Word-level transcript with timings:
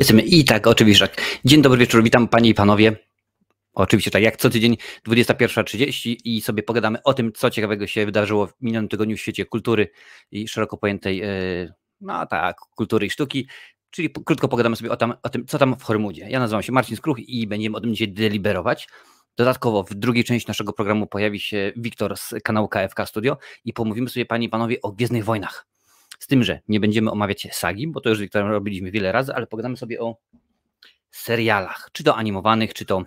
Jesteśmy 0.00 0.22
i 0.22 0.44
tak, 0.44 0.66
oczywiście 0.66 1.08
tak. 1.08 1.22
Dzień 1.44 1.62
dobry 1.62 1.78
wieczór, 1.78 2.02
witam 2.02 2.28
panie 2.28 2.50
i 2.50 2.54
panowie. 2.54 2.96
Oczywiście 3.74 4.10
tak, 4.10 4.22
jak 4.22 4.36
co 4.36 4.50
tydzień 4.50 4.76
21.30 5.08 6.16
i 6.24 6.42
sobie 6.42 6.62
pogadamy 6.62 7.02
o 7.02 7.14
tym, 7.14 7.32
co 7.32 7.50
ciekawego 7.50 7.86
się 7.86 8.06
wydarzyło 8.06 8.46
w 8.46 8.52
minionym 8.60 8.88
tygodniu 8.88 9.16
w 9.16 9.20
świecie 9.20 9.44
kultury 9.44 9.90
i 10.30 10.48
szeroko 10.48 10.76
pojętej, 10.76 11.22
e, 11.22 11.28
no 12.00 12.26
tak, 12.26 12.56
kultury 12.76 13.06
i 13.06 13.10
sztuki. 13.10 13.48
Czyli 13.90 14.10
krótko 14.24 14.48
pogadamy 14.48 14.76
sobie 14.76 14.90
o, 14.90 14.96
tam, 14.96 15.14
o 15.22 15.28
tym, 15.28 15.46
co 15.46 15.58
tam 15.58 15.76
w 15.78 15.82
Hormudzie. 15.82 16.30
Ja 16.30 16.38
nazywam 16.38 16.62
się 16.62 16.72
Marcin 16.72 16.96
Skruch 16.96 17.18
i 17.18 17.46
będziemy 17.46 17.76
o 17.76 17.80
tym 17.80 17.92
dzisiaj 17.92 18.12
deliberować. 18.12 18.88
Dodatkowo 19.36 19.82
w 19.82 19.94
drugiej 19.94 20.24
części 20.24 20.48
naszego 20.48 20.72
programu 20.72 21.06
pojawi 21.06 21.40
się 21.40 21.72
Wiktor 21.76 22.16
z 22.16 22.34
kanału 22.44 22.68
KFK 22.68 23.06
Studio 23.06 23.38
i 23.64 23.72
pomówimy 23.72 24.08
sobie, 24.08 24.26
panie 24.26 24.46
i 24.46 24.48
panowie, 24.48 24.76
o 24.82 24.92
Gwiezdnych 24.92 25.24
Wojnach. 25.24 25.70
Z 26.20 26.26
tym, 26.26 26.44
że 26.44 26.60
nie 26.68 26.80
będziemy 26.80 27.10
omawiać 27.10 27.48
sagi, 27.52 27.88
bo 27.88 28.00
to 28.00 28.10
już 28.10 28.18
robiliśmy 28.34 28.90
wiele 28.90 29.12
razy, 29.12 29.34
ale 29.34 29.46
pogadamy 29.46 29.76
sobie 29.76 30.00
o 30.00 30.16
serialach, 31.10 31.88
czy 31.92 32.04
to 32.04 32.16
animowanych, 32.16 32.74
czy 32.74 32.84
to 32.84 33.04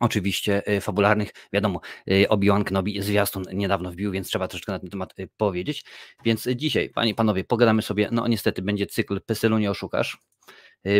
oczywiście 0.00 0.62
y, 0.76 0.80
fabularnych. 0.80 1.30
Wiadomo, 1.52 1.80
y, 2.10 2.28
Obi-Wan 2.28 2.64
Kenobi 2.64 3.02
zwiastun 3.02 3.44
niedawno 3.52 3.90
wbił, 3.90 4.12
więc 4.12 4.28
trzeba 4.28 4.48
troszeczkę 4.48 4.72
na 4.72 4.78
ten 4.78 4.90
temat 4.90 5.18
y, 5.18 5.28
powiedzieć. 5.36 5.84
Więc 6.24 6.48
dzisiaj, 6.56 6.90
panie 6.90 7.14
panowie, 7.14 7.44
pogadamy 7.44 7.82
sobie, 7.82 8.08
no 8.12 8.28
niestety 8.28 8.62
będzie 8.62 8.86
cykl 8.86 9.20
Pysylu 9.20 9.58
nie 9.58 9.70
oszukasz. 9.70 10.18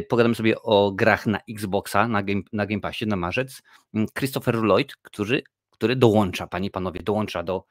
Pogadamy 0.08 0.34
sobie 0.34 0.62
o 0.62 0.92
grach 0.92 1.26
na 1.26 1.40
Xboxa, 1.50 2.08
na 2.08 2.22
Game, 2.22 2.42
na 2.52 2.66
game 2.66 2.80
Passie 2.80 3.06
na 3.06 3.16
marzec. 3.16 3.62
Mm, 3.94 4.06
Christopher 4.18 4.54
Lloyd, 4.54 4.96
który, 4.96 5.42
który 5.70 5.96
dołącza, 5.96 6.46
panie 6.46 6.70
panowie, 6.70 7.02
dołącza 7.02 7.42
do, 7.42 7.64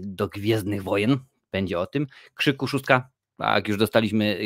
do 0.00 0.28
Gwiezdnych 0.28 0.82
Wojen, 0.82 1.18
będzie 1.52 1.78
o 1.78 1.86
tym. 1.86 2.06
Krzyku 2.34 2.66
szóstka, 2.66 3.10
tak, 3.38 3.68
już 3.68 3.76
dostaliśmy 3.76 4.38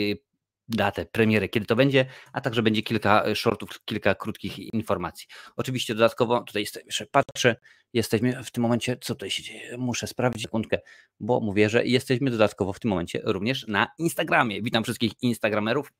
datę 0.68 1.06
premiery, 1.06 1.48
kiedy 1.48 1.66
to 1.66 1.76
będzie, 1.76 2.06
a 2.32 2.40
także 2.40 2.62
będzie 2.62 2.82
kilka 2.82 3.24
e, 3.24 3.36
shortów, 3.36 3.84
kilka 3.84 4.14
krótkich 4.14 4.58
informacji. 4.58 5.26
Oczywiście 5.56 5.94
dodatkowo, 5.94 6.40
tutaj 6.40 6.66
jeszcze 6.86 7.06
patrzę, 7.06 7.56
jesteśmy 7.92 8.44
w 8.44 8.50
tym 8.50 8.62
momencie, 8.62 8.96
co 9.00 9.14
tutaj 9.14 9.30
się 9.30 9.42
dzieje, 9.42 9.78
muszę 9.78 10.06
sprawdzić 10.06 10.42
sekundkę, 10.42 10.78
bo 11.20 11.40
mówię, 11.40 11.68
że 11.68 11.84
jesteśmy 11.84 12.30
dodatkowo 12.30 12.72
w 12.72 12.80
tym 12.80 12.88
momencie 12.88 13.20
również 13.24 13.66
na 13.68 13.86
Instagramie. 13.98 14.62
Witam 14.62 14.84
wszystkich 14.84 15.12
Instagramerów, 15.22 15.92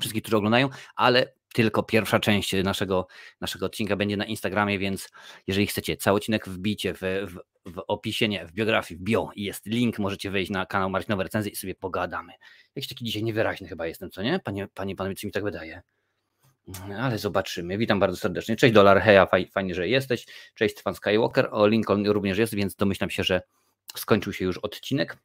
wszystkich, 0.00 0.22
którzy 0.22 0.36
oglądają, 0.36 0.68
ale 0.96 1.32
tylko 1.56 1.82
pierwsza 1.82 2.20
część 2.20 2.52
naszego, 2.64 3.06
naszego 3.40 3.66
odcinka 3.66 3.96
będzie 3.96 4.16
na 4.16 4.24
Instagramie, 4.24 4.78
więc 4.78 5.10
jeżeli 5.46 5.66
chcecie 5.66 5.96
cały 5.96 6.16
odcinek 6.16 6.48
wbicie 6.48 6.94
w, 6.94 7.00
w, 7.00 7.38
w 7.72 7.82
opisie, 7.88 8.28
nie, 8.28 8.46
w 8.46 8.52
biografii, 8.52 8.98
w 9.00 9.02
bio 9.02 9.30
jest 9.36 9.66
link, 9.66 9.98
możecie 9.98 10.30
wejść 10.30 10.50
na 10.50 10.66
kanał 10.66 10.90
Marcinowe 10.90 11.22
Recenzje 11.22 11.52
i 11.52 11.56
sobie 11.56 11.74
pogadamy. 11.74 12.32
Jakiś 12.74 12.88
taki 12.88 13.04
dzisiaj 13.04 13.22
niewyraźny 13.22 13.68
chyba 13.68 13.86
jestem, 13.86 14.10
co 14.10 14.22
nie? 14.22 14.40
Panie, 14.44 14.68
panie, 14.74 14.96
panowie, 14.96 15.16
co 15.16 15.26
mi 15.26 15.32
tak 15.32 15.44
wydaje? 15.44 15.82
Ale 16.98 17.18
zobaczymy. 17.18 17.78
Witam 17.78 18.00
bardzo 18.00 18.16
serdecznie. 18.16 18.56
Cześć 18.56 18.74
Dolar, 18.74 19.00
heja, 19.00 19.26
fajnie, 19.52 19.74
że 19.74 19.88
jesteś. 19.88 20.26
Cześć 20.54 20.74
Stefan 20.74 20.94
Skywalker. 20.94 21.48
O, 21.50 21.66
Lincoln 21.66 22.06
również 22.06 22.38
jest, 22.38 22.54
więc 22.54 22.76
domyślam 22.76 23.10
się, 23.10 23.24
że 23.24 23.42
skończył 23.94 24.32
się 24.32 24.44
już 24.44 24.58
odcinek. 24.58 25.16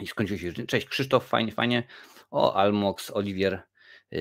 I 0.00 0.06
skończył 0.06 0.38
się 0.38 0.46
już. 0.46 0.56
Cześć 0.66 0.86
Krzysztof, 0.86 1.26
fajnie, 1.26 1.52
fajnie. 1.52 1.82
O, 2.30 2.54
Almox, 2.54 3.10
Oliwier, 3.10 3.62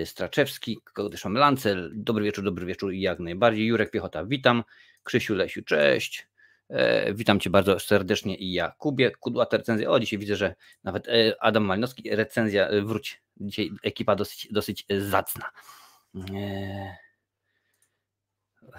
Straczewski, 0.05 0.79
Kodyszom 0.93 1.33
Lancel, 1.33 1.91
dobry 1.95 2.25
wieczór, 2.25 2.45
dobry 2.45 2.65
wieczór 2.65 2.93
i 2.93 3.01
jak 3.01 3.19
najbardziej. 3.19 3.65
Jurek 3.65 3.91
Piechota, 3.91 4.25
witam. 4.25 4.63
Krzysiu 5.03 5.35
Lesiu, 5.35 5.63
cześć. 5.63 6.27
E, 6.69 7.13
witam 7.13 7.39
Cię 7.39 7.49
bardzo 7.49 7.79
serdecznie 7.79 8.35
i 8.35 8.53
ja, 8.53 8.71
Kubie, 8.77 9.11
Kudłata 9.11 9.57
recenzja. 9.57 9.89
O, 9.89 9.99
dzisiaj 9.99 10.19
widzę, 10.19 10.35
że 10.35 10.55
nawet 10.83 11.07
e, 11.07 11.35
Adam 11.39 11.63
Malinowski, 11.63 12.15
recenzja, 12.15 12.67
e, 12.67 12.81
wróć. 12.81 13.21
Dzisiaj 13.37 13.71
ekipa 13.83 14.15
dosyć, 14.15 14.47
dosyć 14.51 14.85
zacna. 14.99 15.49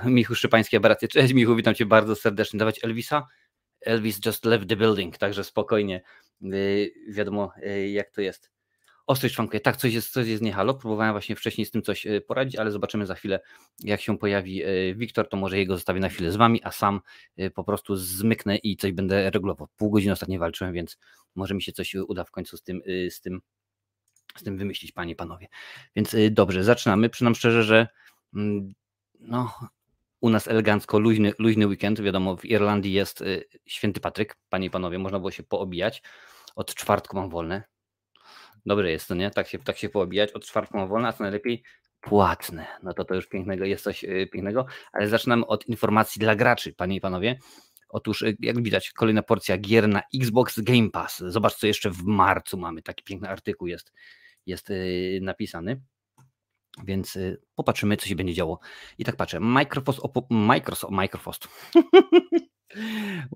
Michu 0.04 0.34
Szypański, 0.34 0.76
aberracje. 0.76 1.08
Cześć 1.08 1.34
Michu, 1.34 1.56
witam 1.56 1.74
Cię 1.74 1.86
bardzo 1.86 2.16
serdecznie. 2.16 2.58
Dawać 2.58 2.84
Elvisa? 2.84 3.26
Elvis 3.80 4.26
just 4.26 4.44
left 4.44 4.68
the 4.68 4.76
building, 4.76 5.18
także 5.18 5.44
spokojnie. 5.44 6.02
Wiadomo, 7.08 7.52
jak 7.88 8.10
to 8.10 8.20
jest. 8.20 8.50
Ostrość 9.08 9.34
szwankuje. 9.34 9.60
Tak, 9.60 9.76
coś 9.76 9.94
jest, 9.94 10.12
coś 10.12 10.28
jest 10.28 10.42
nie 10.42 10.52
halo. 10.52 10.74
Próbowałem 10.74 11.12
właśnie 11.12 11.36
wcześniej 11.36 11.64
z 11.64 11.70
tym 11.70 11.82
coś 11.82 12.06
e, 12.06 12.20
poradzić, 12.20 12.56
ale 12.56 12.70
zobaczymy 12.70 13.06
za 13.06 13.14
chwilę, 13.14 13.40
jak 13.80 14.00
się 14.00 14.18
pojawi 14.18 14.62
e, 14.62 14.94
Wiktor, 14.94 15.28
to 15.28 15.36
może 15.36 15.58
jego 15.58 15.74
zostawię 15.74 16.00
na 16.00 16.08
chwilę 16.08 16.32
z 16.32 16.36
wami, 16.36 16.60
a 16.64 16.70
sam 16.70 17.00
e, 17.36 17.50
po 17.50 17.64
prostu 17.64 17.96
zmyknę 17.96 18.56
i 18.56 18.76
coś 18.76 18.92
będę 18.92 19.30
regulował. 19.30 19.68
Pół 19.76 19.90
godziny 19.90 20.12
ostatnio 20.12 20.38
walczyłem, 20.38 20.72
więc 20.72 20.98
może 21.34 21.54
mi 21.54 21.62
się 21.62 21.72
coś 21.72 21.94
uda 21.94 22.24
w 22.24 22.30
końcu 22.30 22.56
z 22.56 22.62
tym, 22.62 22.82
z 23.10 23.20
tym, 23.20 23.40
z 24.36 24.42
tym 24.42 24.58
wymyślić, 24.58 24.92
panie 24.92 25.16
panowie. 25.16 25.48
Więc 25.96 26.16
dobrze, 26.30 26.64
zaczynamy. 26.64 27.08
Przynam 27.08 27.34
szczerze, 27.34 27.62
że 27.64 27.88
mm, 28.34 28.74
no, 29.20 29.54
u 30.20 30.30
nas 30.30 30.48
elegancko, 30.48 30.98
luźny, 30.98 31.32
luźny 31.38 31.66
weekend. 31.66 32.00
Wiadomo, 32.00 32.36
w 32.36 32.44
Irlandii 32.44 32.92
jest 32.92 33.24
święty 33.66 34.00
Patryk, 34.00 34.36
panie 34.48 34.66
i 34.66 34.70
panowie, 34.70 34.98
można 34.98 35.18
było 35.18 35.30
się 35.30 35.42
poobijać. 35.42 36.02
Od 36.56 36.74
czwartku 36.74 37.16
mam 37.16 37.30
wolne, 37.30 37.64
Dobre 38.68 38.90
jest 38.90 39.08
to, 39.08 39.14
nie? 39.14 39.30
Tak 39.30 39.48
się, 39.48 39.58
tak 39.58 39.78
się 39.78 39.88
poobijać. 39.88 40.32
Od 40.32 40.46
czwartku 40.46 40.76
mam 40.76 40.88
wolne, 40.88 41.08
a 41.08 41.12
co 41.12 41.22
najlepiej 41.22 41.62
płatne. 42.00 42.66
No 42.82 42.94
to 42.94 43.04
to 43.04 43.14
już 43.14 43.26
pięknego, 43.26 43.64
jest 43.64 43.84
coś 43.84 44.04
y, 44.04 44.28
pięknego. 44.32 44.66
Ale 44.92 45.08
zaczynamy 45.08 45.46
od 45.46 45.66
informacji 45.66 46.20
dla 46.20 46.36
graczy, 46.36 46.72
panie 46.72 46.96
i 46.96 47.00
panowie. 47.00 47.38
Otóż, 47.88 48.22
y, 48.22 48.36
jak 48.40 48.62
widać, 48.62 48.90
kolejna 48.90 49.22
porcja 49.22 49.58
gier 49.58 49.88
na 49.88 50.02
Xbox 50.14 50.60
Game 50.60 50.90
Pass. 50.90 51.18
Zobacz, 51.26 51.54
co 51.54 51.66
jeszcze 51.66 51.90
w 51.90 52.02
marcu 52.02 52.58
mamy. 52.58 52.82
Taki 52.82 53.04
piękny 53.04 53.28
artykuł 53.28 53.68
jest, 53.68 53.92
jest 54.46 54.70
y, 54.70 55.18
napisany. 55.22 55.80
Więc 56.84 57.18
popatrzymy, 57.54 57.96
co 57.96 58.06
się 58.06 58.16
będzie 58.16 58.34
działo. 58.34 58.58
I 58.98 59.04
tak 59.04 59.16
patrzę. 59.16 59.40
Microsoft, 59.40 60.90
Microsoft. 60.90 61.48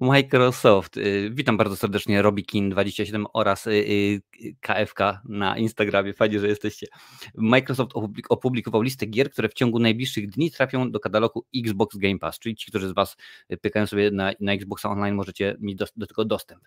Microsoft. 0.01 0.97
Y, 0.97 1.31
witam 1.33 1.57
bardzo 1.57 1.77
serdecznie 1.77 2.23
Robikin27 2.23 3.25
oraz 3.33 3.67
y, 3.67 3.71
y, 3.71 4.23
KFK 4.61 5.21
na 5.25 5.59
Instagramie. 5.59 6.15
Fajnie, 6.15 6.41
że 6.41 6.49
jesteście. 6.49 6.87
Microsoft 7.35 7.91
opublikował 8.29 8.83
listę 8.83 9.07
gier, 9.07 9.31
które 9.31 9.49
w 9.49 9.55
ciągu 9.55 9.79
najbliższych 9.79 10.31
dni 10.31 10.51
trafią 10.51 10.91
do 10.91 11.01
katalogu 11.01 11.47
Xbox 11.57 11.97
Game 11.97 12.19
Pass, 12.19 12.39
czyli 12.39 12.57
ci, 12.57 12.71
którzy 12.71 12.89
z 12.89 12.93
Was 12.93 13.17
pykają 13.61 13.87
sobie 13.87 14.11
na, 14.11 14.33
na 14.41 14.53
Xboxa 14.53 14.91
Online, 14.91 15.15
możecie 15.15 15.57
mieć 15.61 15.77
do, 15.77 15.87
do 15.97 16.07
tego 16.07 16.25
dostęp. 16.25 16.63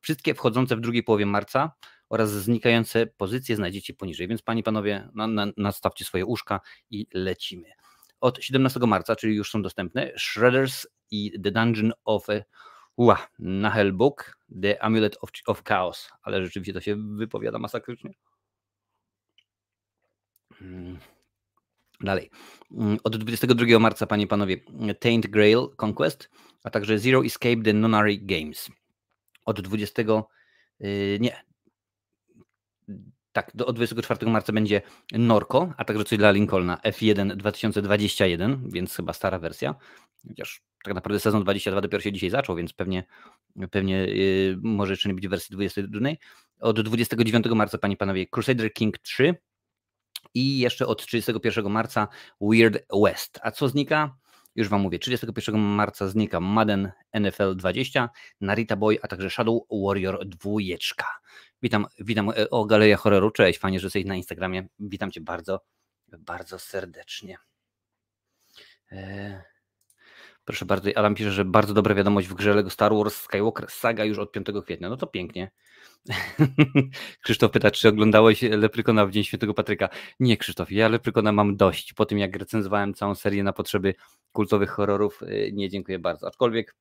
Wszystkie 0.00 0.34
wchodzące 0.34 0.76
w 0.76 0.80
drugiej 0.80 1.02
połowie 1.02 1.26
marca 1.26 1.72
oraz 2.08 2.30
znikające 2.30 3.06
pozycje 3.06 3.56
znajdziecie 3.56 3.94
poniżej, 3.94 4.28
więc 4.28 4.42
Panie 4.42 4.62
Panowie, 4.62 5.08
na, 5.14 5.26
na, 5.26 5.46
nastawcie 5.56 6.04
swoje 6.04 6.26
uszka 6.26 6.60
i 6.90 7.06
lecimy 7.14 7.68
od 8.20 8.44
17 8.44 8.80
marca, 8.80 9.16
czyli 9.16 9.34
już 9.34 9.50
są 9.50 9.62
dostępne, 9.62 10.12
Shredders 10.18 10.86
i 11.10 11.40
The 11.42 11.50
Dungeon 11.50 11.92
of 12.04 12.26
Ua, 12.96 13.28
Nahel 13.38 13.92
Book, 13.92 14.38
The 14.62 14.82
Amulet 14.82 15.16
of, 15.20 15.30
of 15.46 15.62
Chaos, 15.64 16.10
ale 16.22 16.44
rzeczywiście 16.44 16.72
to 16.72 16.80
się 16.80 17.16
wypowiada 17.16 17.58
masakrycznie. 17.58 18.10
Hmm. 20.54 20.98
Dalej. 22.00 22.30
Hmm, 22.70 22.98
od 23.04 23.16
22 23.16 23.78
marca, 23.78 24.06
panie 24.06 24.24
i 24.24 24.26
panowie, 24.26 24.56
Taint 25.00 25.26
Grail 25.26 25.68
Conquest, 25.84 26.30
a 26.64 26.70
także 26.70 26.98
Zero 26.98 27.24
Escape 27.24 27.62
The 27.64 27.72
Nonary 27.72 28.18
Games. 28.18 28.70
Od 29.44 29.60
20. 29.60 30.02
Yy, 30.80 31.18
nie, 31.20 31.42
tak, 33.36 33.50
do, 33.54 33.66
od 33.66 33.76
24 33.76 34.30
marca 34.30 34.52
będzie 34.52 34.82
Norco, 35.12 35.72
a 35.76 35.84
także 35.84 36.04
coś 36.04 36.18
dla 36.18 36.30
Lincolna 36.30 36.76
F1 36.76 37.36
2021, 37.36 38.70
więc 38.70 38.96
chyba 38.96 39.12
stara 39.12 39.38
wersja. 39.38 39.74
Chociaż 40.28 40.62
tak 40.84 40.94
naprawdę 40.94 41.20
sezon 41.20 41.42
22 41.42 41.80
dopiero 41.80 42.00
się 42.00 42.12
dzisiaj 42.12 42.30
zaczął, 42.30 42.56
więc 42.56 42.72
pewnie, 42.72 43.04
pewnie 43.70 44.04
yy, 44.04 44.58
może 44.62 44.92
jeszcze 44.92 45.08
nie 45.08 45.14
być 45.14 45.28
wersji 45.28 45.52
22. 45.52 46.08
Od 46.60 46.80
29 46.80 47.46
marca, 47.46 47.78
panie 47.78 47.96
panowie, 47.96 48.26
Crusader 48.26 48.72
King 48.72 48.98
3 48.98 49.34
i 50.34 50.58
jeszcze 50.58 50.86
od 50.86 51.06
31 51.06 51.70
marca 51.70 52.08
Weird 52.40 52.86
West. 53.02 53.38
A 53.42 53.50
co 53.50 53.68
znika? 53.68 54.16
Już 54.54 54.68
Wam 54.68 54.80
mówię, 54.80 54.98
31 54.98 55.60
marca 55.60 56.08
znika 56.08 56.40
Madden 56.40 56.92
NFL 57.20 57.56
20, 57.56 58.10
Narita 58.40 58.76
Boy, 58.76 58.98
a 59.02 59.08
także 59.08 59.30
Shadow 59.30 59.62
Warrior 59.70 60.26
2. 60.26 60.50
Witam, 61.62 61.86
witam 61.98 62.30
e, 62.30 62.50
o 62.50 62.64
Galeria 62.64 62.96
Horroru. 62.96 63.30
Cześć, 63.30 63.58
fajnie, 63.58 63.80
że 63.80 63.86
jesteś 63.86 64.04
na 64.04 64.16
Instagramie. 64.16 64.68
Witam 64.78 65.10
Cię 65.10 65.20
bardzo, 65.20 65.60
bardzo 66.18 66.58
serdecznie. 66.58 67.38
E, 68.92 69.55
proszę 70.46 70.64
bardzo, 70.64 70.90
Adam 70.94 71.14
pisze, 71.14 71.32
że 71.32 71.44
bardzo 71.44 71.74
dobra 71.74 71.94
wiadomość 71.94 72.28
w 72.28 72.34
grze 72.34 72.54
Lego 72.54 72.70
Star 72.70 72.94
Wars 72.94 73.16
Skywalker 73.16 73.70
Saga 73.70 74.04
już 74.04 74.18
od 74.18 74.32
5 74.32 74.46
kwietnia. 74.64 74.88
No 74.88 74.96
to 74.96 75.06
pięknie. 75.06 75.50
Krzysztof 77.22 77.50
pyta, 77.50 77.70
czy 77.70 77.88
oglądałeś 77.88 78.42
Leprykona 78.42 79.06
w 79.06 79.10
Dzień 79.10 79.24
Świętego 79.24 79.54
Patryka? 79.54 79.88
Nie, 80.20 80.36
Krzysztof, 80.36 80.72
ja 80.72 80.88
Leprykona 80.88 81.32
mam 81.32 81.56
dość. 81.56 81.92
Po 81.92 82.06
tym, 82.06 82.18
jak 82.18 82.36
recenzowałem 82.36 82.94
całą 82.94 83.14
serię 83.14 83.42
na 83.42 83.52
potrzeby 83.52 83.94
kultowych 84.32 84.70
horrorów, 84.70 85.22
e, 85.22 85.52
nie 85.52 85.68
dziękuję 85.68 85.98
bardzo. 85.98 86.26
Aczkolwiek, 86.26 86.76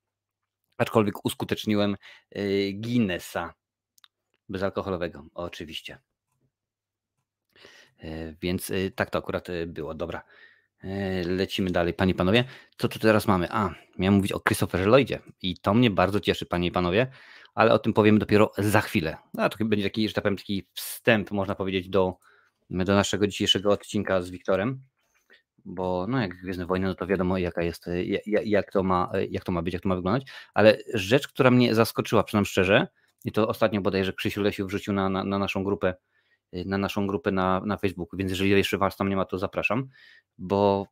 aczkolwiek 0.77 1.25
uskuteczniłem 1.25 1.95
Guinnessa 2.73 3.53
bezalkoholowego, 4.49 5.25
oczywiście. 5.33 5.99
Więc 8.41 8.71
tak 8.95 9.09
to 9.09 9.19
akurat 9.19 9.47
było. 9.67 9.93
Dobra. 9.93 10.23
Lecimy 11.25 11.71
dalej, 11.71 11.93
panie 11.93 12.11
i 12.11 12.15
panowie. 12.15 12.43
Co 12.77 12.87
tu 12.87 12.99
teraz 12.99 13.27
mamy? 13.27 13.47
A, 13.51 13.75
miałem 13.97 14.15
mówić 14.15 14.31
o 14.31 14.39
Christopherze 14.39 14.85
Lloydzie 14.85 15.19
i 15.41 15.57
to 15.57 15.73
mnie 15.73 15.91
bardzo 15.91 16.19
cieszy, 16.19 16.45
panie 16.45 16.67
i 16.67 16.71
panowie, 16.71 17.07
ale 17.55 17.73
o 17.73 17.79
tym 17.79 17.93
powiem 17.93 18.19
dopiero 18.19 18.51
za 18.57 18.81
chwilę. 18.81 19.17
A 19.37 19.49
to 19.49 19.65
będzie 19.65 19.85
taki, 19.85 20.07
że 20.07 20.13
tak 20.13 20.23
powiem, 20.23 20.37
taki 20.37 20.67
wstęp, 20.73 21.31
można 21.31 21.55
powiedzieć, 21.55 21.89
do, 21.89 22.17
do 22.69 22.95
naszego 22.95 23.27
dzisiejszego 23.27 23.71
odcinka 23.71 24.21
z 24.21 24.29
Wiktorem 24.29 24.83
bo 25.65 26.05
no 26.09 26.21
jak 26.21 26.35
Gwiezdne 26.35 26.65
Wojny, 26.65 26.87
no 26.87 26.95
to 26.95 27.07
wiadomo 27.07 27.37
jaka 27.37 27.61
jest, 27.61 27.89
jak, 28.25 28.45
jak, 28.45 28.71
to 28.71 28.83
ma, 28.83 29.11
jak 29.29 29.43
to 29.43 29.51
ma 29.51 29.61
być, 29.61 29.73
jak 29.73 29.83
to 29.83 29.89
ma 29.89 29.95
wyglądać, 29.95 30.31
ale 30.53 30.77
rzecz, 30.93 31.27
która 31.27 31.51
mnie 31.51 31.75
zaskoczyła, 31.75 32.23
przynajmniej 32.23 32.49
szczerze, 32.49 32.87
i 33.25 33.31
to 33.31 33.47
ostatnio 33.47 33.81
bodajże 33.81 34.13
Krzysiu 34.13 34.41
Lesiu 34.41 34.67
wrzucił 34.67 34.93
na, 34.93 35.09
na, 35.09 35.23
na 35.23 35.39
naszą 35.39 35.63
grupę, 35.63 35.93
na 36.65 36.77
naszą 36.77 37.07
grupę 37.07 37.31
na, 37.31 37.61
na 37.65 37.77
Facebooku, 37.77 38.17
więc 38.17 38.31
jeżeli 38.31 38.49
jeszcze 38.49 38.77
Was 38.77 38.97
tam 38.97 39.09
nie 39.09 39.15
ma, 39.15 39.25
to 39.25 39.37
zapraszam, 39.37 39.89
bo 40.37 40.87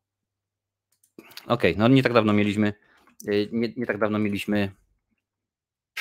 okej, 1.46 1.72
okay, 1.72 1.76
no 1.78 1.88
nie 1.88 2.04
tak 2.04 2.14
dawno 2.14 2.34
mieliśmy, 2.34 2.74
nie, 3.52 3.74
nie 3.78 3.86
tak 3.86 3.98
dawno 3.98 4.20
mieliśmy 4.20 4.72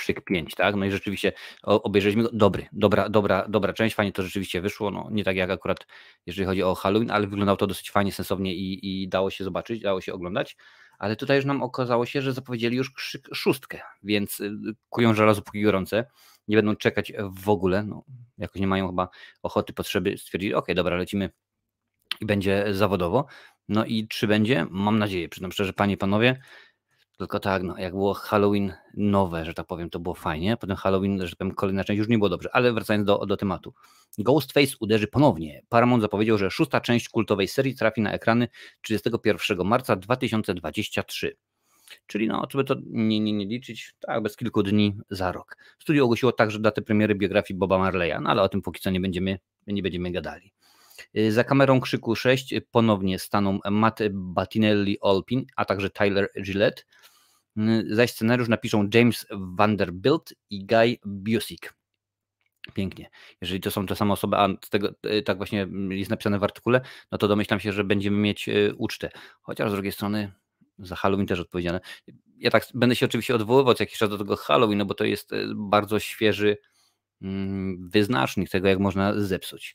Szyk 0.03 0.25
5, 0.25 0.55
tak? 0.55 0.75
No 0.75 0.85
i 0.85 0.91
rzeczywiście 0.91 1.33
obejrzeliśmy 1.63 2.23
go. 2.23 2.31
Dobry, 2.33 2.67
dobra, 2.73 3.09
dobra, 3.09 3.49
dobra 3.49 3.73
część, 3.73 3.95
fajnie 3.95 4.13
to 4.13 4.23
rzeczywiście 4.23 4.61
wyszło. 4.61 4.91
No, 4.91 5.09
nie 5.11 5.25
tak 5.25 5.37
jak 5.37 5.51
akurat 5.51 5.87
jeżeli 6.27 6.47
chodzi 6.47 6.63
o 6.63 6.75
Halloween, 6.75 7.11
ale 7.11 7.27
wyglądało 7.27 7.57
to 7.57 7.67
dosyć 7.67 7.91
fajnie, 7.91 8.13
sensownie 8.13 8.55
i, 8.55 9.03
i 9.03 9.09
dało 9.09 9.31
się 9.31 9.45
zobaczyć, 9.45 9.83
dało 9.83 10.01
się 10.01 10.13
oglądać. 10.13 10.57
Ale 10.99 11.17
tutaj 11.17 11.37
już 11.37 11.47
nam 11.47 11.63
okazało 11.63 12.07
się, 12.07 12.23
że 12.23 12.33
zapowiedzieli 12.33 12.77
już 12.77 12.91
krzyk 12.91 13.29
szóstkę, 13.35 13.81
więc 14.03 14.41
y, 14.41 14.53
kują 14.89 15.15
żelazo 15.15 15.43
póki 15.43 15.63
gorące. 15.63 16.05
Nie 16.53 16.57
będą 16.57 16.77
czekać 16.77 17.13
w 17.31 17.49
ogóle. 17.49 17.83
No, 17.83 18.05
jakoś 18.39 18.61
nie 18.61 18.67
mają 18.67 18.87
chyba 18.87 19.09
ochoty, 19.43 19.73
potrzeby 19.73 20.19
stwierdzić, 20.19 20.53
ok, 20.53 20.67
dobra, 20.75 20.97
lecimy 20.97 21.31
i 22.21 22.27
będzie 22.27 22.65
zawodowo. 22.71 23.27
No 23.69 23.85
i 23.85 24.09
czy 24.09 24.27
będzie? 24.27 24.67
Mam 24.71 24.99
nadzieję, 24.99 25.29
przyznam 25.29 25.53
szczerze, 25.53 25.73
panie 25.73 25.95
i 25.95 25.97
panowie, 25.97 26.41
tylko 27.19 27.41
tak, 27.41 27.63
no, 27.63 27.79
jak 27.79 27.93
było 27.93 28.15
Halloween 28.15 28.73
nowe, 28.95 29.45
że 29.45 29.55
tak 29.55 29.67
powiem, 29.67 29.91
to 29.91 30.01
było 30.01 30.15
fajnie. 30.15 30.57
Potem 30.57 30.77
Halloween, 30.77 31.27
że 31.27 31.37
powiem, 31.37 31.55
kolejna 31.55 31.85
część 31.85 31.99
już 31.99 32.09
nie 32.09 32.19
było 32.19 32.29
dobrze, 32.29 32.49
ale 32.53 32.73
wracając 32.73 33.07
do, 33.07 33.27
do 33.27 33.37
tematu. 33.37 33.75
Ghostface 34.19 34.77
uderzy 34.81 35.07
ponownie. 35.07 35.63
Paramount 35.69 36.03
zapowiedział, 36.03 36.39
że 36.39 36.51
szósta 36.51 36.81
część 36.81 37.09
kultowej 37.09 37.49
serii 37.49 37.75
trafi 37.75 38.01
na 38.01 38.13
ekrany 38.13 38.49
31 38.83 39.67
marca 39.67 39.97
2023. 39.97 41.37
Czyli 42.07 42.29
no, 42.29 42.47
żeby 42.51 42.65
to 42.65 42.75
nie, 42.87 43.21
nie, 43.21 43.33
nie 43.33 43.47
liczyć, 43.47 43.95
tak, 44.01 44.23
bez 44.23 44.37
kilku 44.37 44.63
dni 44.63 44.97
za 45.11 45.33
rok. 45.33 45.57
Studio 45.79 46.05
ogłosiło 46.05 46.33
także 46.33 46.59
datę 46.59 46.83
premiery 46.83 47.15
biografii 47.15 47.59
Boba 47.59 47.79
Marleya, 47.79 48.15
no 48.23 48.31
ale 48.31 48.43
o 48.43 48.49
tym 48.49 48.63
póki 48.63 48.81
co 48.81 48.91
nie 48.91 49.01
będziemy, 49.01 49.39
nie 49.67 49.83
będziemy 49.83 50.11
gadali. 50.11 50.53
Y, 51.19 51.33
za 51.33 51.45
kamerą 51.45 51.81
Krzyku 51.81 52.17
6 52.17 52.55
ponownie 52.71 53.19
staną 53.19 53.59
Matt 53.71 54.01
Battinelli-Olpin, 54.11 55.45
a 55.57 55.65
także 55.65 55.91
Tyler 55.91 56.29
Gillette. 56.43 56.83
Y, 57.59 57.95
zaś 57.95 58.11
scenariusz 58.11 58.49
napiszą 58.49 58.89
James 58.95 59.27
Vanderbilt 59.31 60.35
i 60.51 60.67
Guy 60.67 60.99
Busick. 61.05 61.75
Pięknie. 62.75 63.11
Jeżeli 63.41 63.61
to 63.61 63.71
są 63.71 63.87
te 63.87 63.97
same 63.97 64.13
osoby, 64.13 64.37
a 64.37 64.49
tego, 64.71 64.95
y, 65.07 65.23
tak 65.23 65.37
właśnie 65.37 65.69
jest 65.89 66.11
napisane 66.11 66.39
w 66.39 66.45
artykule, 66.45 66.81
no 67.13 67.19
to 67.19 67.29
domyślam 67.29 67.61
się, 67.61 67.73
że 67.73 67.85
będziemy 67.85 68.17
mieć 68.17 68.49
ucztę. 68.77 69.11
Chociaż 69.43 69.71
z 69.71 69.73
drugiej 69.73 69.93
strony 69.93 70.33
za 70.83 70.97
Halloween 70.97 71.27
też 71.27 71.41
odpowiedzialne. 71.41 71.81
Ja 72.37 72.51
tak 72.51 72.67
będę 72.75 72.97
się 72.97 73.07
oczywiście 73.07 73.35
odwoływał 73.35 73.75
jakiś 73.81 73.99
czas 73.99 74.11
do 74.11 74.19
tego 74.19 74.37
Halloween, 74.37 74.79
no 74.79 74.85
bo 74.85 74.95
to 74.95 75.05
jest 75.05 75.31
bardzo 75.55 75.99
świeży 75.99 76.57
mm, 77.23 77.89
wyznacznik 77.89 78.51
tego, 78.51 78.69
jak 78.69 78.79
można 78.79 79.21
zepsuć. 79.21 79.75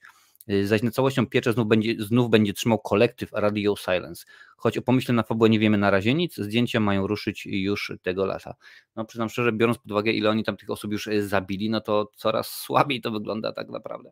Y, 0.50 0.68
zaś 0.68 0.84
na 0.84 0.92
całością 0.92 1.28
pieczę 1.28 1.54
znów 1.54 1.68
będzie, 1.68 1.96
znów 2.00 2.30
będzie 2.30 2.54
trzymał 2.54 2.80
kolektyw 2.80 3.30
Radio 3.34 3.76
Silence. 3.76 4.26
Choć 4.58 4.78
o 4.78 4.82
pomyśle 4.82 5.14
na 5.14 5.24
fabułę 5.24 5.50
nie 5.50 5.60
wiemy 5.60 5.78
na 5.78 5.90
razie 5.90 6.14
nic, 6.14 6.36
zdjęcia 6.36 6.80
mają 6.80 7.08
ruszyć 7.08 7.46
już 7.46 7.92
tego 8.02 8.26
lata. 8.26 8.56
No 8.96 9.06
przyznam 9.06 9.30
szczerze, 9.30 9.52
biorąc 9.52 9.78
pod 9.78 9.92
uwagę 9.92 10.12
ile 10.12 10.30
oni 10.30 10.44
tam 10.44 10.58
tych 10.58 10.70
osób 10.70 10.92
już 10.92 11.08
y, 11.08 11.28
zabili, 11.28 11.70
no 11.70 11.82
to 11.82 12.12
coraz 12.16 12.48
słabiej 12.66 13.02
to 13.02 13.12
wygląda 13.12 13.52
tak 13.52 13.70
naprawdę. 13.70 14.12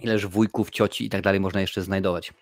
Ileż 0.00 0.26
wujków, 0.26 0.70
cioci 0.70 1.06
i 1.06 1.10
tak 1.10 1.22
dalej 1.22 1.40
można 1.40 1.60
jeszcze 1.60 1.82
znajdować. 1.82 2.32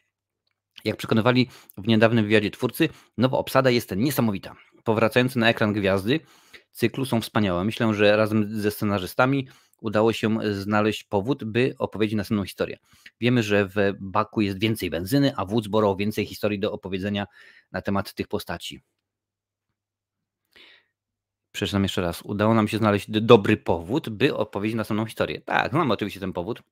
Jak 0.84 0.96
przekonywali 0.96 1.48
w 1.76 1.86
niedawnym 1.86 2.24
wywiadzie 2.24 2.50
twórcy, 2.50 2.88
nowa 3.18 3.38
obsada 3.38 3.70
jest 3.70 3.96
niesamowita. 3.96 4.56
Powracające 4.84 5.38
na 5.38 5.48
ekran 5.48 5.72
gwiazdy 5.72 6.20
cyklu 6.70 7.04
są 7.04 7.20
wspaniałe. 7.20 7.64
Myślę, 7.64 7.94
że 7.94 8.16
razem 8.16 8.60
ze 8.60 8.70
scenarzystami 8.70 9.48
udało 9.80 10.12
się 10.12 10.38
znaleźć 10.52 11.04
powód, 11.04 11.44
by 11.44 11.74
opowiedzieć 11.78 12.16
następną 12.16 12.44
historię. 12.44 12.78
Wiemy, 13.20 13.42
że 13.42 13.66
w 13.66 13.76
Baku 14.00 14.40
jest 14.40 14.60
więcej 14.60 14.90
benzyny, 14.90 15.32
a 15.36 15.44
Woodsboro 15.44 15.96
więcej 15.96 16.26
historii 16.26 16.58
do 16.58 16.72
opowiedzenia 16.72 17.26
na 17.72 17.82
temat 17.82 18.14
tych 18.14 18.28
postaci. 18.28 18.80
Przeczytam 21.52 21.82
jeszcze 21.82 22.00
raz. 22.00 22.22
Udało 22.22 22.54
nam 22.54 22.68
się 22.68 22.78
znaleźć 22.78 23.10
dobry 23.10 23.56
powód, 23.56 24.08
by 24.08 24.36
opowiedzieć 24.36 24.76
następną 24.76 25.06
historię. 25.06 25.40
Tak, 25.40 25.70
znam 25.70 25.90
oczywiście 25.90 26.20
ten 26.20 26.32
powód. 26.32 26.62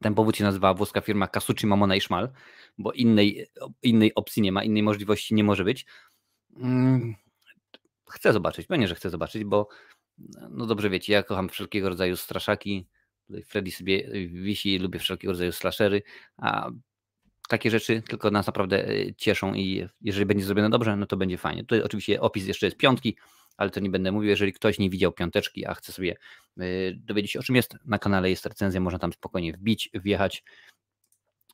Ten 0.00 0.14
powód 0.14 0.36
się 0.36 0.44
nazywa 0.44 0.74
włoska 0.74 1.00
firma 1.00 1.26
Kasuchi 1.26 1.66
Mamona 1.66 1.96
i 1.96 2.00
Szmal, 2.00 2.28
bo 2.78 2.92
innej, 2.92 3.46
innej 3.82 4.14
opcji 4.14 4.42
nie 4.42 4.52
ma, 4.52 4.64
innej 4.64 4.82
możliwości 4.82 5.34
nie 5.34 5.44
może 5.44 5.64
być. 5.64 5.86
Mm, 6.56 7.14
chcę 8.10 8.32
zobaczyć, 8.32 8.66
pewnie, 8.66 8.88
że 8.88 8.94
chcę 8.94 9.10
zobaczyć, 9.10 9.44
bo 9.44 9.68
no 10.50 10.66
dobrze 10.66 10.90
wiecie, 10.90 11.12
ja 11.12 11.22
kocham 11.22 11.48
wszelkiego 11.48 11.88
rodzaju 11.88 12.16
straszaki. 12.16 12.86
Freddy 13.46 13.70
sobie 13.70 14.10
wisi, 14.28 14.78
lubię 14.78 14.98
wszelkiego 14.98 15.32
rodzaju 15.32 15.52
slashery, 15.52 16.02
a 16.36 16.70
takie 17.48 17.70
rzeczy 17.70 18.02
tylko 18.02 18.30
nas 18.30 18.46
naprawdę 18.46 18.88
e, 18.88 19.14
cieszą 19.14 19.54
i 19.54 19.88
jeżeli 20.00 20.26
będzie 20.26 20.44
zrobione 20.44 20.70
dobrze, 20.70 20.96
no 20.96 21.06
to 21.06 21.16
będzie 21.16 21.38
fajnie. 21.38 21.62
Tutaj 21.62 21.82
oczywiście 21.82 22.20
opis 22.20 22.46
jeszcze 22.46 22.66
jest 22.66 22.76
piątki, 22.76 23.16
ale 23.58 23.70
to 23.70 23.80
nie 23.80 23.90
będę 23.90 24.12
mówił. 24.12 24.30
Jeżeli 24.30 24.52
ktoś 24.52 24.78
nie 24.78 24.90
widział 24.90 25.12
piąteczki, 25.12 25.66
a 25.66 25.74
chce 25.74 25.92
sobie 25.92 26.16
e, 26.58 26.64
dowiedzieć 26.94 27.30
się 27.32 27.38
o 27.38 27.42
czym 27.42 27.56
jest, 27.56 27.74
na 27.84 27.98
kanale 27.98 28.30
jest 28.30 28.46
recenzja, 28.46 28.80
można 28.80 28.98
tam 28.98 29.12
spokojnie 29.12 29.52
wbić, 29.52 29.90
wjechać 29.94 30.44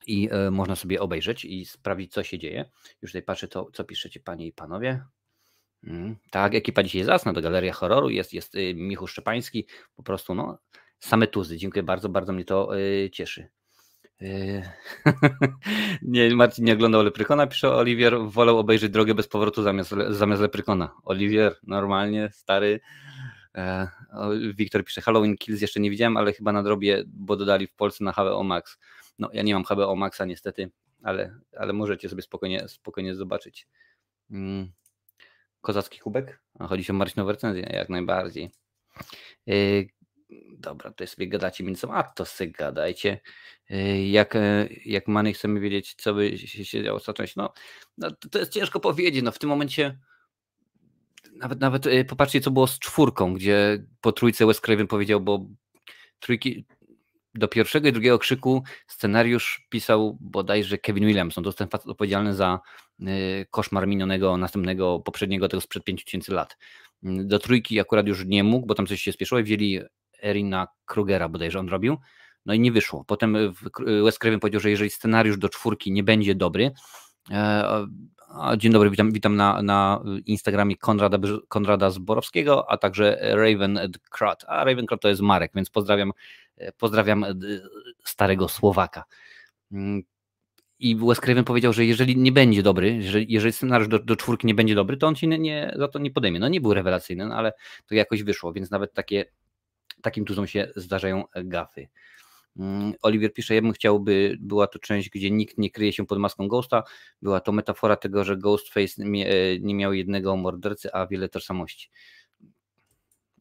i 0.06 0.28
e, 0.32 0.50
można 0.50 0.76
sobie 0.76 1.00
obejrzeć 1.00 1.44
i 1.44 1.64
sprawdzić, 1.64 2.12
co 2.12 2.22
się 2.22 2.38
dzieje. 2.38 2.70
Już 3.02 3.10
tutaj 3.10 3.22
patrzę, 3.22 3.48
to, 3.48 3.70
co 3.72 3.84
piszecie, 3.84 4.20
panie 4.20 4.46
i 4.46 4.52
panowie. 4.52 5.04
Mm, 5.84 6.16
tak, 6.30 6.54
ekipa 6.54 6.82
dzisiaj 6.82 7.06
jasna, 7.06 7.32
to 7.32 7.40
Galeria 7.40 7.72
Horroru, 7.72 8.10
jest, 8.10 8.32
jest 8.32 8.54
y, 8.54 8.74
Michał 8.74 9.06
Szczepański, 9.06 9.66
po 9.96 10.02
prostu 10.02 10.34
no, 10.34 10.58
same 10.98 11.26
tuzy. 11.26 11.56
Dziękuję 11.56 11.82
bardzo, 11.82 12.08
bardzo 12.08 12.32
mnie 12.32 12.44
to 12.44 12.78
y, 12.78 13.10
cieszy. 13.12 13.48
Y, 14.22 14.62
nie, 16.02 16.36
Marcin 16.36 16.64
nie 16.64 16.72
oglądał 16.72 17.02
Leprykona, 17.02 17.46
pisze 17.46 17.72
Oliwier, 17.72 18.18
wolał 18.26 18.58
obejrzeć 18.58 18.92
drogę 18.92 19.14
bez 19.14 19.28
powrotu 19.28 19.62
zamiast, 19.62 19.94
zamiast 20.08 20.42
Leprykona. 20.42 20.94
Oliwier, 21.04 21.56
normalnie, 21.62 22.30
stary. 22.32 22.80
E, 23.54 23.88
Wiktor 24.54 24.84
pisze, 24.84 25.00
Halloween 25.00 25.36
Kills 25.36 25.60
jeszcze 25.60 25.80
nie 25.80 25.90
widziałem, 25.90 26.16
ale 26.16 26.32
chyba 26.32 26.52
nadrobię, 26.52 27.04
bo 27.06 27.36
dodali 27.36 27.66
w 27.66 27.74
Polsce 27.74 28.04
na 28.04 28.12
HBO 28.12 28.42
Max. 28.42 28.78
No, 29.18 29.30
ja 29.32 29.42
nie 29.42 29.54
mam 29.54 29.64
HBO 29.64 29.96
Maxa 29.96 30.24
niestety, 30.24 30.70
ale, 31.02 31.38
ale 31.58 31.72
możecie 31.72 32.08
sobie 32.08 32.22
spokojnie, 32.22 32.68
spokojnie 32.68 33.14
zobaczyć. 33.14 33.66
Mm. 34.30 34.72
Kozacki 35.60 35.98
kubek? 35.98 36.40
A 36.58 36.66
chodzi 36.66 36.90
o 36.90 36.94
Marcinową 36.94 37.32
recenzję, 37.32 37.62
jak 37.72 37.88
najbardziej. 37.88 38.50
Dobra, 40.58 40.90
to 40.90 41.06
sobie 41.06 41.28
gadacie 41.28 41.64
między 41.64 41.80
sobą, 41.80 41.94
a 41.94 42.02
to 42.02 42.24
sobie 42.24 42.50
gadajcie. 42.50 43.20
Yy, 43.70 44.06
jak, 44.08 44.36
e, 44.36 44.68
jak 44.84 45.08
Many 45.08 45.32
chcemy 45.32 45.60
wiedzieć, 45.60 45.94
co 45.94 46.14
by 46.14 46.38
się, 46.38 46.64
się 46.64 46.84
działo 46.84 47.00
z 47.00 47.06
no, 47.36 47.52
no 47.98 48.10
to, 48.10 48.28
to, 48.28 48.38
jest 48.38 48.52
ciężko 48.52 48.80
powiedzieć, 48.80 49.24
no 49.24 49.32
w 49.32 49.38
tym 49.38 49.50
momencie 49.50 49.98
nawet, 51.32 51.60
nawet 51.60 51.86
yy, 51.86 52.04
popatrzcie, 52.04 52.40
co 52.40 52.50
było 52.50 52.66
z 52.66 52.78
czwórką, 52.78 53.34
gdzie 53.34 53.84
po 54.00 54.12
trójce 54.12 54.46
Wes 54.46 54.60
Craven 54.60 54.86
powiedział, 54.86 55.20
bo 55.20 55.46
trójki, 56.20 56.64
do 57.34 57.48
pierwszego 57.48 57.88
i 57.88 57.92
drugiego 57.92 58.18
krzyku 58.18 58.62
scenariusz 58.86 59.66
pisał 59.70 60.18
bodajże 60.20 60.78
Kevin 60.78 61.06
Williamson, 61.06 61.44
to 61.44 61.48
jest 61.48 61.58
ten 61.58 61.68
facet 61.68 61.88
odpowiedzialny 61.88 62.34
za 62.34 62.60
y, 63.00 63.46
koszmar 63.50 63.86
minionego, 63.86 64.36
następnego, 64.36 65.00
poprzedniego, 65.00 65.48
tego 65.48 65.60
sprzed 65.60 65.84
5000 65.84 66.34
lat. 66.34 66.56
Mm, 67.04 67.28
do 67.28 67.38
trójki 67.38 67.80
akurat 67.80 68.06
już 68.06 68.24
nie 68.26 68.44
mógł, 68.44 68.66
bo 68.66 68.74
tam 68.74 68.86
coś 68.86 69.02
się 69.02 69.12
spieszyło 69.12 69.38
i 69.38 69.44
wzięli 69.44 69.80
Erina 70.24 70.68
Krugera 70.84 71.28
bodajże 71.28 71.58
on 71.58 71.68
robił, 71.68 71.96
no 72.46 72.54
i 72.54 72.60
nie 72.60 72.72
wyszło. 72.72 73.04
Potem 73.04 73.36
Wes 74.04 74.18
Craven 74.18 74.40
powiedział, 74.40 74.60
że 74.60 74.70
jeżeli 74.70 74.90
scenariusz 74.90 75.38
do 75.38 75.48
czwórki 75.48 75.92
nie 75.92 76.02
będzie 76.02 76.34
dobry, 76.34 76.70
e, 77.30 77.86
Dzień 78.56 78.72
dobry, 78.72 78.90
witam, 78.90 79.12
witam 79.12 79.36
na, 79.36 79.62
na 79.62 80.04
Instagramie 80.26 80.76
Konrada, 80.76 81.18
Konrada 81.48 81.90
Zborowskiego, 81.90 82.70
a 82.70 82.76
także 82.76 83.18
Raven 83.20 83.80
Krat. 84.10 84.44
A 84.48 84.64
Raven 84.64 84.86
Krat 84.86 85.00
to 85.00 85.08
jest 85.08 85.20
Marek, 85.20 85.52
więc 85.54 85.70
pozdrawiam, 85.70 86.12
pozdrawiam 86.78 87.24
starego 88.04 88.48
Słowaka. 88.48 89.04
Mm, 89.72 90.02
I 90.78 90.96
Wes 90.96 91.20
Craven 91.20 91.44
powiedział, 91.44 91.72
że 91.72 91.84
jeżeli 91.84 92.16
nie 92.16 92.32
będzie 92.32 92.62
dobry, 92.62 92.96
jeżeli, 92.96 93.32
jeżeli 93.32 93.52
scenariusz 93.52 93.88
do, 93.88 93.98
do 93.98 94.16
czwórki 94.16 94.46
nie 94.46 94.54
będzie 94.54 94.74
dobry, 94.74 94.96
to 94.96 95.06
on 95.06 95.16
się 95.16 95.26
nie, 95.26 95.38
nie, 95.38 95.74
za 95.76 95.88
to 95.88 95.98
nie 95.98 96.10
podejmie. 96.10 96.40
No 96.40 96.48
nie 96.48 96.60
był 96.60 96.74
rewelacyjny, 96.74 97.26
no 97.26 97.34
ale 97.34 97.52
to 97.86 97.94
jakoś 97.94 98.22
wyszło, 98.22 98.52
więc 98.52 98.70
nawet 98.70 98.92
takie, 98.92 99.24
takim 100.04 100.24
tuzom 100.24 100.46
się 100.46 100.72
zdarzają 100.76 101.24
gafy. 101.34 101.88
Mm, 102.56 102.92
Oliwier 103.02 103.32
pisze, 103.32 103.54
ja 103.54 103.62
bym 103.62 103.72
chciał, 103.72 104.00
by 104.00 104.36
była 104.40 104.66
to 104.66 104.78
część, 104.78 105.10
gdzie 105.10 105.30
nikt 105.30 105.58
nie 105.58 105.70
kryje 105.70 105.92
się 105.92 106.06
pod 106.06 106.18
maską 106.18 106.48
Ghosta. 106.48 106.82
Była 107.22 107.40
to 107.40 107.52
metafora 107.52 107.96
tego, 107.96 108.24
że 108.24 108.36
Ghostface 108.36 109.02
e, 109.02 109.58
nie 109.60 109.74
miał 109.74 109.92
jednego 109.92 110.36
mordercy, 110.36 110.92
a 110.92 111.06
wiele 111.06 111.28
tożsamości. 111.28 111.90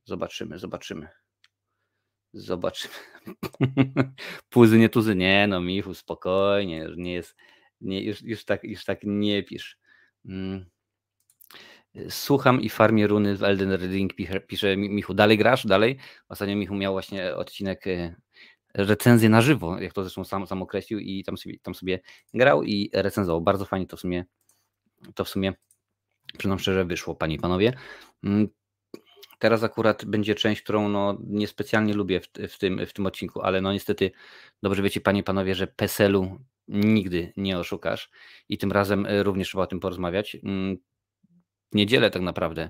Zobaczymy, 0.06 0.60
zobaczymy. 0.60 1.08
Zobaczymy. 2.34 2.94
Puzy, 4.50 4.78
nie 4.78 4.90
tuzy. 4.90 5.16
Nie 5.16 5.48
no, 5.48 5.62
Michu, 5.62 5.94
spokojnie, 5.94 6.90
nie 6.98 7.14
jest, 7.14 7.36
nie, 7.82 8.04
już, 8.04 8.22
już, 8.22 8.46
tak, 8.46 8.64
już 8.64 8.86
tak 8.86 9.00
nie 9.04 9.44
pisz. 9.44 9.78
Mm. 10.26 10.66
Słucham 12.10 12.62
i 12.62 12.70
farmię 12.70 13.08
runy 13.08 13.38
w 13.38 13.44
Elden 13.44 13.78
Ring, 13.78 14.14
pisze, 14.16 14.40
pisze 14.40 14.78
Michu. 14.78 15.14
Dalej 15.14 15.38
grasz? 15.38 15.68
Dalej? 15.68 15.98
Ostatnio 16.30 16.56
Michu 16.56 16.76
miał 16.76 16.94
właśnie 16.94 17.36
odcinek 17.36 17.88
e, 17.88 18.16
recenzję 18.74 19.30
na 19.30 19.42
żywo, 19.42 19.80
jak 19.80 19.94
to 19.94 20.04
zresztą 20.04 20.24
sam, 20.24 20.48
sam 20.48 20.62
określił 20.62 21.00
i 21.00 21.24
tam 21.24 21.38
sobie, 21.38 21.60
tam 21.60 21.76
sobie 21.76 22.00
grał 22.34 22.64
i 22.64 22.90
recenzował. 22.94 23.42
Bardzo 23.42 23.66
fajnie 23.66 23.88
to 23.88 23.98
w 23.98 24.00
sumie, 24.00 24.26
to 25.16 25.26
w 25.26 25.30
sumie, 25.30 25.54
przyznam 26.38 26.60
szczerze, 26.60 26.86
wyszło, 26.86 27.16
panie 27.16 27.36
i 27.36 27.40
panowie. 27.40 27.74
Mm, 28.24 28.48
teraz 29.40 29.64
akurat 29.64 30.06
będzie 30.06 30.36
część, 30.36 30.62
którą 30.62 30.90
no, 30.90 31.18
niespecjalnie 31.28 31.94
lubię 31.94 32.22
w, 32.22 32.28
w, 32.50 32.58
tym, 32.58 32.86
w 32.86 32.94
tym 32.94 33.06
odcinku, 33.06 33.42
ale 33.42 33.62
no 33.62 33.74
niestety 33.74 34.12
dobrze 34.64 34.82
wiecie, 34.84 35.02
panie 35.02 35.20
i 35.20 35.24
panowie, 35.24 35.56
że 35.56 35.68
PESEL-u 35.68 36.40
nigdy 36.68 37.34
nie 37.38 37.60
oszukasz 37.60 38.10
i 38.50 38.58
tym 38.58 38.72
razem 38.72 39.06
e, 39.06 39.24
również 39.24 39.48
trzeba 39.48 39.64
o 39.64 39.68
tym 39.68 39.80
porozmawiać. 39.80 40.38
Niedzielę 41.74 42.12
tak 42.12 42.22
naprawdę, 42.22 42.70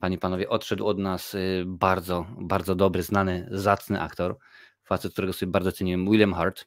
panie 0.00 0.18
panowie, 0.18 0.48
odszedł 0.48 0.86
od 0.86 0.98
nas 0.98 1.34
e, 1.34 1.38
bardzo, 1.66 2.26
bardzo 2.40 2.74
dobry, 2.74 3.02
znany, 3.02 3.48
zacny 3.50 4.00
aktor, 4.00 4.38
facet, 4.84 5.12
którego 5.12 5.32
sobie 5.32 5.52
bardzo 5.52 5.72
ceniłem, 5.72 6.10
William 6.10 6.34
Hart, 6.34 6.66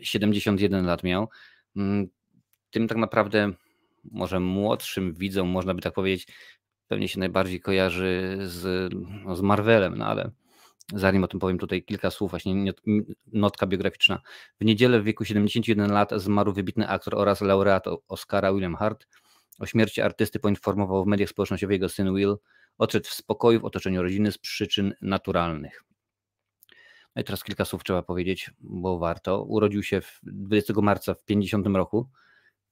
71 0.00 0.86
lat 0.86 1.02
miał. 1.04 1.28
Mm, 1.76 2.08
tym 2.70 2.88
tak 2.88 2.98
naprawdę 2.98 3.52
może 4.04 4.40
młodszym 4.40 5.14
widzom, 5.14 5.48
można 5.48 5.74
by 5.74 5.82
tak 5.82 5.94
powiedzieć, 5.94 6.26
pewnie 6.88 7.08
się 7.08 7.20
najbardziej 7.20 7.60
kojarzy 7.60 8.38
z, 8.42 8.92
no, 9.24 9.36
z 9.36 9.40
Marvelem, 9.40 9.98
no 9.98 10.06
ale 10.06 10.30
zanim 10.94 11.24
o 11.24 11.28
tym 11.28 11.40
powiem 11.40 11.58
tutaj 11.58 11.82
kilka 11.82 12.10
słów, 12.10 12.30
właśnie 12.30 12.72
notka 13.32 13.66
biograficzna. 13.66 14.18
W 14.60 14.64
niedzielę 14.64 15.00
w 15.00 15.04
wieku 15.04 15.24
71 15.24 15.92
lat 15.92 16.10
zmarł 16.16 16.52
wybitny 16.52 16.88
aktor 16.88 17.14
oraz 17.14 17.40
laureat 17.40 17.84
Oscara 18.08 18.52
William 18.52 18.76
Hart. 18.76 19.06
O 19.58 19.66
śmierci 19.66 20.00
artysty 20.00 20.38
poinformował 20.38 21.04
w 21.04 21.06
mediach 21.06 21.28
społecznościowych 21.28 21.74
jego 21.74 21.88
syn 21.88 22.14
Will. 22.14 22.36
Odszedł 22.78 23.08
w 23.08 23.12
spokoju 23.12 23.60
w 23.60 23.64
otoczeniu 23.64 24.02
rodziny 24.02 24.32
z 24.32 24.38
przyczyn 24.38 24.94
naturalnych. 25.00 25.84
No 27.16 27.22
i 27.22 27.24
teraz 27.24 27.44
kilka 27.44 27.64
słów 27.64 27.84
trzeba 27.84 28.02
powiedzieć, 28.02 28.50
bo 28.60 28.98
warto. 28.98 29.42
Urodził 29.42 29.82
się 29.82 30.00
20 30.22 30.74
marca 30.82 31.14
w 31.14 31.24
50 31.24 31.66
roku. 31.66 32.10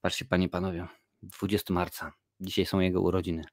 Patrzcie, 0.00 0.24
panie 0.24 0.46
i 0.46 0.48
panowie, 0.48 0.86
20 1.22 1.74
marca. 1.74 2.12
Dzisiaj 2.40 2.66
są 2.66 2.80
jego 2.80 3.00
urodziny. 3.00 3.44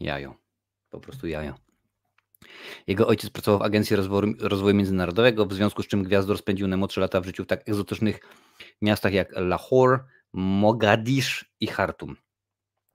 Jajo. 0.00 0.34
Po 0.90 1.00
prostu 1.00 1.26
jajo. 1.26 1.67
Jego 2.86 3.06
ojciec 3.06 3.30
pracował 3.30 3.60
w 3.60 3.62
Agencji 3.62 3.96
Rozwoju, 3.96 4.34
Rozwoju 4.40 4.74
Międzynarodowego, 4.74 5.46
w 5.46 5.54
związku 5.54 5.82
z 5.82 5.86
czym 5.86 6.02
Gwiazdor 6.02 6.38
spędził 6.38 6.68
najmłodsze 6.68 7.00
lata 7.00 7.20
w 7.20 7.24
życiu 7.24 7.44
w 7.44 7.46
tak 7.46 7.68
egzotycznych 7.68 8.20
miastach 8.82 9.12
jak 9.12 9.32
Lahore, 9.36 9.98
Mogadisz 10.32 11.50
i 11.60 11.66
Khartoum. 11.66 12.16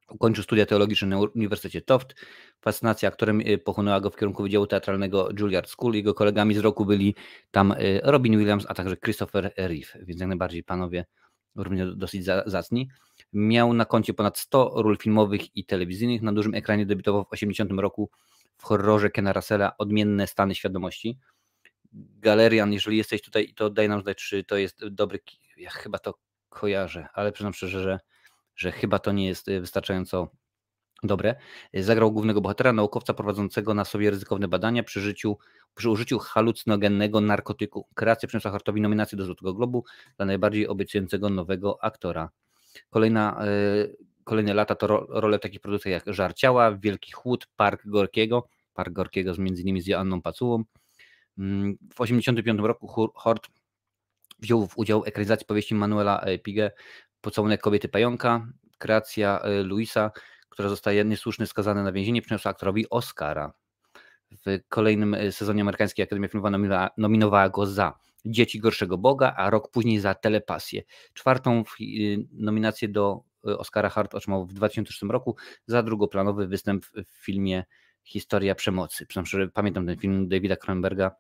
Ukończył 0.10 0.43
studia 0.43 0.65
teologiczne 0.65 1.08
na 1.08 1.20
Uniwersytecie 1.20 1.82
Toft. 1.82 2.15
Fascynacja 2.62 3.10
aktorem 3.10 3.41
y, 3.41 3.58
pochłonęła 3.58 4.00
go 4.00 4.10
w 4.10 4.15
kierunku 4.15 4.43
Wydziału 4.43 4.67
Teatralnego 4.67 5.29
Juilliard 5.39 5.70
School. 5.70 5.93
Jego 5.93 6.13
kolegami 6.13 6.55
z 6.55 6.58
roku 6.58 6.86
byli 6.86 7.15
tam 7.51 7.72
y, 7.72 8.01
Robin 8.03 8.38
Williams, 8.38 8.65
a 8.70 8.74
także 8.74 8.98
Christopher 8.98 9.53
Reeve, 9.58 9.98
więc 10.01 10.22
jak 10.22 10.29
najbardziej 10.29 10.63
panowie 10.63 11.05
również 11.55 11.96
dosyć 11.96 12.25
zacni. 12.46 12.89
Miał 13.34 13.74
na 13.74 13.86
koncie 13.86 14.13
ponad 14.13 14.38
100 14.38 14.74
ról 14.75 14.98
filmowych 14.98 15.58
i 15.58 15.65
telewizyjnych. 15.65 16.22
Na 16.22 16.34
dużym 16.34 16.53
ekranie 16.53 16.86
debiutował 16.86 17.24
w 17.24 17.34
80 17.34 17.72
roku 17.72 18.10
w 18.63 18.65
horrorze 18.65 19.10
Kena 19.10 19.34
Russella 19.34 19.77
Odmienne 19.77 20.27
stany 20.27 20.55
świadomości. 20.55 21.20
Galerian, 21.93 22.74
jeżeli 22.74 22.98
jesteś 22.98 23.22
tutaj, 23.22 23.53
to 23.55 23.70
daj 23.70 23.89
nam 23.89 24.01
znać, 24.01 24.17
czy 24.17 24.43
to 24.43 24.58
jest 24.58 24.88
dobry. 24.88 25.20
Ja 25.58 25.70
chyba 25.70 26.00
to 26.00 26.20
kojarzę, 26.50 27.08
ale 27.13 27.32
przyznam 27.32 27.53
szczerze, 27.53 27.84
że 27.84 28.00
że 28.55 28.72
chyba 28.72 29.00
to 29.00 29.12
nie 29.12 29.27
jest 29.27 29.48
y, 29.48 29.62
wystarczająco 29.62 30.27
dobre. 31.03 31.36
Zagrał 31.74 32.12
głównego 32.12 32.41
bohatera, 32.41 32.74
naukowca 32.74 33.13
prowadzącego 33.13 33.74
na 33.74 33.86
sobie 33.86 34.10
ryzykowne 34.10 34.48
badania 34.48 34.84
przy, 34.84 35.01
życiu, 35.01 35.38
przy 35.75 35.89
użyciu 35.89 36.20
halucynogennego 36.20 37.22
narkotyku. 37.22 37.88
Kreacja 37.93 38.27
przyniosła 38.27 38.51
Hartowi 38.51 38.82
nominację 38.82 39.17
do 39.17 39.25
Złotego 39.25 39.53
Globu 39.53 39.86
dla 40.17 40.25
najbardziej 40.25 40.67
obiecującego 40.67 41.29
nowego 41.29 41.84
aktora. 41.84 42.29
Kolejna, 42.89 43.46
y, 43.46 43.96
kolejne 44.24 44.53
lata 44.53 44.75
to 44.75 44.88
ro, 44.88 45.06
role 45.10 45.38
w 45.38 45.42
takich 45.42 45.60
produkcjach 45.60 46.06
jak 46.06 46.15
Żar 46.15 46.34
Ciała, 46.34 46.77
Wielki 46.77 47.12
Chłód, 47.12 47.48
Park 47.56 47.82
Gorkiego, 47.86 48.48
Park 48.74 48.94
Gorkiego 48.94 49.34
z 49.34 49.39
między 49.39 49.62
innymi 49.62 49.82
z 49.82 49.88
Joanną 49.88 50.22
Pacułą. 50.22 50.63
Mm, 51.38 51.74
w 51.74 51.96
1985 51.96 52.60
roku 52.60 53.12
Hort 53.15 53.48
wziął 54.39 54.68
w 54.68 54.77
udział 54.77 55.01
w 55.03 55.08
ekranizacji 55.08 55.46
powieści 55.48 55.75
Manuela 55.75 56.20
e, 56.20 56.39
Pige 56.39 56.72
Pocałunek 57.22 57.62
kobiety 57.62 57.89
pająka, 57.89 58.48
kreacja 58.77 59.39
e, 59.39 59.63
Luisa, 59.63 60.12
która 60.50 60.70
zostaje 60.70 61.06
niesłusznie 61.06 61.48
skazana 61.48 61.84
na 61.84 61.92
więzienie, 61.92 62.22
przyniosła 62.22 62.51
aktorowi 62.51 62.89
Oscara. 62.89 63.53
W 64.32 64.60
kolejnym 64.70 65.13
e, 65.13 65.32
sezonie 65.32 65.62
Amerykańskiej 65.62 66.03
Akademii 66.03 66.30
Filmowa 66.30 66.89
nominowała 66.98 67.50
go 67.50 67.65
za 67.65 68.00
Dzieci 68.25 68.60
Gorszego 68.60 68.98
Boga, 68.98 69.34
a 69.38 69.50
rok 69.50 69.72
później 69.72 70.00
za 70.00 70.15
Telepasję. 70.15 70.84
Czwartą 71.13 71.63
nominację 72.32 72.88
do 72.88 73.24
Oscara 73.44 73.90
Hart 73.90 74.16
otrzymał 74.16 74.46
w 74.46 74.54
2006 74.54 75.02
roku 75.02 75.36
za 75.68 75.84
drugoplanowy 75.84 76.48
występ 76.48 76.86
w 76.86 77.26
filmie 77.26 77.64
Historia 78.04 78.56
Przemocy. 78.56 79.06
Przynajmniej 79.06 79.52
pamiętam 79.54 79.86
ten 79.86 79.98
film 79.98 80.28
Davida 80.28 80.56
Cronenberga, 80.56 81.12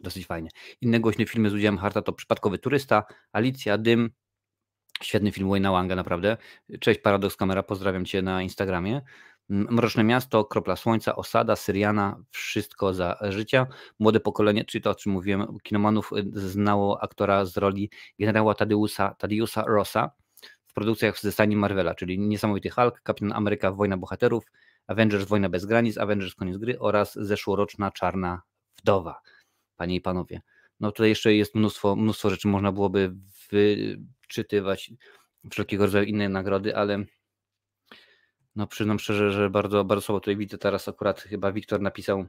dosyć 0.00 0.26
fajny. 0.26 0.48
Inne 0.80 1.00
głośne 1.00 1.26
filmy 1.26 1.50
z 1.50 1.54
udziałem 1.54 1.78
Harta 1.78 2.02
to 2.02 2.12
Przypadkowy 2.12 2.58
Turysta, 2.58 3.04
Alicja, 3.32 3.78
Dym, 3.78 4.10
Świetny 5.02 5.32
film 5.32 5.48
Wayne'a 5.48 5.72
Wanga, 5.72 5.96
naprawdę. 5.96 6.36
Cześć 6.80 7.00
Paradox 7.00 7.36
Kamera, 7.36 7.62
pozdrawiam 7.62 8.04
Cię 8.04 8.22
na 8.22 8.42
Instagramie. 8.42 9.02
Mroczne 9.48 10.04
Miasto, 10.04 10.44
Kropla 10.44 10.76
Słońca, 10.76 11.16
Osada, 11.16 11.56
Syriana, 11.56 12.22
Wszystko 12.30 12.94
za 12.94 13.18
życia. 13.28 13.66
Młode 13.98 14.20
pokolenie, 14.20 14.64
czyli 14.64 14.82
to 14.82 14.90
o 14.90 14.94
czym 14.94 15.12
mówiłem, 15.12 15.58
kinomanów 15.62 16.10
y, 16.12 16.48
znało 16.48 17.02
aktora 17.02 17.44
z 17.44 17.56
roli 17.56 17.90
generała 18.18 18.54
Tadeusa, 18.54 19.14
Tadeusa 19.14 19.64
Rossa 19.66 20.10
produkcjach 20.76 21.20
ze 21.20 21.32
stani 21.32 21.56
Marvela, 21.56 21.94
czyli 21.94 22.18
Niesamowity 22.18 22.70
Hulk, 22.70 23.00
Kapitan 23.02 23.32
Ameryka, 23.32 23.72
Wojna 23.72 23.96
Bohaterów, 23.96 24.44
Avengers, 24.86 25.24
Wojna 25.24 25.48
Bez 25.48 25.64
Granic, 25.64 25.98
Avengers, 25.98 26.34
Koniec 26.34 26.56
Gry 26.56 26.78
oraz 26.78 27.14
zeszłoroczna 27.14 27.90
Czarna 27.90 28.42
Wdowa. 28.78 29.20
Panie 29.76 29.94
i 29.94 30.00
Panowie. 30.00 30.40
No 30.80 30.92
tutaj 30.92 31.08
jeszcze 31.08 31.34
jest 31.34 31.54
mnóstwo, 31.54 31.96
mnóstwo 31.96 32.30
rzeczy 32.30 32.48
można 32.48 32.72
byłoby 32.72 33.14
wyczytywać, 33.50 34.92
wszelkiego 35.50 35.84
rodzaju 35.84 36.04
inne 36.04 36.28
nagrody, 36.28 36.76
ale 36.76 37.04
no 38.56 38.66
przyznam 38.66 38.98
szczerze, 38.98 39.32
że 39.32 39.50
bardzo, 39.50 39.84
bardzo 39.84 40.06
słabo 40.06 40.20
tutaj 40.20 40.36
widzę 40.36 40.58
teraz 40.58 40.88
akurat 40.88 41.20
chyba 41.20 41.52
Wiktor 41.52 41.80
napisał, 41.80 42.26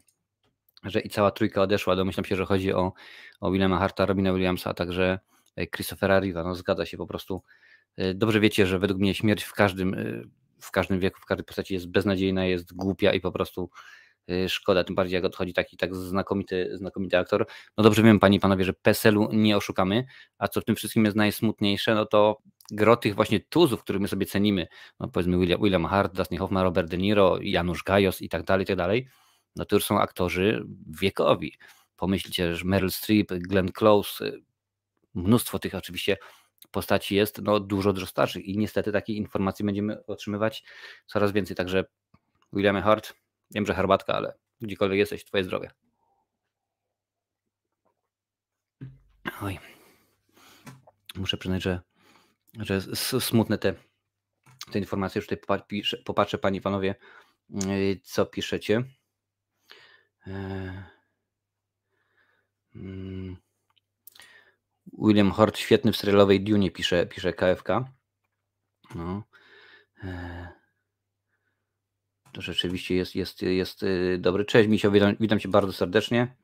że 0.83 0.99
i 0.99 1.09
cała 1.09 1.31
trójka 1.31 1.61
odeszła, 1.61 1.95
domyślam 1.95 2.25
się, 2.25 2.35
że 2.35 2.45
chodzi 2.45 2.73
o, 2.73 2.93
o 3.39 3.51
Willema 3.51 3.79
Harta, 3.79 4.05
Robina 4.05 4.33
Williamsa, 4.33 4.69
a 4.69 4.73
także 4.73 5.19
e, 5.55 5.67
Christophera 5.67 6.19
Riva, 6.19 6.43
no 6.43 6.55
zgadza 6.55 6.85
się 6.85 6.97
po 6.97 7.07
prostu. 7.07 7.43
E, 7.97 8.13
dobrze 8.13 8.39
wiecie, 8.39 8.67
że 8.67 8.79
według 8.79 8.99
mnie 8.99 9.15
śmierć 9.15 9.43
w 9.43 9.53
każdym, 9.53 9.93
e, 9.93 10.21
w 10.59 10.71
każdym 10.71 10.99
wieku, 10.99 11.21
w 11.21 11.25
każdej 11.25 11.45
postaci 11.45 11.73
jest 11.73 11.87
beznadziejna, 11.87 12.45
jest 12.45 12.73
głupia 12.73 13.13
i 13.13 13.21
po 13.21 13.31
prostu 13.31 13.69
Y, 14.31 14.49
szkoda, 14.49 14.83
tym 14.83 14.95
bardziej 14.95 15.15
jak 15.15 15.25
odchodzi 15.25 15.53
taki 15.53 15.77
tak 15.77 15.95
znakomity, 15.95 16.69
znakomity 16.77 17.17
aktor. 17.17 17.47
No 17.77 17.83
dobrze 17.83 18.03
wiem, 18.03 18.19
panie 18.19 18.37
i 18.37 18.39
panowie, 18.39 18.65
że 18.65 18.73
PESEL-u 18.73 19.29
nie 19.33 19.57
oszukamy, 19.57 20.05
a 20.37 20.47
co 20.47 20.61
w 20.61 20.65
tym 20.65 20.75
wszystkim 20.75 21.05
jest 21.05 21.17
najsmutniejsze, 21.17 21.95
no 21.95 22.05
to 22.05 22.37
gro 22.71 22.97
tych 22.97 23.15
właśnie 23.15 23.39
tuzów, 23.39 23.83
których 23.83 24.01
my 24.01 24.07
sobie 24.07 24.25
cenimy, 24.25 24.67
no 24.99 25.07
powiedzmy 25.07 25.37
William, 25.37 25.61
William 25.61 25.85
Hart, 25.85 26.15
Dustin 26.15 26.37
Hoffman, 26.37 26.63
Robert 26.63 26.89
De 26.89 26.97
Niro, 26.97 27.37
Janusz 27.41 27.83
Gajos 27.83 28.21
i 28.21 28.29
tak 28.29 28.43
dalej, 28.43 28.63
i 28.63 28.67
tak 28.67 28.75
dalej, 28.75 29.07
no 29.55 29.65
to 29.65 29.75
już 29.75 29.85
są 29.85 29.99
aktorzy 29.99 30.65
wiekowi. 31.01 31.57
Pomyślcie, 31.95 32.55
że 32.55 32.65
Meryl 32.65 32.91
Streep, 32.91 33.33
Glenn 33.33 33.71
Close, 33.71 34.31
mnóstwo 35.13 35.59
tych 35.59 35.75
oczywiście 35.75 36.17
postaci 36.71 37.15
jest, 37.15 37.41
no 37.41 37.59
dużo, 37.59 37.93
starszych 38.05 38.45
i 38.45 38.57
niestety 38.57 38.91
takiej 38.91 39.17
informacji 39.17 39.65
będziemy 39.65 40.05
otrzymywać 40.05 40.63
coraz 41.07 41.31
więcej, 41.31 41.55
także 41.55 41.85
William 42.53 42.81
Hart, 42.81 43.13
Wiem, 43.51 43.65
że 43.65 43.73
herbatka, 43.73 44.13
ale 44.13 44.37
gdziekolwiek 44.61 44.99
jesteś, 44.99 45.25
twoje 45.25 45.43
zdrowie. 45.43 45.71
Oj. 49.41 49.59
Muszę 51.15 51.37
przyznać, 51.37 51.63
że, 51.63 51.81
że 52.59 52.81
smutne 53.19 53.57
te, 53.57 53.73
te 54.71 54.79
informacje. 54.79 55.19
Już 55.19 55.27
tutaj 55.27 55.57
popatrzę, 56.05 56.37
Pani, 56.37 56.61
Panowie, 56.61 56.95
Co 58.03 58.25
piszecie? 58.25 58.83
Mm. 62.75 63.37
William 64.93 65.31
Hort 65.31 65.57
świetny 65.57 65.91
w 65.91 65.97
serialowej 65.97 66.41
Dune 66.41 66.71
pisze, 66.71 67.05
pisze 67.05 67.33
KFK. 67.33 67.69
No. 68.95 69.23
To 72.33 72.41
rzeczywiście 72.41 72.95
jest, 72.95 73.15
jest, 73.15 73.41
jest 73.41 73.83
y, 73.83 74.17
dobry. 74.19 74.45
Cześć 74.45 74.69
Misio, 74.69 74.91
witam, 74.91 75.15
witam 75.19 75.39
Cię 75.39 75.49
bardzo 75.49 75.73
serdecznie. 75.73 76.35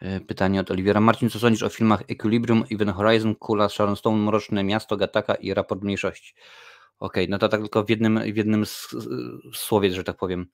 E, 0.00 0.20
pytanie 0.20 0.60
od 0.60 0.70
Oliwiera. 0.70 1.00
Marcin, 1.00 1.30
co 1.30 1.38
sądzisz 1.38 1.62
o 1.62 1.68
filmach 1.68 2.02
Equilibrium, 2.08 2.64
Even 2.70 2.92
Horizon, 2.92 3.34
Kula, 3.34 3.68
Sharon 3.68 3.96
Stone, 3.96 4.16
Mroczne 4.16 4.64
Miasto, 4.64 4.96
Gataka 4.96 5.34
i 5.34 5.54
Raport 5.54 5.82
Mniejszości? 5.82 6.34
Okej, 6.98 7.24
okay, 7.24 7.30
no 7.30 7.38
to 7.38 7.48
tak 7.48 7.60
tylko 7.60 7.84
w 7.84 7.90
jednym, 7.90 8.20
w 8.32 8.36
jednym 8.36 8.64
słowie, 9.54 9.92
że 9.92 10.04
tak 10.04 10.16
powiem. 10.16 10.46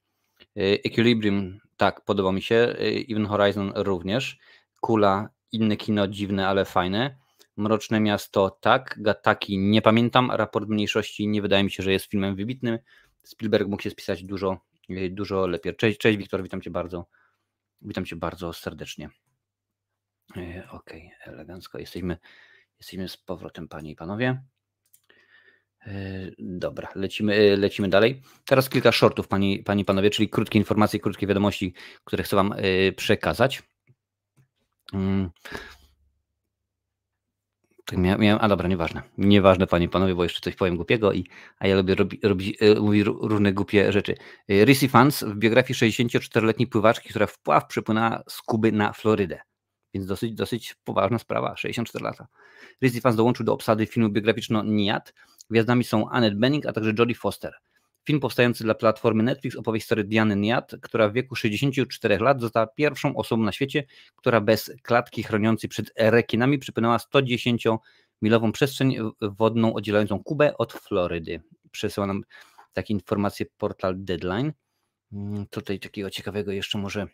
E, 0.57 0.61
Equilibrium, 0.61 1.59
tak, 1.77 2.05
podoba 2.05 2.33
mi 2.33 2.43
się. 2.43 2.55
E, 2.55 2.77
Even 3.09 3.27
Horizon 3.27 3.73
również. 3.75 4.39
Kula, 4.81 5.29
inne 5.53 5.77
kino, 5.77 6.09
dziwne, 6.09 6.49
ale 6.49 6.65
fajne. 6.65 7.17
Mroczne 7.57 8.01
Miasto, 8.01 8.51
tak. 8.51 8.97
Gataki, 8.99 9.59
nie 9.59 9.83
pamiętam. 9.83 10.31
Raport 10.31 10.69
Mniejszości, 10.69 11.29
nie 11.29 11.43
wydaje 11.43 11.65
mi 11.65 11.71
się, 11.71 11.83
że 11.83 11.93
jest 11.93 12.07
filmem 12.07 12.37
wybitnym. 12.37 12.79
Spielberg 13.23 13.69
mógł 13.69 13.83
się 13.83 13.91
spisać 13.91 14.25
dużo, 14.25 14.61
dużo 15.11 15.47
lepiej. 15.47 15.77
Cześć, 15.77 15.99
cześć 15.99 16.19
Wiktor, 16.19 16.43
witam 16.43 16.61
Cię 16.61 16.71
bardzo. 16.71 17.07
Witam 17.83 18.05
Cię 18.05 18.17
bardzo 18.17 18.53
serdecznie. 18.53 19.11
E, 20.37 20.69
ok, 20.71 20.91
elegancko. 21.21 21.79
Jesteśmy, 21.79 22.17
jesteśmy 22.79 23.09
z 23.09 23.17
powrotem, 23.17 23.69
panie 23.69 23.91
i 23.91 23.97
panowie. 23.97 24.43
E, 25.87 26.31
dobra, 26.39 26.89
lecimy, 26.95 27.35
e, 27.35 27.57
lecimy 27.57 27.89
dalej. 27.89 28.23
Teraz 28.45 28.69
kilka 28.69 28.93
shortów, 28.93 29.29
pani, 29.29 29.59
pani 29.59 29.85
panowie, 29.85 30.11
czyli 30.11 30.29
krótkie 30.29 30.59
informacje, 30.59 31.01
krótkie 31.01 31.27
wiadomości, 31.27 31.75
które 32.05 32.23
chcę 32.23 32.37
Wam 32.37 32.55
przekazać. 32.97 33.63
Mm. 34.93 35.31
Miałem, 37.97 38.39
a 38.41 38.49
dobra, 38.49 38.69
nieważne. 38.69 39.03
Nieważne, 39.19 39.67
panie 39.67 39.87
i 39.87 39.89
panowie, 39.89 40.15
bo 40.15 40.23
jeszcze 40.23 40.41
coś 40.41 40.57
powiem 40.57 40.77
głupiego, 40.77 41.13
i, 41.13 41.27
a 41.59 41.67
ja 41.67 41.77
lubię 41.77 41.95
robić 41.95 42.23
robi, 42.25 42.57
robi 42.61 43.05
różne 43.05 43.53
głupie 43.53 43.93
rzeczy. 43.93 44.15
Rissy 44.49 44.89
Fans 44.89 45.25
w 45.25 45.37
biografii 45.37 45.93
64-letniej 45.93 46.67
pływaczki, 46.67 47.09
która 47.09 47.27
wpław 47.27 47.67
przypłynęła 47.67 48.23
z 48.29 48.43
Kuby 48.43 48.73
na 48.73 48.93
Florydę. 48.93 49.41
Więc 49.95 50.07
dosyć, 50.07 50.35
dosyć 50.35 50.75
poważna 50.85 51.19
sprawa, 51.19 51.57
64 51.57 52.05
lata. 52.05 52.27
Rizzy 52.83 53.01
Fans 53.01 53.17
dołączył 53.17 53.47
do 53.47 53.53
obsady 53.53 53.87
filmu 53.87 54.09
biograficzno-Niat. 54.09 55.15
Gwiazdami 55.51 55.85
są 55.85 56.11
Annette 56.11 56.37
Bening, 56.37 56.67
a 56.67 56.73
także 56.73 56.93
Jodie 56.99 57.15
Foster. 57.15 57.55
Film 58.07 58.21
powstający 58.21 58.65
dla 58.65 58.75
platformy 58.75 59.23
Netflix 59.23 59.57
opowie 59.57 59.81
historię 59.81 60.05
Diany 60.05 60.37
Niat, 60.37 60.73
która 60.83 61.09
w 61.09 61.13
wieku 61.13 61.37
64 61.37 62.19
lat 62.19 62.41
została 62.41 62.67
pierwszą 62.67 63.17
osobą 63.17 63.43
na 63.43 63.53
świecie, 63.53 63.85
która 64.17 64.41
bez 64.41 64.73
klatki 64.83 65.23
chroniącej 65.23 65.71
przed 65.71 65.93
rekinami 65.97 66.59
przypłynęła 66.59 66.97
110-milową 66.97 68.53
przestrzeń 68.53 68.97
wodną 69.21 69.75
oddzielającą 69.75 70.23
Kubę 70.23 70.57
od 70.59 70.73
Florydy. 70.73 71.43
Przesyła 71.71 72.07
nam 72.07 72.23
takie 72.73 72.95
informacje 72.95 73.47
portal 73.59 73.95
Deadline. 73.97 74.53
Mm, 75.13 75.47
tutaj 75.47 75.79
takiego 75.79 76.11
ciekawego 76.11 76.53
jeszcze 76.53 76.79
może 76.79 77.07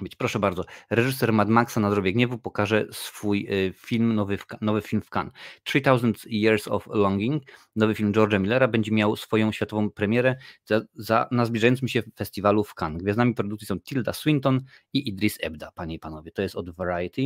być. 0.00 0.16
Proszę 0.16 0.38
bardzo, 0.38 0.64
reżyser 0.90 1.32
Mad 1.32 1.48
Maxa 1.48 1.80
na 1.80 1.90
drobie 1.90 2.12
gniewu 2.12 2.38
pokaże 2.38 2.86
swój 2.92 3.48
y, 3.50 3.72
film, 3.76 4.14
nowy, 4.14 4.38
w, 4.38 4.46
nowy 4.60 4.82
film 4.82 5.02
w 5.02 5.10
Cannes. 5.10 5.32
3000 5.64 6.28
Years 6.30 6.68
of 6.68 6.86
Longing, 6.86 7.42
nowy 7.76 7.94
film 7.94 8.12
George'a 8.12 8.40
Millera, 8.40 8.68
będzie 8.68 8.92
miał 8.92 9.16
swoją 9.16 9.52
światową 9.52 9.90
premierę 9.90 10.36
za, 10.64 10.80
za, 10.94 11.28
na 11.30 11.44
zbliżającym 11.44 11.88
się 11.88 12.02
festiwalu 12.16 12.64
w 12.64 12.74
Cannes. 12.74 13.02
Gwiazdami 13.02 13.34
produkcji 13.34 13.66
są 13.66 13.80
Tilda 13.80 14.12
Swinton 14.12 14.60
i 14.92 15.08
Idris 15.08 15.38
Ebda, 15.40 15.72
panie 15.72 15.94
i 15.94 15.98
panowie. 15.98 16.32
To 16.32 16.42
jest 16.42 16.56
od 16.56 16.70
Variety. 16.70 17.22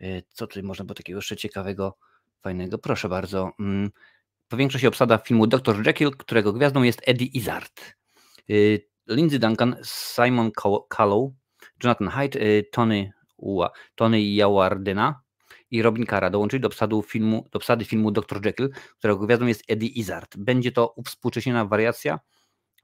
Y, 0.00 0.22
co 0.28 0.46
tutaj 0.46 0.62
można 0.62 0.84
było 0.84 0.94
takiego 0.94 1.18
jeszcze 1.18 1.36
ciekawego, 1.36 1.98
fajnego? 2.40 2.78
Proszę 2.78 3.08
bardzo. 3.08 3.50
Mm, 3.60 3.90
powiększa 4.48 4.78
się 4.78 4.88
obsada 4.88 5.18
filmu 5.18 5.46
Dr. 5.46 5.86
Jekyll, 5.86 6.10
którego 6.10 6.52
gwiazdą 6.52 6.82
jest 6.82 7.02
Eddie 7.06 7.26
Izzard. 7.26 7.80
Y, 8.50 8.88
Lindsay 9.08 9.38
Duncan, 9.38 9.76
Simon 9.84 10.50
Callow, 10.96 11.32
Jonathan 11.84 12.08
Hyde, 12.08 12.40
y, 12.40 12.64
Tony, 12.72 13.12
ua, 13.36 13.70
Tony 13.94 14.22
Jawardyna 14.22 15.20
i 15.70 15.82
Robin 15.82 16.06
Kara 16.06 16.30
dołączyli 16.30 16.60
do 16.60 16.68
obsady 16.68 17.02
filmu, 17.02 17.48
do 17.52 17.56
obsady 17.56 17.84
filmu 17.84 18.10
Dr. 18.10 18.46
Jekyll, 18.46 18.70
którego 18.98 19.26
gwiazdą 19.26 19.46
jest 19.46 19.62
Eddie 19.68 19.88
Izzard. 19.88 20.36
Będzie 20.36 20.72
to 20.72 20.92
uwspółcześniona 20.96 21.64
wariacja, 21.64 22.20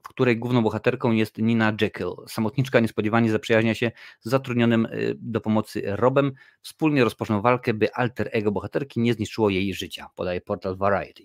w 0.03 0.07
której 0.07 0.37
główną 0.37 0.61
bohaterką 0.61 1.11
jest 1.11 1.37
Nina 1.37 1.73
Jekyll. 1.81 2.11
Samotniczka 2.27 2.79
niespodziewanie 2.79 3.31
zaprzyjaźnia 3.31 3.75
się 3.75 3.91
z 4.19 4.29
zatrudnionym 4.29 4.85
y, 4.85 5.15
do 5.17 5.41
pomocy 5.41 5.81
Robem. 5.85 6.33
Wspólnie 6.61 7.03
rozpoczną 7.03 7.41
walkę, 7.41 7.73
by 7.73 7.93
alter 7.93 8.29
ego 8.31 8.51
bohaterki 8.51 8.99
nie 8.99 9.13
zniszczyło 9.13 9.49
jej 9.49 9.73
życia, 9.73 10.07
podaje 10.15 10.41
portal 10.41 10.77
Variety. 10.77 11.23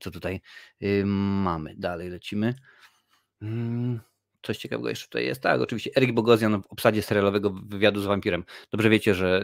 Co 0.00 0.10
tutaj 0.10 0.40
yy, 0.80 1.04
mamy? 1.06 1.74
Dalej 1.76 2.10
lecimy. 2.10 2.54
Yy 3.40 4.07
coś 4.42 4.58
ciekawego 4.58 4.88
jeszcze 4.88 5.06
tutaj 5.06 5.24
jest. 5.24 5.40
Tak, 5.40 5.60
oczywiście 5.60 5.90
Erik 5.96 6.12
Bogozjan 6.12 6.62
w 6.62 6.66
obsadzie 6.66 7.02
serialowego 7.02 7.50
wywiadu 7.50 8.00
z 8.00 8.06
wampirem. 8.06 8.44
Dobrze 8.70 8.90
wiecie, 8.90 9.14
że 9.14 9.42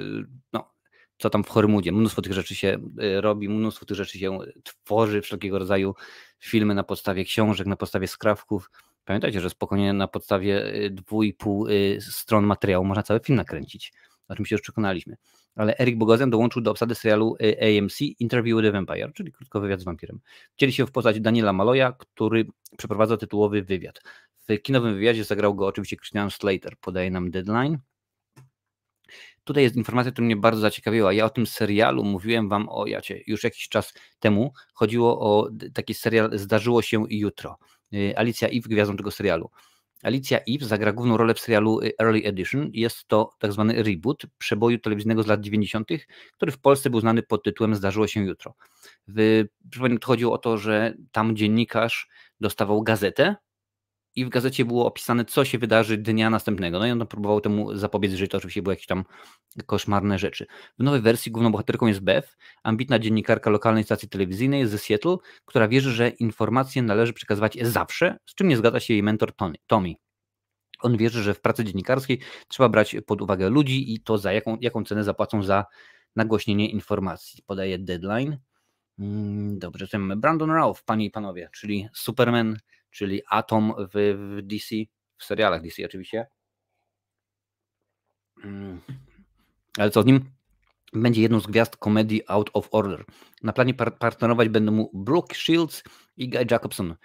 no, 0.52 0.74
co 1.18 1.30
tam 1.30 1.44
w 1.44 1.48
Hormudzie, 1.48 1.92
mnóstwo 1.92 2.22
tych 2.22 2.32
rzeczy 2.32 2.54
się 2.54 2.78
y, 3.02 3.20
robi, 3.20 3.48
mnóstwo 3.48 3.86
tych 3.86 3.96
rzeczy 3.96 4.18
się 4.18 4.38
tworzy, 4.64 5.22
wszelkiego 5.22 5.58
rodzaju 5.58 5.94
filmy 6.38 6.74
na 6.74 6.82
podstawie 6.82 7.24
książek, 7.24 7.66
na 7.66 7.76
podstawie 7.76 8.08
skrawków. 8.08 8.70
Pamiętajcie, 9.04 9.40
że 9.40 9.50
spokojnie 9.50 9.92
na 9.92 10.08
podstawie 10.08 10.74
y, 10.74 10.90
dwu 10.90 11.22
i 11.22 11.32
pół 11.32 11.68
y, 11.68 11.98
stron 12.00 12.46
materiału 12.46 12.84
można 12.84 13.02
cały 13.02 13.20
film 13.20 13.36
nakręcić. 13.36 13.92
O 14.28 14.34
czym 14.36 14.46
się 14.46 14.54
już 14.54 14.62
przekonaliśmy. 14.62 15.16
Ale 15.56 15.78
Erik 15.78 15.98
Bogozjan 15.98 16.30
dołączył 16.30 16.62
do 16.62 16.70
obsady 16.70 16.94
serialu 16.94 17.36
AMC 17.40 18.00
Interview 18.00 18.56
with 18.56 18.68
the 18.68 18.72
Vampire, 18.72 19.12
czyli 19.12 19.32
krótko 19.32 19.60
wywiad 19.60 19.80
z 19.80 19.84
wampirem. 19.84 20.20
Wcieli 20.56 20.72
się 20.72 20.86
w 20.86 20.92
postać 20.92 21.20
Daniela 21.20 21.52
Maloja, 21.52 21.92
który 21.92 22.46
przeprowadza 22.78 23.16
tytułowy 23.16 23.62
wywiad. 23.62 24.00
W 24.48 24.62
kinowym 24.62 24.94
wywiadzie 24.94 25.24
zagrał 25.24 25.54
go 25.54 25.66
oczywiście 25.66 25.96
Christian 25.96 26.30
Slater, 26.30 26.76
podaje 26.80 27.10
nam 27.10 27.30
deadline. 27.30 27.78
Tutaj 29.44 29.62
jest 29.62 29.76
informacja, 29.76 30.12
która 30.12 30.24
mnie 30.24 30.36
bardzo 30.36 30.60
zaciekawiła. 30.60 31.12
Ja 31.12 31.24
o 31.24 31.30
tym 31.30 31.46
serialu 31.46 32.04
mówiłem 32.04 32.48
wam 32.48 32.68
o 32.68 32.86
jacie 32.86 33.20
już 33.26 33.44
jakiś 33.44 33.68
czas 33.68 33.94
temu. 34.18 34.52
Chodziło 34.74 35.20
o 35.20 35.50
taki 35.74 35.94
serial 35.94 36.38
Zdarzyło 36.38 36.82
się 36.82 37.04
jutro. 37.10 37.58
Y, 37.94 38.14
Alicja 38.16 38.48
Eve 38.48 38.68
gwiazdą 38.68 38.96
tego 38.96 39.10
serialu. 39.10 39.50
Alicja 40.02 40.38
Eve 40.48 40.66
zagra 40.66 40.92
główną 40.92 41.16
rolę 41.16 41.34
w 41.34 41.40
serialu 41.40 41.80
y, 41.80 41.92
Early 42.00 42.24
Edition. 42.24 42.70
Jest 42.72 43.08
to 43.08 43.30
tak 43.38 43.52
zwany 43.52 43.82
reboot 43.82 44.22
przeboju 44.38 44.78
telewizyjnego 44.78 45.22
z 45.22 45.26
lat 45.26 45.40
90., 45.40 45.88
który 46.32 46.52
w 46.52 46.58
Polsce 46.58 46.90
był 46.90 47.00
znany 47.00 47.22
pod 47.22 47.42
tytułem 47.42 47.74
Zdarzyło 47.74 48.06
się 48.06 48.24
jutro. 48.24 48.54
W, 49.08 49.44
chodziło 50.04 50.32
o 50.32 50.38
to, 50.38 50.58
że 50.58 50.94
tam 51.12 51.36
dziennikarz 51.36 52.08
dostawał 52.40 52.82
gazetę 52.82 53.36
i 54.16 54.24
w 54.24 54.28
gazecie 54.28 54.64
było 54.64 54.86
opisane, 54.86 55.24
co 55.24 55.44
się 55.44 55.58
wydarzy 55.58 55.98
dnia 55.98 56.30
następnego. 56.30 56.78
No 56.78 56.86
i 56.86 56.90
on 56.90 57.06
próbował 57.06 57.40
temu 57.40 57.76
zapobiec, 57.76 58.12
że 58.12 58.28
to 58.28 58.38
oczywiście 58.38 58.62
były 58.62 58.72
jakieś 58.72 58.86
tam 58.86 59.04
koszmarne 59.66 60.18
rzeczy. 60.18 60.46
W 60.78 60.82
nowej 60.82 61.00
wersji 61.00 61.32
główną 61.32 61.52
bohaterką 61.52 61.86
jest 61.86 62.00
Beth, 62.00 62.36
ambitna 62.62 62.98
dziennikarka 62.98 63.50
lokalnej 63.50 63.84
stacji 63.84 64.08
telewizyjnej 64.08 64.66
ze 64.66 64.78
Seattle, 64.78 65.16
która 65.44 65.68
wierzy, 65.68 65.92
że 65.92 66.08
informacje 66.08 66.82
należy 66.82 67.12
przekazywać 67.12 67.58
zawsze, 67.62 68.18
z 68.26 68.34
czym 68.34 68.48
nie 68.48 68.56
zgadza 68.56 68.80
się 68.80 68.94
jej 68.94 69.02
mentor 69.02 69.36
Tony, 69.36 69.54
Tommy. 69.66 69.94
On 70.80 70.96
wierzy, 70.96 71.22
że 71.22 71.34
w 71.34 71.40
pracy 71.40 71.64
dziennikarskiej 71.64 72.20
trzeba 72.48 72.68
brać 72.68 72.96
pod 73.06 73.22
uwagę 73.22 73.50
ludzi 73.50 73.94
i 73.94 74.00
to 74.00 74.18
za 74.18 74.32
jaką, 74.32 74.56
jaką 74.60 74.84
cenę 74.84 75.04
zapłacą 75.04 75.42
za 75.42 75.64
nagłośnienie 76.16 76.70
informacji. 76.70 77.42
Podaje 77.46 77.78
deadline. 77.78 78.38
Mm, 78.98 79.58
dobrze, 79.58 79.98
mamy 79.98 80.16
Brandon 80.16 80.50
Ralph, 80.50 80.84
panie 80.84 81.04
i 81.04 81.10
panowie, 81.10 81.48
czyli 81.52 81.88
Superman 81.94 82.56
czyli 82.94 83.22
Atom 83.30 83.74
w, 83.78 84.16
w 84.18 84.42
DC, 84.42 84.74
w 85.18 85.24
serialach 85.24 85.62
DC 85.62 85.84
oczywiście. 85.84 86.26
Mm. 88.44 88.80
Ale 89.78 89.90
co 89.90 90.02
z 90.02 90.06
nim? 90.06 90.30
Będzie 90.92 91.22
jedną 91.22 91.40
z 91.40 91.46
gwiazd 91.46 91.76
komedii 91.76 92.22
Out 92.26 92.50
of 92.52 92.68
Order. 92.70 93.04
Na 93.42 93.52
planie 93.52 93.74
par 93.74 93.98
partnerować 93.98 94.48
będą 94.48 94.72
mu 94.72 94.90
Brooke 94.94 95.34
Shields 95.34 95.82
i 96.16 96.28
Guy 96.28 96.46
Jacobson. 96.50 96.96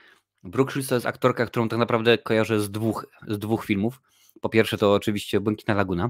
Brooke 0.43 0.71
Shields 0.71 0.89
to 0.89 0.95
jest 0.95 1.07
aktorka, 1.07 1.45
którą 1.45 1.69
tak 1.69 1.79
naprawdę 1.79 2.17
kojarzę 2.17 2.61
z 2.61 2.71
dwóch, 2.71 3.05
z 3.27 3.39
dwóch 3.39 3.65
filmów. 3.65 4.01
Po 4.41 4.49
pierwsze 4.49 4.77
to 4.77 4.93
oczywiście 4.93 5.39
Błękitna 5.39 5.73
Laguna. 5.73 6.09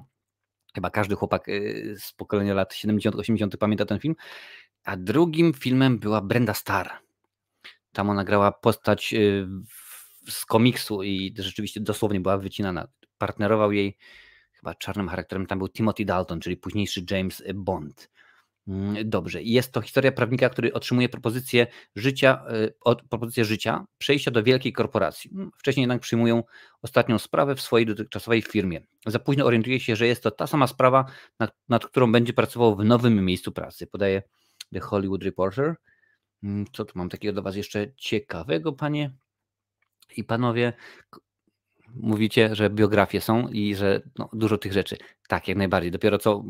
Chyba 0.76 0.90
każdy 0.90 1.16
chłopak 1.16 1.50
y, 1.50 1.96
z 2.00 2.14
pokolenia 2.14 2.54
lat 2.54 2.74
70-80 2.74 3.58
pamięta 3.58 3.86
ten 3.86 4.00
film. 4.00 4.16
A 4.84 4.98
drugim 4.98 5.54
filmem 5.54 6.00
była 6.00 6.22
Brenda 6.22 6.54
Starr. 6.54 7.09
Tam 7.92 8.10
ona 8.10 8.24
grała 8.24 8.52
postać 8.52 9.14
y, 9.14 9.48
z 10.30 10.46
komiksu 10.46 11.04
i 11.04 11.34
rzeczywiście 11.38 11.80
dosłownie 11.80 12.20
była 12.20 12.38
wycinana. 12.38 12.88
Partnerował 13.18 13.72
jej 13.72 13.98
chyba 14.54 14.76
czarnym 14.76 15.10
charakterem, 15.10 15.46
tam 15.46 15.58
był 15.58 15.70
Timothy 15.70 16.06
Dalton, 16.06 16.40
czyli 16.40 16.58
późniejszy 16.58 17.06
James 17.12 17.44
Bond. 17.56 18.10
Mm, 18.70 19.10
dobrze. 19.10 19.44
Jest 19.44 19.72
to 19.72 19.82
historia 19.82 20.12
prawnika, 20.12 20.50
który 20.50 20.74
otrzymuje 20.74 21.10
propozycję 21.10 21.68
życia, 21.96 22.44
y, 22.90 23.08
propozycję 23.10 23.46
życia, 23.46 23.86
przejścia 23.98 24.32
do 24.32 24.44
wielkiej 24.44 24.74
korporacji. 24.74 25.32
Mm, 25.34 25.52
wcześniej 25.58 25.82
jednak 25.82 26.02
przyjmują 26.02 26.44
ostatnią 26.82 27.20
sprawę 27.20 27.56
w 27.56 27.62
swojej 27.62 27.86
dotychczasowej 27.86 28.42
firmie. 28.42 28.82
Za 29.06 29.20
późno 29.20 29.46
orientuje 29.46 29.80
się, 29.80 29.96
że 29.96 30.08
jest 30.08 30.24
to 30.24 30.32
ta 30.32 30.48
sama 30.48 30.68
sprawa, 30.68 31.06
nad, 31.40 31.56
nad 31.70 31.86
którą 31.86 32.12
będzie 32.12 32.34
pracował 32.34 32.76
w 32.76 32.86
nowym 32.86 33.26
miejscu 33.26 33.52
pracy. 33.52 33.88
Podaje 33.88 34.24
The 34.74 34.80
Hollywood 34.80 35.24
Reporter. 35.24 35.76
Mm, 36.44 36.66
co 36.74 36.86
tu 36.86 36.94
mam 36.96 37.10
takiego 37.10 37.34
do 37.34 37.42
Was 37.42 37.56
jeszcze 37.56 37.94
ciekawego, 37.96 38.74
panie 38.74 39.12
i 40.18 40.24
panowie? 40.24 40.74
Mówicie, 41.96 42.56
że 42.56 42.70
biografie 42.70 43.22
są 43.22 43.48
i 43.48 43.76
że 43.76 44.02
no, 44.20 44.30
dużo 44.34 44.58
tych 44.58 44.74
rzeczy. 44.74 44.98
Tak, 45.28 45.48
jak 45.48 45.58
najbardziej. 45.58 45.92
Dopiero 45.92 46.18
co 46.18 46.44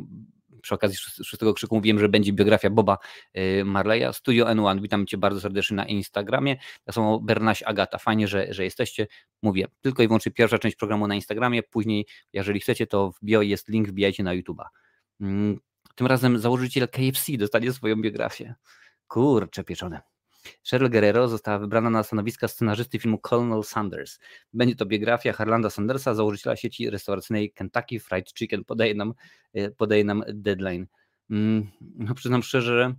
przy 0.61 0.75
okazji 0.75 0.97
szóstego 0.97 1.53
krzyku 1.53 1.75
mówiłem, 1.75 1.99
że 1.99 2.09
będzie 2.09 2.33
biografia 2.33 2.69
Boba 2.69 2.97
y, 3.37 3.65
Marleya. 3.65 4.13
Studio 4.13 4.45
N1, 4.45 4.81
witam 4.81 5.07
Cię 5.07 5.17
bardzo 5.17 5.41
serdecznie 5.41 5.77
na 5.77 5.85
Instagramie. 5.85 6.57
Tak 6.85 6.95
samo 6.95 7.19
Bernaś 7.19 7.63
Agata, 7.63 7.97
fajnie, 7.97 8.27
że, 8.27 8.53
że 8.53 8.63
jesteście. 8.63 9.07
Mówię, 9.41 9.65
tylko 9.81 10.03
i 10.03 10.07
wyłącznie 10.07 10.31
pierwsza 10.31 10.59
część 10.59 10.75
programu 10.75 11.07
na 11.07 11.15
Instagramie, 11.15 11.63
później, 11.63 12.05
jeżeli 12.33 12.59
chcecie, 12.59 12.87
to 12.87 13.11
w 13.11 13.25
bio 13.25 13.41
jest 13.41 13.69
link, 13.69 13.87
wbijajcie 13.87 14.23
na 14.23 14.35
YouTube'a. 14.35 14.65
Mm, 15.21 15.59
tym 15.95 16.07
razem 16.07 16.39
założyciel 16.39 16.87
KFC 16.87 17.37
dostanie 17.37 17.71
swoją 17.73 18.01
biografię. 18.01 18.55
Kurcze 19.09 19.63
pieczone. 19.63 20.01
Cheryl 20.69 20.89
Guerrero 20.89 21.27
została 21.27 21.59
wybrana 21.59 21.89
na 21.89 22.03
stanowisko 22.03 22.47
scenarzysty 22.47 22.99
filmu 22.99 23.17
Colonel 23.17 23.63
Sanders. 23.63 24.19
Będzie 24.53 24.75
to 24.75 24.85
biografia 24.85 25.33
Harlanda 25.33 25.69
Sandersa, 25.69 26.13
założyciela 26.13 26.55
sieci 26.55 26.89
restauracyjnej 26.89 27.51
Kentucky 27.51 27.99
Fried 27.99 28.33
Chicken. 28.33 28.65
Podaje 28.65 28.95
nam, 28.95 29.13
e, 29.53 29.71
podaje 29.71 30.03
nam 30.03 30.23
deadline. 30.27 30.87
Mm, 31.29 31.67
no 31.95 32.15
przyznam 32.15 32.43
szczerze, 32.43 32.67
że 32.67 32.95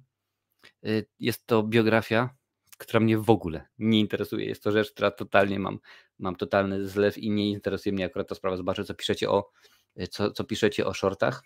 e, 0.90 1.02
jest 1.20 1.46
to 1.46 1.62
biografia, 1.62 2.30
która 2.78 3.00
mnie 3.00 3.18
w 3.18 3.30
ogóle 3.30 3.66
nie 3.78 4.00
interesuje. 4.00 4.46
Jest 4.46 4.62
to 4.62 4.72
rzecz, 4.72 4.92
która 4.92 5.10
totalnie 5.10 5.58
mam, 5.58 5.78
mam 6.18 6.36
totalny 6.36 6.88
zlew 6.88 7.18
i 7.18 7.30
nie 7.30 7.50
interesuje 7.50 7.92
mnie 7.92 8.04
akurat 8.04 8.28
ta 8.28 8.34
sprawa. 8.34 8.56
Zobaczę, 8.56 8.84
co 8.84 8.94
piszecie 8.94 9.30
o, 9.30 9.50
e, 9.96 10.06
co, 10.06 10.30
co 10.30 10.44
piszecie 10.44 10.86
o 10.86 10.94
shortach. 10.94 11.42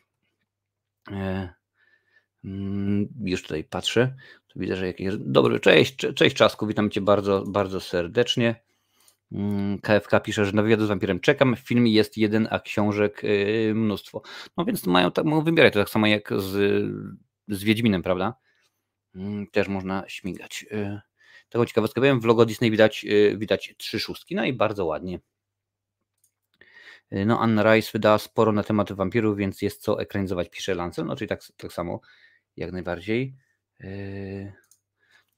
Mm, 2.44 3.08
już 3.24 3.42
tutaj 3.42 3.64
patrzę. 3.64 4.14
Tu 4.54 4.60
widzę, 4.60 4.76
że 4.76 4.86
jakieś. 4.86 5.14
Dobry, 5.18 5.60
cześć, 5.60 5.96
cześć 5.96 6.36
Czasku, 6.36 6.66
witam 6.66 6.90
Cię 6.90 7.00
bardzo, 7.00 7.44
bardzo 7.46 7.80
serdecznie. 7.80 8.64
KFK 9.82 10.12
mm, 10.12 10.22
pisze, 10.24 10.44
że 10.44 10.52
na 10.52 10.62
wywiadu 10.62 10.84
z 10.84 10.88
wampirem 10.88 11.20
czekam. 11.20 11.56
W 11.56 11.58
filmie 11.58 11.92
jest 11.92 12.16
jeden, 12.16 12.48
a 12.50 12.60
książek 12.60 13.24
y, 13.24 13.72
mnóstwo. 13.74 14.22
No 14.56 14.64
więc 14.64 14.86
mają, 14.86 15.12
tak, 15.12 15.24
mogą 15.24 15.44
wybierać 15.44 15.72
to 15.72 15.78
tak 15.78 15.90
samo 15.90 16.06
jak 16.06 16.32
z, 16.36 16.52
z 17.48 17.64
Wiedźminem, 17.64 18.02
prawda? 18.02 18.34
Mm, 19.14 19.46
też 19.46 19.68
można 19.68 20.04
śmigać. 20.08 20.66
Y, 20.72 21.00
taką 21.48 21.64
ciekawostkę 21.64 22.00
powiem, 22.00 22.20
w 22.20 22.24
logo 22.24 22.46
Disney 22.46 22.70
widać, 22.70 23.04
y, 23.04 23.36
widać 23.38 23.74
trzy 23.78 24.00
szóstki, 24.00 24.34
no 24.34 24.44
i 24.44 24.52
bardzo 24.52 24.84
ładnie. 24.84 25.20
No, 27.10 27.40
Anna 27.40 27.74
Rice 27.74 27.90
wydała 27.92 28.18
sporo 28.18 28.52
na 28.52 28.62
temat 28.62 28.92
wampirów, 28.92 29.36
więc 29.36 29.62
jest 29.62 29.82
co 29.82 30.00
ekranizować, 30.00 30.50
pisze 30.50 30.74
Lancel, 30.74 31.06
no 31.06 31.16
czyli 31.16 31.28
tak, 31.28 31.40
tak 31.56 31.72
samo 31.72 32.00
jak 32.56 32.72
najbardziej. 32.72 33.36
Yy, 33.80 34.52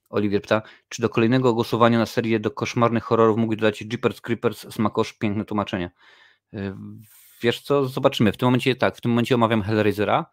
Oliwier 0.09 0.41
pyta, 0.41 0.61
czy 0.89 1.01
do 1.01 1.09
kolejnego 1.09 1.53
głosowania 1.53 1.97
na 1.97 2.05
serię 2.05 2.39
do 2.39 2.51
koszmarnych 2.51 3.03
horrorów 3.03 3.37
mógł 3.37 3.55
dodać 3.55 3.81
Jeepers 3.81 4.21
Creepers 4.21 4.73
Smakosz, 4.73 5.13
piękne 5.13 5.45
tłumaczenie. 5.45 5.91
Yy, 6.51 6.75
wiesz 7.41 7.61
co, 7.61 7.85
zobaczymy. 7.85 8.31
W 8.31 8.37
tym 8.37 8.47
momencie 8.47 8.75
tak, 8.75 8.97
w 8.97 9.01
tym 9.01 9.11
momencie 9.11 9.35
omawiam 9.35 9.61
Hellraisera, 9.61 10.25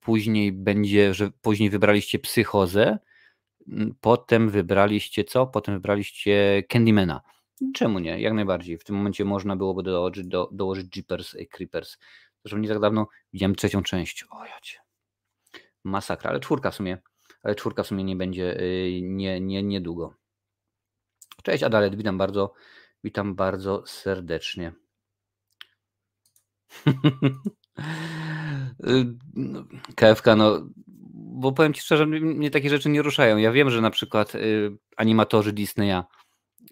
później 0.00 0.52
będzie, 0.52 1.14
że 1.14 1.30
później 1.30 1.70
wybraliście 1.70 2.18
Psychozę, 2.18 2.98
mm, 3.68 3.94
potem 4.00 4.50
wybraliście 4.50 5.24
co? 5.24 5.46
Potem 5.46 5.74
wybraliście 5.74 6.62
Candymana. 6.68 7.20
Czemu 7.74 7.98
nie? 7.98 8.20
Jak 8.20 8.32
najbardziej. 8.32 8.78
W 8.78 8.84
tym 8.84 8.96
momencie 8.96 9.24
można 9.24 9.56
byłoby 9.56 9.82
dołożyć, 9.82 10.26
do, 10.26 10.48
dołożyć 10.52 10.96
Jeepers 10.96 11.36
Creepers. 11.50 11.98
Zresztą 12.44 12.58
nie 12.58 12.68
tak 12.68 12.80
dawno 12.80 13.08
widziałem 13.32 13.54
trzecią 13.54 13.82
część. 13.82 14.24
O 14.30 14.44
jacie 14.44 14.78
masakra, 15.84 16.30
ale 16.30 16.40
czwórka 16.40 16.70
w 16.70 16.74
sumie, 16.74 16.98
ale 17.42 17.54
czwórka 17.54 17.82
w 17.82 17.86
sumie 17.86 18.04
nie 18.04 18.16
będzie 18.16 18.60
y, 18.60 19.00
nie, 19.02 19.40
nie, 19.40 19.62
niedługo. 19.62 20.14
Cześć 21.42 21.62
Adalet, 21.62 21.94
witam 21.94 22.18
bardzo, 22.18 22.52
witam 23.04 23.34
bardzo 23.34 23.82
serdecznie. 23.86 24.72
KFK, 29.96 30.36
no, 30.36 30.68
bo 31.14 31.52
powiem 31.52 31.74
Ci 31.74 31.80
szczerze, 31.80 32.06
mnie 32.06 32.50
takie 32.50 32.70
rzeczy 32.70 32.88
nie 32.88 33.02
ruszają. 33.02 33.36
Ja 33.36 33.52
wiem, 33.52 33.70
że 33.70 33.80
na 33.80 33.90
przykład 33.90 34.34
y, 34.34 34.76
animatorzy 34.96 35.52
Disneya 35.52 36.02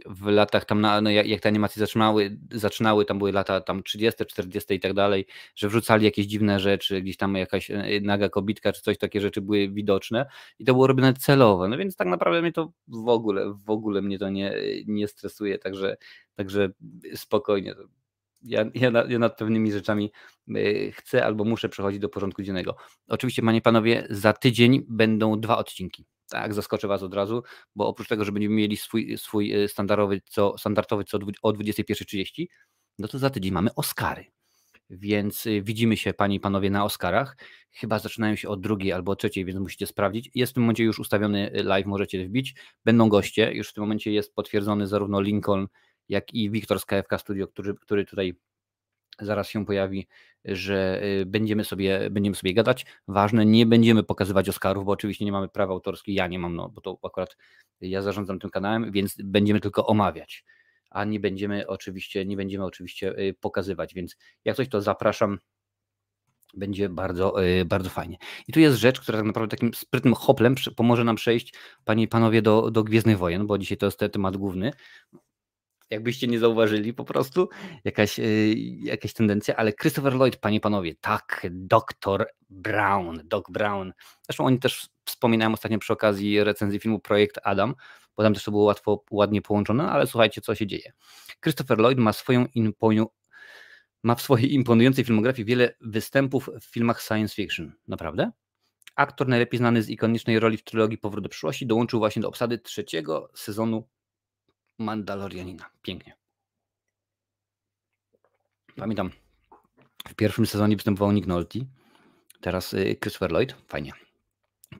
w 0.06 0.26
latach 0.26 0.64
tam, 0.64 0.80
na, 0.80 1.00
no 1.00 1.10
jak, 1.10 1.26
jak 1.26 1.40
te 1.40 1.48
animacje 1.48 1.80
zaczynały, 1.80 2.38
zaczynały, 2.50 3.04
tam 3.04 3.18
były 3.18 3.32
lata 3.32 3.60
tam 3.60 3.82
30, 3.82 4.26
40 4.26 4.74
i 4.74 4.80
tak 4.80 4.94
dalej, 4.94 5.26
że 5.56 5.68
wrzucali 5.68 6.04
jakieś 6.04 6.26
dziwne 6.26 6.60
rzeczy, 6.60 7.02
gdzieś 7.02 7.16
tam 7.16 7.34
jakaś 7.34 7.70
e, 7.70 8.00
naga 8.02 8.28
kobitka 8.28 8.72
czy 8.72 8.82
coś, 8.82 8.98
takie 8.98 9.20
rzeczy 9.20 9.40
były 9.40 9.68
widoczne 9.68 10.26
i 10.58 10.64
to 10.64 10.72
było 10.72 10.86
robione 10.86 11.14
celowo, 11.14 11.68
no 11.68 11.76
więc 11.76 11.96
tak 11.96 12.08
naprawdę 12.08 12.42
mnie 12.42 12.52
to 12.52 12.72
w 12.88 13.08
ogóle, 13.08 13.54
w 13.66 13.70
ogóle 13.70 14.02
mnie 14.02 14.18
to 14.18 14.30
nie, 14.30 14.54
nie 14.86 15.08
stresuje, 15.08 15.58
także, 15.58 15.96
także 16.36 16.68
spokojnie, 17.14 17.74
ja, 18.42 18.64
ja, 18.74 18.90
ja, 19.08 19.18
nad 19.18 19.38
pewnymi 19.38 19.72
rzeczami 19.72 20.12
e, 20.48 20.92
chcę 20.92 21.24
albo 21.24 21.44
muszę 21.44 21.68
przechodzić 21.68 22.00
do 22.00 22.08
porządku 22.08 22.42
dziennego. 22.42 22.76
Oczywiście, 23.08 23.42
panie 23.42 23.60
panowie, 23.60 24.06
za 24.10 24.32
tydzień 24.32 24.84
będą 24.88 25.40
dwa 25.40 25.58
odcinki. 25.58 26.06
Tak, 26.30 26.54
zaskoczę 26.54 26.88
Was 26.88 27.02
od 27.02 27.14
razu, 27.14 27.42
bo 27.76 27.88
oprócz 27.88 28.08
tego, 28.08 28.24
że 28.24 28.32
będziemy 28.32 28.54
mieli 28.54 28.76
swój, 28.76 29.18
swój 29.18 29.52
e, 29.52 29.68
standardowy 29.68 30.20
co, 30.24 30.58
standardowy 30.58 31.04
co 31.04 31.18
o 31.42 31.50
21.30, 31.50 32.46
no 32.98 33.08
to 33.08 33.18
za 33.18 33.30
tydzień 33.30 33.52
mamy 33.52 33.74
Oscary. 33.74 34.24
Więc 34.90 35.46
e, 35.46 35.62
widzimy 35.62 35.96
się, 35.96 36.14
Panie 36.14 36.36
i 36.36 36.40
Panowie, 36.40 36.70
na 36.70 36.84
Oscarach. 36.84 37.36
Chyba 37.72 37.98
zaczynają 37.98 38.36
się 38.36 38.48
od 38.48 38.60
drugiej 38.60 38.92
albo 38.92 39.16
trzeciej, 39.16 39.44
więc 39.44 39.60
musicie 39.60 39.86
sprawdzić. 39.86 40.30
Jest 40.34 40.52
w 40.52 40.54
tym 40.54 40.62
momencie 40.62 40.84
już 40.84 40.98
ustawiony 40.98 41.52
e, 41.52 41.62
live, 41.62 41.86
możecie 41.86 42.24
wbić. 42.24 42.54
Będą 42.84 43.08
goście. 43.08 43.52
Już 43.52 43.70
w 43.70 43.72
tym 43.72 43.82
momencie 43.82 44.12
jest 44.12 44.34
potwierdzony 44.34 44.86
zarówno 44.86 45.20
Lincoln, 45.20 45.66
jak 46.08 46.34
i 46.34 46.50
Wiktor 46.50 46.80
z 46.80 46.84
KFK 46.84 47.18
Studio, 47.18 47.48
który, 47.48 47.74
który 47.74 48.04
tutaj 48.04 48.34
zaraz 49.18 49.48
się 49.48 49.66
pojawi, 49.66 50.08
że 50.44 51.04
y, 51.04 51.26
będziemy 51.26 51.64
sobie, 51.64 52.10
będziemy 52.10 52.36
sobie 52.36 52.54
gadać. 52.54 52.86
Ważne, 53.08 53.46
nie 53.46 53.66
będziemy 53.66 54.02
pokazywać 54.02 54.48
Oscarów, 54.48 54.84
bo 54.84 54.92
oczywiście 54.92 55.24
nie 55.24 55.32
mamy 55.32 55.48
prawa 55.48 55.72
autorskie, 55.72 56.12
ja 56.12 56.26
nie 56.26 56.38
mam, 56.38 56.56
no, 56.56 56.68
bo 56.68 56.80
to 56.80 56.98
akurat 57.02 57.36
ja 57.80 58.02
zarządzam 58.02 58.38
tym 58.38 58.50
kanałem, 58.50 58.92
więc 58.92 59.16
będziemy 59.24 59.60
tylko 59.60 59.86
omawiać, 59.86 60.44
a 60.90 61.04
nie 61.04 61.20
będziemy 61.20 61.66
oczywiście, 61.66 62.26
nie 62.26 62.36
będziemy 62.36 62.64
oczywiście 62.64 63.18
y, 63.18 63.34
pokazywać, 63.40 63.94
więc 63.94 64.16
jak 64.44 64.56
coś 64.56 64.68
to 64.68 64.82
zapraszam, 64.82 65.38
będzie 66.54 66.88
bardzo, 66.88 67.44
y, 67.44 67.64
bardzo 67.64 67.90
fajnie. 67.90 68.16
I 68.48 68.52
tu 68.52 68.60
jest 68.60 68.78
rzecz, 68.78 69.00
która 69.00 69.18
tak 69.18 69.26
naprawdę 69.26 69.56
takim 69.56 69.74
sprytnym 69.74 70.14
hoplem 70.14 70.54
pomoże 70.76 71.04
nam 71.04 71.16
przejść, 71.16 71.54
panie 71.84 72.02
i 72.04 72.08
panowie, 72.08 72.42
do, 72.42 72.70
do 72.70 72.84
Gwiezdnych 72.84 73.18
Wojen, 73.18 73.46
bo 73.46 73.58
dzisiaj 73.58 73.78
to 73.78 73.86
jest 73.86 73.98
temat 74.12 74.36
główny 74.36 74.72
jakbyście 75.90 76.26
nie 76.26 76.38
zauważyli 76.38 76.94
po 76.94 77.04
prostu, 77.04 77.48
jakaś, 77.84 78.18
yy, 78.18 78.54
jakaś 78.82 79.12
tendencja, 79.12 79.56
ale 79.56 79.72
Christopher 79.72 80.14
Lloyd, 80.14 80.36
panie 80.36 80.60
panowie, 80.60 80.94
tak, 81.00 81.46
doktor 81.50 82.26
Brown, 82.50 83.20
Doc 83.24 83.44
Brown. 83.50 83.92
Zresztą 84.22 84.44
oni 84.44 84.58
też 84.58 84.88
wspominają 85.04 85.52
ostatnio 85.52 85.78
przy 85.78 85.92
okazji 85.92 86.44
recenzji 86.44 86.80
filmu 86.80 86.98
Projekt 86.98 87.38
Adam, 87.44 87.74
bo 88.16 88.22
tam 88.22 88.34
też 88.34 88.44
to 88.44 88.50
było 88.50 88.64
łatwo, 88.64 89.04
ładnie 89.10 89.42
połączone, 89.42 89.90
ale 89.90 90.06
słuchajcie, 90.06 90.40
co 90.40 90.54
się 90.54 90.66
dzieje. 90.66 90.92
Christopher 91.42 91.78
Lloyd 91.78 91.98
ma 91.98 92.12
swoją 92.12 92.46
imponiu, 92.54 93.06
ma 94.02 94.14
w 94.14 94.22
swojej 94.22 94.54
imponującej 94.54 95.04
filmografii 95.04 95.46
wiele 95.46 95.74
występów 95.80 96.50
w 96.60 96.64
filmach 96.64 97.02
science 97.02 97.34
fiction. 97.34 97.72
Naprawdę? 97.88 98.30
Aktor 98.96 99.28
najlepiej 99.28 99.58
znany 99.58 99.82
z 99.82 99.88
ikonicznej 99.88 100.40
roli 100.40 100.56
w 100.56 100.64
trylogii 100.64 100.98
Powrót 100.98 101.24
do 101.24 101.28
przyszłości 101.28 101.66
dołączył 101.66 101.98
właśnie 101.98 102.22
do 102.22 102.28
obsady 102.28 102.58
trzeciego 102.58 103.30
sezonu 103.34 103.88
Mandalorianina. 104.80 105.70
Pięknie. 105.82 106.16
Pamiętam, 108.76 109.10
w 110.08 110.14
pierwszym 110.14 110.46
sezonie 110.46 110.76
występował 110.76 111.12
Nick 111.12 111.26
Nolte, 111.26 111.58
teraz 112.40 112.74
y, 112.74 112.96
Christopher 113.00 113.32
Lloyd. 113.32 113.56
Fajnie. 113.68 113.92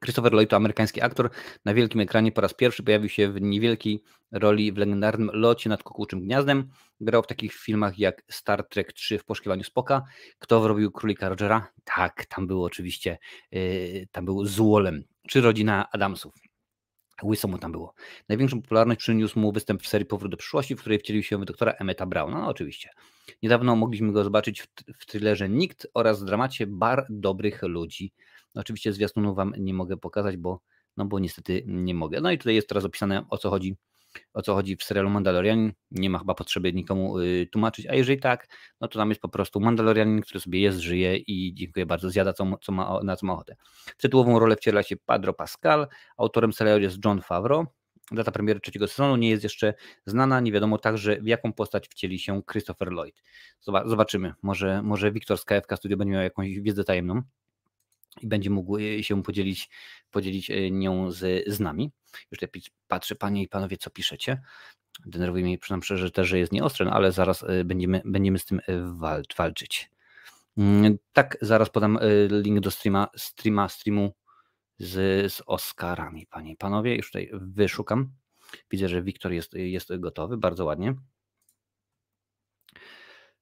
Christopher 0.00 0.32
Lloyd 0.32 0.50
to 0.50 0.56
amerykański 0.56 1.02
aktor. 1.02 1.30
Na 1.64 1.74
wielkim 1.74 2.00
ekranie 2.00 2.32
po 2.32 2.40
raz 2.40 2.54
pierwszy 2.54 2.82
pojawił 2.82 3.08
się 3.08 3.32
w 3.32 3.40
niewielkiej 3.40 4.02
roli 4.32 4.72
w 4.72 4.76
legendarnym 4.76 5.30
locie 5.32 5.68
nad 5.70 5.82
kukułczym 5.82 6.20
gniazdem. 6.20 6.68
Grał 7.00 7.22
w 7.22 7.26
takich 7.26 7.52
filmach 7.52 7.98
jak 7.98 8.22
Star 8.30 8.68
Trek 8.68 8.92
3 8.92 9.18
w 9.18 9.24
poszukiwaniu 9.24 9.64
Spoka. 9.64 10.02
Kto 10.38 10.60
wrobił 10.60 10.90
Królika 10.90 11.28
Rogera? 11.28 11.72
Tak, 11.84 12.26
tam 12.26 12.46
był 12.46 12.64
oczywiście, 12.64 13.18
yy, 13.52 14.06
tam 14.12 14.24
był 14.24 14.46
Złolem. 14.46 15.04
Czy 15.28 15.40
rodzina 15.40 15.90
Adamsów. 15.92 16.49
Łyso 17.24 17.48
mu 17.48 17.58
tam 17.58 17.72
było. 17.72 17.94
Największą 18.28 18.62
popularność 18.62 19.00
przyniósł 19.00 19.38
mu 19.38 19.52
występ 19.52 19.82
w 19.82 19.88
serii 19.88 20.06
Powrót 20.06 20.30
do 20.30 20.36
przyszłości, 20.36 20.76
w 20.76 20.80
której 20.80 20.98
wcielił 20.98 21.22
się 21.22 21.44
doktora 21.44 21.72
Emmeta 21.72 22.06
Browna. 22.06 22.40
No 22.40 22.48
oczywiście. 22.48 22.90
Niedawno 23.42 23.76
mogliśmy 23.76 24.12
go 24.12 24.24
zobaczyć 24.24 24.62
w, 24.62 24.66
w 24.98 25.06
thrillerze 25.06 25.48
Nikt 25.48 25.86
oraz 25.94 26.22
w 26.22 26.24
dramacie 26.24 26.66
Bar 26.66 27.06
Dobrych 27.10 27.62
Ludzi. 27.62 28.12
Oczywiście 28.54 28.92
zwiastunów 28.92 29.36
Wam 29.36 29.54
nie 29.58 29.74
mogę 29.74 29.96
pokazać, 29.96 30.36
bo, 30.36 30.60
no 30.96 31.04
bo 31.04 31.18
niestety 31.18 31.62
nie 31.66 31.94
mogę. 31.94 32.20
No 32.20 32.30
i 32.30 32.38
tutaj 32.38 32.54
jest 32.54 32.68
teraz 32.68 32.84
opisane 32.84 33.24
o 33.30 33.38
co 33.38 33.50
chodzi 33.50 33.76
o 34.32 34.42
co 34.42 34.54
chodzi 34.54 34.76
w 34.76 34.82
serialu 34.82 35.10
Mandalorianin. 35.10 35.72
Nie 35.90 36.10
ma 36.10 36.18
chyba 36.18 36.34
potrzeby 36.34 36.72
nikomu 36.72 37.18
y, 37.18 37.48
tłumaczyć, 37.52 37.86
a 37.86 37.94
jeżeli 37.94 38.20
tak, 38.20 38.46
no 38.80 38.88
to 38.88 38.98
tam 38.98 39.08
jest 39.08 39.20
po 39.20 39.28
prostu 39.28 39.60
Mandalorianin, 39.60 40.20
który 40.20 40.40
sobie 40.40 40.60
jest, 40.60 40.78
żyje 40.78 41.16
i 41.16 41.54
dziękuję 41.54 41.86
bardzo, 41.86 42.10
zjada 42.10 42.32
co, 42.32 42.58
co 42.62 42.72
ma, 42.72 43.00
na 43.02 43.16
co 43.16 43.26
ma 43.26 43.32
ochotę. 43.32 43.56
W 43.98 44.02
tytułową 44.02 44.38
rolę 44.38 44.56
wciela 44.56 44.82
się 44.82 44.96
Pedro 44.96 45.34
Pascal, 45.34 45.88
autorem 46.16 46.52
serialu 46.52 46.82
jest 46.82 47.04
John 47.04 47.20
Favreau. 47.20 47.66
Data 48.12 48.30
premiery 48.30 48.60
trzeciego 48.60 48.88
sezonu 48.88 49.16
nie 49.16 49.30
jest 49.30 49.42
jeszcze 49.42 49.74
znana, 50.06 50.40
nie 50.40 50.52
wiadomo 50.52 50.78
także 50.78 51.20
w 51.20 51.26
jaką 51.26 51.52
postać 51.52 51.88
wcieli 51.88 52.18
się 52.18 52.42
Christopher 52.50 52.92
Lloyd. 52.92 53.22
Zobaczymy, 53.86 54.34
może, 54.42 54.82
może 54.82 55.12
Wiktor 55.12 55.38
z 55.38 55.44
KFK 55.44 55.76
Studio 55.76 55.96
będzie 55.96 56.12
miał 56.12 56.22
jakąś 56.22 56.60
wiedzę 56.60 56.84
tajemną 56.84 57.22
i 58.20 58.26
będzie 58.26 58.50
mógł 58.50 58.78
y, 58.78 59.04
się 59.04 59.22
podzielić, 59.22 59.68
podzielić 60.10 60.50
y, 60.50 60.70
nią 60.70 61.10
z, 61.10 61.48
z 61.48 61.60
nami. 61.60 61.90
Już 62.30 62.40
tutaj 62.40 62.62
patrzę, 62.88 63.14
panie 63.14 63.42
i 63.42 63.48
panowie, 63.48 63.76
co 63.76 63.90
piszecie. 63.90 64.42
Denerwuje 65.06 65.44
mnie, 65.44 65.58
przynajmniej 65.58 65.84
szczerze, 65.84 66.10
też, 66.10 66.28
że 66.28 66.38
jest 66.38 66.52
nieostry, 66.52 66.86
no 66.86 66.92
ale 66.92 67.12
zaraz 67.12 67.42
y, 67.42 67.64
będziemy, 67.64 68.02
będziemy 68.04 68.38
z 68.38 68.44
tym 68.44 68.60
walcz, 68.92 69.36
walczyć. 69.36 69.90
Mm, 70.56 70.98
tak, 71.12 71.36
zaraz 71.40 71.70
podam 71.70 71.98
link 72.30 72.60
do 72.60 72.70
streama, 72.70 73.08
streama 73.16 73.68
streamu 73.68 74.14
z, 74.78 75.32
z 75.32 75.42
Oscarami, 75.46 76.26
panie 76.26 76.52
i 76.52 76.56
panowie. 76.56 76.96
Już 76.96 77.06
tutaj 77.06 77.30
wyszukam. 77.32 78.12
Widzę, 78.70 78.88
że 78.88 79.02
Wiktor 79.02 79.32
jest, 79.32 79.52
jest 79.54 79.96
gotowy, 79.98 80.36
bardzo 80.36 80.64
ładnie. 80.64 80.94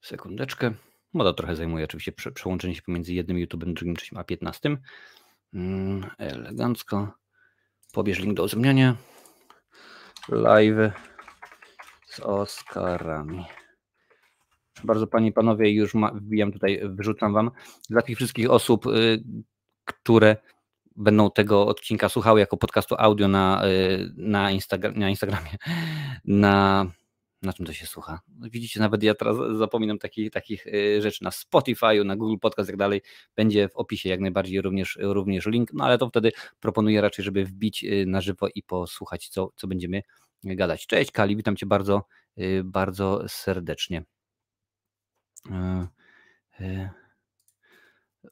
Sekundeczkę. 0.01 0.75
Moda 1.13 1.33
trochę 1.33 1.57
zajmuje 1.57 1.85
oczywiście 1.85 2.13
przełączenie 2.13 2.75
się 2.75 2.83
pomiędzy 2.83 3.15
jednym 3.15 3.37
YouTube'em, 3.37 3.73
drugim, 3.73 3.97
trzecim, 3.97 4.19
a 4.19 4.25
15. 4.25 4.77
Mm, 5.55 6.11
elegancko. 6.19 7.13
Pobierz 7.93 8.19
link 8.19 8.35
do 8.35 8.45
uzemniania. 8.45 8.97
Live 10.29 10.93
z 12.07 12.21
Oscarami. 12.21 13.45
Bardzo 14.85 15.07
Panie 15.07 15.29
i 15.29 15.33
Panowie, 15.33 15.73
już 15.73 15.95
ma, 15.95 16.13
wbijam 16.13 16.53
tutaj, 16.53 16.81
wyrzucam 16.85 17.33
Wam. 17.33 17.51
Dla 17.91 18.03
tych 18.03 18.17
wszystkich 18.17 18.51
osób, 18.51 18.87
y, 18.87 19.23
które 19.85 20.37
będą 20.97 21.31
tego 21.31 21.67
odcinka 21.67 22.09
słuchały 22.09 22.41
jako 22.41 22.57
podcastu 22.57 22.95
audio 22.99 23.29
na, 23.29 23.67
y, 23.67 24.13
na, 24.17 24.43
na 24.95 25.11
Instagramie, 25.11 25.57
na 26.25 26.87
na 27.43 27.53
czym 27.53 27.67
to 27.67 27.73
się 27.73 27.87
słucha? 27.87 28.21
No, 28.29 28.51
widzicie, 28.51 28.81
nawet 28.81 29.03
ja 29.03 29.15
teraz 29.15 29.37
zapominam 29.59 29.99
takich, 29.99 30.31
takich 30.31 30.67
y, 30.67 31.03
rzeczy 31.03 31.25
na 31.25 31.31
Spotify, 31.31 32.05
na 32.05 32.17
Google 32.17 32.39
Podcast 32.41 32.69
i 32.69 32.73
tak 32.73 32.77
dalej. 32.77 33.03
Będzie 33.37 33.69
w 33.69 33.77
opisie 33.77 34.09
jak 34.09 34.21
najbardziej 34.21 34.63
również, 34.63 34.99
również 35.01 35.47
link, 35.47 35.73
no 35.73 35.85
ale 35.85 35.99
to 35.99 36.09
wtedy 36.09 36.33
proponuję 36.61 37.01
raczej, 37.01 37.25
żeby 37.25 37.45
wbić 37.45 37.85
y, 37.85 38.05
na 38.07 38.21
żywo 38.21 38.49
i 38.55 38.63
posłuchać, 38.63 39.29
co, 39.29 39.53
co 39.57 39.67
będziemy 39.67 40.03
gadać. 40.45 40.87
Cześć 40.87 41.11
Kali, 41.11 41.37
witam 41.37 41.57
Cię 41.57 41.67
bardzo, 41.67 42.05
y, 42.39 42.63
bardzo 42.65 43.29
serdecznie. 43.29 44.05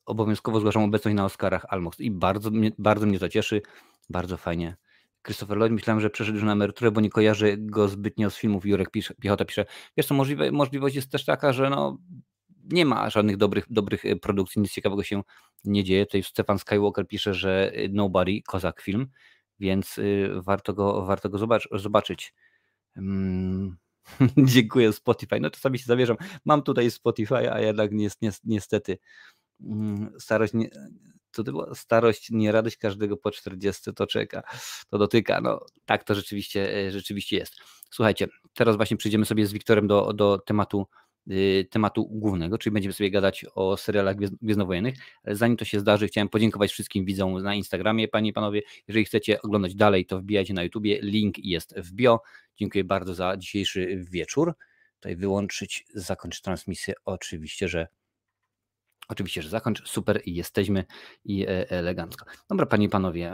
Obowiązkowo 0.07 0.61
zgłaszam 0.61 0.83
obecność 0.83 1.17
na 1.17 1.25
Oscarach 1.25 1.67
Almox 1.69 2.01
i 2.01 2.11
bardzo, 2.11 2.51
bardzo 2.79 3.07
mnie 3.07 3.19
to 3.19 3.29
cieszy, 3.29 3.63
bardzo 4.11 4.37
fajnie 4.37 4.77
Christopher 5.27 5.57
Lloyd, 5.57 5.73
myślałem, 5.73 6.01
że 6.01 6.11
przeszedł 6.11 6.37
już 6.37 6.45
na 6.45 6.53
emeryturę, 6.53 6.91
bo 6.91 7.01
nie 7.01 7.11
kojarzy 7.11 7.57
go 7.59 7.89
zbytnio 7.89 8.31
z 8.31 8.37
filmów. 8.37 8.67
Jurek 8.67 8.91
pisze, 8.91 9.15
Piechota 9.15 9.45
pisze, 9.45 9.65
wiesz 9.97 10.07
co, 10.07 10.15
możliwe, 10.15 10.53
możliwość 10.53 10.97
jest 10.97 11.11
też 11.11 11.25
taka, 11.25 11.53
że 11.53 11.71
no, 11.71 11.99
nie 12.65 12.85
ma 12.85 13.11
żadnych 13.11 13.37
dobrych, 13.37 13.65
dobrych 13.71 14.05
e, 14.05 14.17
produkcji, 14.17 14.63
nic 14.63 14.73
ciekawego 14.73 15.03
się 15.03 15.23
nie 15.65 15.85
dzieje. 15.85 16.07
Tutaj 16.07 16.23
Stefan 16.23 16.59
Skywalker 16.59 17.07
pisze, 17.07 17.35
że 17.35 17.73
e, 17.75 17.89
Nobody, 17.89 18.43
kozak 18.47 18.83
film, 18.83 19.09
więc 19.61 19.99
y, 19.99 20.31
warto 20.35 20.75
go, 20.75 21.05
warto 21.05 21.29
go 21.29 21.39
zobacz, 21.39 21.69
zobaczyć. 21.73 22.35
Hmm. 22.95 23.77
Dziękuję 24.55 24.93
Spotify. 24.93 25.41
No 25.41 25.51
czasami 25.51 25.79
się 25.79 25.85
zawierzam. 25.85 26.17
Mam 26.45 26.63
tutaj 26.63 26.91
Spotify, 26.91 27.53
a 27.53 27.61
jednak 27.61 27.91
niestety 28.45 28.99
starość 30.19 30.53
nie, 30.53 30.71
to 31.33 31.45
była 31.45 31.75
starość, 31.75 32.31
nie 32.31 32.53
radość 32.53 32.77
każdego 32.77 33.17
po 33.17 33.31
40 33.31 33.95
to 33.95 34.07
czeka, 34.07 34.43
to 34.89 34.99
dotyka. 34.99 35.41
No 35.41 35.67
tak 35.85 36.05
to 36.05 36.15
rzeczywiście, 36.15 36.87
e, 36.87 36.91
rzeczywiście 36.91 37.37
jest. 37.37 37.55
Słuchajcie, 37.91 38.27
teraz 38.55 38.77
właśnie 38.77 38.97
przejdziemy 38.97 39.25
sobie 39.25 39.47
z 39.47 39.53
Wiktorem 39.53 39.87
do, 39.87 40.13
do 40.13 40.39
tematu 40.39 40.87
y, 41.31 41.69
tematu 41.71 42.07
głównego, 42.11 42.59
czyli 42.59 42.75
będziemy 42.75 42.93
sobie 42.93 43.11
gadać 43.11 43.47
o 43.55 43.77
serialach 43.77 44.17
gwiezdnowojennych. 44.43 44.95
Zanim 45.25 45.57
to 45.57 45.65
się 45.65 45.81
zdarzy, 45.81 46.09
chciałem 46.09 46.29
podziękować 46.29 46.73
wszystkim 46.73 47.05
widzom 47.05 47.43
na 47.43 47.55
Instagramie, 47.55 48.09
panie 48.09 48.31
i 48.31 48.33
panowie. 48.33 48.63
Jeżeli 48.89 49.05
chcecie 49.05 49.43
oglądać 49.43 49.75
dalej, 49.75 50.07
to 50.07 50.19
wbijajcie 50.19 50.55
na 50.55 50.63
YouTubie, 50.63 50.99
link 51.03 51.39
jest 51.39 51.75
w 51.77 51.93
bio. 51.93 52.21
Dziękuję 52.57 52.85
bardzo 52.85 53.15
za 53.15 53.37
dzisiejszy 53.37 54.05
wieczór. 54.11 54.55
Tutaj 54.95 55.17
wyłączyć, 55.17 55.85
zakończyć 55.95 56.43
transmisję. 56.43 56.95
Oczywiście, 57.05 57.69
że 57.69 57.87
Oczywiście, 59.09 59.43
że 59.43 59.49
zakończ, 59.49 59.89
super 59.89 60.23
i 60.25 60.35
jesteśmy 60.35 60.85
i 61.25 61.47
e, 61.47 61.71
elegancko. 61.71 62.27
Dobra, 62.49 62.67
panie 62.67 62.87
i 62.87 62.89
panowie, 62.89 63.33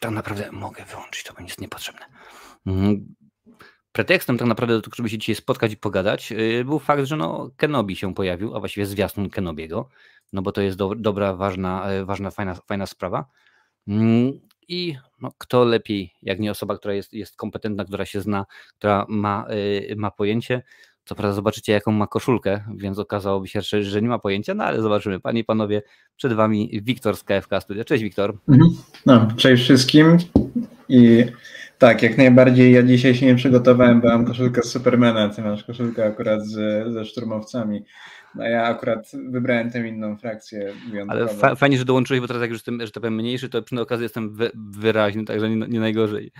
tak 0.00 0.10
naprawdę 0.10 0.52
mogę 0.52 0.84
wyłączyć, 0.84 1.24
to 1.24 1.34
będzie 1.34 1.54
niepotrzebne. 1.58 2.06
Mhm. 2.66 3.14
Pretekstem 3.92 4.38
tak 4.38 4.48
naprawdę 4.48 4.74
do 4.74 4.82
tego, 4.82 4.96
żeby 4.96 5.08
się 5.08 5.18
dzisiaj 5.18 5.34
spotkać 5.34 5.72
i 5.72 5.76
pogadać, 5.76 6.32
y, 6.32 6.64
był 6.64 6.78
fakt, 6.78 7.04
że 7.04 7.16
no 7.16 7.50
Kenobi 7.56 7.96
się 7.96 8.14
pojawił, 8.14 8.56
a 8.56 8.58
właściwie 8.58 8.86
zwiastun 8.86 9.30
Kenobiego, 9.30 9.88
no 10.32 10.42
bo 10.42 10.52
to 10.52 10.60
jest 10.60 10.76
do, 10.76 10.94
dobra, 10.94 11.34
ważna, 11.34 11.90
e, 11.90 12.04
ważna 12.04 12.30
fajna, 12.30 12.54
fajna 12.54 12.86
sprawa. 12.86 13.26
Mm, 13.88 14.32
I 14.68 14.96
no, 15.20 15.32
kto 15.38 15.64
lepiej, 15.64 16.12
jak 16.22 16.40
nie 16.40 16.50
osoba, 16.50 16.78
która 16.78 16.94
jest, 16.94 17.12
jest 17.12 17.36
kompetentna, 17.36 17.84
która 17.84 18.06
się 18.06 18.20
zna, 18.20 18.46
która 18.76 19.06
ma, 19.08 19.46
ma 19.96 20.10
pojęcie, 20.10 20.62
co 21.06 21.14
prawda 21.14 21.34
zobaczycie, 21.34 21.72
jaką 21.72 21.92
ma 21.92 22.06
koszulkę, 22.06 22.64
więc 22.76 22.98
okazałoby 22.98 23.48
się, 23.48 23.60
że 23.62 24.02
nie 24.02 24.08
ma 24.08 24.18
pojęcia, 24.18 24.54
no 24.54 24.64
ale 24.64 24.82
zobaczymy. 24.82 25.20
Panie 25.20 25.40
i 25.40 25.44
panowie, 25.44 25.82
przed 26.16 26.32
wami 26.32 26.80
Wiktor 26.82 27.16
z 27.16 27.24
KFK 27.24 27.60
Studia. 27.60 27.84
Cześć 27.84 28.02
Wiktor. 28.02 28.38
Mhm. 28.48 28.70
No, 29.06 29.28
cześć 29.36 29.62
wszystkim. 29.62 30.16
I 30.88 31.24
tak, 31.78 32.02
jak 32.02 32.18
najbardziej 32.18 32.72
ja 32.72 32.82
dzisiaj 32.82 33.14
się 33.14 33.26
nie 33.26 33.34
przygotowałem, 33.34 34.00
bo 34.00 34.08
mam 34.08 34.24
koszulkę 34.24 34.62
z 34.62 34.70
Supermana, 34.70 35.28
ty 35.28 35.42
masz 35.42 35.64
koszulkę 35.64 36.06
akurat 36.06 36.46
z, 36.46 36.84
ze 36.92 37.04
szturmowcami. 37.04 37.84
No 38.34 38.44
ja 38.44 38.64
akurat 38.64 39.10
wybrałem 39.28 39.70
tę 39.70 39.88
inną 39.88 40.16
frakcję. 40.16 40.72
Ale 41.08 41.28
fa 41.28 41.54
fajnie, 41.54 41.78
że 41.78 41.84
dołączyłeś, 41.84 42.20
bo 42.20 42.26
teraz 42.26 42.40
jak 42.40 42.50
już 42.50 42.58
jestem, 42.58 42.80
że 42.80 42.92
tak 42.92 43.00
powiem, 43.00 43.14
mniejszy, 43.14 43.48
to 43.48 43.62
przy 43.62 43.80
okazji 43.80 44.02
jestem 44.02 44.36
wyraźny, 44.54 45.24
także 45.24 45.50
nie, 45.50 45.66
nie 45.68 45.80
najgorzej. 45.80 46.32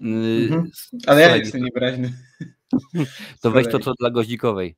Mhm. 0.00 0.70
Ale 1.06 1.20
ja 1.20 1.36
jestem 1.36 1.64
niewyraźny. 1.64 2.12
To 3.42 3.50
weź 3.50 3.68
to, 3.68 3.78
co 3.78 3.92
dla 4.00 4.10
goździkowej. 4.10 4.76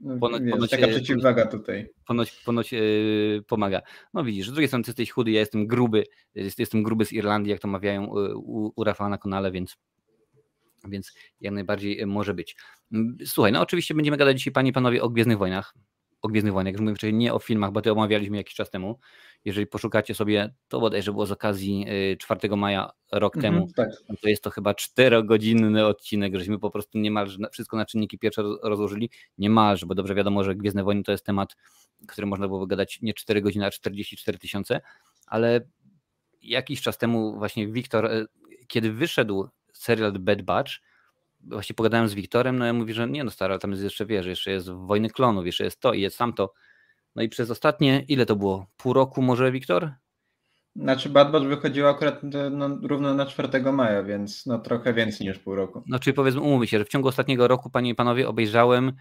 No, 0.00 0.18
ponoć, 0.18 0.42
wiesz, 0.42 0.52
ponoć, 0.52 0.70
taka 0.70 0.86
e, 0.86 0.88
przeciwwaga 0.88 1.46
tutaj. 1.46 1.88
Ponoć, 2.06 2.30
ponoć 2.30 2.72
yy, 2.72 3.42
pomaga. 3.46 3.82
No 4.14 4.24
widzisz, 4.24 4.48
z 4.48 4.52
drugiej 4.52 4.68
strony 4.68 4.84
ty 4.84 4.90
jesteś 4.90 5.10
chudy, 5.10 5.30
ja 5.30 5.40
jestem 5.40 5.66
gruby, 5.66 6.04
jestem 6.34 6.82
gruby 6.82 7.04
z 7.04 7.12
Irlandii, 7.12 7.50
jak 7.50 7.60
to 7.60 7.68
mawiają 7.68 8.06
u, 8.06 8.72
u 8.76 8.84
Rafała 8.84 9.10
na 9.10 9.18
kanale, 9.18 9.50
więc, 9.50 9.76
więc 10.88 11.12
jak 11.40 11.54
najbardziej 11.54 12.06
może 12.06 12.34
być. 12.34 12.56
Słuchaj, 13.24 13.52
no 13.52 13.60
oczywiście 13.60 13.94
będziemy 13.94 14.16
gadać 14.16 14.36
dzisiaj, 14.36 14.52
panie 14.52 14.70
i 14.70 14.72
panowie, 14.72 15.02
o 15.02 15.08
Gwiezdnych 15.08 15.38
Wojnach 15.38 15.74
o 16.22 16.28
Gwiezdnych 16.28 16.54
Wojnach, 16.54 16.72
jak 16.72 16.80
mówię 16.80 16.94
wcześniej, 16.94 17.18
nie 17.18 17.34
o 17.34 17.38
filmach, 17.38 17.72
bo 17.72 17.82
to 17.82 17.92
omawialiśmy 17.92 18.36
jakiś 18.36 18.54
czas 18.54 18.70
temu. 18.70 18.98
Jeżeli 19.44 19.66
poszukacie 19.66 20.14
sobie, 20.14 20.54
to 20.68 20.80
bodajże 20.80 21.12
było 21.12 21.26
z 21.26 21.32
okazji 21.32 21.86
4 22.18 22.40
y, 22.52 22.56
maja 22.56 22.90
rok 23.12 23.36
mhm, 23.36 23.54
temu, 23.54 23.72
tak. 23.76 23.88
to 24.20 24.28
jest 24.28 24.42
to 24.42 24.50
chyba 24.50 24.74
czterogodzinny 24.74 25.86
odcinek, 25.86 26.36
żeśmy 26.36 26.58
po 26.58 26.70
prostu 26.70 26.98
niemalże 26.98 27.38
wszystko 27.52 27.76
na 27.76 27.86
czynniki 27.86 28.18
pierwsze 28.18 28.42
rozłożyli, 28.62 29.10
niemalże, 29.38 29.86
bo 29.86 29.94
dobrze 29.94 30.14
wiadomo, 30.14 30.44
że 30.44 30.54
Gwiezdne 30.54 30.84
Wojny 30.84 31.02
to 31.02 31.12
jest 31.12 31.26
temat, 31.26 31.56
który 32.08 32.26
można 32.26 32.48
było 32.48 32.66
gadać 32.66 32.98
nie 33.02 33.14
4 33.14 33.42
godziny, 33.42 33.66
a 33.66 33.70
44 33.70 34.38
tysiące, 34.38 34.80
ale 35.26 35.60
jakiś 36.42 36.82
czas 36.82 36.98
temu 36.98 37.38
właśnie 37.38 37.68
Wiktor, 37.68 38.06
y, 38.06 38.26
kiedy 38.66 38.92
wyszedł 38.92 39.48
serial 39.72 40.12
Bad 40.12 40.42
Batch, 40.42 40.72
właśnie 41.40 41.74
pogadałem 41.74 42.08
z 42.08 42.14
Wiktorem, 42.14 42.58
no 42.58 42.64
ja 42.64 42.72
mówi, 42.72 42.94
że 42.94 43.08
nie 43.08 43.24
no 43.24 43.30
stary, 43.30 43.52
ale 43.52 43.60
tam 43.60 43.70
jest 43.70 43.82
jeszcze, 43.82 44.06
wiesz, 44.06 44.26
jeszcze 44.26 44.50
jest 44.50 44.70
Wojny 44.70 45.10
Klonów, 45.10 45.46
jeszcze 45.46 45.64
jest 45.64 45.80
to 45.80 45.92
i 45.92 46.00
jest 46.00 46.18
tamto. 46.18 46.52
No 47.18 47.24
i 47.24 47.28
przez 47.28 47.50
ostatnie, 47.50 48.04
ile 48.08 48.26
to 48.26 48.36
było? 48.36 48.66
Pół 48.76 48.92
roku 48.92 49.22
może, 49.22 49.52
Wiktor? 49.52 49.92
Znaczy 50.76 51.08
Bad 51.08 51.30
Batch 51.30 51.46
wychodziło 51.46 51.90
akurat 51.90 52.20
no, 52.50 52.68
równo 52.82 53.14
na 53.14 53.26
4 53.26 53.72
maja, 53.72 54.02
więc 54.02 54.46
no 54.46 54.58
trochę 54.58 54.94
więcej 54.94 55.26
niż 55.26 55.38
pół 55.38 55.54
roku. 55.54 55.82
No 55.86 55.98
czyli 55.98 56.14
powiedzmy, 56.14 56.40
umówmy 56.40 56.66
się, 56.66 56.78
że 56.78 56.84
w 56.84 56.88
ciągu 56.88 57.08
ostatniego 57.08 57.48
roku, 57.48 57.70
panie 57.70 57.90
i 57.90 57.94
panowie, 57.94 58.28
obejrzałem 58.28 58.92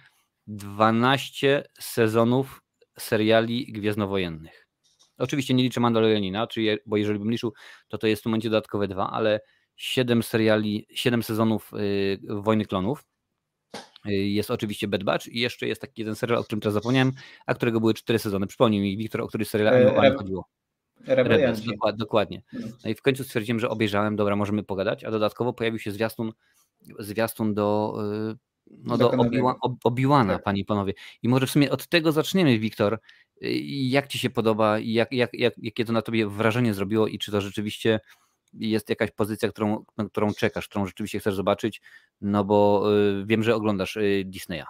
12 0.48 1.64
sezonów 1.80 2.62
seriali 3.00 3.72
gwiezdnowojennych. 3.72 4.68
Oczywiście 5.18 5.54
nie 5.54 5.64
liczę 5.64 5.80
Mandalorianina, 5.80 6.48
czyli, 6.48 6.78
bo 6.86 6.98
jeżeli 6.98 7.20
bym 7.20 7.32
liczył, 7.32 7.54
to 7.88 7.98
to 7.98 8.08
jest 8.08 8.24
w 8.24 8.26
momencie 8.26 8.50
dodatkowe 8.50 8.88
dwa, 8.88 9.10
ale 9.12 9.40
7 9.76 10.24
seriali, 10.24 10.88
7 10.94 11.24
sezonów 11.24 11.72
y, 11.74 12.20
Wojny 12.30 12.66
Klonów. 12.66 13.04
Y, 14.06 14.12
jest 14.12 14.52
oczywiście 14.52 14.88
Bad 14.88 15.04
Batch 15.04 15.28
i 15.28 15.40
jeszcze 15.40 15.68
jest 15.68 15.82
taki 15.82 16.02
jeden 16.02 16.16
serial, 16.16 16.40
o 16.40 16.44
którym 16.44 16.62
teraz 16.62 16.74
zapomniałem, 16.74 17.12
a 17.46 17.54
którego 17.54 17.80
były 17.80 17.94
4 17.94 18.20
sezony. 18.20 18.48
Przypomnij 18.48 18.82
mi, 18.82 18.98
Wiktor, 18.98 19.22
o 19.22 19.28
który 19.28 19.46
serial 19.46 19.74
e, 19.76 20.16
chodziło. 20.18 20.50
Rebels, 21.06 21.62
dokładnie, 21.62 21.98
dokładnie. 21.98 22.42
No 22.84 22.90
i 22.90 22.96
w 22.96 23.02
końcu 23.02 23.24
stwierdziłem, 23.24 23.60
że 23.60 23.70
obejrzałem, 23.70 24.16
dobra, 24.16 24.36
możemy 24.36 24.64
pogadać, 24.64 25.04
a 25.04 25.12
dodatkowo 25.12 25.54
pojawił 25.54 25.80
się 25.80 25.92
zwiastun, 25.92 26.32
zwiastun 27.00 27.54
do, 27.54 27.98
y, 28.32 28.38
no 28.68 28.98
do, 28.98 29.12
Obi-Wana, 29.84 30.34
tak. 30.34 30.44
panie 30.44 30.62
i 30.62 30.66
panowie. 30.66 30.94
I 31.24 31.30
może 31.30 31.48
w 31.48 31.52
sumie 31.52 31.72
od 31.72 31.88
tego 31.88 32.12
zaczniemy, 32.12 32.60
Wiktor. 32.60 33.00
Y, 33.44 33.50
jak 33.66 34.08
ci 34.08 34.20
się 34.20 34.30
podoba 34.30 34.80
i 34.80 34.94
jak, 34.94 35.12
jak, 35.12 35.34
jak, 35.34 35.54
jakie 35.58 35.86
to 35.86 35.94
na 35.94 36.02
tobie 36.02 36.28
wrażenie 36.28 36.74
zrobiło 36.74 37.08
i 37.08 37.20
czy 37.20 37.32
to 37.32 37.42
rzeczywiście 37.42 38.00
jest 38.60 38.90
jakaś 38.90 39.12
pozycja, 39.12 39.50
którą, 39.50 39.86
którą 40.12 40.34
czekasz, 40.34 40.68
którą 40.68 40.86
rzeczywiście 40.86 41.20
chcesz 41.20 41.36
zobaczyć, 41.36 41.82
no 42.22 42.44
bo 42.44 42.88
y, 43.22 43.26
wiem, 43.26 43.44
że 43.44 43.56
oglądasz 43.56 43.98
Disneya. 44.26 44.66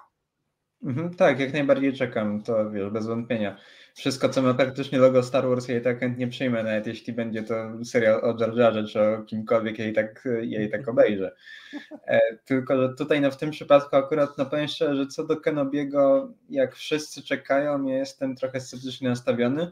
Mhm, 0.83 1.15
tak, 1.15 1.39
jak 1.39 1.53
najbardziej 1.53 1.93
czekam, 1.93 2.43
to 2.43 2.71
wiesz, 2.71 2.89
bez 2.89 3.07
wątpienia. 3.07 3.57
Wszystko, 3.95 4.29
co 4.29 4.41
ma 4.41 4.53
praktycznie 4.53 4.99
logo 4.99 5.23
Star 5.23 5.47
Wars, 5.47 5.69
i 5.69 5.81
tak 5.81 5.99
chętnie 5.99 6.27
przyjmę, 6.27 6.63
nawet 6.63 6.87
jeśli 6.87 7.13
będzie 7.13 7.43
to 7.43 7.85
serial 7.85 8.21
o 8.23 8.37
Jar 8.39 8.57
Jarze 8.57 8.83
czy 8.83 9.01
o 9.01 9.23
kimkolwiek, 9.23 9.79
i 9.79 9.93
tak, 9.93 10.27
i 10.41 10.69
tak 10.69 10.87
obejrzę. 10.87 11.35
E, 12.07 12.19
tylko, 12.45 12.77
że 12.77 12.95
tutaj 12.95 13.21
no, 13.21 13.31
w 13.31 13.37
tym 13.37 13.51
przypadku 13.51 13.95
akurat, 13.95 14.37
no 14.37 14.45
powiem 14.45 14.67
szczerze, 14.67 14.95
że 14.95 15.07
co 15.07 15.23
do 15.23 15.37
Kenobiego, 15.37 16.33
jak 16.49 16.75
wszyscy 16.75 17.23
czekają, 17.23 17.85
ja 17.85 17.97
jestem 17.97 18.35
trochę 18.35 18.59
sceptycznie 18.59 19.09
nastawiony 19.09 19.71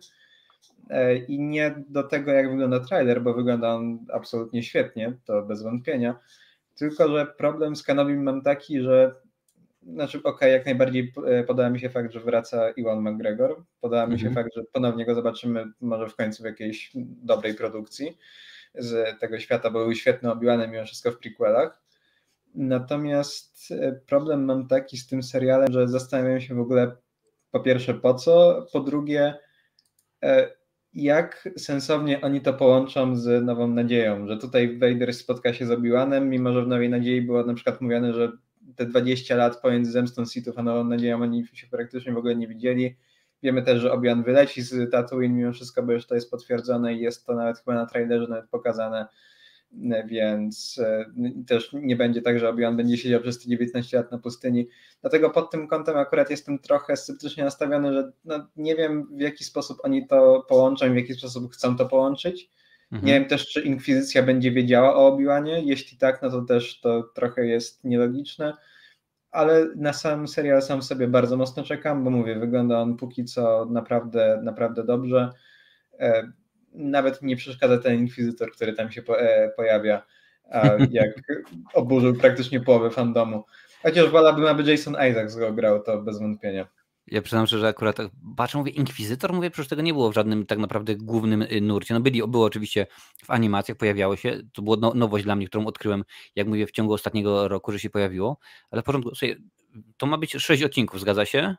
i 1.27 1.39
nie 1.39 1.83
do 1.89 2.03
tego, 2.03 2.31
jak 2.31 2.49
wygląda 2.49 2.79
trailer, 2.79 3.21
bo 3.21 3.33
wygląda 3.33 3.75
on 3.75 4.05
absolutnie 4.13 4.63
świetnie, 4.63 5.17
to 5.25 5.41
bez 5.41 5.63
wątpienia, 5.63 6.19
tylko, 6.75 7.07
że 7.07 7.25
problem 7.25 7.75
z 7.75 7.83
Kenobim 7.83 8.23
mam 8.23 8.41
taki, 8.41 8.81
że 8.81 9.15
znaczy, 9.93 10.17
okej, 10.17 10.33
okay, 10.33 10.49
jak 10.49 10.65
najbardziej 10.65 11.13
e, 11.25 11.43
podoba 11.43 11.69
mi 11.69 11.79
się 11.79 11.89
fakt, 11.89 12.13
że 12.13 12.19
wraca 12.19 12.69
Iwan 12.69 13.01
McGregor. 13.01 13.63
Podoba 13.81 14.07
mi 14.07 14.19
się 14.19 14.27
mhm. 14.27 14.45
fakt, 14.45 14.55
że 14.55 14.63
ponownie 14.71 15.05
go 15.05 15.15
zobaczymy 15.15 15.65
może 15.81 16.09
w 16.09 16.15
końcu 16.15 16.43
w 16.43 16.45
jakiejś 16.45 16.91
dobrej 17.23 17.53
produkcji 17.53 18.17
z 18.75 19.19
tego 19.19 19.39
świata, 19.39 19.71
bo 19.71 19.79
był 19.79 19.95
świetny 19.95 20.31
obiłany 20.31 20.67
mimo 20.67 20.85
wszystko 20.85 21.11
w 21.11 21.17
prequelach. 21.17 21.81
Natomiast 22.55 23.71
e, 23.71 23.91
problem 24.07 24.45
mam 24.45 24.67
taki 24.67 24.97
z 24.97 25.07
tym 25.07 25.23
serialem, 25.23 25.71
że 25.71 25.87
zastanawiam 25.87 26.41
się 26.41 26.55
w 26.55 26.59
ogóle 26.59 26.95
po 27.51 27.59
pierwsze 27.59 27.93
po 27.93 28.13
co, 28.13 28.65
po 28.73 28.79
drugie 28.79 29.21
e, 29.23 29.39
jak 30.93 31.49
sensownie 31.57 32.21
oni 32.21 32.41
to 32.41 32.53
połączą 32.53 33.15
z 33.15 33.45
Nową 33.45 33.67
Nadzieją, 33.67 34.27
że 34.27 34.37
tutaj 34.37 34.79
Vader 34.79 35.13
spotka 35.13 35.53
się 35.53 35.65
z 35.65 35.71
Obi-Wanem, 35.71 36.29
mimo 36.29 36.53
że 36.53 36.63
w 36.63 36.67
Nowej 36.67 36.89
Nadziei 36.89 37.21
było 37.21 37.43
na 37.43 37.53
przykład 37.53 37.81
mówione, 37.81 38.13
że 38.13 38.31
te 38.75 38.85
20 38.85 39.35
lat 39.35 39.61
pomiędzy 39.61 39.91
zemstą 39.91 40.25
Sithów 40.25 40.57
a 40.57 40.63
Nową 40.63 40.83
Nadzieją 40.83 41.21
oni 41.21 41.45
się 41.53 41.67
praktycznie 41.67 42.13
w 42.13 42.17
ogóle 42.17 42.35
nie 42.35 42.47
widzieli. 42.47 42.97
Wiemy 43.43 43.61
też, 43.61 43.81
że 43.81 43.91
Obi-Wan 43.91 44.23
wyleci 44.23 44.61
z 44.61 44.91
Tatooine 44.91 45.35
mimo 45.35 45.51
wszystko, 45.51 45.83
bo 45.83 45.91
już 45.91 46.07
to 46.07 46.15
jest 46.15 46.31
potwierdzone 46.31 46.93
i 46.93 46.99
jest 46.99 47.25
to 47.25 47.35
nawet 47.35 47.57
chyba 47.57 47.75
na 47.75 47.85
trailerze 47.85 48.27
nawet 48.27 48.49
pokazane, 48.49 49.07
więc 50.05 50.79
e, 50.83 51.05
też 51.47 51.69
nie 51.73 51.95
będzie 51.95 52.21
tak, 52.21 52.39
że 52.39 52.49
Obi-Wan 52.49 52.75
będzie 52.75 52.97
siedział 52.97 53.21
przez 53.21 53.39
te 53.39 53.49
19 53.49 53.97
lat 53.97 54.11
na 54.11 54.17
pustyni. 54.17 54.67
Dlatego 55.01 55.29
pod 55.29 55.51
tym 55.51 55.67
kątem 55.67 55.97
akurat 55.97 56.29
jestem 56.29 56.59
trochę 56.59 56.97
sceptycznie 56.97 57.43
nastawiony, 57.43 57.93
że 57.93 58.11
no, 58.25 58.47
nie 58.55 58.75
wiem 58.75 59.07
w 59.17 59.21
jaki 59.21 59.43
sposób 59.43 59.77
oni 59.83 60.07
to 60.07 60.45
połączą, 60.49 60.93
w 60.93 60.95
jaki 60.95 61.13
sposób 61.13 61.53
chcą 61.53 61.77
to 61.77 61.85
połączyć. 61.85 62.49
Mhm. 62.91 63.05
Nie 63.07 63.19
wiem 63.19 63.29
też, 63.29 63.47
czy 63.47 63.61
Inkwizycja 63.61 64.23
będzie 64.23 64.51
wiedziała 64.51 64.95
o 64.95 65.07
Obi-Wanie. 65.07 65.61
Jeśli 65.65 65.97
tak, 65.97 66.21
no 66.21 66.29
to 66.29 66.41
też 66.41 66.79
to 66.81 67.03
trochę 67.03 67.45
jest 67.45 67.83
nielogiczne. 67.83 68.53
Ale 69.31 69.67
na 69.75 69.93
sam 69.93 70.27
serial 70.27 70.61
sam 70.61 70.81
sobie 70.81 71.07
bardzo 71.07 71.37
mocno 71.37 71.63
czekam, 71.63 72.03
bo 72.03 72.09
mówię, 72.09 72.39
wygląda 72.39 72.79
on 72.79 72.97
póki 72.97 73.25
co 73.25 73.65
naprawdę, 73.65 74.41
naprawdę 74.43 74.83
dobrze. 74.83 75.31
Nawet 76.75 77.21
nie 77.21 77.35
przeszkadza 77.35 77.77
ten 77.77 77.99
inkwizytor, 77.99 78.51
który 78.51 78.73
tam 78.73 78.91
się 78.91 79.01
po, 79.01 79.19
e, 79.19 79.49
pojawia, 79.55 80.05
a 80.51 80.67
jak 80.91 81.09
oburzył 81.73 82.15
praktycznie 82.15 82.61
połowę 82.61 82.89
fandomu. 82.89 83.43
Chociaż 83.83 84.09
wolałbym, 84.09 84.45
aby 84.45 84.71
Jason 84.71 84.93
Isaacs 84.93 85.35
go 85.35 85.53
grał, 85.53 85.83
to 85.83 86.01
bez 86.01 86.19
wątpienia. 86.19 86.67
Ja 87.07 87.21
przyznam 87.21 87.47
szczerze, 87.47 87.61
że 87.61 87.67
akurat 87.67 87.97
patrzę, 88.37 88.57
mówię, 88.57 88.71
Inkwizytor, 88.71 89.33
mówię, 89.33 89.51
przecież 89.51 89.69
tego 89.69 89.81
nie 89.81 89.93
było 89.93 90.11
w 90.11 90.13
żadnym 90.13 90.45
tak 90.45 90.59
naprawdę 90.59 90.95
głównym 90.95 91.41
y, 91.41 91.61
nurcie. 91.61 91.93
No 91.93 91.99
byli, 91.99 92.21
było 92.27 92.45
oczywiście 92.45 92.87
w 93.23 93.31
animacjach, 93.31 93.77
pojawiało 93.77 94.15
się, 94.15 94.39
to 94.53 94.61
była 94.61 94.77
no, 94.79 94.93
nowość 94.93 95.23
dla 95.23 95.35
mnie, 95.35 95.47
którą 95.47 95.65
odkryłem, 95.65 96.03
jak 96.35 96.47
mówię, 96.47 96.67
w 96.67 96.71
ciągu 96.71 96.93
ostatniego 96.93 97.47
roku, 97.47 97.71
że 97.71 97.79
się 97.79 97.89
pojawiło, 97.89 98.37
ale 98.71 98.81
w 98.81 98.85
porządku, 98.85 99.15
sobie, 99.15 99.35
to 99.97 100.05
ma 100.05 100.17
być 100.17 100.33
sześć 100.33 100.63
odcinków, 100.63 100.99
zgadza 100.99 101.25
się? 101.25 101.55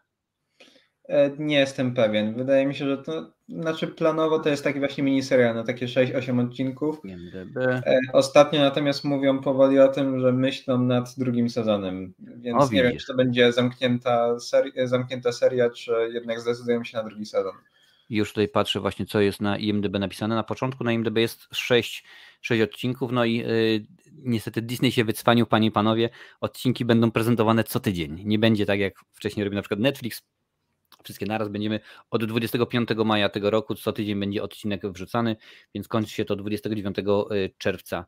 E, 1.08 1.30
nie 1.38 1.56
jestem 1.56 1.94
pewien. 1.94 2.34
Wydaje 2.34 2.66
mi 2.66 2.74
się, 2.74 2.84
że 2.84 2.98
to, 2.98 3.32
znaczy 3.48 3.86
planowo 3.86 4.38
to 4.38 4.48
jest 4.48 4.64
taki 4.64 4.78
właśnie 4.78 5.04
miniserial 5.04 5.54
na 5.54 5.64
takie 5.64 5.86
6-8 5.86 6.46
odcinków. 6.46 7.00
E, 7.56 8.00
ostatnio 8.12 8.60
natomiast 8.60 9.04
mówią 9.04 9.38
powoli 9.38 9.78
o 9.78 9.88
tym, 9.88 10.20
że 10.20 10.32
myślą 10.32 10.78
nad 10.78 11.14
drugim 11.18 11.50
sezonem, 11.50 12.14
więc 12.18 12.62
o, 12.62 12.68
nie 12.72 12.82
wiem, 12.82 12.96
czy 12.96 13.06
to 13.06 13.14
będzie 13.14 13.52
zamknięta, 13.52 14.40
seri 14.40 14.72
zamknięta 14.84 15.32
seria, 15.32 15.70
czy 15.70 15.92
jednak 16.12 16.40
zdecydują 16.40 16.84
się 16.84 16.96
na 16.96 17.04
drugi 17.04 17.26
sezon. 17.26 17.52
Już 18.10 18.28
tutaj 18.28 18.48
patrzę 18.48 18.80
właśnie, 18.80 19.06
co 19.06 19.20
jest 19.20 19.40
na 19.40 19.58
IMDB 19.58 19.98
napisane. 19.98 20.34
Na 20.34 20.42
początku 20.42 20.84
na 20.84 20.92
IMDB 20.92 21.18
jest 21.18 21.46
6, 21.52 22.04
6 22.40 22.62
odcinków, 22.62 23.12
no 23.12 23.24
i 23.24 23.36
yy, 23.36 23.86
niestety 24.12 24.62
Disney 24.62 24.92
się 24.92 25.04
wycwanił, 25.04 25.46
panie 25.46 25.68
i 25.68 25.70
panowie. 25.70 26.10
Odcinki 26.40 26.84
będą 26.84 27.10
prezentowane 27.10 27.64
co 27.64 27.80
tydzień. 27.80 28.22
Nie 28.24 28.38
będzie 28.38 28.66
tak, 28.66 28.80
jak 28.80 28.94
wcześniej 29.12 29.44
robił 29.44 29.56
na 29.56 29.62
przykład 29.62 29.80
Netflix, 29.80 30.22
wszystkie 31.06 31.26
naraz 31.26 31.48
będziemy 31.48 31.80
od 32.10 32.24
25 32.24 32.88
maja 33.04 33.28
tego 33.28 33.50
roku, 33.50 33.74
co 33.74 33.92
tydzień 33.92 34.20
będzie 34.20 34.42
odcinek 34.42 34.86
wrzucany, 34.86 35.36
więc 35.74 35.88
kończy 35.88 36.12
się 36.12 36.24
to 36.24 36.36
29 36.36 36.96
y, 36.98 37.50
czerwca. 37.58 38.06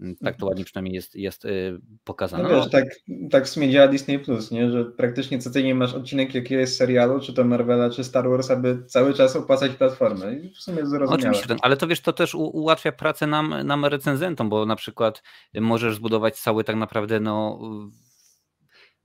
Mm, 0.00 0.16
tak 0.16 0.36
to 0.36 0.46
ładnie 0.46 0.64
przynajmniej 0.64 0.94
jest, 0.94 1.14
jest 1.14 1.44
y, 1.44 1.80
pokazane. 2.04 2.42
No 2.42 2.48
wiesz, 2.48 2.70
tak, 2.70 2.84
tak 3.30 3.44
w 3.44 3.48
sumie 3.48 3.70
działa 3.70 3.88
Disney 3.88 4.18
Plus, 4.18 4.50
nie? 4.50 4.70
że 4.70 4.84
praktycznie 4.84 5.38
co 5.38 5.50
tydzień 5.50 5.74
masz 5.74 5.94
odcinek 5.94 6.34
jakiegoś 6.34 6.68
serialu, 6.68 7.20
czy 7.20 7.32
to 7.32 7.44
Marvela, 7.44 7.90
czy 7.90 8.04
Star 8.04 8.28
Wars, 8.28 8.50
aby 8.50 8.84
cały 8.86 9.14
czas 9.14 9.36
opłacać 9.36 9.72
platformę. 9.72 10.34
I 10.34 10.50
w 10.50 10.58
sumie 10.58 10.86
zrozumiałe. 10.86 11.14
Oczywiście, 11.14 11.56
ale 11.62 11.76
to 11.76 11.86
wiesz, 11.86 12.00
to 12.00 12.12
też 12.12 12.34
ułatwia 12.34 12.92
pracę 12.92 13.26
nam, 13.26 13.54
nam 13.64 13.84
recenzentom, 13.84 14.48
bo 14.48 14.66
na 14.66 14.76
przykład 14.76 15.22
możesz 15.54 15.96
zbudować 15.96 16.40
cały 16.40 16.64
tak 16.64 16.76
naprawdę 16.76 17.20
no 17.20 17.60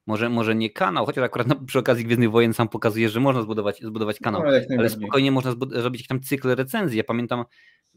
może, 0.08 0.30
może 0.30 0.56
nie 0.56 0.70
kanał, 0.70 1.06
chociaż 1.06 1.24
akurat 1.24 1.48
przy 1.66 1.80
okazji 1.80 2.06
Gwiezdnych 2.06 2.32
Wojen 2.32 2.54
sam 2.54 2.70
pokazuje, 2.70 3.10
że 3.10 3.20
można 3.20 3.42
zbudować, 3.42 3.82
zbudować 3.82 4.20
kanał, 4.20 4.44
no, 4.44 4.78
ale 4.78 4.90
spokojnie 4.90 5.32
można 5.32 5.52
zrobić 5.52 6.02
jakiś 6.02 6.08
tam 6.08 6.22
cykl 6.22 6.56
recenzji. 6.56 6.98
Ja 6.98 7.04
pamiętam 7.04 7.46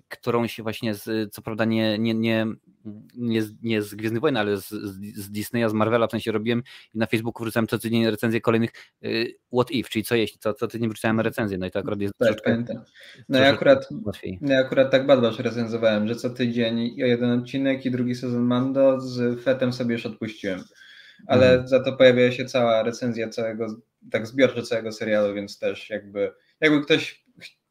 którą 0.08 0.46
się 0.46 0.62
właśnie, 0.62 0.94
z, 0.94 1.32
co 1.32 1.42
prawda 1.42 1.64
nie, 1.64 1.98
nie, 1.98 2.14
nie, 2.14 2.46
nie, 3.16 3.42
z, 3.42 3.52
nie 3.62 3.82
z 3.82 3.94
Gwiezdnych 3.94 4.20
Wojen, 4.20 4.36
ale 4.36 4.56
z, 4.56 4.68
z, 4.68 5.30
Disneya, 5.30 5.68
z 5.68 5.72
Marvela 5.72 6.06
w 6.06 6.10
sensie 6.10 6.32
robiłem 6.32 6.62
i 6.94 6.98
na 6.98 7.06
Facebooku 7.06 7.44
wrzucałem 7.44 7.66
co 7.66 7.78
tydzień 7.78 8.10
recenzję 8.10 8.40
kolejnych 8.40 8.70
y, 9.04 9.34
What 9.52 9.70
If, 9.70 9.88
czyli 9.88 10.04
co 10.04 10.14
jeśli, 10.14 10.38
co, 10.38 10.54
co 10.54 10.68
tydzień 10.68 10.88
wrzucałem 10.88 11.20
recenzję, 11.20 11.58
no 11.58 11.66
i 11.66 11.70
to 11.70 11.78
akurat 11.78 12.00
jest 12.00 12.14
tak, 12.18 12.42
pamiętam. 12.44 12.76
No 13.28 13.38
ja 13.38 13.48
akurat, 13.48 13.88
no 14.40 14.52
ja 14.52 14.60
akurat 14.60 14.90
tak 14.90 15.06
recenzowałem, 15.38 16.08
że 16.08 16.16
co 16.16 16.30
tydzień 16.30 16.94
jeden 16.96 17.30
odcinek 17.30 17.86
i 17.86 17.90
drugi 17.90 18.14
sezon 18.14 18.42
Mando 18.42 19.00
z 19.00 19.40
Fetem 19.42 19.72
sobie 19.72 19.92
już 19.92 20.06
odpuściłem 20.06 20.60
ale 21.26 21.50
mhm. 21.50 21.68
za 21.68 21.80
to 21.80 21.92
pojawia 21.92 22.32
się 22.32 22.44
cała 22.44 22.82
recenzja 22.82 23.28
całego, 23.28 23.66
tak 24.10 24.26
zbiorczo 24.26 24.62
całego 24.62 24.92
serialu, 24.92 25.34
więc 25.34 25.58
też 25.58 25.90
jakby, 25.90 26.32
jakby 26.60 26.82
ktoś 26.82 27.26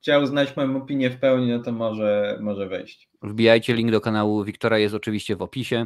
chciał 0.06 0.26
znać 0.26 0.56
moją 0.56 0.78
opinię 0.78 1.10
w 1.10 1.20
pełni, 1.20 1.50
no 1.50 1.60
to 1.60 1.72
może, 1.72 2.38
może 2.42 2.68
wejść. 2.68 3.10
Wbijajcie, 3.22 3.74
link 3.74 3.92
do 3.92 4.02
kanału 4.02 4.44
Wiktora 4.44 4.78
jest 4.78 4.96
oczywiście 4.96 5.36
w 5.36 5.42
opisie. 5.42 5.86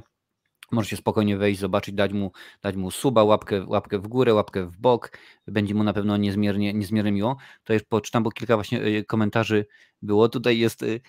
Możecie 0.72 0.98
spokojnie 0.98 1.38
wejść, 1.38 1.60
zobaczyć, 1.60 1.96
dać 1.96 2.14
mu, 2.14 2.32
dać 2.62 2.76
mu 2.76 2.92
suba, 2.92 3.24
łapkę, 3.24 3.66
łapkę 3.68 4.00
w 4.00 4.08
górę, 4.08 4.34
łapkę 4.34 4.66
w 4.66 4.78
bok. 4.78 5.18
Będzie 5.48 5.76
mu 5.76 5.84
na 5.84 5.94
pewno 5.94 6.18
niezmiernie, 6.18 6.74
niezmiernie 6.74 7.12
miło. 7.12 7.38
To 7.64 7.74
już 7.74 7.84
poczytam, 7.84 8.24
bo 8.24 8.32
kilka 8.32 8.56
właśnie 8.56 8.82
y, 8.82 9.06
komentarzy 9.06 9.66
było. 10.02 10.30
Tutaj 10.30 10.60
jest 10.60 10.84
y, 10.84 11.02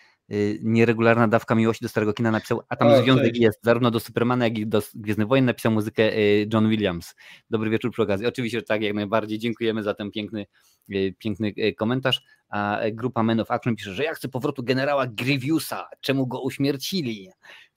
nieregularna 0.63 1.29
dawka 1.29 1.55
miłości 1.55 1.85
do 1.85 1.89
starego 1.89 2.13
kina 2.13 2.31
napisał, 2.31 2.63
a 2.69 2.77
tam 2.77 2.89
o, 2.89 3.03
związek 3.03 3.37
jest 3.37 3.59
zarówno 3.63 3.91
do 3.91 4.01
Supermana, 4.01 4.45
jak 4.45 4.59
i 4.59 4.67
do 4.67 4.83
Gwiezdnych 4.95 5.29
Wojen 5.29 5.45
napisał 5.45 5.73
muzykę 5.73 6.17
y, 6.19 6.49
John 6.53 6.69
Williams. 6.69 7.15
Dobry 7.51 7.71
wieczór 7.71 7.93
przy 7.93 8.03
okazji. 8.03 8.27
Oczywiście, 8.27 8.59
że 8.59 8.63
tak, 8.63 8.83
jak 8.83 8.95
najbardziej. 8.95 9.39
Dziękujemy 9.39 9.83
za 9.83 9.95
ten 9.95 10.11
piękny, 10.11 10.47
y, 10.91 11.15
piękny 11.19 11.53
komentarz. 11.77 12.23
A 12.49 12.81
grupa 12.93 13.23
Men 13.23 13.41
of 13.41 13.51
Action 13.51 13.77
pisze, 13.77 13.95
że 13.95 14.05
ja 14.05 14.15
chcę 14.15 14.29
powrotu 14.29 14.63
generała 14.63 15.07
Grievousa, 15.07 15.89
czemu 16.01 16.27
go 16.27 16.41
uśmiercili? 16.41 17.31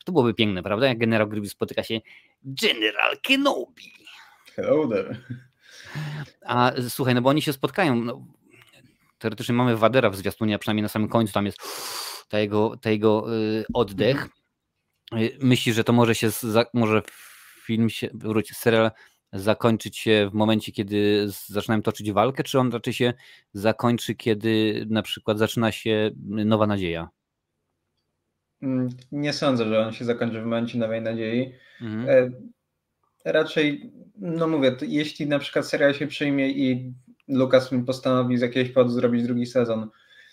To 0.05 0.11
byłoby 0.11 0.33
piękne, 0.33 0.63
prawda? 0.63 0.87
Jak 0.87 0.97
generał 0.97 1.27
Grievous 1.27 1.51
spotyka 1.51 1.83
się 1.83 1.99
General 2.43 3.17
Kenobi. 3.21 3.91
Hello 4.55 4.87
there. 4.87 5.17
A 6.45 6.71
słuchaj, 6.89 7.15
no 7.15 7.21
bo 7.21 7.29
oni 7.29 7.41
się 7.41 7.53
spotkają. 7.53 7.95
No, 7.95 8.25
teoretycznie 9.19 9.55
mamy 9.55 9.77
Wadera 9.77 10.09
w 10.09 10.15
zwiastunie, 10.15 10.55
a 10.55 10.59
przynajmniej 10.59 10.83
na 10.83 10.89
samym 10.89 11.09
końcu 11.09 11.33
tam 11.33 11.45
jest 11.45 11.61
ta 12.33 12.39
jego, 12.39 12.77
ta 12.77 12.89
jego 12.89 13.35
y, 13.35 13.65
oddech. 13.73 14.29
Y, 15.17 15.37
myślisz, 15.41 15.75
że 15.75 15.83
to 15.83 15.93
może 15.93 16.15
się, 16.15 16.29
może 16.73 17.01
film 17.65 17.89
się, 17.89 18.09
serial 18.53 18.91
zakończyć 19.33 19.97
się 19.97 20.29
w 20.31 20.33
momencie, 20.33 20.71
kiedy 20.71 21.27
zaczynają 21.47 21.81
toczyć 21.81 22.11
walkę, 22.11 22.43
czy 22.43 22.59
on 22.59 22.71
raczej 22.71 22.93
się 22.93 23.13
zakończy, 23.53 24.15
kiedy 24.15 24.85
na 24.89 25.01
przykład 25.01 25.37
zaczyna 25.37 25.71
się 25.71 26.11
nowa 26.25 26.67
nadzieja? 26.67 27.09
Mm, 28.61 28.89
nie 29.11 29.33
sądzę, 29.33 29.65
że 29.65 29.87
on 29.87 29.93
się 29.93 30.05
zakończy 30.05 30.41
w 30.41 30.43
momencie 30.43 30.77
nowej 30.77 31.01
nadziei. 31.01 31.53
Mhm. 31.81 32.09
E, 32.09 32.31
raczej, 33.31 33.93
no 34.15 34.47
mówię, 34.47 34.75
jeśli 34.81 35.27
na 35.27 35.39
przykład 35.39 35.67
serial 35.67 35.93
się 35.93 36.07
przyjmie 36.07 36.49
i 36.49 36.93
Lukas 37.27 37.69
postanowi 37.85 38.37
z 38.37 38.41
jakiegoś 38.41 38.71
powodu 38.73 38.93
zrobić 38.93 39.23
drugi 39.23 39.45
sezon, 39.45 39.89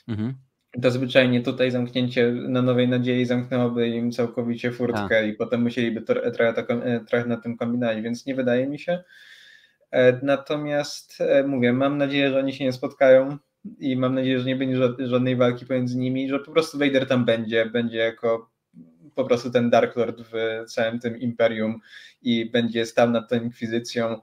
mhm. 0.09 0.35
To 0.83 0.91
zwyczajnie 0.91 1.41
tutaj 1.41 1.71
zamknięcie 1.71 2.33
na 2.33 2.63
nowej 2.63 2.89
nadziei 2.89 3.27
zamknęłoby 3.27 3.89
im 3.89 4.13
całkowicie 4.13 4.73
furtkę 4.73 5.19
A. 5.19 5.23
i 5.23 5.33
potem 5.33 5.63
musieliby 5.63 6.03
to, 6.03 6.31
trochę, 6.31 6.65
e, 6.69 7.01
trochę 7.01 7.29
na 7.29 7.37
tym 7.37 7.57
kombinować, 7.57 8.01
więc 8.01 8.27
nie 8.27 8.35
wydaje 8.35 8.67
mi 8.67 8.79
się. 8.79 9.03
E, 9.91 10.21
natomiast 10.23 11.19
mówię, 11.47 11.73
mam 11.73 11.99
nadzieję, 11.99 12.31
że 12.31 12.39
oni 12.39 12.53
się 12.53 12.65
nie 12.65 12.73
spotkają 12.73 13.39
i 13.79 13.97
mam 13.97 14.15
nadzieję, 14.15 14.39
że 14.39 14.45
nie 14.45 14.57
będzie 14.57 14.79
żadnej 14.99 15.37
walki 15.37 15.67
pomiędzy 15.67 15.99
nimi, 15.99 16.29
że 16.29 16.39
po 16.39 16.53
prostu 16.53 16.79
Vader 16.79 17.09
tam 17.09 17.25
będzie, 17.25 17.67
będzie 17.67 17.99
jako 17.99 18.51
po 19.15 19.25
prostu 19.25 19.51
ten 19.51 19.71
Dark 19.71 19.97
Lord 19.97 20.21
w 20.21 20.65
całym 20.71 20.99
tym 20.99 21.19
imperium 21.19 21.81
i 22.23 22.51
będzie 22.51 22.87
stał 22.87 23.11
nad 23.11 23.31
tą 23.31 23.37
inkwizycją. 23.37 24.21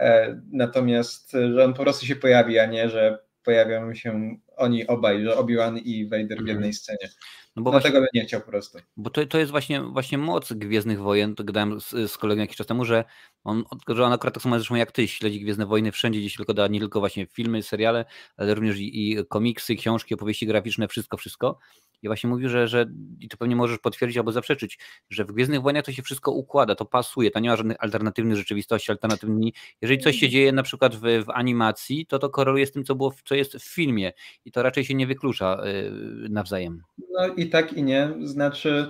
E, 0.00 0.40
natomiast, 0.52 1.32
że 1.32 1.64
on 1.64 1.74
po 1.74 1.82
prostu 1.82 2.06
się 2.06 2.16
pojawi, 2.16 2.58
a 2.58 2.66
nie, 2.66 2.88
że 2.88 3.18
pojawią 3.44 3.94
się 3.94 4.36
oni 4.56 4.86
obaj, 4.86 5.24
że 5.24 5.36
Obi-Wan 5.36 5.78
i 5.78 6.04
Vader 6.04 6.26
w 6.26 6.40
mhm. 6.40 6.48
jednej 6.48 6.72
scenie. 6.72 7.10
No 7.56 7.62
bo 7.62 7.70
Dlatego 7.70 7.98
właśnie, 7.98 8.08
bym 8.12 8.22
nie 8.22 8.26
chciał 8.28 8.40
po 8.40 8.46
prostu. 8.46 8.78
Bo 8.96 9.10
to, 9.10 9.26
to 9.26 9.38
jest 9.38 9.50
właśnie, 9.50 9.80
właśnie 9.80 10.18
moc 10.18 10.52
Gwiezdnych 10.52 11.00
Wojen, 11.00 11.34
to 11.34 11.44
gadałem 11.44 11.80
z, 11.80 11.90
z 11.90 12.18
kolegą 12.18 12.40
jakiś 12.40 12.56
czas 12.56 12.66
temu, 12.66 12.84
że 12.84 13.04
on, 13.44 13.64
że 13.88 14.04
on 14.04 14.12
akurat 14.12 14.34
tak 14.34 14.42
samo 14.42 14.58
zresztą 14.58 14.74
jak 14.74 14.92
ty, 14.92 15.08
śledzi 15.08 15.40
Gwiezdne 15.40 15.66
Wojny 15.66 15.92
wszędzie, 15.92 16.20
gdzieś 16.20 16.36
tylko 16.36 16.54
da, 16.54 16.66
nie 16.66 16.80
tylko 16.80 17.00
właśnie 17.00 17.26
filmy, 17.26 17.62
seriale, 17.62 18.04
ale 18.36 18.54
również 18.54 18.78
i, 18.78 19.12
i 19.12 19.26
komiksy, 19.26 19.76
książki, 19.76 20.14
opowieści 20.14 20.46
graficzne, 20.46 20.88
wszystko, 20.88 21.16
wszystko. 21.16 21.58
I 22.02 22.06
właśnie 22.06 22.30
mówił, 22.30 22.48
że, 22.48 22.68
że 22.68 22.86
i 23.20 23.28
to 23.28 23.36
pewnie 23.36 23.56
możesz 23.56 23.78
potwierdzić 23.78 24.18
albo 24.18 24.32
zaprzeczyć, 24.32 24.78
że 25.10 25.24
w 25.24 25.32
Gwiezdnych 25.32 25.62
Wojnach 25.62 25.84
to 25.84 25.92
się 25.92 26.02
wszystko 26.02 26.32
układa, 26.32 26.74
to 26.74 26.84
pasuje, 26.84 27.30
to 27.30 27.40
nie 27.40 27.48
ma 27.48 27.56
żadnych 27.56 27.76
alternatywnych 27.80 28.36
rzeczywistości, 28.36 28.90
alternatywnych. 28.90 29.54
Jeżeli 29.80 30.00
coś 30.00 30.16
się 30.16 30.28
dzieje 30.28 30.52
na 30.52 30.62
przykład 30.62 30.96
w, 30.96 31.00
w 31.00 31.30
animacji, 31.30 32.06
to 32.06 32.18
to 32.18 32.30
koreluje 32.30 32.66
z 32.66 32.72
tym, 32.72 32.84
co, 32.84 32.94
było, 32.94 33.14
co 33.24 33.34
jest 33.34 33.56
w 33.56 33.74
filmie 33.74 34.12
i 34.44 34.52
to 34.52 34.62
raczej 34.62 34.84
się 34.84 34.94
nie 34.94 35.06
wyklucza 35.06 35.62
yy, 35.64 36.28
nawzajem. 36.28 36.82
No 37.10 37.34
i 37.34 37.48
tak 37.48 37.72
i 37.72 37.82
nie, 37.82 38.14
znaczy 38.22 38.88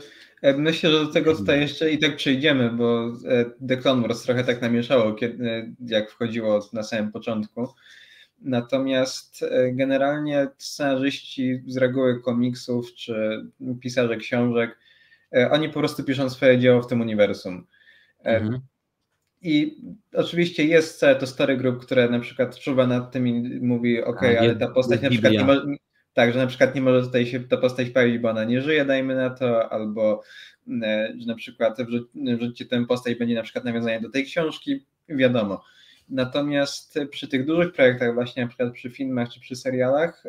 myślę, 0.53 0.91
że 0.91 1.05
do 1.05 1.13
tego 1.13 1.33
tutaj 1.33 1.55
mhm. 1.55 1.61
jeszcze 1.63 1.91
i 1.91 1.99
tak 1.99 2.17
przejdziemy, 2.17 2.71
bo 2.71 3.13
e, 3.29 3.45
The 3.69 3.77
Clone 3.77 4.03
Wars 4.03 4.23
trochę 4.23 4.45
tak 4.45 4.63
namieszało, 4.63 5.13
kiedy, 5.13 5.51
e, 5.51 5.75
jak 5.87 6.11
wchodziło 6.11 6.69
na 6.73 6.83
samym 6.83 7.13
początku. 7.13 7.69
Natomiast 8.41 9.43
e, 9.43 9.73
generalnie 9.73 10.49
scenarzyści 10.59 11.63
z 11.67 11.77
reguły 11.77 12.21
komiksów 12.21 12.95
czy 12.95 13.47
pisarze 13.81 14.17
książek, 14.17 14.79
oni 15.51 15.69
po 15.69 15.79
prostu 15.79 16.05
piszą 16.05 16.31
swoje 16.31 16.59
dzieło 16.59 16.83
w 16.83 16.87
tym 16.87 17.01
uniwersum. 17.01 17.67
Mhm. 18.25 18.61
I 19.43 19.83
oczywiście 20.13 20.65
jest 20.65 20.99
całe 20.99 21.17
to 21.17 21.27
stary 21.27 21.57
grup, 21.57 21.83
które 21.83 22.09
na 22.09 22.21
przykład 22.21 22.59
czuwa 22.59 22.87
nad 22.87 23.13
tym 23.13 23.29
i 23.29 23.61
mówi, 23.61 24.03
ok, 24.03 24.23
ale 24.39 24.57
ta 24.57 24.69
postać 24.69 25.03
na 25.03 25.11
przykład 25.11 25.33
nie 25.33 25.45
może, 25.45 25.67
tak, 26.15 26.33
że 26.33 26.39
na 26.39 26.47
przykład 26.47 26.75
nie 26.75 26.81
może 26.81 27.03
tutaj 27.03 27.27
się 27.27 27.41
ta 27.41 27.57
postać 27.57 27.91
pojawić, 27.91 28.19
bo 28.19 28.31
ona 28.31 28.45
nie 28.45 28.63
żyje, 28.63 28.85
dajmy 28.85 29.15
na 29.15 29.31
to, 29.31 29.73
albo 29.73 30.23
że 31.19 31.27
na 31.27 31.35
przykład 31.35 31.79
wrzućcie 32.15 32.67
tę 32.67 32.87
postać, 32.87 33.15
będzie 33.15 33.35
na 33.35 33.43
przykład 33.43 33.65
nawiązanie 33.65 34.01
do 34.01 34.11
tej 34.11 34.25
książki, 34.25 34.87
wiadomo. 35.09 35.65
Natomiast 36.09 36.99
przy 37.11 37.29
tych 37.29 37.47
dużych 37.47 37.73
projektach, 37.73 38.15
właśnie 38.15 38.43
na 38.43 38.49
przykład 38.49 38.73
przy 38.73 38.91
filmach 38.91 39.29
czy 39.29 39.41
przy 39.41 39.57
serialach, 39.57 40.25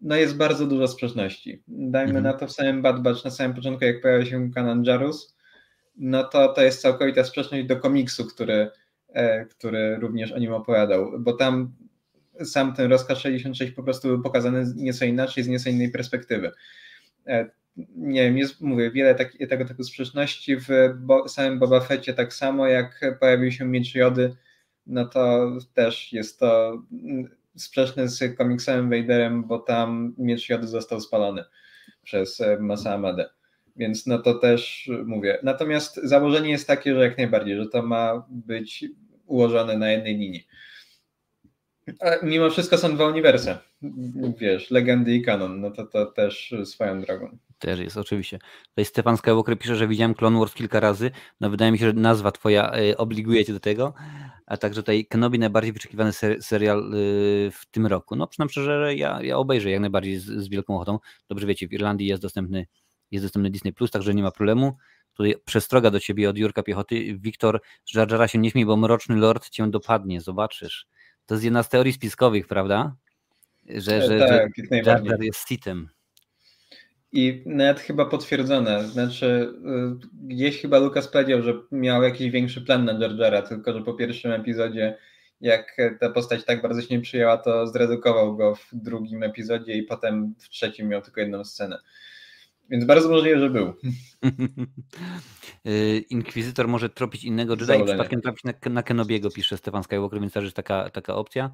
no 0.00 0.16
jest 0.16 0.36
bardzo 0.36 0.66
dużo 0.66 0.88
sprzeczności. 0.88 1.62
Dajmy 1.68 2.18
mhm. 2.18 2.24
na 2.24 2.32
to 2.32 2.46
w 2.46 2.52
samym 2.52 2.82
Bad 2.82 3.02
Batch, 3.02 3.24
na 3.24 3.30
samym 3.30 3.54
początku, 3.54 3.84
jak 3.84 4.00
pojawia 4.00 4.24
się 4.24 4.50
Kanan 4.50 4.84
Jarus, 4.84 5.36
no 5.96 6.24
to 6.24 6.48
to 6.48 6.62
jest 6.62 6.82
całkowita 6.82 7.24
sprzeczność 7.24 7.66
do 7.66 7.76
komiksu, 7.76 8.26
który, 8.26 8.70
e, 9.12 9.44
który 9.44 9.96
również 9.96 10.32
o 10.32 10.38
nim 10.38 10.52
opowiadał, 10.52 11.12
bo 11.18 11.32
tam 11.32 11.72
sam 12.44 12.74
ten 12.74 12.90
rozkaz 12.90 13.18
66 13.18 13.72
po 13.72 13.82
prostu 13.82 14.08
był 14.08 14.22
pokazany 14.22 14.64
nieco 14.76 15.04
inaczej, 15.04 15.44
z 15.44 15.48
nieco 15.48 15.70
innej 15.70 15.90
perspektywy. 15.90 16.52
E, 17.26 17.50
nie 17.96 18.22
wiem, 18.22 18.38
jest, 18.38 18.60
mówię, 18.60 18.90
wiele 18.90 19.14
tak, 19.14 19.32
tego 19.48 19.64
typu 19.64 19.84
sprzeczności 19.84 20.56
w 20.56 20.68
bo, 20.96 21.28
samym 21.28 21.58
Boba 21.58 21.80
Fetcie, 21.80 22.14
tak 22.14 22.34
samo 22.34 22.66
jak 22.66 23.00
pojawił 23.20 23.52
się 23.52 23.64
Miecz 23.64 23.94
Jody, 23.94 24.36
no 24.86 25.06
to 25.06 25.52
też 25.74 26.12
jest 26.12 26.38
to 26.38 26.82
sprzeczne 27.56 28.08
z 28.08 28.36
komiksem 28.36 28.90
Vaderem, 28.90 29.44
bo 29.44 29.58
tam 29.58 30.14
miecz 30.18 30.48
Jody 30.48 30.66
został 30.66 31.00
spalony 31.00 31.44
przez 32.02 32.40
e, 32.40 32.58
Masa 32.60 32.94
Amadę. 32.94 33.30
Więc 33.76 34.06
no 34.06 34.18
to 34.18 34.34
też 34.34 34.90
mówię. 35.04 35.38
Natomiast 35.42 36.00
założenie 36.02 36.50
jest 36.50 36.66
takie, 36.66 36.94
że 36.94 37.00
jak 37.00 37.18
najbardziej, 37.18 37.56
że 37.56 37.66
to 37.66 37.82
ma 37.82 38.26
być 38.28 38.84
ułożone 39.26 39.78
na 39.78 39.90
jednej 39.90 40.16
linii. 40.16 40.46
Mimo 42.22 42.50
wszystko 42.50 42.78
są 42.78 42.94
dwa 42.94 43.06
uniwersa. 43.06 43.58
Wiesz, 44.38 44.70
legendy 44.70 45.14
i 45.14 45.22
kanon, 45.22 45.60
no 45.60 45.70
to 45.70 45.86
to 45.86 46.06
też 46.06 46.54
swoją 46.64 47.00
drogą. 47.00 47.38
Też 47.58 47.80
jest, 47.80 47.96
oczywiście. 47.96 48.38
Tutaj 48.68 48.84
Stefan 48.84 49.16
Skywalker 49.16 49.58
pisze, 49.58 49.76
że 49.76 49.88
widziałem 49.88 50.14
Clone 50.14 50.38
Wars 50.38 50.54
kilka 50.54 50.80
razy. 50.80 51.10
No 51.40 51.50
wydaje 51.50 51.72
mi 51.72 51.78
się, 51.78 51.86
że 51.86 51.92
nazwa 51.92 52.32
twoja 52.32 52.78
y, 52.78 52.96
obliguje 52.96 53.44
cię 53.44 53.52
do 53.52 53.60
tego. 53.60 53.94
A 54.46 54.56
także 54.56 54.82
tutaj 54.82 55.06
Kenobi 55.06 55.38
najbardziej 55.38 55.72
wyczekiwany 55.72 56.12
ser 56.12 56.42
serial 56.42 56.94
y, 56.94 57.50
w 57.50 57.66
tym 57.70 57.86
roku. 57.86 58.16
No 58.16 58.26
przynajmniej 58.26 58.52
szczerze, 58.52 58.94
ja, 58.94 59.22
ja 59.22 59.38
obejrzę 59.38 59.70
jak 59.70 59.80
najbardziej 59.80 60.18
z, 60.18 60.24
z, 60.24 60.48
wielką 60.48 60.76
ochotą. 60.76 60.98
Dobrze 61.28 61.46
wiecie, 61.46 61.68
w 61.68 61.72
Irlandii 61.72 62.06
jest 62.06 62.22
dostępny, 62.22 62.66
jest 63.10 63.24
dostępny 63.24 63.50
Disney+, 63.50 63.72
Plus, 63.72 63.90
także 63.90 64.14
nie 64.14 64.22
ma 64.22 64.30
problemu. 64.30 64.76
Tutaj 65.14 65.34
przestroga 65.44 65.90
do 65.90 66.00
ciebie 66.00 66.30
od 66.30 66.38
Jurka 66.38 66.62
Piechoty. 66.62 67.18
Wiktor, 67.18 67.60
Jar 67.94 68.30
się 68.30 68.38
nie 68.38 68.50
śmiej, 68.50 68.66
bo 68.66 68.76
Mroczny 68.76 69.16
Lord 69.16 69.50
cię 69.50 69.70
dopadnie, 69.70 70.20
zobaczysz. 70.20 70.86
To 71.26 71.34
jest 71.34 71.44
jedna 71.44 71.62
z 71.62 71.68
teorii 71.68 71.92
spiskowych, 71.92 72.46
prawda? 72.46 72.96
Że, 73.68 74.02
że, 74.02 74.18
tak, 74.18 74.52
że 74.70 74.76
Jar 74.76 75.04
Jar 75.04 75.22
jest 75.22 75.48
sitem. 75.48 75.88
I 77.12 77.42
nawet 77.46 77.80
chyba 77.80 78.06
potwierdzone. 78.06 78.84
Znaczy, 78.88 79.54
y, 80.04 80.08
gdzieś 80.14 80.60
chyba 80.60 80.78
Lukas 80.78 81.08
powiedział, 81.08 81.42
że 81.42 81.54
miał 81.72 82.02
jakiś 82.02 82.30
większy 82.30 82.60
plan 82.60 82.84
na 82.84 82.92
Jara, 82.92 83.42
tylko 83.42 83.72
że 83.72 83.82
po 83.82 83.94
pierwszym 83.94 84.32
epizodzie, 84.32 84.98
jak 85.40 85.76
ta 86.00 86.10
postać 86.10 86.44
tak 86.44 86.62
bardzo 86.62 86.82
się 86.82 86.94
nie 86.94 87.00
przyjęła, 87.00 87.36
to 87.36 87.66
zredukował 87.66 88.36
go 88.36 88.54
w 88.54 88.68
drugim 88.72 89.22
epizodzie 89.22 89.72
i 89.72 89.82
potem 89.82 90.34
w 90.38 90.48
trzecim 90.48 90.88
miał 90.88 91.02
tylko 91.02 91.20
jedną 91.20 91.44
scenę. 91.44 91.78
Więc 92.72 92.84
bardzo 92.84 93.08
możliwe, 93.08 93.40
że 93.40 93.50
był. 93.50 93.72
Y, 95.66 96.04
Inkwizytor 96.10 96.68
może 96.68 96.88
tropić 96.88 97.24
innego 97.24 97.56
Jedi 97.60 97.82
i 97.82 97.84
przypadkiem 97.84 98.20
trafić 98.20 98.44
na, 98.44 98.52
na 98.70 98.82
Kenobiego, 98.82 99.30
pisze 99.30 99.56
Stefan 99.56 99.82
Skywalker, 99.82 100.20
więc 100.20 100.32
też 100.32 100.44
jest 100.44 100.56
taka, 100.56 100.90
taka 100.90 101.14
opcja. 101.14 101.50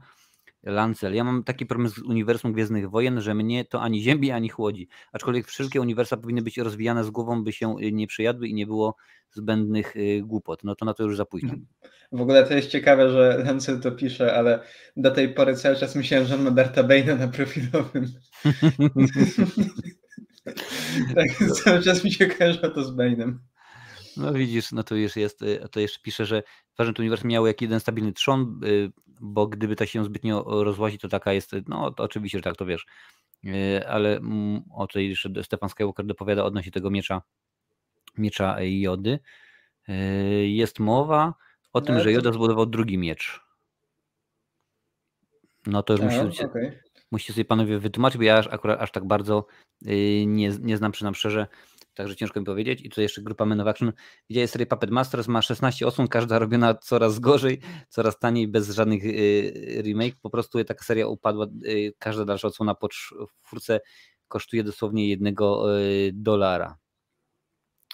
Lancel. 0.63 1.15
Ja 1.15 1.25
mam 1.25 1.45
taki 1.45 1.67
problem 1.67 1.89
z 1.89 1.99
uniwersum 1.99 2.53
Gwiezdnych 2.53 2.91
Wojen, 2.91 3.21
że 3.21 3.35
mnie 3.35 3.65
to 3.65 3.81
ani 3.81 4.03
ziemi, 4.03 4.31
ani 4.31 4.49
chłodzi. 4.49 4.89
Aczkolwiek 5.13 5.47
wszelkie 5.47 5.81
uniwersa 5.81 6.17
powinny 6.17 6.43
być 6.43 6.59
rozwijane 6.59 7.05
z 7.05 7.11
głową, 7.11 7.45
by 7.45 7.53
się 7.53 7.77
y, 7.83 7.93
nie 7.93 8.07
przejadły 8.07 8.49
i 8.49 8.55
nie 8.55 8.67
było 8.67 8.97
zbędnych 9.33 9.97
y, 9.97 10.23
głupot. 10.25 10.65
No 10.65 10.75
to 10.75 10.85
na 10.85 10.95
to 10.95 11.03
już 11.03 11.17
za 11.17 11.25
późno. 11.25 11.55
W 12.13 12.21
ogóle 12.21 12.45
to 12.45 12.55
jest 12.55 12.69
ciekawe, 12.69 13.11
że 13.11 13.43
Lancel 13.47 13.81
to 13.81 13.93
pisze, 13.93 14.35
ale 14.35 14.61
do 14.97 15.11
tej 15.11 15.35
pory 15.35 15.57
cały 15.57 15.77
czas 15.77 15.97
myślałem, 15.97 16.27
że 16.27 16.35
on 16.35 16.43
ma 16.43 16.51
Darta 16.51 16.83
Bane'a 16.83 17.19
na 17.19 17.29
profilowym. 17.29 18.07
tak, 21.15 21.49
cały 21.65 21.83
czas 21.83 22.05
mi 22.05 22.13
się 22.13 22.27
kojarzyło 22.27 22.69
to 22.69 22.85
z 22.85 22.97
Bane'em. 22.97 23.35
No 24.17 24.33
widzisz, 24.33 24.73
no 24.73 24.83
to 24.83 24.95
już 24.95 25.17
jest, 25.17 25.43
y, 25.43 25.69
to 25.71 25.81
jeszcze 25.81 26.01
pisze, 26.03 26.27
że 26.27 26.43
ważne 26.79 26.95
to 26.95 27.03
uniwersum 27.03 27.31
miało 27.31 27.47
jak 27.47 27.63
jeden 27.63 27.81
stabilny 27.81 28.13
trzon, 28.13 28.61
y, 28.65 28.93
bo 29.21 29.47
gdyby 29.47 29.77
to 29.77 29.87
się 29.87 30.05
zbytnio 30.05 30.45
rozłazi, 30.65 30.99
to 30.99 31.09
taka 31.09 31.33
jest, 31.33 31.53
no 31.69 31.91
to 31.91 32.03
oczywiście, 32.03 32.39
że 32.39 32.43
tak 32.43 32.57
to 32.57 32.67
wiesz. 32.67 32.87
Y, 33.45 33.89
ale 33.89 34.17
mm, 34.17 34.63
o 34.75 34.87
tutaj 34.87 35.09
jeszcze 35.09 35.45
Stefan 35.45 35.69
Skywalker 35.69 36.07
dopowiada 36.07 36.45
odnośnie 36.45 36.73
tego 36.73 36.91
miecza, 36.91 37.23
miecza 38.19 38.57
Jody. 38.61 39.19
Jest 40.43 40.79
mowa 40.79 41.35
o 41.73 41.81
tym, 41.81 41.95
no, 41.95 42.01
że 42.01 42.13
Joda 42.13 42.33
zbudował 42.33 42.67
drugi 42.67 42.99
miecz. 42.99 43.41
No 45.67 45.83
to 45.83 45.93
już 45.93 46.03
musicie, 46.03 46.47
okay. 46.47 46.81
Musicie 47.11 47.33
sobie 47.33 47.45
panowie 47.45 47.79
wytłumaczyć, 47.79 48.19
bo 48.19 48.25
ja 48.25 48.39
aż, 48.39 48.47
akurat 48.47 48.81
aż 48.81 48.91
tak 48.93 49.07
bardzo 49.07 49.47
nie, 50.27 50.49
nie 50.61 50.77
znam, 50.77 50.93
przynam 50.93 51.15
szczerze, 51.15 51.47
także 51.95 52.17
ciężko 52.17 52.41
mi 52.41 52.47
powiedzieć. 52.47 52.81
I 52.81 52.89
tutaj 52.89 53.03
jeszcze 53.03 53.23
grupa 53.23 53.45
Men 53.45 53.61
of 53.61 53.67
Action. 53.67 53.93
Widziałem 54.31 54.49
serię 54.49 54.67
Puppet 54.67 54.91
Masters, 54.91 55.29
ma 55.29 55.43
16 55.43 55.87
osłon, 55.87 56.09
każda 56.09 56.39
robiona 56.39 56.75
coraz 56.75 57.19
gorzej, 57.19 57.61
coraz 57.89 58.19
taniej, 58.19 58.49
bez 58.49 58.71
żadnych 58.71 59.05
y, 59.05 59.83
remake. 59.83 60.17
Po 60.23 60.31
prostu 60.31 60.65
taka 60.65 60.85
seria 60.85 61.07
upadła, 61.07 61.47
y, 61.65 61.93
każda 61.99 62.25
dalsza 62.25 62.49
odsłona 62.49 62.75
po 62.75 62.89
czwórce 62.89 63.81
kosztuje 64.29 64.65
dosłownie 64.65 65.09
jednego 65.09 65.79
y, 65.81 66.11
dolara. 66.15 66.79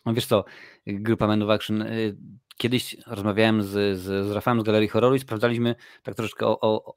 No 0.06 0.14
wiesz 0.14 0.26
co, 0.26 0.44
grupa 0.86 1.26
Men 1.26 1.42
of 1.42 1.50
Action, 1.50 1.84
kiedyś 2.56 2.96
rozmawiałem 3.06 3.62
z, 3.62 3.98
z, 3.98 4.26
z 4.26 4.30
Rafałem 4.30 4.60
z 4.60 4.64
Galerii 4.64 4.88
Horroru 4.88 5.14
i 5.14 5.18
sprawdzaliśmy 5.18 5.74
tak 6.02 6.14
troszeczkę 6.14 6.46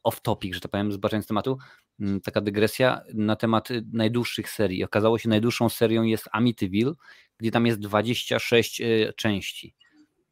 off-topic, 0.03 0.53
że 0.53 0.59
tak 0.59 0.71
powiem, 0.71 0.91
zbaczając 0.91 1.27
tematu, 1.27 1.57
mm, 1.99 2.21
taka 2.21 2.41
dygresja 2.41 3.01
na 3.13 3.35
temat 3.35 3.69
najdłuższych 3.93 4.49
serii. 4.49 4.83
Okazało 4.83 5.17
się, 5.17 5.29
najdłuższą 5.29 5.69
serią 5.69 6.03
jest 6.03 6.29
Amityville, 6.31 6.93
gdzie 7.37 7.51
tam 7.51 7.65
jest 7.65 7.79
26 7.79 8.81
części. 9.15 9.75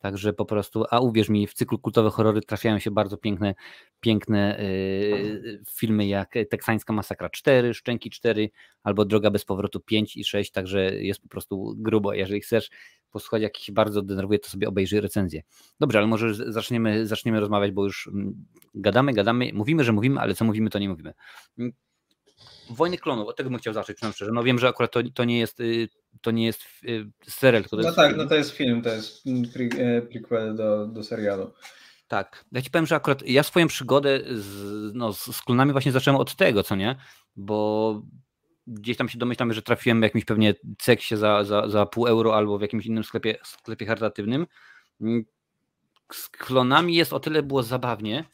Także 0.05 0.33
po 0.33 0.45
prostu, 0.45 0.85
a 0.91 0.99
uwierz 0.99 1.29
mi, 1.29 1.47
w 1.47 1.53
cyklu 1.53 1.79
kultowe 1.79 2.09
horrory 2.09 2.41
trafiają 2.41 2.79
się 2.79 2.91
bardzo 2.91 3.17
piękne, 3.17 3.55
piękne 3.99 4.57
yy, 4.61 5.61
filmy 5.69 6.07
jak 6.07 6.33
Teksańska 6.49 6.93
Masakra 6.93 7.29
4, 7.29 7.73
Szczęki 7.73 8.09
4 8.09 8.49
albo 8.83 9.05
Droga 9.05 9.31
bez 9.31 9.45
powrotu 9.45 9.79
5 9.79 10.17
i 10.17 10.23
6, 10.23 10.51
także 10.51 10.95
jest 10.95 11.21
po 11.21 11.27
prostu 11.27 11.75
grubo. 11.77 12.13
Jeżeli 12.13 12.41
chcesz 12.41 12.69
posłuchać 13.15 13.41
jakiś 13.41 13.71
bardzo 13.71 14.01
denerwuje, 14.01 14.39
to 14.39 14.49
sobie 14.49 14.67
obejrzyj 14.67 14.99
recenzję. 14.99 15.41
Dobrze, 15.79 15.97
ale 15.97 16.07
może 16.07 16.33
zaczniemy, 16.51 17.07
zaczniemy 17.07 17.39
rozmawiać, 17.39 17.71
bo 17.71 17.83
już 17.83 18.07
mm, 18.07 18.45
gadamy, 18.73 19.13
gadamy, 19.13 19.51
mówimy, 19.53 19.83
że 19.83 19.91
mówimy, 19.91 20.19
ale 20.19 20.33
co 20.33 20.45
mówimy, 20.45 20.69
to 20.69 20.79
nie 20.79 20.89
mówimy. 20.89 21.13
Wojny 22.69 22.97
klonów, 22.97 23.27
od 23.27 23.37
tego 23.37 23.49
bym 23.49 23.59
chciał 23.59 23.73
zacząć, 23.73 23.95
przyznam 23.95 24.13
szczerze. 24.13 24.31
No 24.31 24.43
wiem, 24.43 24.59
że 24.59 24.67
akurat 24.67 24.91
to, 24.91 24.99
to 25.13 25.23
nie 25.23 25.39
jest 25.39 25.59
y, 25.59 25.89
to 26.21 26.31
nie 26.31 26.45
jest 26.45 26.61
y, 26.83 27.11
serial. 27.27 27.63
To 27.63 27.75
no 27.75 27.83
jest 27.83 27.95
tak, 27.95 28.07
film. 28.07 28.17
no 28.17 28.27
to 28.27 28.35
jest 28.35 28.51
film, 28.51 28.81
to 28.81 28.89
jest 28.89 29.23
pre 29.53 29.65
e, 29.65 30.01
prequel 30.01 30.55
do, 30.55 30.87
do 30.87 31.03
serialu. 31.03 31.51
Tak, 32.07 32.45
ja 32.51 32.61
ci 32.61 32.69
powiem, 32.69 32.85
że 32.85 32.95
akurat 32.95 33.27
ja 33.27 33.43
swoją 33.43 33.67
przygodę 33.67 34.19
z, 34.31 34.95
no, 34.95 35.13
z 35.13 35.41
klonami 35.41 35.71
właśnie 35.71 35.91
zacząłem 35.91 36.21
od 36.21 36.35
tego, 36.35 36.63
co 36.63 36.75
nie, 36.75 36.95
bo 37.35 38.01
gdzieś 38.67 38.97
tam 38.97 39.09
się 39.09 39.17
domyślam, 39.17 39.53
że 39.53 39.61
trafiłem 39.61 39.99
w 39.99 40.03
jakimś 40.03 40.25
pewnie 40.25 40.53
seksie 40.81 41.17
za, 41.17 41.43
za, 41.43 41.69
za 41.69 41.85
pół 41.85 42.07
euro 42.07 42.35
albo 42.35 42.57
w 42.57 42.61
jakimś 42.61 42.85
innym 42.85 43.03
sklepie, 43.03 43.37
sklepie 43.43 43.85
charytatywnym. 43.85 44.47
Z 46.13 46.29
klonami 46.29 46.95
jest 46.95 47.13
o 47.13 47.19
tyle 47.19 47.43
było 47.43 47.63
zabawnie, 47.63 48.25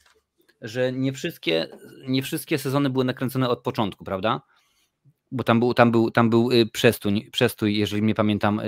że 0.62 0.92
nie 0.92 1.14
wszystkie, 1.14 1.68
nie 2.08 2.24
wszystkie 2.24 2.58
sezony 2.58 2.90
były 2.90 3.06
nakręcone 3.06 3.50
od 3.50 3.64
początku, 3.64 4.06
prawda? 4.06 4.42
Bo 5.32 5.44
tam 5.44 5.60
był, 5.60 5.74
tam 5.74 5.92
był, 5.92 6.12
tam 6.12 6.30
był 6.30 6.52
y, 6.52 6.66
przestój, 6.66 7.30
przestój, 7.32 7.78
jeżeli 7.78 8.02
mnie 8.02 8.16
pamiętam, 8.16 8.60
y, 8.60 8.64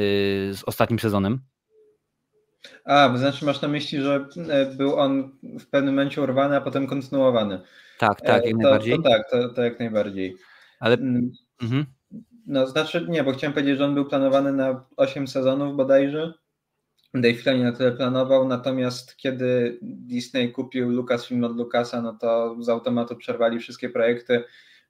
z 0.53 0.63
ostatnim 0.65 0.99
sezonem. 0.99 1.39
A, 2.85 3.09
to 3.09 3.17
znaczy 3.17 3.45
masz 3.45 3.61
na 3.61 3.67
myśli, 3.67 4.01
że 4.01 4.27
e, 4.49 4.65
był 4.65 4.95
on 4.95 5.31
w 5.59 5.67
pewnym 5.69 5.93
momencie 5.93 6.21
urwany, 6.21 6.55
a 6.55 6.61
potem 6.61 6.87
kontynuowany. 6.87 7.61
Tak, 7.99 8.21
tak, 8.21 8.43
e, 8.43 8.47
jak 8.47 8.55
to, 8.55 8.61
najbardziej. 8.61 8.95
To 8.95 9.03
tak, 9.03 9.29
to, 9.31 9.49
to 9.49 9.63
jak 9.63 9.79
najbardziej. 9.79 10.35
Ale. 10.79 10.97
Mhm. 11.61 11.85
No, 12.47 12.67
znaczy 12.67 13.05
nie, 13.09 13.23
bo 13.23 13.31
chciałem 13.31 13.53
powiedzieć, 13.53 13.77
że 13.77 13.85
on 13.85 13.95
był 13.95 14.05
planowany 14.05 14.53
na 14.53 14.85
8 14.97 15.27
sezonów 15.27 15.75
bodajże. 15.75 16.33
Dave 17.13 17.35
Filoni 17.35 17.63
na 17.63 17.71
tyle 17.71 17.91
planował, 17.91 18.47
natomiast 18.47 19.17
kiedy 19.17 19.79
Disney 19.81 20.51
kupił 20.51 20.89
Lucasfilm 20.89 21.43
od 21.43 21.57
Lucasa, 21.57 22.01
no 22.01 22.13
to 22.13 22.55
z 22.59 22.69
automatu 22.69 23.15
przerwali 23.15 23.59
wszystkie 23.59 23.89
projekty, 23.89 24.43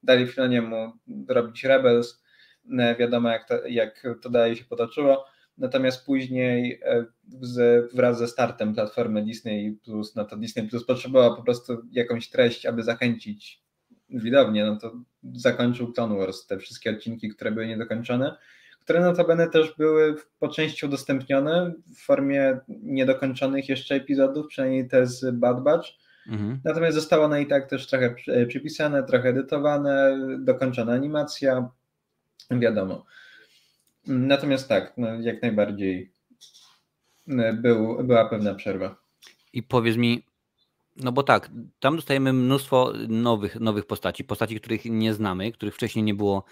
dali 0.04 0.28
Filoniemu 0.28 0.94
robić 1.28 1.64
Rebels, 1.64 2.24
no, 2.66 2.96
wiadomo 2.96 3.30
jak 3.30 3.48
to, 3.48 3.68
jak 3.68 4.04
to 4.22 4.30
dalej 4.30 4.56
się 4.56 4.66
potoczyło, 4.66 5.26
natomiast 5.58 6.06
później 6.06 6.80
e, 6.84 7.06
z, 7.42 7.94
wraz 7.94 8.18
ze 8.18 8.28
startem 8.28 8.74
platformy 8.74 9.24
Disney 9.24 9.80
Plus, 9.84 10.16
no 10.16 10.26
to 10.26 10.38
Disney 10.38 10.68
Plus 10.68 10.86
potrzebował 10.86 11.36
po 11.36 11.44
prostu 11.44 11.82
jakąś 11.92 12.30
treść, 12.30 12.66
aby 12.66 12.84
zachęcić 12.84 13.63
widownię, 14.14 14.66
no 14.66 14.78
to 14.78 14.94
zakończył 15.36 15.94
Clone 15.94 16.18
Wars, 16.18 16.48
te 16.48 16.58
wszystkie 16.58 16.92
odcinki, 16.92 17.30
które 17.30 17.52
były 17.52 17.68
niedokończone, 17.68 18.38
które 18.80 19.02
notabene 19.02 19.48
też 19.48 19.76
były 19.78 20.16
po 20.40 20.48
części 20.48 20.86
udostępnione 20.86 21.74
w 21.96 22.06
formie 22.06 22.60
niedokończonych 22.68 23.70
jeszcze 23.70 23.96
epizodów, 23.96 24.48
przynajmniej 24.48 24.88
te 24.88 25.08
z 25.08 25.36
Bad 25.36 25.64
Batch. 25.64 25.88
Mhm. 26.28 26.60
Natomiast 26.64 26.96
zostało 26.96 27.26
one 27.26 27.42
i 27.42 27.48
tak 27.48 27.70
też 27.70 27.88
trochę 27.88 28.16
przypisane, 28.48 29.04
trochę 29.04 29.30
edytowane, 29.30 30.18
dokończona 30.40 30.94
animacja, 30.94 31.70
wiadomo. 32.52 33.06
Natomiast 34.08 34.70
tak, 34.70 34.94
no 34.98 35.08
jak 35.22 35.42
najbardziej 35.42 36.12
e, 37.28 37.54
był, 37.54 38.04
była 38.04 38.30
pewna 38.30 38.56
przerwa. 38.56 38.96
I 39.54 39.64
powiedz 39.64 39.98
mi, 39.98 40.26
no 40.96 41.12
bo 41.12 41.24
tak, 41.24 41.52
tam 41.80 41.96
dostajemy 41.96 42.34
mnóstwo 42.34 42.94
nowych, 43.08 43.60
nowych 43.60 43.86
postaci, 43.86 44.24
postaci, 44.24 44.60
których 44.60 44.86
nie 44.86 45.14
znamy, 45.14 45.52
których 45.52 45.76
wcześniej 45.76 46.04
nie 46.04 46.14
było 46.14 46.44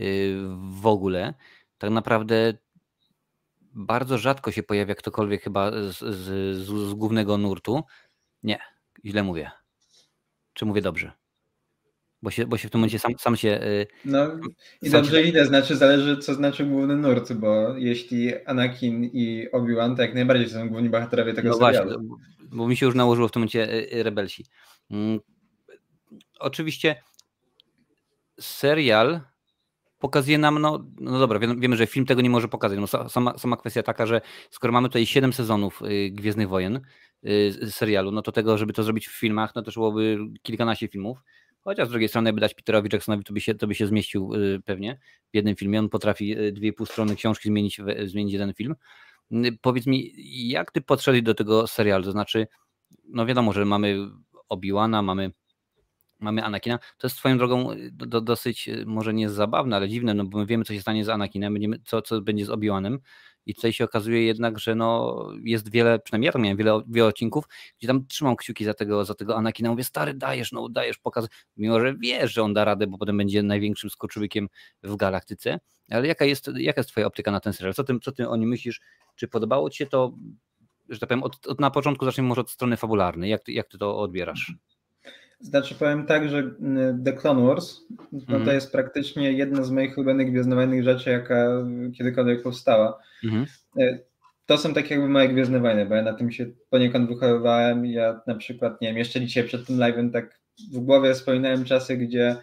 y, 0.00 0.36
w 0.80 0.86
ogóle 0.86 1.34
tak 1.78 1.90
naprawdę 1.90 2.54
bardzo 3.74 4.18
rzadko 4.18 4.52
się 4.52 4.62
pojawia 4.62 4.94
ktokolwiek 4.94 5.42
chyba 5.42 5.70
z, 5.70 5.98
z, 5.98 6.56
z, 6.58 6.94
głównego 6.94 7.38
nurtu. 7.38 7.82
Nie, 8.42 8.58
źle 9.04 9.22
mówię. 9.22 9.50
Czy 10.52 10.64
mówię 10.64 10.82
dobrze? 10.82 11.12
Bo 12.22 12.30
się, 12.30 12.46
bo 12.46 12.56
się 12.56 12.68
w 12.68 12.70
tym 12.70 12.80
momencie 12.80 12.98
sam, 12.98 13.12
sam 13.18 13.36
się. 13.36 13.60
Y, 13.62 13.86
no 14.04 14.26
i 14.82 14.90
dobrze 14.90 15.22
się... 15.22 15.28
ile, 15.28 15.46
znaczy 15.46 15.76
zależy, 15.76 16.18
co 16.18 16.34
znaczy 16.34 16.64
główny 16.64 16.96
nurt, 16.96 17.32
bo 17.32 17.76
jeśli 17.76 18.44
Anakin 18.44 19.04
i 19.04 19.48
Obi-Wan, 19.52 19.96
to 19.96 20.02
jak 20.02 20.14
najbardziej 20.14 20.50
są 20.50 20.68
główni 20.68 20.88
bohaterowie 20.88 21.34
tego 21.34 21.48
no 21.48 21.54
serialu. 21.54 21.90
Właśnie, 21.90 22.37
bo 22.52 22.68
mi 22.68 22.76
się 22.76 22.86
już 22.86 22.94
nałożyło 22.94 23.28
w 23.28 23.32
tym 23.32 23.40
momencie 23.40 23.92
y, 23.92 24.02
rebelsi. 24.02 24.46
Mm, 24.90 25.20
oczywiście 26.40 27.02
serial 28.40 29.20
pokazuje 29.98 30.38
nam, 30.38 30.58
no, 30.58 30.84
no 31.00 31.18
dobra, 31.18 31.38
wiemy, 31.38 31.76
że 31.76 31.86
film 31.86 32.06
tego 32.06 32.20
nie 32.20 32.30
może 32.30 32.48
pokazać. 32.48 32.78
No, 32.78 33.08
sama, 33.08 33.38
sama 33.38 33.56
kwestia 33.56 33.82
taka, 33.82 34.06
że 34.06 34.20
skoro 34.50 34.72
mamy 34.72 34.88
tutaj 34.88 35.06
7 35.06 35.32
sezonów 35.32 35.82
y, 35.82 36.10
Gwiezdnych 36.10 36.48
Wojen 36.48 36.80
y, 37.26 37.70
serialu, 37.70 38.12
no 38.12 38.22
to 38.22 38.32
tego, 38.32 38.58
żeby 38.58 38.72
to 38.72 38.82
zrobić 38.82 39.08
w 39.08 39.18
filmach, 39.18 39.54
no 39.54 39.62
to 39.62 39.70
byłoby 39.72 40.18
kilkanaście 40.42 40.88
filmów. 40.88 41.18
Chociaż 41.60 41.88
z 41.88 41.90
drugiej 41.90 42.08
strony, 42.08 42.32
by 42.32 42.40
dać 42.40 42.54
Peterowi 42.54 42.88
Jacksonowi, 42.92 43.24
to 43.24 43.32
by 43.32 43.40
się, 43.40 43.54
to 43.54 43.66
by 43.66 43.74
się 43.74 43.86
zmieścił 43.86 44.34
y, 44.34 44.60
pewnie 44.64 44.98
w 45.32 45.36
jednym 45.36 45.56
filmie. 45.56 45.78
On 45.78 45.88
potrafi 45.88 46.36
dwie 46.52 46.72
pół 46.72 46.86
strony 46.86 47.16
książki 47.16 47.48
zmienić, 47.48 47.80
zmienić 48.04 48.32
jeden 48.32 48.54
film. 48.54 48.74
Powiedz 49.60 49.86
mi, 49.86 50.12
jak 50.48 50.72
ty 50.72 50.80
podszedłeś 50.80 51.22
do 51.22 51.34
tego 51.34 51.66
serialu? 51.66 52.04
To 52.04 52.12
znaczy, 52.12 52.46
no 53.04 53.26
wiadomo, 53.26 53.52
że 53.52 53.64
mamy 53.64 54.10
Obi-Wana, 54.50 55.02
mamy 55.02 55.32
mamy 56.20 56.44
Anakina, 56.44 56.78
to 56.78 57.06
jest 57.06 57.16
swoją 57.16 57.38
drogą 57.38 57.72
y, 57.72 57.90
do, 57.92 58.06
do, 58.06 58.20
dosyć, 58.20 58.68
y, 58.68 58.86
może 58.86 59.14
nie 59.14 59.30
zabawne, 59.30 59.76
ale 59.76 59.88
dziwne, 59.88 60.14
no 60.14 60.24
bo 60.24 60.38
my 60.38 60.46
wiemy, 60.46 60.64
co 60.64 60.74
się 60.74 60.80
stanie 60.80 61.04
z 61.04 61.08
Anakinem, 61.08 61.56
co, 61.84 62.02
co 62.02 62.20
będzie 62.20 62.44
z 62.44 62.48
Obi-Wanem 62.48 62.98
i 63.48 63.54
tutaj 63.54 63.72
się 63.72 63.84
okazuje 63.84 64.22
jednak, 64.22 64.58
że 64.58 64.74
no 64.74 65.16
jest 65.42 65.70
wiele, 65.70 65.98
przynajmniej 65.98 66.30
ja 66.34 66.40
miałem 66.40 66.56
wiele, 66.56 66.82
wiele 66.88 67.06
odcinków, 67.08 67.44
gdzie 67.78 67.88
tam 67.88 68.06
trzymam 68.06 68.36
kciuki 68.36 68.64
za 68.64 68.74
tego, 68.74 69.04
za 69.04 69.14
tego 69.14 69.36
Anakina, 69.36 69.70
mówię, 69.70 69.84
stary, 69.84 70.14
dajesz, 70.14 70.52
no 70.52 70.68
dajesz 70.68 70.98
pokaz, 70.98 71.28
mimo 71.56 71.80
że 71.80 71.94
wiesz, 71.94 72.32
że 72.32 72.42
on 72.42 72.54
da 72.54 72.64
radę, 72.64 72.86
bo 72.86 72.98
potem 72.98 73.16
będzie 73.16 73.42
największym 73.42 73.90
skoczywykiem 73.90 74.48
w 74.82 74.96
galaktyce, 74.96 75.58
ale 75.90 76.06
jaka 76.06 76.24
jest, 76.24 76.50
jaka 76.56 76.80
jest 76.80 76.90
twoja 76.90 77.06
optyka 77.06 77.30
na 77.30 77.40
ten 77.40 77.52
serial? 77.52 77.74
Co 77.74 77.84
ty, 77.84 77.98
co 78.02 78.12
ty 78.12 78.28
o 78.28 78.36
nim 78.36 78.48
myślisz? 78.48 78.80
Czy 79.16 79.28
podobało 79.28 79.70
ci 79.70 79.78
się 79.78 79.86
to, 79.86 80.12
że 80.88 80.98
tak 80.98 81.08
powiem, 81.08 81.22
od, 81.22 81.46
od 81.46 81.60
na 81.60 81.70
początku 81.70 82.04
zacznijmy 82.04 82.28
może 82.28 82.40
od 82.40 82.50
strony 82.50 82.76
fabularnej, 82.76 83.30
jak 83.30 83.42
ty, 83.42 83.52
jak 83.52 83.68
ty 83.68 83.78
to 83.78 83.98
odbierasz? 83.98 84.52
Znaczy 85.40 85.74
powiem 85.74 86.06
tak, 86.06 86.28
że 86.28 86.38
mm, 86.38 87.04
The 87.04 87.12
Clone 87.12 87.46
Wars 87.46 87.80
no 88.12 88.20
to 88.26 88.36
mhm. 88.36 88.54
jest 88.54 88.72
praktycznie 88.72 89.32
jedna 89.32 89.62
z 89.62 89.70
moich 89.70 89.98
ulubionych 89.98 90.30
gwiezdnowojennych 90.30 90.84
rzeczy, 90.84 91.10
jaka 91.10 91.48
kiedykolwiek 91.98 92.42
powstała. 92.42 92.98
Mhm. 93.24 93.46
E, 93.80 93.98
to 94.46 94.58
są 94.58 94.74
takie 94.74 94.94
jakby 94.94 95.08
moje 95.08 95.28
Gwiezdne 95.28 95.60
Wojny, 95.60 95.86
bo 95.86 95.94
ja 95.94 96.02
na 96.02 96.12
tym 96.12 96.32
się 96.32 96.46
poniekąd 96.70 97.08
wychowywałem. 97.08 97.86
Ja 97.86 98.20
na 98.26 98.34
przykład, 98.34 98.80
nie 98.80 98.88
wiem, 98.88 98.96
jeszcze 98.96 99.20
dzisiaj 99.20 99.44
przed 99.44 99.66
tym 99.66 99.76
live'em 99.76 100.12
tak 100.12 100.40
w 100.72 100.78
głowie 100.78 101.14
wspominałem 101.14 101.64
czasy, 101.64 101.96
gdzie 101.96 102.36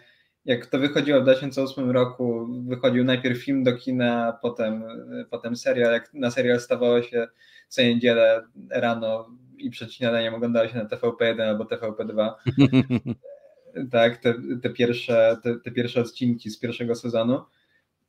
jak 0.44 0.66
to 0.66 0.78
wychodziło 0.78 1.20
w 1.20 1.22
2008 1.22 1.90
roku, 1.90 2.46
wychodził 2.68 3.04
najpierw 3.04 3.44
film 3.44 3.64
do 3.64 3.72
kina, 3.76 4.38
potem, 4.42 4.84
potem 5.30 5.56
serial. 5.56 5.92
Jak 5.92 6.14
na 6.14 6.30
serial 6.30 6.60
stawało 6.60 7.02
się 7.02 7.28
co 7.68 7.82
niedzielę 7.82 8.42
rano 8.70 9.30
i 9.58 9.70
przed 9.70 9.92
śniadaniem 9.92 10.34
oglądało 10.34 10.68
się 10.68 10.76
na 10.76 10.84
TVP1 10.84 11.40
albo 11.40 11.64
TVP2. 11.64 12.32
tak, 13.92 14.16
te, 14.16 14.34
te, 14.62 14.70
pierwsze, 14.70 15.36
te, 15.42 15.54
te, 15.64 15.70
pierwsze 15.70 16.00
odcinki 16.00 16.50
z 16.50 16.58
pierwszego 16.58 16.94
sezonu. 16.94 17.40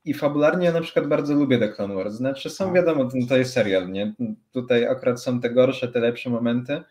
I 0.05 0.13
fabularnie 0.13 0.65
ja 0.65 0.71
na 0.71 0.81
przykład 0.81 1.07
bardzo 1.07 1.33
lubię 1.33 1.57
The 1.57 1.69
Clone 1.69 1.95
Wars. 1.95 2.13
Znaczy 2.13 2.49
są 2.49 2.73
wiadomo, 2.73 3.09
to 3.29 3.37
jest 3.37 3.53
serial, 3.53 3.91
nie? 3.91 4.13
Tutaj 4.51 4.87
akurat 4.87 5.23
są 5.23 5.41
te 5.41 5.49
gorsze, 5.49 5.87
te 5.87 5.99
lepsze 5.99 6.29
momenty. 6.29 6.81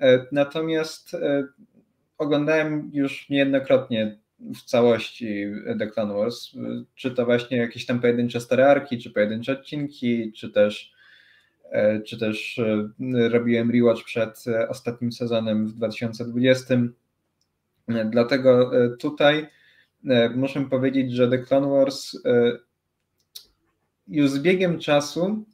E, 0.00 0.26
natomiast 0.32 1.14
e, 1.14 1.44
oglądałem 2.18 2.90
już 2.92 3.28
niejednokrotnie 3.28 4.18
w 4.38 4.62
całości 4.62 5.44
The 5.78 5.86
Clone 5.86 6.14
Wars, 6.14 6.52
czy 6.94 7.10
to 7.10 7.24
właśnie 7.24 7.56
jakieś 7.56 7.86
tam 7.86 8.00
pojedyncze 8.00 8.40
story 8.40 8.62
czy 9.02 9.10
pojedyncze 9.10 9.52
odcinki, 9.52 10.32
czy 10.32 10.50
też 10.50 10.95
E, 10.95 10.95
czy 12.06 12.18
też 12.18 12.58
e, 12.58 13.28
robiłem 13.28 13.70
rewatch 13.70 14.04
przed 14.04 14.44
e, 14.46 14.68
ostatnim 14.68 15.12
sezonem 15.12 15.66
w 15.66 15.72
2020. 15.72 16.74
Dlatego 18.10 18.70
tutaj 18.98 19.48
muszę 20.34 20.60
powiedzieć, 20.60 21.12
że 21.12 21.28
The 21.28 21.38
Clone 21.38 21.68
Wars 21.68 22.16
już 24.08 24.30
z 24.30 24.38
biegiem 24.38 24.78
czasu 24.78 25.44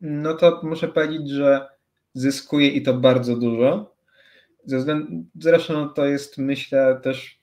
No 0.00 0.34
to 0.34 0.60
muszę 0.62 0.88
powiedzieć, 0.88 1.30
że 1.30 1.68
zyskuje 2.14 2.68
i 2.68 2.82
to 2.82 2.94
bardzo 2.94 3.36
dużo. 3.36 3.96
Zresztą 5.34 5.88
to 5.88 6.06
jest, 6.06 6.38
myślę, 6.38 7.00
też 7.02 7.39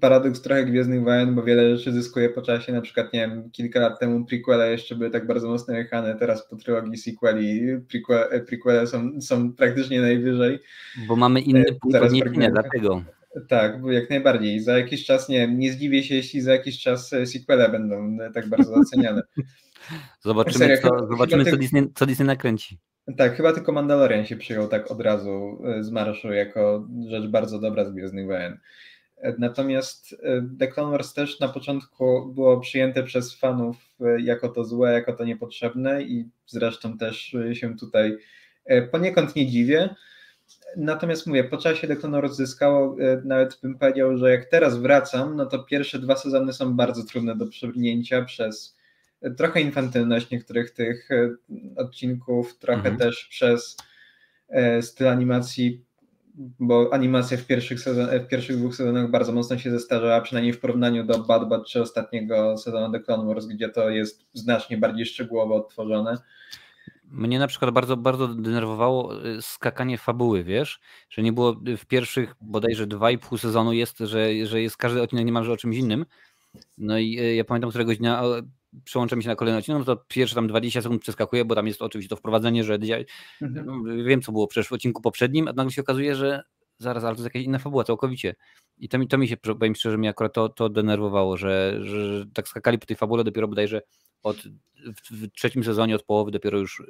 paradoks 0.00 0.42
trochę 0.42 0.64
Gwiezdnych 0.64 1.04
Wojen, 1.04 1.34
bo 1.34 1.42
wiele 1.42 1.76
rzeczy 1.76 1.92
zyskuje 1.92 2.28
po 2.28 2.42
czasie, 2.42 2.72
na 2.72 2.80
przykład, 2.80 3.12
nie 3.12 3.20
wiem, 3.20 3.50
kilka 3.50 3.80
lat 3.80 4.00
temu 4.00 4.24
prequele 4.24 4.70
jeszcze 4.70 4.94
były 4.94 5.10
tak 5.10 5.26
bardzo 5.26 5.48
mocno 5.48 5.74
jechane, 5.74 6.14
teraz 6.14 6.48
po 6.48 6.56
trylogii 6.56 6.98
sequeli 6.98 7.60
prequele, 7.88 8.40
prequele 8.40 8.86
są, 8.86 9.20
są 9.20 9.52
praktycznie 9.52 10.00
najwyżej. 10.00 10.58
Bo 11.08 11.16
mamy 11.16 11.40
inny 11.40 11.60
e, 11.60 11.74
punkt 11.74 11.96
odniesienia, 11.96 12.50
dlatego. 12.50 13.02
Tak, 13.48 13.78
jak 13.90 14.10
najbardziej. 14.10 14.60
Za 14.60 14.78
jakiś 14.78 15.04
czas, 15.06 15.28
nie 15.28 15.48
nie 15.48 15.72
zdziwię 15.72 16.02
się, 16.02 16.14
jeśli 16.14 16.40
za 16.40 16.52
jakiś 16.52 16.82
czas 16.82 17.12
e, 17.12 17.26
sequele 17.26 17.68
będą 17.68 18.18
e, 18.20 18.30
tak 18.30 18.48
bardzo 18.48 18.74
oceniane. 18.74 19.22
zobaczymy, 20.20 20.58
Serio, 20.58 20.76
co, 20.82 21.06
zobaczymy 21.06 21.44
co, 21.44 21.56
Disney, 21.56 21.92
co 21.94 22.06
Disney 22.06 22.26
nakręci. 22.26 22.78
Tak, 23.16 23.36
chyba 23.36 23.52
tylko 23.52 23.72
Mandalorian 23.72 24.26
się 24.26 24.36
przyjął 24.36 24.68
tak 24.68 24.90
od 24.90 25.00
razu 25.00 25.62
z 25.80 25.90
marszu 25.90 26.32
jako 26.32 26.88
rzecz 27.08 27.26
bardzo 27.26 27.58
dobra 27.58 27.84
z 27.84 27.92
Gwiezdnych 27.92 28.26
Wojen. 28.26 28.58
Natomiast 29.38 30.16
The 30.58 30.68
Clone 30.68 30.90
Wars 30.90 31.14
też 31.14 31.40
na 31.40 31.48
początku 31.48 32.32
było 32.34 32.60
przyjęte 32.60 33.02
przez 33.02 33.34
fanów 33.34 33.76
jako 34.18 34.48
to 34.48 34.64
złe, 34.64 34.92
jako 34.92 35.12
to 35.12 35.24
niepotrzebne 35.24 36.02
i 36.02 36.28
zresztą 36.46 36.98
też 36.98 37.36
się 37.52 37.76
tutaj 37.76 38.16
poniekąd 38.90 39.36
nie 39.36 39.46
dziwię. 39.46 39.94
Natomiast 40.76 41.26
mówię, 41.26 41.44
po 41.44 41.56
czasie 41.56 41.86
Declan 41.86 42.28
zyskało, 42.28 42.96
e, 43.00 43.22
nawet 43.24 43.58
bym 43.62 43.78
powiedział, 43.78 44.16
że 44.16 44.30
jak 44.30 44.44
teraz 44.44 44.78
wracam, 44.78 45.36
no 45.36 45.46
to 45.46 45.58
pierwsze 45.58 45.98
dwa 45.98 46.16
sezony 46.16 46.52
są 46.52 46.76
bardzo 46.76 47.04
trudne 47.04 47.36
do 47.36 47.46
przebrnięcia 47.46 48.24
przez 48.24 48.76
e, 49.22 49.30
trochę 49.30 49.60
infantylność 49.60 50.30
niektórych 50.30 50.70
tych 50.70 51.10
e, 51.10 51.34
odcinków, 51.76 52.58
trochę 52.58 52.88
mhm. 52.88 52.96
też 52.96 53.28
przez 53.30 53.76
styl 54.80 55.08
animacji, 55.08 55.84
bo 56.60 56.88
animacja 56.92 57.36
w 57.36 57.46
pierwszych, 57.46 57.80
sezon, 57.80 58.06
w 58.20 58.28
pierwszych 58.28 58.56
dwóch 58.56 58.76
sezonach 58.76 59.10
bardzo 59.10 59.32
mocno 59.32 59.58
się 59.58 59.70
zestarzała, 59.70 60.20
przynajmniej 60.20 60.52
w 60.52 60.60
porównaniu 60.60 61.04
do 61.04 61.18
Bad 61.18 61.48
Bad 61.48 61.66
czy 61.66 61.82
ostatniego 61.82 62.56
sezonu 62.58 62.92
The 62.92 63.00
Clone 63.00 63.26
Wars, 63.26 63.46
gdzie 63.46 63.68
to 63.68 63.90
jest 63.90 64.26
znacznie 64.34 64.78
bardziej 64.78 65.06
szczegółowo 65.06 65.54
odtworzone. 65.54 66.16
Mnie 67.04 67.38
na 67.38 67.46
przykład 67.46 67.70
bardzo, 67.70 67.96
bardzo 67.96 68.28
denerwowało 68.28 69.26
y, 69.26 69.42
skakanie 69.42 69.98
fabuły, 69.98 70.44
wiesz, 70.44 70.80
że 71.08 71.22
nie 71.22 71.32
było 71.32 71.56
w 71.78 71.86
pierwszych 71.86 72.34
bodajże 72.40 72.86
dwa 72.86 73.10
i 73.10 73.18
pół 73.18 73.38
sezonu 73.38 73.72
jest, 73.72 73.98
że, 73.98 74.46
że 74.46 74.62
jest 74.62 74.76
każdy 74.76 75.02
odcinek 75.02 75.26
niemalże 75.26 75.52
o 75.52 75.56
czymś 75.56 75.76
innym. 75.76 76.06
No 76.78 76.98
i 76.98 77.20
y, 77.20 77.34
ja 77.34 77.44
pamiętam 77.44 77.70
któregoś 77.70 77.98
dnia 77.98 78.22
przełączam 78.84 79.22
się 79.22 79.28
na 79.28 79.36
kolejny 79.36 79.58
odcinek, 79.58 79.78
no 79.78 79.96
to 79.96 80.04
pierwsze 80.08 80.34
tam 80.34 80.48
20 80.48 80.82
sekund 80.82 81.02
przeskakuję, 81.02 81.44
bo 81.44 81.54
tam 81.54 81.66
jest 81.66 81.82
oczywiście 81.82 82.08
to 82.08 82.16
wprowadzenie, 82.16 82.64
że 82.64 82.74
mhm. 82.74 83.66
No, 83.66 84.04
wiem 84.04 84.22
co 84.22 84.32
było 84.32 84.46
przecież 84.46 84.68
w 84.68 84.72
odcinku 84.72 85.02
poprzednim, 85.02 85.48
a 85.48 85.52
nagle 85.52 85.72
się 85.72 85.82
okazuje, 85.82 86.14
że 86.14 86.42
zaraz, 86.78 87.04
ale 87.04 87.16
to 87.16 87.22
jest 87.22 87.34
jakaś 87.34 87.42
inna 87.42 87.58
fabuła 87.58 87.84
całkowicie. 87.84 88.34
I 88.78 88.88
to 88.88 88.98
mi, 88.98 89.08
to 89.08 89.18
mi 89.18 89.28
się, 89.28 89.36
powiem 89.36 89.74
szczerze, 89.74 89.98
mnie 89.98 90.08
akurat 90.08 90.32
to, 90.32 90.48
to 90.48 90.68
denerwowało, 90.68 91.36
że, 91.36 91.80
że 91.82 92.26
tak 92.34 92.48
skakali 92.48 92.78
po 92.78 92.86
tej 92.86 92.96
fabule 92.96 93.24
dopiero 93.24 93.48
bodajże 93.48 93.82
od, 94.22 94.36
w, 94.76 95.10
w 95.10 95.32
trzecim 95.32 95.64
sezonie 95.64 95.96
od 95.96 96.02
połowy 96.02 96.30
dopiero 96.30 96.58
już. 96.58 96.82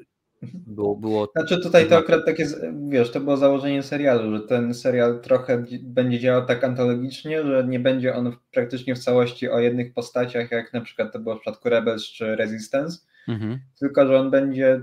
Było, 0.43 0.97
było. 0.97 1.28
Znaczy 1.36 1.62
tutaj 1.62 1.88
to 1.88 1.97
akurat 1.97 2.26
takie, 2.26 2.47
wiesz, 2.88 3.11
to 3.11 3.20
było 3.20 3.36
założenie 3.36 3.82
serialu, 3.82 4.36
że 4.36 4.43
ten 4.43 4.74
serial 4.74 5.20
trochę 5.20 5.64
będzie 5.82 6.20
działał 6.20 6.47
tak 6.47 6.64
antologicznie, 6.64 7.43
że 7.43 7.64
nie 7.68 7.80
będzie 7.80 8.14
on 8.14 8.36
praktycznie 8.53 8.95
w 8.95 8.99
całości 8.99 9.49
o 9.49 9.59
jednych 9.59 9.95
postaciach, 9.95 10.51
jak 10.51 10.72
na 10.72 10.80
przykład 10.80 11.12
to 11.12 11.18
było 11.18 11.36
w 11.36 11.41
przypadku 11.41 11.68
Rebels 11.68 12.05
czy 12.05 12.36
Resistance, 12.36 12.99
mhm. 13.28 13.59
tylko 13.80 14.07
że 14.07 14.20
on 14.20 14.30
będzie 14.30 14.82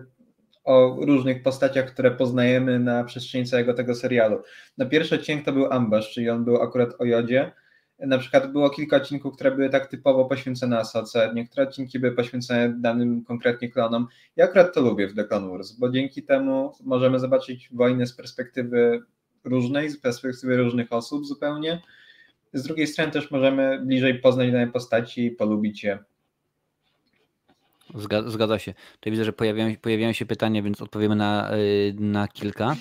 o 0.64 0.97
różnych 1.01 1.43
postaciach, 1.43 1.86
które 1.86 2.12
poznajemy 2.12 2.80
na 2.80 3.03
przestrzeni 3.03 3.45
całego 3.45 3.74
tego 3.74 3.95
serialu. 3.95 4.41
Na 4.78 4.86
pierwszy 4.86 5.16
odcinek 5.16 5.45
to 5.45 5.53
był 5.53 5.72
Ambush, 5.72 6.10
czyli 6.10 6.30
on 6.30 6.45
był 6.45 6.62
akurat 6.62 6.89
o 6.99 7.05
Jodzie, 7.05 7.51
na 8.00 8.18
przykład 8.18 8.52
było 8.52 8.70
kilka 8.70 8.98
odcinków, 8.98 9.36
które 9.36 9.52
były 9.52 9.70
tak 9.70 9.88
typowo 9.88 10.26
poświęcone 10.26 10.80
Asoce, 10.80 11.32
niektóre 11.36 11.68
odcinki 11.68 12.00
były 12.00 12.16
poświęcone 12.16 12.74
danym 12.80 13.24
konkretnie 13.24 13.70
klonom. 13.70 14.08
Ja 14.36 14.45
akurat 14.45 14.74
to 14.74 14.82
lubię 14.82 15.08
w 15.08 15.16
The 15.16 15.24
Clone 15.24 15.50
Wars, 15.50 15.72
bo 15.72 15.89
dzięki 15.89 16.24
temu 16.24 16.74
możemy 16.84 17.20
zobaczyć 17.20 17.70
wojnę 17.74 18.06
z 18.06 18.14
perspektywy 18.14 19.02
różnej, 19.43 19.89
z 19.89 20.00
perspektywy 20.00 20.58
różnych 20.58 20.93
osób 20.93 21.26
zupełnie. 21.26 21.82
Z 22.54 22.64
drugiej 22.64 22.88
strony 22.88 23.12
też 23.12 23.32
możemy 23.32 23.82
bliżej 23.86 24.20
poznać 24.20 24.52
dane 24.52 24.68
postaci 24.68 25.26
i 25.26 25.32
polubić 25.32 25.84
je. 25.84 26.00
Zgadza 28.28 28.60
się. 28.60 28.74
Tutaj 28.93 29.12
widzę, 29.12 29.26
że 29.26 29.34
pojawiają, 29.34 29.76
pojawiają 29.82 30.14
się 30.14 30.26
pytania, 30.26 30.62
więc 30.62 30.82
odpowiemy 30.82 31.16
na, 31.16 31.56
y, 31.58 31.95
na 32.00 32.28
kilka. 32.28 32.76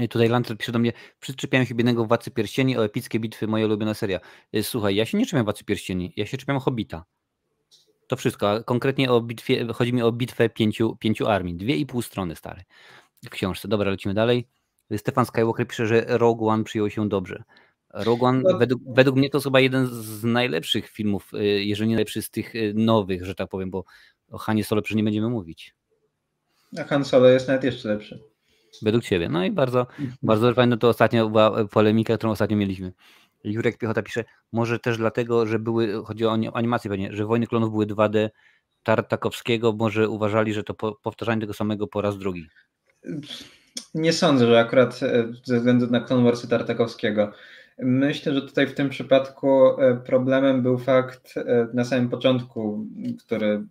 I 0.00 0.08
tutaj 0.08 0.28
Lancer 0.28 0.58
pisze 0.58 0.72
do 0.72 0.78
mnie, 0.78 0.92
przyczepiałem 1.20 1.66
się 1.66 1.74
biednego 1.74 2.04
Władcy 2.04 2.30
Pierścieni 2.30 2.78
o 2.78 2.84
epickie 2.84 3.20
bitwy, 3.20 3.46
moja 3.46 3.66
ulubiona 3.66 3.94
seria. 3.94 4.20
Y, 4.56 4.62
słuchaj, 4.62 4.94
ja 4.94 5.06
się 5.06 5.18
nie 5.18 5.26
czepiam 5.26 5.44
Władcy 5.44 5.64
Pierścieni, 5.64 6.12
ja 6.16 6.26
się 6.26 6.38
czepiam 6.38 6.58
Hobita. 6.58 7.04
To 8.06 8.16
wszystko, 8.16 8.50
a 8.50 8.62
konkretnie 8.62 9.10
o 9.10 9.20
bitwie, 9.20 9.66
chodzi 9.74 9.92
mi 9.92 10.02
o 10.02 10.12
bitwę 10.12 10.48
pięciu, 10.48 10.96
pięciu 10.96 11.26
armii, 11.26 11.54
dwie 11.54 11.76
i 11.76 11.86
pół 11.86 12.02
strony 12.02 12.36
stare 12.36 12.64
w 13.24 13.30
książce. 13.30 13.68
Dobra, 13.68 13.90
lecimy 13.90 14.14
dalej. 14.14 14.48
Stefan 14.96 15.26
Skywalker 15.26 15.66
pisze, 15.66 15.86
że 15.86 16.04
Rogue 16.08 16.48
One 16.48 16.64
przyjął 16.64 16.90
się 16.90 17.08
dobrze. 17.08 17.42
Rogue 17.94 18.24
One 18.24 18.42
no. 18.42 18.58
według, 18.58 18.82
według 18.86 19.16
mnie 19.16 19.30
to 19.30 19.38
jest 19.38 19.44
chyba 19.44 19.60
jeden 19.60 19.86
z 19.86 20.24
najlepszych 20.24 20.88
filmów, 20.88 21.34
y, 21.34 21.64
jeżeli 21.64 21.88
nie 21.88 21.94
najlepszy 21.94 22.22
z 22.22 22.30
tych 22.30 22.54
y, 22.54 22.72
nowych, 22.76 23.24
że 23.24 23.34
tak 23.34 23.48
powiem, 23.48 23.70
bo 23.70 23.84
o 24.30 24.38
Hanie 24.38 24.64
Solo 24.64 24.82
przecież 24.82 24.96
nie 24.96 25.04
będziemy 25.04 25.28
mówić. 25.28 25.74
A 26.78 26.84
Han 26.84 27.04
Solo 27.04 27.28
jest 27.28 27.48
nawet 27.48 27.64
jeszcze 27.64 27.88
lepszy. 27.88 28.29
Według 28.82 29.04
Ciebie. 29.04 29.28
No 29.28 29.44
i 29.44 29.50
bardzo, 29.50 29.80
mhm. 29.80 30.12
bardzo 30.22 30.54
fajne 30.54 30.78
to 30.78 30.88
ostatnio 30.88 31.28
była 31.28 31.64
polemika, 31.64 32.16
którą 32.16 32.32
ostatnio 32.32 32.56
mieliśmy. 32.56 32.92
Jurek 33.44 33.78
Piechota 33.78 34.02
pisze, 34.02 34.24
może 34.52 34.78
też 34.78 34.96
dlatego, 34.96 35.46
że 35.46 35.58
były, 35.58 36.04
chodzi 36.04 36.26
o 36.26 36.54
animację 36.54 36.90
pewnie, 36.90 37.12
że 37.12 37.26
Wojny 37.26 37.46
Klonów 37.46 37.70
były 37.70 37.86
2D 37.86 38.28
Tartakowskiego, 38.82 39.72
może 39.72 40.08
uważali, 40.08 40.52
że 40.52 40.64
to 40.64 40.74
powtarzanie 41.02 41.40
tego 41.40 41.52
samego 41.52 41.86
po 41.86 42.00
raz 42.00 42.18
drugi. 42.18 42.46
Nie 43.94 44.12
sądzę, 44.12 44.46
że 44.46 44.60
akurat 44.60 45.02
e, 45.02 45.32
ze 45.44 45.56
względu 45.56 45.86
na 45.86 46.00
Clone 46.00 46.24
Warsy 46.24 46.48
Tartakowskiego. 46.48 47.32
Myślę, 47.78 48.34
że 48.34 48.42
tutaj 48.42 48.66
w 48.66 48.74
tym 48.74 48.88
przypadku 48.88 49.80
e, 49.80 49.96
problemem 49.96 50.62
był 50.62 50.78
fakt 50.78 51.36
e, 51.36 51.68
na 51.74 51.84
samym 51.84 52.08
początku, 52.08 52.86
który 53.26 53.64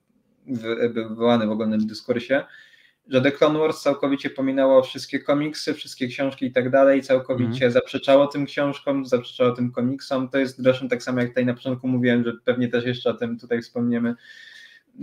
był 0.93 1.09
wywołany 1.09 1.47
w 1.47 1.51
ogólnym 1.51 1.87
dyskursie, 1.87 2.43
że 3.09 3.21
The 3.21 3.31
Clone 3.31 3.59
Wars 3.59 3.81
całkowicie 3.81 4.29
pominało 4.29 4.83
wszystkie 4.83 5.19
komiksy, 5.19 5.73
wszystkie 5.73 6.07
książki 6.07 6.45
i 6.45 6.51
tak 6.51 6.69
dalej, 6.69 7.01
całkowicie 7.01 7.65
mm. 7.65 7.71
zaprzeczało 7.71 8.27
tym 8.27 8.45
książkom, 8.45 9.05
zaprzeczało 9.05 9.51
tym 9.51 9.71
komiksom. 9.71 10.29
To 10.29 10.37
jest 10.37 10.57
zresztą 10.57 10.87
tak 10.87 11.03
samo 11.03 11.19
jak 11.19 11.29
tutaj 11.29 11.45
na 11.45 11.53
początku 11.53 11.87
mówiłem, 11.87 12.23
że 12.23 12.33
pewnie 12.45 12.67
też 12.67 12.85
jeszcze 12.85 13.09
o 13.09 13.13
tym 13.13 13.39
tutaj 13.39 13.61
wspomniemy, 13.61 14.15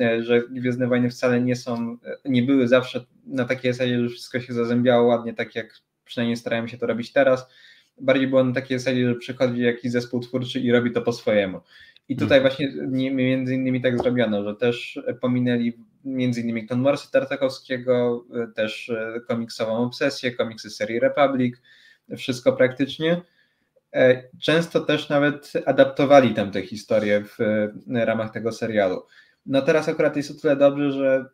e, 0.00 0.22
że 0.22 0.42
Gwiezdne 0.50 0.86
Wojny 0.86 1.10
wcale 1.10 1.40
nie 1.40 1.56
są, 1.56 1.98
e, 2.04 2.16
nie 2.24 2.42
były 2.42 2.68
zawsze 2.68 3.04
na 3.26 3.44
takiej 3.44 3.72
zasadzie, 3.72 4.00
że 4.00 4.08
wszystko 4.08 4.40
się 4.40 4.52
zazębiało 4.52 5.06
ładnie, 5.06 5.34
tak 5.34 5.54
jak 5.54 5.74
przynajmniej 6.04 6.36
starałem 6.36 6.68
się 6.68 6.78
to 6.78 6.86
robić 6.86 7.12
teraz. 7.12 7.46
Bardziej 8.00 8.26
było 8.26 8.44
na 8.44 8.54
takiej 8.54 8.78
zasadzie, 8.78 9.08
że 9.08 9.14
przychodzi 9.14 9.60
jakiś 9.60 9.92
zespół 9.92 10.20
twórczy 10.20 10.60
i 10.60 10.72
robi 10.72 10.92
to 10.92 11.02
po 11.02 11.12
swojemu. 11.12 11.60
I 12.08 12.16
tutaj 12.16 12.38
mhm. 12.38 12.42
właśnie 12.42 12.86
między 13.10 13.54
innymi 13.54 13.80
tak 13.80 13.98
zrobiono, 13.98 14.44
że 14.44 14.56
też 14.56 15.00
pominęli 15.20 15.72
między 16.04 16.40
innymi 16.40 16.66
Clone 16.66 16.82
Warsy 16.82 17.10
Tartakowskiego, 17.10 18.24
e, 18.34 18.46
też 18.46 18.88
e, 18.88 19.20
komiksową 19.28 19.78
obsesję, 19.78 20.32
komiksy 20.32 20.70
serii 20.70 21.00
Republic, 21.00 21.56
wszystko 22.16 22.52
praktycznie. 22.52 23.22
E, 23.94 24.22
często 24.40 24.80
też 24.80 25.08
nawet 25.08 25.52
adaptowali 25.66 26.34
tam 26.34 26.50
te 26.50 26.62
historie 26.62 27.24
w 27.24 27.38
ramach 27.86 28.32
tego 28.32 28.52
serialu. 28.52 29.02
No 29.46 29.62
teraz 29.62 29.88
akurat 29.88 30.16
jest 30.16 30.30
o 30.30 30.40
tyle 30.40 30.56
dobrze, 30.56 30.92
że 30.92 31.24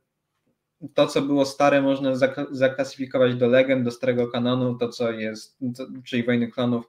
to, 0.95 1.07
co 1.07 1.23
było 1.23 1.45
stare, 1.45 1.83
można 1.83 2.13
zaklasyfikować 2.51 3.35
do 3.35 3.49
legend, 3.49 3.85
do 3.85 3.91
starego 3.91 4.29
kanonu, 4.29 4.75
to, 4.75 4.89
co 4.89 5.13
jest, 5.13 5.59
czyli 6.05 6.23
Wojny 6.23 6.49
Klonów, 6.49 6.89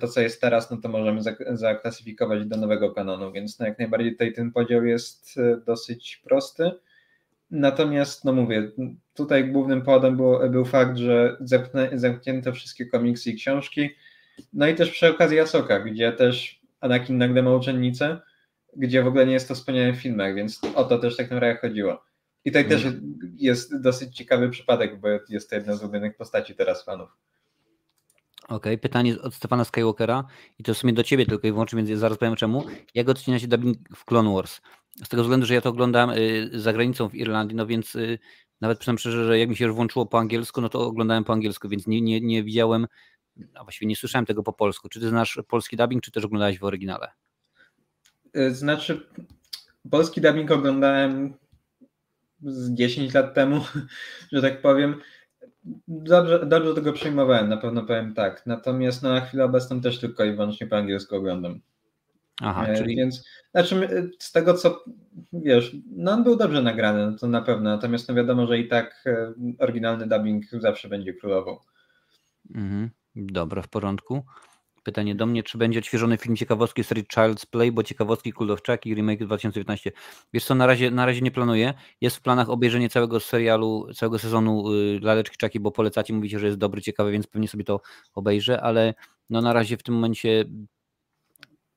to, 0.00 0.08
co 0.08 0.20
jest 0.20 0.40
teraz, 0.40 0.70
no 0.70 0.76
to 0.76 0.88
możemy 0.88 1.20
zaklasyfikować 1.50 2.46
do 2.46 2.56
nowego 2.56 2.90
kanonu, 2.90 3.32
więc 3.32 3.58
no 3.58 3.66
jak 3.66 3.78
najbardziej 3.78 4.12
tutaj 4.12 4.32
ten 4.32 4.52
podział 4.52 4.84
jest 4.84 5.40
dosyć 5.66 6.22
prosty. 6.24 6.70
Natomiast, 7.50 8.24
no 8.24 8.32
mówię, 8.32 8.70
tutaj 9.14 9.52
głównym 9.52 9.82
powodem 9.82 10.16
był, 10.16 10.50
był 10.50 10.64
fakt, 10.64 10.96
że 10.96 11.36
zamknięto 11.92 12.52
wszystkie 12.52 12.86
komiksy 12.86 13.30
i 13.30 13.36
książki. 13.36 13.90
No 14.52 14.68
i 14.68 14.74
też 14.74 14.90
przy 14.90 15.10
okazji 15.10 15.40
Asoka, 15.40 15.80
gdzie 15.80 16.12
też 16.12 16.60
Anakin 16.80 17.18
nagle 17.18 17.42
ma 17.42 17.54
uczennicę, 17.54 18.20
gdzie 18.76 19.02
w 19.02 19.06
ogóle 19.06 19.26
nie 19.26 19.32
jest 19.32 19.48
to 19.48 19.54
wspomniane 19.54 19.92
w 19.92 19.96
filmach, 19.96 20.34
więc 20.34 20.60
o 20.74 20.84
to 20.84 20.98
też 20.98 21.16
tak 21.16 21.30
naprawdę 21.30 21.60
chodziło. 21.60 22.04
I 22.44 22.50
tutaj 22.50 22.68
też 22.68 22.84
mm. 22.84 23.18
jest 23.36 23.80
dosyć 23.80 24.16
ciekawy 24.16 24.50
przypadek, 24.50 25.00
bo 25.00 25.08
jest 25.28 25.50
to 25.50 25.56
jedna 25.56 25.74
z 25.76 25.82
ulubionych 25.82 26.16
postaci 26.16 26.54
teraz 26.54 26.84
fanów. 26.84 27.10
Okej, 28.44 28.56
okay, 28.56 28.78
pytanie 28.78 29.20
od 29.22 29.34
Stefana 29.34 29.64
Skywalkera 29.64 30.24
i 30.58 30.62
to 30.62 30.74
w 30.74 30.78
sumie 30.78 30.92
do 30.92 31.02
ciebie 31.02 31.26
tylko 31.26 31.48
i 31.48 31.52
wyłącznie, 31.52 31.82
więc 31.82 32.00
zaraz 32.00 32.18
powiem 32.18 32.36
czemu. 32.36 32.64
Jak 32.94 33.08
ocenia 33.08 33.38
się 33.38 33.48
dubbing 33.48 33.78
w 33.96 34.04
Clone 34.04 34.34
Wars? 34.34 34.60
Z 35.04 35.08
tego 35.08 35.22
względu, 35.22 35.46
że 35.46 35.54
ja 35.54 35.60
to 35.60 35.68
oglądam 35.68 36.10
y, 36.10 36.50
za 36.54 36.72
granicą 36.72 37.08
w 37.08 37.14
Irlandii, 37.14 37.56
no 37.56 37.66
więc 37.66 37.94
y, 37.94 38.18
nawet 38.60 38.78
przyznam 38.78 38.98
szczerze, 38.98 39.26
że 39.26 39.38
jak 39.38 39.48
mi 39.48 39.56
się 39.56 39.64
już 39.64 39.74
włączyło 39.74 40.06
po 40.06 40.18
angielsku, 40.18 40.60
no 40.60 40.68
to 40.68 40.86
oglądałem 40.86 41.24
po 41.24 41.32
angielsku, 41.32 41.68
więc 41.68 41.86
nie, 41.86 42.00
nie, 42.00 42.20
nie 42.20 42.42
widziałem, 42.42 42.86
a 43.54 43.64
właściwie 43.64 43.86
nie 43.86 43.96
słyszałem 43.96 44.26
tego 44.26 44.42
po 44.42 44.52
polsku. 44.52 44.88
Czy 44.88 45.00
ty 45.00 45.08
znasz 45.08 45.40
polski 45.48 45.76
dubbing, 45.76 46.02
czy 46.02 46.10
też 46.10 46.24
oglądałeś 46.24 46.58
w 46.58 46.64
oryginale? 46.64 47.08
Znaczy, 48.50 49.06
polski 49.90 50.20
dubbing 50.20 50.50
oglądałem 50.50 51.34
z 52.42 52.74
10 52.74 53.14
lat 53.14 53.34
temu, 53.34 53.60
że 54.32 54.42
tak 54.42 54.62
powiem. 54.62 55.00
Dobrze, 55.88 56.46
dobrze 56.46 56.74
tego 56.74 56.92
przyjmowałem, 56.92 57.48
na 57.48 57.56
pewno 57.56 57.82
powiem 57.82 58.14
tak. 58.14 58.46
Natomiast 58.46 59.02
no, 59.02 59.08
na 59.08 59.20
chwilę 59.20 59.44
obecną 59.44 59.80
też 59.80 59.98
tylko 59.98 60.24
i 60.24 60.32
wyłącznie 60.32 60.66
po 60.66 60.76
angielsku 60.76 61.16
oglądam. 61.16 61.60
Aha, 62.40 62.66
e, 62.66 62.76
czyli... 62.76 62.96
Więc 62.96 63.24
znaczy, 63.50 64.10
z 64.18 64.32
tego 64.32 64.54
co 64.54 64.84
wiesz, 65.32 65.76
no 65.96 66.12
on 66.12 66.24
był 66.24 66.36
dobrze 66.36 66.62
nagrany, 66.62 67.10
no 67.10 67.18
to 67.18 67.26
na 67.26 67.42
pewno. 67.42 67.70
Natomiast 67.70 68.08
no 68.08 68.14
wiadomo, 68.14 68.46
że 68.46 68.58
i 68.58 68.68
tak 68.68 69.04
e, 69.06 69.32
oryginalny 69.58 70.06
dubbing 70.06 70.44
zawsze 70.52 70.88
będzie 70.88 71.14
królował. 71.14 71.60
Mhm, 72.54 72.90
dobra, 73.16 73.62
w 73.62 73.68
porządku. 73.68 74.22
Pytanie 74.84 75.14
do 75.14 75.26
mnie, 75.26 75.42
czy 75.42 75.58
będzie 75.58 75.78
odświeżony 75.78 76.16
film 76.16 76.36
ciekawostki 76.36 76.84
serii 76.84 77.04
Child's 77.04 77.46
Play, 77.46 77.72
bo 77.72 77.82
ciekawostki 77.82 78.32
Chucky 78.32 78.94
remake 78.94 79.24
2019. 79.24 79.92
Wiesz 80.32 80.44
co, 80.44 80.54
na 80.54 80.66
razie, 80.66 80.90
na 80.90 81.06
razie 81.06 81.20
nie 81.20 81.30
planuję. 81.30 81.74
Jest 82.00 82.16
w 82.16 82.20
planach 82.20 82.50
obejrzenie 82.50 82.88
całego 82.88 83.20
serialu, 83.20 83.86
całego 83.94 84.18
sezonu 84.18 84.72
y, 84.72 85.00
Laleczki 85.02 85.36
Chucky, 85.40 85.60
bo 85.60 85.70
polecacie, 85.70 86.14
mówicie, 86.14 86.38
że 86.38 86.46
jest 86.46 86.58
dobry, 86.58 86.82
ciekawy, 86.82 87.12
więc 87.12 87.26
pewnie 87.26 87.48
sobie 87.48 87.64
to 87.64 87.80
obejrzę, 88.14 88.60
ale 88.60 88.94
no 89.30 89.42
na 89.42 89.52
razie 89.52 89.76
w 89.76 89.82
tym 89.82 89.94
momencie 89.94 90.44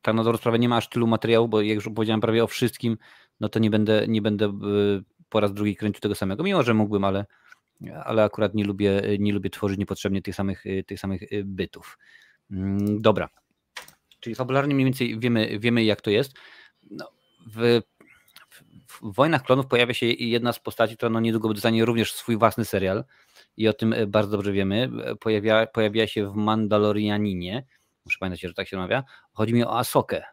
tak 0.02 0.16
na 0.16 0.24
dobrą 0.24 0.38
sprawę 0.38 0.60
nie 0.60 0.70
ma 0.70 0.78
aż 0.78 0.90
tylu 0.90 1.08
materiału, 1.08 1.48
bo 1.48 1.62
jak 1.62 1.76
już 1.76 1.90
powiedziałem 1.96 2.22
prawie 2.22 2.44
o 2.44 2.48
wszystkim, 2.48 2.98
no 3.40 3.50
to 3.50 3.60
nie 3.60 3.70
będę, 3.70 4.08
nie 4.08 4.22
będę 4.22 4.46
y, 4.46 5.04
po 5.30 5.40
raz 5.40 5.54
drugi 5.54 5.76
kręcił 5.76 6.02
tego 6.02 6.16
samego, 6.16 6.44
mimo 6.44 6.64
że 6.64 6.74
mógłbym, 6.74 7.04
ale, 7.04 7.26
ale 8.04 8.24
akurat 8.24 8.54
nie 8.54 8.64
lubię, 8.64 9.02
nie 9.20 9.34
lubię 9.34 9.50
tworzyć 9.50 9.80
niepotrzebnie 9.80 10.22
tych 10.22 10.36
samych, 10.36 10.66
y, 10.66 10.84
tych 10.88 11.00
samych 11.00 11.22
bytów. 11.46 11.98
Mm, 12.52 13.02
dobra. 13.02 13.30
Czyli 14.20 14.36
fabularnie 14.36 14.76
mniej 14.76 14.86
więcej 14.86 15.20
wiemy, 15.20 15.60
wiemy 15.60 15.84
jak 15.84 16.02
to 16.02 16.10
jest. 16.10 16.34
No, 16.92 17.12
w, 17.56 17.82
w 19.02 19.16
Wojnach 19.16 19.44
Klonów 19.44 19.68
pojawia 19.68 19.94
się 19.94 20.06
jedna 20.06 20.54
z 20.54 20.60
postaci, 20.60 20.98
która 20.98 21.10
no 21.10 21.20
niedługo 21.20 21.54
dostanie 21.54 21.86
również 21.86 22.14
swój 22.14 22.38
własny 22.38 22.66
serial 22.66 23.04
i 23.58 23.68
o 23.68 23.74
tym 23.74 23.94
e, 23.94 24.08
bardzo 24.08 24.32
dobrze 24.32 24.52
wiemy. 24.52 24.90
Pojawia, 25.20 25.68
pojawia 25.68 26.08
się 26.08 26.32
w 26.32 26.36
Mandalorianinie. 26.36 27.66
Muszę 28.06 28.18
pamiętać, 28.20 28.42
że 28.42 28.54
tak 28.54 28.68
się 28.68 28.76
namawia. 28.76 29.04
Chodzi 29.34 29.54
mi 29.54 29.64
o 29.64 29.78
Asokę. 29.78 30.24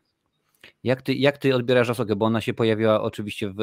Jak 0.84 1.02
ty, 1.02 1.14
jak 1.14 1.38
ty 1.38 1.54
odbierasz 1.54 1.90
Asokę? 1.90 2.16
Bo 2.16 2.26
ona 2.26 2.40
się 2.40 2.54
pojawiła 2.54 3.02
oczywiście 3.02 3.48
w, 3.48 3.56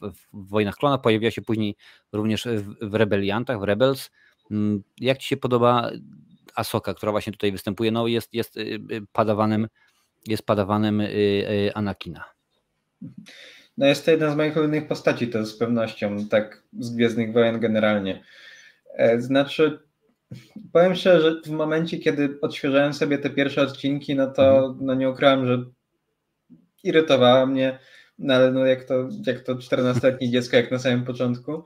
w, 0.00 0.12
w 0.32 0.48
Wojnach 0.48 0.76
Klonów, 0.76 1.00
pojawiła 1.00 1.30
się 1.30 1.42
później 1.42 1.76
również 2.12 2.44
w, 2.44 2.90
w 2.90 2.94
Rebeliantach, 2.94 3.60
w 3.60 3.62
Rebels. 3.62 4.10
Mm, 4.50 4.82
jak 4.98 5.18
ci 5.18 5.28
się 5.28 5.36
podoba 5.36 5.90
Asoka, 6.54 6.94
która 6.94 7.12
właśnie 7.12 7.32
tutaj 7.32 7.52
występuje, 7.52 7.90
no 7.90 8.06
jest, 8.06 8.34
jest 8.34 8.56
y, 8.56 8.60
y, 8.60 8.80
padawanem, 9.12 9.68
jest 10.26 10.46
padawanem 10.46 11.00
y, 11.00 11.70
Anakina. 11.74 12.24
No 13.78 13.86
jest 13.86 14.04
to 14.04 14.10
jedna 14.10 14.30
z 14.30 14.36
moich 14.36 14.56
ulubionych 14.56 14.88
postaci, 14.88 15.28
to 15.28 15.46
z 15.46 15.58
pewnością, 15.58 16.28
tak 16.28 16.62
z 16.78 16.90
Gwiezdnych 16.90 17.32
Wojen 17.32 17.60
generalnie. 17.60 18.24
E, 18.96 19.20
znaczy, 19.20 19.78
powiem 20.72 20.94
szczerze, 20.94 21.30
że 21.30 21.50
w 21.50 21.50
momencie, 21.50 21.98
kiedy 21.98 22.38
odświeżałem 22.40 22.94
sobie 22.94 23.18
te 23.18 23.30
pierwsze 23.30 23.62
odcinki, 23.62 24.14
no 24.14 24.26
to 24.26 24.56
mhm. 24.56 24.76
no 24.80 24.94
nie 24.94 25.10
ukrywam, 25.10 25.46
że 25.46 25.64
irytowała 26.84 27.46
mnie, 27.46 27.78
no 28.18 28.34
ale 28.34 28.52
no 28.52 28.66
jak 28.66 28.84
to, 28.84 29.08
jak 29.26 29.40
to 29.40 29.54
14-letnie 29.54 30.30
dziecko, 30.34 30.56
jak 30.56 30.70
na 30.70 30.78
samym 30.78 31.04
początku, 31.04 31.64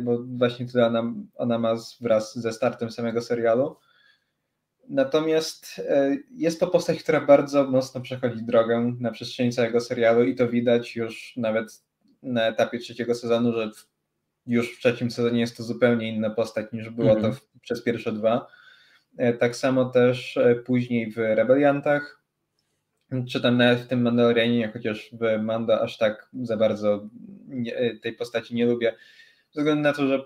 bo 0.00 0.18
właśnie 0.22 0.66
tyle 0.66 0.86
ona, 0.86 1.14
ona 1.34 1.58
ma 1.58 1.74
wraz 2.00 2.38
ze 2.38 2.52
startem 2.52 2.90
samego 2.90 3.22
serialu. 3.22 3.76
Natomiast 4.88 5.80
e, 5.88 6.16
jest 6.30 6.60
to 6.60 6.66
postać, 6.66 7.02
która 7.02 7.20
bardzo 7.20 7.64
mocno 7.64 8.00
przechodzi 8.00 8.42
drogę 8.42 8.94
na 9.00 9.10
przestrzeni 9.10 9.52
całego 9.52 9.80
serialu 9.80 10.24
i 10.24 10.34
to 10.34 10.48
widać 10.48 10.96
już 10.96 11.36
nawet 11.36 11.82
na 12.22 12.46
etapie 12.46 12.78
trzeciego 12.78 13.14
sezonu, 13.14 13.52
że 13.52 13.70
już 14.46 14.76
w 14.76 14.78
trzecim 14.78 15.10
sezonie 15.10 15.40
jest 15.40 15.56
to 15.56 15.62
zupełnie 15.62 16.08
inna 16.08 16.30
postać 16.30 16.72
niż 16.72 16.90
było 16.90 17.10
mm 17.10 17.18
-hmm. 17.18 17.22
to 17.22 17.28
mhm. 17.28 17.46
w, 17.56 17.60
przez 17.60 17.82
pierwsze 17.82 18.12
dwa. 18.12 18.46
E, 19.16 19.32
tak 19.32 19.56
samo 19.56 19.84
też 19.84 20.36
e, 20.36 20.54
później 20.54 21.12
w 21.12 21.16
Rebeliantach, 21.16 22.24
czy 23.28 23.40
tam 23.40 23.56
nawet 23.56 23.78
w 23.78 23.86
tym 23.86 24.02
Mandalorianie, 24.02 24.70
chociaż 24.72 25.10
w 25.12 25.42
Mando 25.42 25.80
aż 25.80 25.98
tak 25.98 26.28
za 26.42 26.56
bardzo 26.56 27.08
nie, 27.46 27.98
tej 28.02 28.12
postaci 28.12 28.54
nie 28.54 28.66
lubię, 28.66 28.94
ze 29.54 29.60
względu 29.60 29.82
na 29.82 29.92
to, 29.92 30.06
że 30.08 30.24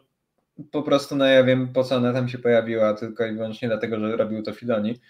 po 0.70 0.82
prostu, 0.82 1.16
no 1.16 1.24
ja 1.24 1.44
wiem 1.44 1.72
po 1.72 1.84
co 1.84 1.96
ona 1.96 2.12
tam 2.12 2.28
się 2.28 2.38
pojawiła, 2.38 2.94
tylko 2.94 3.26
i 3.26 3.32
wyłącznie 3.32 3.68
dlatego, 3.68 4.00
że 4.00 4.16
robił 4.16 4.42
to 4.42 4.52
Filoni 4.52 5.00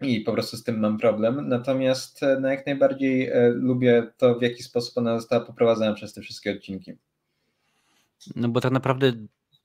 i 0.00 0.20
po 0.20 0.32
prostu 0.32 0.56
z 0.56 0.64
tym 0.64 0.80
mam 0.80 0.98
problem. 0.98 1.48
Natomiast 1.48 2.22
e, 2.22 2.38
no, 2.40 2.48
jak 2.48 2.66
najbardziej 2.66 3.28
e, 3.28 3.48
lubię 3.48 4.06
to, 4.16 4.34
w 4.34 4.42
jaki 4.42 4.62
sposób 4.62 4.98
ona 4.98 5.18
została 5.18 5.44
poprowadzona 5.44 5.94
przez 5.94 6.14
te 6.14 6.20
wszystkie 6.20 6.52
odcinki. 6.52 6.92
No 8.36 8.48
bo 8.48 8.60
tak 8.60 8.72
naprawdę 8.72 9.12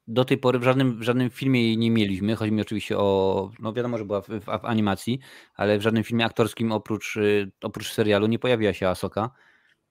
do 0.07 0.25
tej 0.25 0.37
pory 0.37 0.59
w 0.59 0.63
żadnym, 0.63 0.99
w 0.99 1.03
żadnym 1.03 1.29
filmie 1.29 1.63
jej 1.63 1.77
nie 1.77 1.91
mieliśmy. 1.91 2.35
Chodzi 2.35 2.51
mi 2.51 2.61
oczywiście 2.61 2.97
o, 2.97 3.51
no 3.59 3.73
wiadomo, 3.73 3.97
że 3.97 4.05
była 4.05 4.21
w, 4.21 4.27
w, 4.27 4.45
w 4.45 4.65
animacji, 4.65 5.19
ale 5.55 5.77
w 5.77 5.81
żadnym 5.81 6.03
filmie 6.03 6.25
aktorskim 6.25 6.71
oprócz, 6.71 7.15
y, 7.15 7.51
oprócz 7.61 7.91
serialu 7.91 8.27
nie 8.27 8.39
pojawiła 8.39 8.73
się 8.73 8.87
Asoka. 8.87 9.31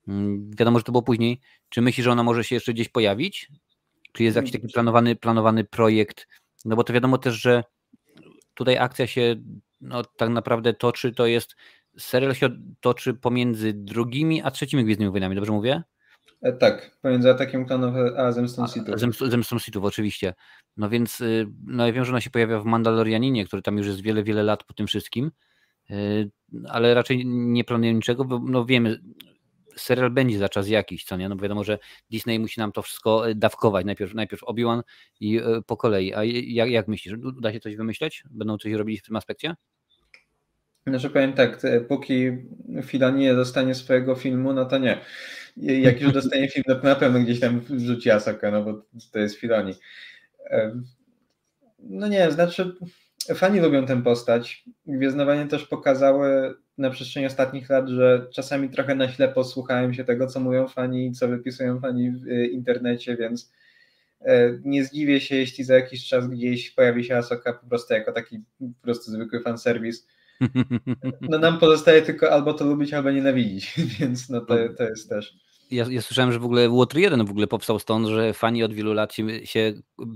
Mm, 0.08 0.50
wiadomo, 0.58 0.78
że 0.78 0.84
to 0.84 0.92
było 0.92 1.02
później. 1.02 1.40
Czy 1.68 1.82
myślisz, 1.82 2.04
że 2.04 2.10
ona 2.12 2.22
może 2.22 2.44
się 2.44 2.54
jeszcze 2.56 2.74
gdzieś 2.74 2.88
pojawić? 2.88 3.48
Czy 4.12 4.24
jest 4.24 4.36
jakiś 4.36 4.52
taki 4.52 4.68
planowany, 4.68 5.16
planowany 5.16 5.64
projekt? 5.64 6.26
No 6.64 6.76
bo 6.76 6.84
to 6.84 6.92
wiadomo 6.92 7.18
też, 7.18 7.34
że 7.34 7.64
tutaj 8.54 8.78
akcja 8.78 9.06
się 9.06 9.36
no, 9.80 10.04
tak 10.04 10.30
naprawdę 10.30 10.74
toczy, 10.74 11.12
to 11.12 11.26
jest 11.26 11.56
serial 11.98 12.34
się 12.34 12.48
toczy 12.80 13.14
pomiędzy 13.14 13.72
drugimi 13.72 14.42
a 14.42 14.50
trzecimi 14.50 14.84
Gwiezdnymi 14.84 15.10
Wojnami, 15.10 15.36
dobrze 15.36 15.52
mówię? 15.52 15.82
E, 16.42 16.52
tak, 16.52 16.98
pomiędzy 17.02 17.30
atakiem 17.30 17.66
klonów 17.66 17.94
a 18.16 18.32
zemstą 18.32 18.66
Sithów. 18.66 19.00
Zemstą, 19.00 19.30
zemstą 19.30 19.58
Sithów, 19.58 19.84
oczywiście. 19.84 20.34
No 20.76 20.88
więc 20.88 21.20
y, 21.20 21.46
no 21.64 21.86
ja 21.86 21.92
wiem, 21.92 22.04
że 22.04 22.12
ona 22.12 22.20
się 22.20 22.30
pojawia 22.30 22.60
w 22.60 22.64
Mandalorianinie, 22.64 23.44
który 23.44 23.62
tam 23.62 23.78
już 23.78 23.86
jest 23.86 24.00
wiele, 24.00 24.22
wiele 24.22 24.42
lat 24.42 24.64
po 24.64 24.74
tym 24.74 24.86
wszystkim, 24.86 25.30
y, 25.90 26.30
ale 26.68 26.94
raczej 26.94 27.26
nie 27.26 27.64
planuję 27.64 27.94
niczego, 27.94 28.24
bo 28.24 28.38
no 28.38 28.64
wiemy, 28.64 29.00
serial 29.80 30.10
będzie 30.10 30.38
za 30.38 30.48
czas 30.48 30.68
jakiś, 30.68 31.04
co 31.04 31.16
nie? 31.16 31.28
No 31.28 31.36
wiadomo, 31.36 31.64
że 31.64 31.78
Disney 32.10 32.38
musi 32.38 32.60
nam 32.60 32.72
to 32.72 32.82
wszystko 32.82 33.30
e, 33.30 33.34
dawkować. 33.34 33.86
Najpierw, 33.86 34.14
najpierw 34.14 34.42
Obi-Wan 34.42 34.82
i 35.20 35.38
e, 35.38 35.42
po 35.66 35.76
kolei. 35.76 36.14
A 36.14 36.24
jak, 36.24 36.70
jak 36.70 36.88
myślisz? 36.88 37.14
Uda 37.14 37.52
się 37.52 37.60
coś 37.60 37.76
wymyśleć? 37.76 38.24
Będą 38.30 38.58
coś 38.58 38.72
robić 38.72 39.00
w 39.00 39.06
tym 39.06 39.16
aspekcie? 39.16 39.54
Znaczy 40.86 41.10
powiem 41.10 41.32
tak, 41.32 41.62
póki 41.88 42.30
Filoni 42.82 43.20
nie 43.20 43.34
dostanie 43.34 43.74
swojego 43.74 44.14
filmu, 44.14 44.52
no 44.52 44.64
to 44.64 44.78
nie. 44.78 45.00
Jak 45.56 46.00
już 46.00 46.12
dostanie 46.12 46.48
film, 46.48 46.64
to 46.66 46.80
na 46.82 46.94
pewno 46.94 47.20
gdzieś 47.20 47.40
tam 47.40 47.60
wrzuci 47.60 48.10
Asoka, 48.10 48.50
no 48.50 48.64
bo 48.64 48.82
to 49.12 49.18
jest 49.18 49.36
Filoni. 49.36 49.74
No 51.78 52.08
nie, 52.08 52.30
znaczy 52.30 52.76
fani 53.34 53.60
lubią 53.60 53.86
tę 53.86 54.02
postać. 54.02 54.64
Gwiezdnowanie 54.86 55.46
też 55.46 55.66
pokazały 55.66 56.54
na 56.78 56.90
przestrzeni 56.90 57.26
ostatnich 57.26 57.70
lat, 57.70 57.88
że 57.88 58.26
czasami 58.32 58.70
trochę 58.70 58.94
na 58.94 59.08
ślepo 59.08 59.44
słuchałem 59.44 59.94
się 59.94 60.04
tego, 60.04 60.26
co 60.26 60.40
mówią 60.40 60.68
fani 60.68 61.06
i 61.06 61.12
co 61.12 61.28
wypisują 61.28 61.80
fani 61.80 62.10
w 62.10 62.26
y, 62.26 62.46
internecie, 62.46 63.16
więc 63.16 63.52
e, 64.20 64.58
nie 64.64 64.84
zdziwię 64.84 65.20
się, 65.20 65.36
jeśli 65.36 65.64
za 65.64 65.74
jakiś 65.74 66.08
czas 66.08 66.28
gdzieś 66.28 66.70
pojawi 66.70 67.04
się 67.04 67.16
Asoka 67.16 67.52
po 67.52 67.66
prostu 67.66 67.94
jako 67.94 68.12
taki 68.12 68.38
po 68.58 68.82
prostu 68.82 69.10
zwykły 69.10 69.40
fanserwis. 69.40 70.06
No 71.20 71.38
nam 71.38 71.58
pozostaje 71.58 72.02
tylko 72.02 72.32
albo 72.32 72.54
to 72.54 72.64
lubić, 72.64 72.94
albo 72.94 73.10
nienawidzić, 73.10 73.74
więc 74.00 74.28
no 74.28 74.40
to, 74.40 74.54
to 74.76 74.84
jest 74.84 75.08
też 75.08 75.47
ja, 75.70 75.86
ja, 75.90 76.02
słyszałem, 76.02 76.32
że 76.32 76.38
w 76.38 76.44
ogóle 76.44 76.68
Water 76.68 77.00
1 77.00 77.26
w 77.26 77.30
ogóle 77.30 77.46
powstał 77.46 77.78
stąd, 77.78 78.06
że 78.06 78.32
fani 78.32 78.64
od 78.64 78.74
wielu 78.74 78.92
lat 78.92 79.14
się, 79.14 79.46
się, 79.46 79.72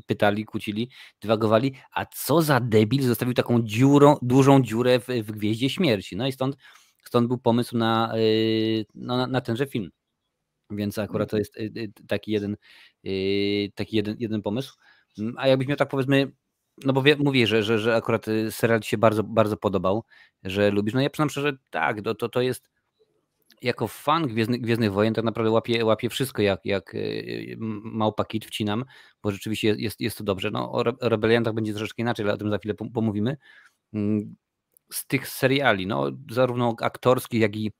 pytali, 0.06 0.44
kłócili, 0.44 0.90
dywagowali, 1.20 1.74
a 1.92 2.06
co 2.06 2.42
za 2.42 2.60
debil 2.60 3.02
zostawił 3.02 3.34
taką 3.34 3.62
dziurą, 3.62 4.16
dużą 4.22 4.62
dziurę 4.62 5.00
w, 5.00 5.06
w 5.06 5.32
Gwieździe 5.32 5.70
Śmierci. 5.70 6.16
No 6.16 6.26
i 6.26 6.32
stąd, 6.32 6.56
stąd 7.04 7.28
był 7.28 7.38
pomysł 7.38 7.76
na, 7.76 8.12
yy, 8.14 8.84
no, 8.94 9.16
na, 9.16 9.26
na 9.26 9.40
tenże 9.40 9.66
film. 9.66 9.90
Więc 10.70 10.98
akurat 10.98 11.30
to 11.30 11.38
jest 11.38 11.56
yy, 11.56 11.92
taki 12.08 12.32
jeden, 12.32 12.56
taki 13.74 13.96
jeden, 13.96 14.16
jeden 14.18 14.42
pomysł. 14.42 14.74
Mm, 15.18 15.34
a 15.38 15.48
jakbyś 15.48 15.68
miał 15.68 15.76
tak 15.76 15.88
powiedzmy, 15.88 16.32
no 16.84 16.92
bo 16.92 17.02
wie, 17.02 17.16
mówię, 17.16 17.46
że, 17.46 17.62
że, 17.62 17.78
że 17.78 17.96
akurat 17.96 18.26
serial 18.50 18.80
ci 18.80 18.90
się 18.90 18.98
bardzo, 18.98 19.22
bardzo 19.22 19.56
podobał, 19.56 20.04
że 20.44 20.70
lubisz. 20.70 20.94
No 20.94 21.00
ja 21.00 21.10
przyznam 21.10 21.30
szczerze, 21.30 21.52
tak, 21.70 22.02
to, 22.18 22.28
to 22.28 22.40
jest 22.40 22.71
jako 23.62 23.88
fan 23.88 24.26
Gwiezdny, 24.26 24.58
Gwiezdnych 24.58 24.92
Wojen 24.92 25.14
tak 25.14 25.24
naprawdę 25.24 25.50
łapię, 25.50 25.84
łapię 25.84 26.08
wszystko 26.08 26.42
jak, 26.42 26.60
jak 26.64 26.94
y, 26.94 27.56
małpa 27.82 28.24
kit, 28.24 28.46
wcinam, 28.46 28.84
bo 29.22 29.30
rzeczywiście 29.30 29.74
jest, 29.78 30.00
jest 30.00 30.18
to 30.18 30.24
dobrze. 30.24 30.50
No, 30.50 30.72
o 30.72 30.82
Rebeliantach 31.00 31.54
będzie 31.54 31.72
troszeczkę 31.72 32.02
inaczej, 32.02 32.24
ale 32.24 32.34
o 32.34 32.36
tym 32.36 32.50
za 32.50 32.58
chwilę 32.58 32.74
pomówimy. 32.74 33.36
Mm, 33.94 34.36
z 34.92 35.06
tych 35.06 35.28
seriali, 35.28 35.86
no, 35.86 36.10
zarówno 36.30 36.76
aktorskich, 36.80 37.40
jak 37.40 37.56
i, 37.56 37.72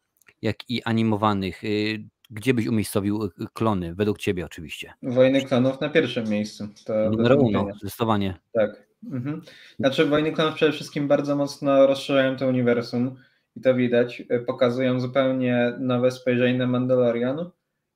jak 0.43 0.57
i 0.71 0.83
animowanych, 0.83 1.65
y, 1.65 2.05
gdzie 2.31 2.55
byś 2.55 2.67
umiejscowił 2.67 3.31
klony, 3.53 3.95
według 3.95 4.19
ciebie 4.19 4.45
oczywiście? 4.45 4.93
Wojny 5.03 5.45
klonów 5.45 5.81
na 5.81 5.89
pierwszym 5.89 6.29
miejscu. 6.29 6.69
To 6.85 7.11
Numer 7.11 7.37
uno, 7.39 7.67
zdecydowanie. 7.81 8.41
Tak. 8.53 8.87
Mhm. 9.13 9.43
Znaczy 9.79 10.07
Wojny 10.07 10.33
klonów 10.33 10.55
przede 10.55 10.73
wszystkim 10.73 11.09
bardzo 11.09 11.37
mocno 11.37 11.87
rozszerzają 11.87 12.37
to 12.37 12.49
uniwersum 12.49 13.17
i 13.57 13.61
to 13.61 13.75
widać. 13.75 14.23
Pokazują 14.47 15.01
zupełnie 15.01 15.73
nowe 15.79 16.11
spojrzenie 16.11 16.59
na 16.59 16.67
Mandalorian 16.67 17.51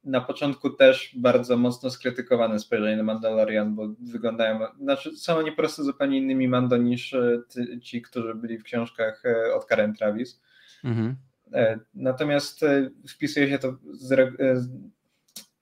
na 0.06 0.20
początku 0.20 0.70
też 0.70 1.14
bardzo 1.16 1.56
mocno 1.56 1.90
skrytykowane 1.90 2.58
spojrzenie 2.58 2.96
na 2.96 3.02
Mandalorian, 3.02 3.74
bo 3.74 3.88
wyglądają, 4.00 4.60
znaczy 4.80 5.16
są 5.16 5.36
oni 5.36 5.50
po 5.50 5.56
prostu 5.56 5.84
zupełnie 5.84 6.18
innymi 6.18 6.48
Mando 6.48 6.76
niż 6.76 7.14
e, 7.14 7.42
ci, 7.82 8.02
którzy 8.02 8.34
byli 8.34 8.58
w 8.58 8.62
książkach 8.62 9.22
e, 9.24 9.54
od 9.54 9.64
Karen 9.64 9.94
Travis. 9.94 10.40
Mhm. 10.84 11.16
E, 11.52 11.78
natomiast 11.94 12.60
wpisuje 13.08 13.48
się 13.48 13.58
to, 13.58 13.76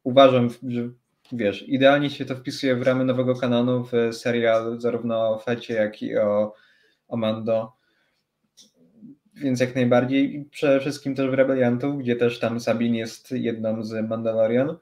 uważam, 0.03 0.51
że 0.68 0.88
wiesz, 1.32 1.68
idealnie 1.68 2.11
się 2.11 2.24
to 2.24 2.36
wpisuje 2.36 2.76
w 2.76 2.82
ramy 2.82 3.05
nowego 3.05 3.34
kanonu, 3.34 3.84
w 3.84 4.14
serial 4.14 4.80
zarówno 4.80 5.28
o 5.28 5.38
Fecie, 5.38 5.74
jak 5.74 6.03
i 6.03 6.16
o, 6.16 6.55
o 7.09 7.16
Mando 7.16 7.84
więc 9.37 9.61
jak 9.61 9.74
najbardziej. 9.74 10.49
Przede 10.51 10.80
wszystkim 10.80 11.14
też 11.14 11.30
w 11.30 11.35
Rebeliantów, 11.35 11.99
gdzie 11.99 12.16
też 12.16 12.39
tam 12.39 12.61
Sabin 12.61 12.95
jest 12.95 13.30
jedną 13.30 13.85
z 13.85 14.09
Mandalorian. 14.09 14.76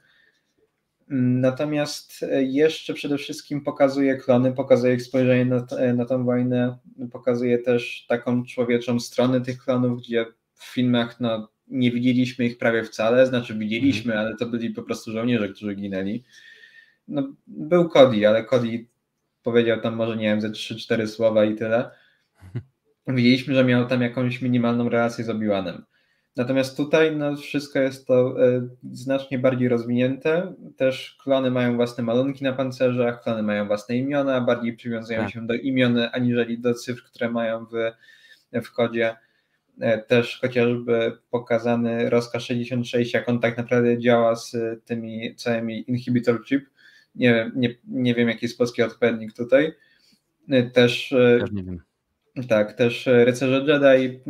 Natomiast 1.08 2.26
jeszcze 2.40 2.94
przede 2.94 3.18
wszystkim 3.18 3.60
pokazuje 3.60 4.16
klony, 4.16 4.52
pokazuje 4.52 4.94
ich 4.94 5.02
spojrzenie 5.02 5.44
na, 5.44 5.66
na 5.94 6.04
tą 6.04 6.24
wojnę, 6.24 6.78
pokazuje 7.12 7.58
też 7.58 8.06
taką 8.08 8.44
człowieczą 8.44 9.00
stronę 9.00 9.40
tych 9.40 9.58
klonów, 9.58 10.00
gdzie 10.00 10.26
w 10.54 10.64
filmach 10.64 11.20
no, 11.20 11.48
nie 11.68 11.90
widzieliśmy 11.90 12.44
ich 12.44 12.58
prawie 12.58 12.84
wcale, 12.84 13.26
znaczy 13.26 13.54
widzieliśmy, 13.54 14.12
mhm. 14.12 14.26
ale 14.26 14.36
to 14.36 14.46
byli 14.46 14.70
po 14.70 14.82
prostu 14.82 15.12
żołnierze, 15.12 15.48
którzy 15.48 15.74
ginęli. 15.74 16.24
No, 17.08 17.32
był 17.46 17.88
Cody, 17.88 18.28
ale 18.28 18.44
Cody 18.44 18.86
powiedział 19.42 19.80
tam 19.80 19.96
może, 19.96 20.16
nie 20.16 20.26
wiem, 20.26 20.40
ze 20.40 20.50
3-4 20.50 21.06
słowa 21.06 21.44
i 21.44 21.54
tyle 21.54 21.90
widzieliśmy, 23.08 23.54
że 23.54 23.64
miał 23.64 23.86
tam 23.86 24.02
jakąś 24.02 24.42
minimalną 24.42 24.88
relację 24.88 25.24
z 25.24 25.28
Obi-Wanem. 25.28 25.82
Natomiast 26.36 26.76
tutaj 26.76 27.16
no, 27.16 27.36
wszystko 27.36 27.78
jest 27.78 28.06
to 28.06 28.46
e, 28.46 28.68
znacznie 28.92 29.38
bardziej 29.38 29.68
rozwinięte. 29.68 30.54
Też 30.76 31.16
klony 31.22 31.50
mają 31.50 31.76
własne 31.76 32.04
malunki 32.04 32.44
na 32.44 32.52
pancerzach, 32.52 33.22
klony 33.22 33.42
mają 33.42 33.66
własne 33.66 33.96
imiona, 33.96 34.40
bardziej 34.40 34.76
przywiązują 34.76 35.20
tak. 35.20 35.30
się 35.30 35.46
do 35.46 35.54
imion 35.54 35.98
aniżeli 36.12 36.58
do 36.58 36.74
cyfr, 36.74 37.02
które 37.02 37.30
mają 37.30 37.66
w, 37.66 37.72
w 38.64 38.72
kodzie. 38.72 39.16
E, 39.80 39.98
też 39.98 40.38
chociażby 40.40 41.18
pokazany 41.30 42.10
rozkaz 42.10 42.42
66, 42.42 43.14
jak 43.14 43.28
on 43.28 43.40
tak 43.40 43.56
naprawdę 43.56 43.98
działa 43.98 44.36
z 44.36 44.56
tymi 44.84 45.36
całymi 45.36 45.90
inhibitor 45.90 46.44
chip. 46.44 46.68
Nie, 47.14 47.50
nie, 47.54 47.74
nie 47.84 48.14
wiem, 48.14 48.28
jaki 48.28 48.46
jest 48.46 48.58
polski 48.58 48.82
odpowiednik 48.82 49.32
tutaj. 49.32 49.72
E, 50.50 50.62
też, 50.62 51.08
też 51.40 51.52
nie 51.52 51.62
wiem 51.62 51.82
tak, 52.48 52.72
też 52.72 53.08
e, 53.08 53.24
rycerze 53.24 53.64
Jedi, 53.66 54.20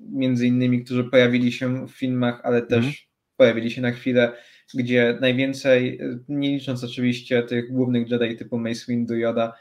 między 0.00 0.46
innymi, 0.46 0.84
którzy 0.84 1.04
pojawili 1.04 1.52
się 1.52 1.86
w 1.86 1.90
filmach, 1.90 2.40
ale 2.44 2.62
też 2.62 2.84
mm. 2.84 2.94
pojawili 3.36 3.70
się 3.70 3.82
na 3.82 3.90
chwilę, 3.90 4.32
gdzie 4.74 5.18
najwięcej, 5.20 6.00
e, 6.00 6.18
nie 6.28 6.48
licząc 6.48 6.84
oczywiście 6.84 7.42
tych 7.42 7.72
głównych 7.72 8.10
Jedi 8.10 8.36
typu 8.36 8.58
Mace 8.58 8.84
Windu, 8.88 9.14
Yoda, 9.14 9.52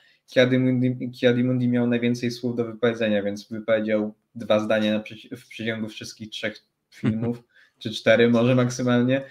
Kiadimundi 1.19 1.67
miał 1.67 1.87
najwięcej 1.87 2.31
słów 2.31 2.55
do 2.55 2.65
wypowiedzenia, 2.65 3.23
więc 3.23 3.49
wypowiedział 3.49 4.13
dwa 4.35 4.59
zdania 4.59 5.03
w 5.37 5.47
przeciągu 5.47 5.89
wszystkich 5.89 6.29
trzech 6.29 6.63
filmów, 6.93 7.43
czy 7.81 7.91
cztery 7.91 8.29
może 8.29 8.55
maksymalnie. 8.55 9.21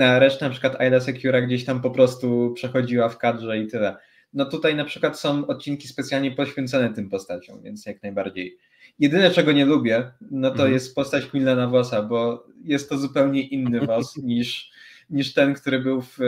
A 0.00 0.18
reszta 0.18 0.46
na 0.46 0.50
przykład 0.50 0.80
Aida 0.80 1.00
Secura 1.00 1.42
gdzieś 1.42 1.64
tam 1.64 1.82
po 1.82 1.90
prostu 1.90 2.52
przechodziła 2.54 3.08
w 3.08 3.18
kadrze 3.18 3.58
i 3.58 3.66
tyle. 3.66 3.96
No 4.32 4.44
tutaj 4.44 4.74
na 4.74 4.84
przykład 4.84 5.20
są 5.20 5.46
odcinki 5.46 5.88
specjalnie 5.88 6.30
poświęcone 6.30 6.94
tym 6.94 7.08
postaciom, 7.08 7.62
więc 7.62 7.86
jak 7.86 8.02
najbardziej. 8.02 8.58
Jedyne, 8.98 9.30
czego 9.30 9.52
nie 9.52 9.64
lubię, 9.64 10.10
no 10.30 10.48
to 10.48 10.54
mhm. 10.54 10.72
jest 10.72 10.94
postać 10.94 11.26
Quinlana 11.26 11.68
Vossa, 11.68 12.02
bo 12.02 12.46
jest 12.64 12.88
to 12.88 12.98
zupełnie 12.98 13.42
inny 13.42 13.80
Voss 13.80 14.16
niż, 14.22 14.70
niż 15.10 15.34
ten, 15.34 15.54
który 15.54 15.78
był 15.78 16.02
w, 16.02 16.18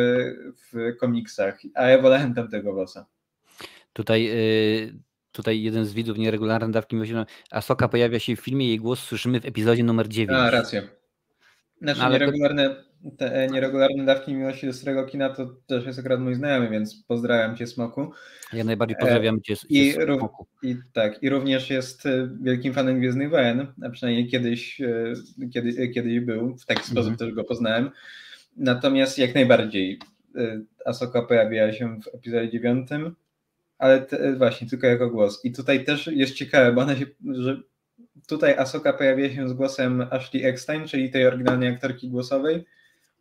w 0.72 0.96
komiksach, 1.01 1.59
a 1.74 1.88
ja 1.88 2.03
wolałem 2.03 2.34
tamtego 2.34 2.72
Vossa. 2.72 3.07
Tutaj, 3.92 4.24
yy, 4.24 4.94
tutaj 5.32 5.62
jeden 5.62 5.84
z 5.84 5.92
widzów 5.92 6.18
nieregularnej 6.18 6.72
dawki 6.72 6.96
myśli, 6.96 7.14
że 7.14 7.26
Asoka 7.51 7.88
pojawia 7.88 8.18
się 8.18 8.36
w 8.36 8.40
filmie, 8.40 8.68
jej 8.68 8.78
głos 8.78 9.01
słyszymy 9.01 9.40
w 9.40 9.46
epizodzie 9.46 9.84
numer 9.84 10.09
9. 10.09 10.38
A, 10.38 10.51
rację. 10.51 10.99
Znaczy 11.81 12.01
ale 12.01 12.12
nieregularne, 12.12 12.76
te 13.16 13.33
e, 13.33 13.49
nieregularne 13.49 14.05
dawki 14.05 14.35
miłości 14.35 14.66
do 14.66 14.72
starego 14.72 15.05
kina 15.05 15.31
to 15.31 15.55
też 15.66 15.87
jest 15.87 15.99
akurat 15.99 16.20
mój 16.20 16.35
znajomy, 16.35 16.70
więc 16.70 17.05
pozdrawiam 17.09 17.57
Cię 17.57 17.66
Smoku. 17.66 18.12
Ja 18.53 18.64
najbardziej 18.64 18.97
pozdrawiam 19.01 19.41
Cię, 19.41 19.55
I, 19.68 19.93
Smoku. 19.93 20.47
I 20.62 20.76
tak, 20.93 21.22
i 21.22 21.31
również 21.31 21.70
jest 21.70 22.07
e, 22.07 22.31
wielkim 22.43 22.74
fanem 22.74 22.99
Gwiezdnych 22.99 23.31
Wojen, 23.31 23.66
a 23.83 23.91
przynajmniej 23.91 24.28
kiedyś, 24.28 24.81
e, 24.81 25.14
kiedy, 25.53 25.89
kiedyś 25.89 26.20
był, 26.20 26.57
w 26.57 26.66
taki 26.66 26.83
sposób 26.83 27.12
mhm. 27.12 27.16
też 27.16 27.33
go 27.33 27.45
poznałem. 27.45 27.91
Natomiast 28.57 29.18
jak 29.18 29.35
najbardziej 29.35 29.99
Asoka 30.85 31.22
pojawiła 31.22 31.72
się 31.72 32.01
w 32.01 32.14
epizodzie 32.14 32.51
dziewiątym, 32.51 33.14
ale 33.78 34.01
te, 34.01 34.37
właśnie 34.37 34.68
tylko 34.68 34.87
jako 34.87 35.11
głos. 35.11 35.45
I 35.45 35.53
tutaj 35.53 35.85
też 35.85 36.07
jest 36.07 36.35
ciekawe, 36.35 36.72
bo 36.72 36.81
ona 36.81 36.97
się, 36.97 37.07
że 37.33 37.61
tutaj 38.29 38.59
Asoka 38.59 38.93
pojawia 38.93 39.35
się 39.35 39.49
z 39.49 39.53
głosem 39.53 40.07
Ashley 40.11 40.45
Eckstein, 40.45 40.89
czyli 40.89 41.11
tej 41.11 41.27
oryginalnej 41.27 41.68
aktorki 41.68 42.11
głosowej, 42.11 42.66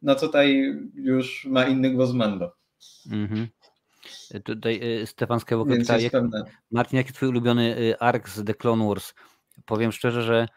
no 0.02 0.16
tutaj 0.16 0.76
już 0.93 1.45
ma 1.45 1.66
inny 1.66 1.89
głos 1.89 2.14
Mando. 2.14 2.56
Mhm. 3.12 3.47
Tutaj 4.43 5.02
y, 5.02 5.08
Stefan 5.08 5.39
Skywalker 5.39 5.78
pyta, 5.78 5.97
jak, 5.97 6.14
Marcin, 6.72 6.97
jaki 6.97 7.14
twój 7.14 7.30
ulubiony 7.30 7.78
y, 7.78 8.00
ark 8.00 8.30
z 8.30 8.43
The 8.43 8.54
Clone 8.54 8.88
Wars? 8.88 9.14
Powiem 9.66 9.91
szczerze, 9.91 10.22
że 10.22 10.47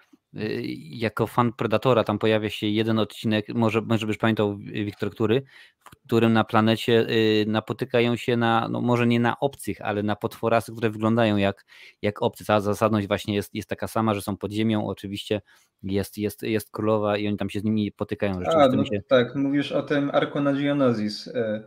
jako 0.91 1.26
fan 1.26 1.53
Predatora 1.53 2.05
tam 2.05 2.18
pojawia 2.18 2.51
się 2.51 2.66
jeden 2.66 2.99
odcinek, 2.99 3.49
może, 3.55 3.80
może 3.80 4.07
byś 4.07 4.18
pamiętał 4.18 4.57
Wiktor, 4.59 5.11
który, 5.11 5.43
w 5.78 5.91
którym 5.91 6.33
na 6.33 6.45
planecie 6.45 7.07
y, 7.11 7.45
napotykają 7.47 8.16
się 8.16 8.37
na, 8.37 8.68
no 8.68 8.80
może 8.80 9.07
nie 9.07 9.20
na 9.20 9.41
obcych, 9.41 9.80
ale 9.80 10.03
na 10.03 10.16
potworasy, 10.16 10.72
które 10.72 10.91
wyglądają 10.91 11.37
jak, 11.37 11.64
jak 12.03 12.22
obcy. 12.22 12.45
Cała 12.45 12.61
zasadność 12.61 13.09
właśnie 13.09 13.35
jest, 13.35 13.55
jest 13.55 13.68
taka 13.68 13.89
sama, 13.89 14.14
że 14.14 14.22
są 14.22 14.37
pod 14.37 14.53
ziemią, 14.53 14.87
oczywiście 14.87 15.43
jest, 15.83 16.18
jest, 16.18 16.43
jest 16.43 16.70
królowa 16.70 17.16
i 17.18 17.28
oni 17.28 17.37
tam 17.37 17.51
się 17.51 17.61
z 17.61 17.64
nimi 17.64 17.93
potykają. 17.93 18.41
A, 18.55 18.68
no, 18.68 18.85
się... 18.85 19.03
Tak, 19.09 19.35
mówisz 19.35 19.72
o 19.72 19.83
tym 19.83 20.11
arku 20.11 20.41
na 20.41 20.53
Geonosis, 20.53 21.26
y, 21.26 21.62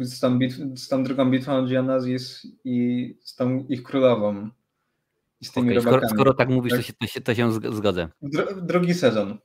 z 0.00 0.20
tą, 0.20 0.38
bitw, 0.38 0.56
z 0.74 0.88
tą 0.88 1.04
drugą 1.04 1.30
bitwą 1.30 1.66
Geonosis 1.66 2.46
i 2.64 3.14
z 3.22 3.34
tą 3.36 3.66
ich 3.68 3.82
królową 3.82 4.50
z 5.42 5.52
tymi 5.52 5.70
okay, 5.70 5.82
skoro, 5.82 6.08
skoro, 6.08 6.34
tak 6.34 6.48
mówisz, 6.48 6.72
tak? 6.72 6.80
To, 6.80 6.86
się, 6.86 6.92
to, 6.92 7.06
się, 7.06 7.20
to 7.20 7.34
się 7.34 7.52
zgodzę. 7.52 8.08
drugi 8.62 8.94
sezon. 8.94 9.38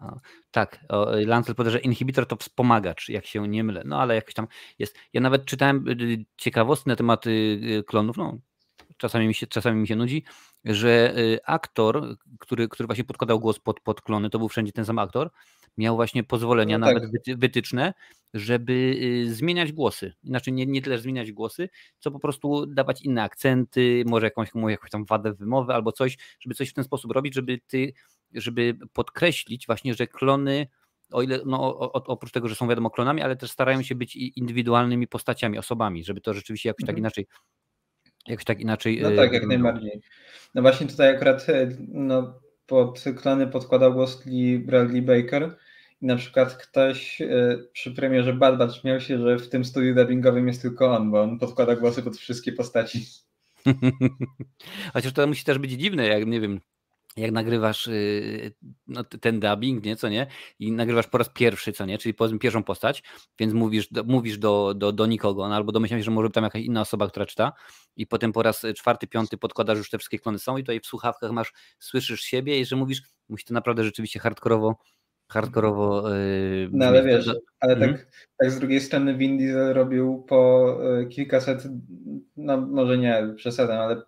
O, 0.00 0.20
tak, 0.50 0.84
Lancel 1.26 1.54
powie, 1.54 1.70
że 1.70 1.78
inhibitor 1.78 2.26
to 2.26 2.36
wspomagacz, 2.36 3.08
jak 3.08 3.26
się 3.26 3.48
nie 3.48 3.64
mylę, 3.64 3.82
no 3.84 4.00
ale 4.00 4.14
jakoś 4.14 4.34
tam 4.34 4.46
jest. 4.78 4.96
Ja 5.12 5.20
nawet 5.20 5.44
czytałem 5.44 5.88
y, 5.88 6.24
ciekawostki 6.36 6.88
na 6.88 6.96
temat 6.96 7.26
y, 7.26 7.84
klonów, 7.86 8.16
no 8.16 8.38
czasami 8.96 9.26
mi 9.26 9.34
się, 9.34 9.46
czasami 9.46 9.80
mi 9.80 9.88
się 9.88 9.96
nudzi, 9.96 10.24
że 10.64 11.14
aktor, 11.44 12.16
który, 12.38 12.68
który 12.68 12.86
właśnie 12.86 13.04
podkładał 13.04 13.40
głos 13.40 13.58
pod, 13.58 13.80
pod 13.80 14.00
klony, 14.00 14.30
to 14.30 14.38
był 14.38 14.48
wszędzie 14.48 14.72
ten 14.72 14.84
sam 14.84 14.98
aktor, 14.98 15.30
miał 15.76 15.96
właśnie 15.96 16.24
pozwolenia, 16.24 16.78
no 16.78 16.86
tak. 16.86 16.94
nawet 16.94 17.38
wytyczne, 17.40 17.94
żeby 18.34 18.72
y, 18.72 19.34
zmieniać 19.34 19.72
głosy. 19.72 20.14
Znaczy 20.24 20.52
nie, 20.52 20.66
nie 20.66 20.82
tyle 20.82 20.98
zmieniać 20.98 21.32
głosy, 21.32 21.68
co 21.98 22.10
po 22.10 22.18
prostu 22.18 22.66
dawać 22.66 23.02
inne 23.02 23.22
akcenty, 23.22 24.04
może 24.06 24.26
jakąś, 24.26 24.48
jakąś 24.68 24.90
tam 24.90 25.04
wadę 25.04 25.32
wymowy 25.32 25.74
albo 25.74 25.92
coś, 25.92 26.18
żeby 26.40 26.54
coś 26.54 26.70
w 26.70 26.74
ten 26.74 26.84
sposób 26.84 27.12
robić, 27.12 27.34
żeby 27.34 27.60
ty, 27.66 27.92
żeby 28.34 28.78
podkreślić 28.92 29.66
właśnie, 29.66 29.94
że 29.94 30.06
klony 30.06 30.66
o 31.12 31.22
ile, 31.22 31.40
no, 31.46 31.78
oprócz 31.92 32.32
tego, 32.32 32.48
że 32.48 32.54
są 32.54 32.68
wiadomo 32.68 32.90
klonami, 32.90 33.22
ale 33.22 33.36
też 33.36 33.50
starają 33.50 33.82
się 33.82 33.94
być 33.94 34.16
indywidualnymi 34.16 35.08
postaciami, 35.08 35.58
osobami, 35.58 36.04
żeby 36.04 36.20
to 36.20 36.34
rzeczywiście 36.34 36.68
jakoś 36.68 36.80
tak 36.80 36.90
mhm. 36.90 36.98
inaczej 36.98 37.26
jakoś 38.28 38.44
tak 38.44 38.60
inaczej. 38.60 39.00
No 39.02 39.10
tak, 39.16 39.32
jak 39.32 39.46
najbardziej. 39.46 40.00
No 40.54 40.62
właśnie 40.62 40.86
tutaj 40.86 41.16
akurat 41.16 41.46
no, 41.88 42.40
pod 42.66 43.04
klony 43.16 43.46
podkładał 43.46 43.92
głos 43.92 44.26
Lee 44.26 44.58
Bradley 44.58 45.02
Baker, 45.02 45.56
i 46.02 46.06
na 46.06 46.16
przykład 46.16 46.56
ktoś 46.56 47.20
e, 47.20 47.58
przy 47.72 47.94
premierze 47.94 48.32
Bad 48.32 48.58
Batch 48.58 48.80
śmiał 48.80 49.00
się, 49.00 49.18
że 49.18 49.38
w 49.38 49.48
tym 49.48 49.64
studiu 49.64 49.94
dubbingowym 49.94 50.48
jest 50.48 50.62
tylko 50.62 50.96
on, 50.96 51.10
bo 51.10 51.22
on 51.22 51.38
podkłada 51.38 51.76
głosy 51.76 52.02
pod 52.02 52.16
wszystkie 52.16 52.52
postaci. 52.52 53.06
Chociaż 54.94 55.12
to 55.12 55.26
musi 55.26 55.44
też 55.44 55.58
być 55.58 55.70
dziwne, 55.70 56.06
jak 56.06 56.26
nie 56.26 56.40
wiem, 56.40 56.60
jak 57.16 57.32
nagrywasz 57.32 57.86
y, 57.86 58.52
no, 58.86 59.04
ten 59.04 59.40
dubbing, 59.40 59.84
nie, 59.84 59.96
co 59.96 60.08
nie, 60.08 60.26
i 60.58 60.72
nagrywasz 60.72 61.06
po 61.06 61.18
raz 61.18 61.28
pierwszy, 61.28 61.72
co 61.72 61.86
nie, 61.86 61.98
czyli 61.98 62.14
powiedzmy 62.14 62.38
pierwszą 62.38 62.62
postać, 62.62 63.02
więc 63.38 63.52
mówisz, 63.52 63.88
do, 63.88 64.04
mówisz 64.04 64.38
do, 64.38 64.74
do, 64.74 64.92
do 64.92 65.06
nikogo, 65.06 65.48
no, 65.48 65.54
albo 65.54 65.72
domyślam 65.72 66.00
się, 66.00 66.04
że 66.04 66.10
może 66.10 66.30
tam 66.30 66.44
jakaś 66.44 66.62
inna 66.62 66.80
osoba, 66.80 67.08
która 67.08 67.26
czyta 67.26 67.52
i 67.96 68.06
potem 68.06 68.32
po 68.32 68.42
raz 68.42 68.66
czwarty, 68.76 69.06
piąty 69.06 69.38
podkładasz 69.38 69.78
już 69.78 69.90
te 69.90 69.98
wszystkie 69.98 70.18
klony 70.18 70.38
są 70.38 70.56
i 70.56 70.62
tutaj 70.62 70.80
w 70.80 70.86
słuchawkach 70.86 71.30
masz, 71.30 71.52
słyszysz 71.78 72.20
siebie 72.20 72.60
i 72.60 72.64
że 72.64 72.76
mówisz, 72.76 73.02
musi 73.28 73.44
to 73.44 73.54
naprawdę 73.54 73.84
rzeczywiście 73.84 74.20
hardkorowo 74.20 74.76
hardkorowo. 75.28 76.10
Yy, 76.10 76.68
no 76.72 76.86
ale 76.86 77.04
wiesz, 77.04 77.30
ale 77.60 77.76
tak, 77.76 77.88
mhm. 77.88 78.06
tak 78.38 78.50
z 78.50 78.58
drugiej 78.58 78.80
strony 78.80 79.14
Vin 79.14 79.38
Diesel 79.38 79.74
robił 79.74 80.24
po 80.28 80.78
y, 81.00 81.06
kilkaset, 81.06 81.68
no 82.36 82.60
może 82.60 82.98
nie 82.98 83.34
przesadzam, 83.36 83.78
ale 83.78 84.02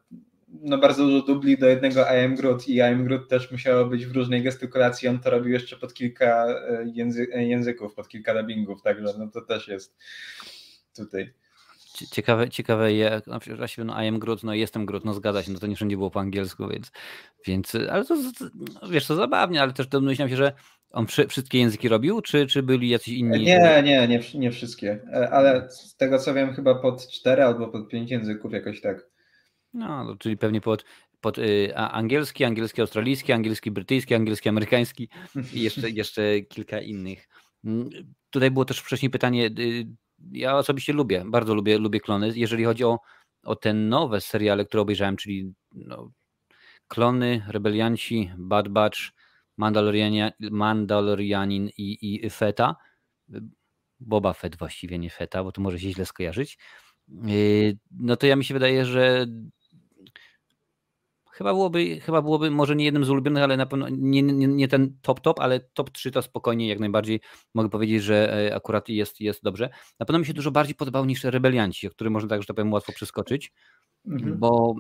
no 0.49 0.79
bardzo 0.79 1.05
dużo 1.05 1.27
dubli 1.27 1.59
do 1.59 1.67
jednego 1.67 2.01
I 2.01 2.25
am 2.25 2.37
Groot 2.37 2.69
i 2.69 2.75
I 2.75 2.81
am 2.81 3.05
Groot 3.05 3.29
też 3.29 3.51
musiało 3.53 3.85
być 3.85 4.07
w 4.07 4.17
różnej 4.17 4.43
gestykulacji, 4.43 5.09
on 5.09 5.21
to 5.21 5.31
robił 5.31 5.53
jeszcze 5.53 5.77
pod 5.77 5.95
kilka 5.95 6.47
y, 6.49 6.93
języ 6.95 7.27
języków, 7.35 7.95
pod 7.95 8.09
kilka 8.09 8.35
dubbingów, 8.35 8.83
także 8.83 9.07
no 9.19 9.29
to 9.29 9.41
też 9.41 9.69
jest 9.69 9.97
tutaj. 10.97 11.33
Ciekawe, 12.13 12.49
ciekawe 12.49 12.93
je, 12.93 13.23
no, 13.27 13.67
się, 13.67 13.85
no 13.85 14.03
I 14.03 14.09
am 14.09 14.19
Groot, 14.19 14.43
no 14.43 14.55
jestem 14.55 14.87
Groot, 14.87 15.05
no 15.05 15.15
zgadza 15.15 15.43
się, 15.43 15.53
no 15.53 15.59
to 15.59 15.67
nie 15.67 15.77
wszędzie 15.77 15.97
było 15.97 16.11
po 16.11 16.21
angielsku, 16.21 16.69
więc, 16.69 16.93
więc 17.47 17.75
ale 17.91 18.05
to, 18.05 18.17
no, 18.55 18.89
wiesz, 18.89 19.07
to 19.07 19.15
zabawnie, 19.15 19.63
ale 19.63 19.73
też 19.73 19.87
domyślam 19.87 20.29
się, 20.29 20.37
że 20.37 20.53
on 20.91 21.07
wszystkie 21.07 21.59
języki 21.59 21.89
robił, 21.89 22.21
czy, 22.21 22.47
czy 22.47 22.63
byli 22.63 22.89
jacyś 22.89 23.09
inni? 23.09 23.45
Nie, 23.45 23.83
nie, 23.85 24.09
nie, 24.09 24.21
nie 24.35 24.51
wszystkie, 24.51 25.01
e, 25.13 25.31
ale 25.31 25.71
z 25.71 25.97
tego 25.97 26.19
co 26.19 26.35
wiem 26.35 26.55
chyba 26.55 26.75
pod 26.75 27.09
cztery 27.09 27.43
albo 27.43 27.69
pod 27.69 27.89
pięć 27.89 28.11
języków 28.11 28.53
jakoś 28.53 28.81
tak. 28.81 29.18
No, 29.79 30.05
no 30.05 30.17
czyli 30.17 30.37
pewnie 30.37 30.61
pod, 30.61 30.85
pod 31.21 31.39
y, 31.39 31.77
angielski, 31.77 32.45
angielski 32.45 32.81
australijski, 32.81 33.33
angielski 33.33 33.71
brytyjski, 33.71 34.15
angielski 34.15 34.49
amerykański 34.49 35.09
i 35.53 35.63
jeszcze, 35.63 35.91
jeszcze 36.01 36.41
kilka 36.41 36.81
innych. 36.81 37.29
Mm, 37.65 37.91
tutaj 38.31 38.51
było 38.51 38.65
też 38.65 38.81
wcześniej 38.81 39.11
pytanie, 39.11 39.47
y, 39.59 39.87
ja 40.33 40.57
osobiście 40.57 40.93
lubię, 40.93 41.25
bardzo 41.27 41.55
lubię, 41.55 41.79
lubię 41.79 42.01
klony, 42.01 42.33
jeżeli 42.35 42.65
chodzi 42.65 42.85
o, 42.85 42.99
o 43.45 43.57
te 43.57 43.75
nowe 43.75 44.21
seriale, 44.21 44.65
które 44.65 44.81
obejrzałem, 44.81 45.17
czyli 45.17 45.53
no, 45.73 46.11
Klony, 46.89 47.43
Rebelianci, 47.49 48.31
Bad 48.37 48.69
Batch, 48.69 48.99
Mandalorianin 50.51 51.69
i, 51.77 52.25
i 52.25 52.31
Feta. 52.31 52.77
Boba 54.01 54.33
Fett 54.33 54.57
właściwie, 54.57 54.99
nie 54.99 55.11
Feta, 55.11 55.45
bo 55.45 55.53
to 55.53 55.61
może 55.61 55.79
się 55.79 55.91
źle 55.91 56.07
skojarzyć. 56.07 56.59
Yy, 57.09 57.79
no 57.91 58.17
to 58.17 58.27
ja 58.27 58.37
mi 58.37 58.45
się 58.45 58.55
wydaje, 58.55 58.85
że 58.85 59.27
chyba 61.39 61.53
byłoby, 61.53 62.01
chyba 62.01 62.23
byłoby 62.23 62.51
może 62.51 62.77
nie 62.77 62.85
jednym 62.85 63.05
z 63.05 63.11
ulubionych, 63.11 63.43
ale 63.43 63.57
na 63.57 63.67
pewno 63.67 63.87
nie, 63.91 64.23
nie, 64.23 64.47
nie, 64.47 64.69
ten 64.69 64.99
top 65.03 65.21
top, 65.21 65.41
ale 65.41 65.61
top 65.61 65.91
3 65.91 66.11
to 66.11 66.23
spokojnie 66.23 66.69
jak 66.69 66.81
najbardziej 66.81 67.21
mogę 67.55 67.69
powiedzieć, 67.71 68.03
że 68.03 68.49
e, 68.51 68.55
akurat 68.55 68.89
jest, 68.89 69.21
jest 69.21 69.43
dobrze. 69.43 69.71
Na 70.01 70.07
pewno 70.07 70.19
mi 70.19 70.27
się 70.27 70.35
dużo 70.35 70.51
bardziej 70.51 70.75
podobał 70.75 71.05
niż 71.05 71.25
Rebelianci, 71.25 71.87
o 71.87 71.91
który 71.91 72.11
można 72.11 72.29
tak, 72.29 72.43
że 72.43 72.47
tak 72.47 72.57
powiem 72.57 72.73
łatwo 72.73 72.93
przeskoczyć, 72.93 73.53
mhm. 74.07 74.39
bo 74.39 74.75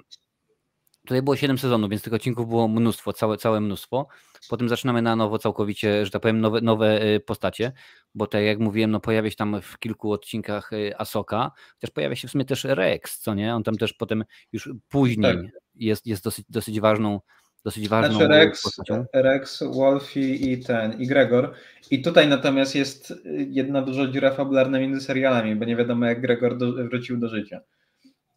Tutaj 1.09 1.23
było 1.23 1.37
7 1.37 1.59
sezonów, 1.59 1.91
więc 1.91 2.03
tych 2.03 2.13
odcinków 2.13 2.49
było 2.49 2.69
mnóstwo, 2.69 3.13
całe, 3.13 3.37
całe 3.37 3.61
mnóstwo. 3.61 4.09
Potem 4.49 4.69
zaczynamy 4.69 5.03
na 5.03 5.17
nowo 5.17 5.39
całkowicie, 5.39 6.05
że 6.05 6.11
tak 6.11 6.23
powiem, 6.23 6.41
nowe, 6.41 6.61
nowe 6.61 7.03
y, 7.03 7.21
postacie, 7.21 7.73
bo 8.15 8.27
tak 8.27 8.43
jak 8.43 8.59
mówiłem, 8.59 8.91
no 8.91 9.01
pojawia 9.01 9.31
się 9.31 9.37
tam 9.37 9.61
w 9.63 9.79
kilku 9.79 10.13
odcinkach 10.13 10.73
y, 10.73 10.99
Asoka, 10.99 11.51
chociaż 11.75 11.91
pojawia 11.91 12.17
się 12.17 12.29
w 12.29 12.31
sumie 12.31 12.45
też 12.45 12.65
Rex, 12.65 13.19
co 13.19 13.35
nie? 13.35 13.55
On 13.55 13.63
tam 13.63 13.77
też 13.77 13.93
potem 13.93 14.25
już 14.53 14.71
później 14.89 15.37
tak. 15.37 15.47
jest, 15.75 16.07
jest 16.07 16.25
dosyć, 16.25 16.45
dosyć 16.49 16.81
ważną 16.81 17.21
dosyć 17.65 17.89
ważną 17.89 18.17
znaczy 18.19 18.29
Rex, 18.29 18.63
postacią. 18.63 19.05
Rex, 19.15 19.63
Wolfie 19.63 20.35
i 20.35 20.65
ten, 20.65 21.01
i 21.01 21.07
Gregor. 21.07 21.55
I 21.91 22.03
tutaj 22.03 22.29
natomiast 22.29 22.75
jest 22.75 23.15
jedna 23.35 23.83
duża 23.83 24.09
dziura 24.09 24.31
fabularna 24.31 24.81
między 24.81 25.01
serialami, 25.01 25.57
bo 25.57 25.65
nie 25.65 25.77
wiadomo 25.77 26.07
jak 26.07 26.21
Gregor 26.21 26.59
do, 26.59 26.73
wrócił 26.73 27.17
do 27.17 27.29
życia, 27.29 27.61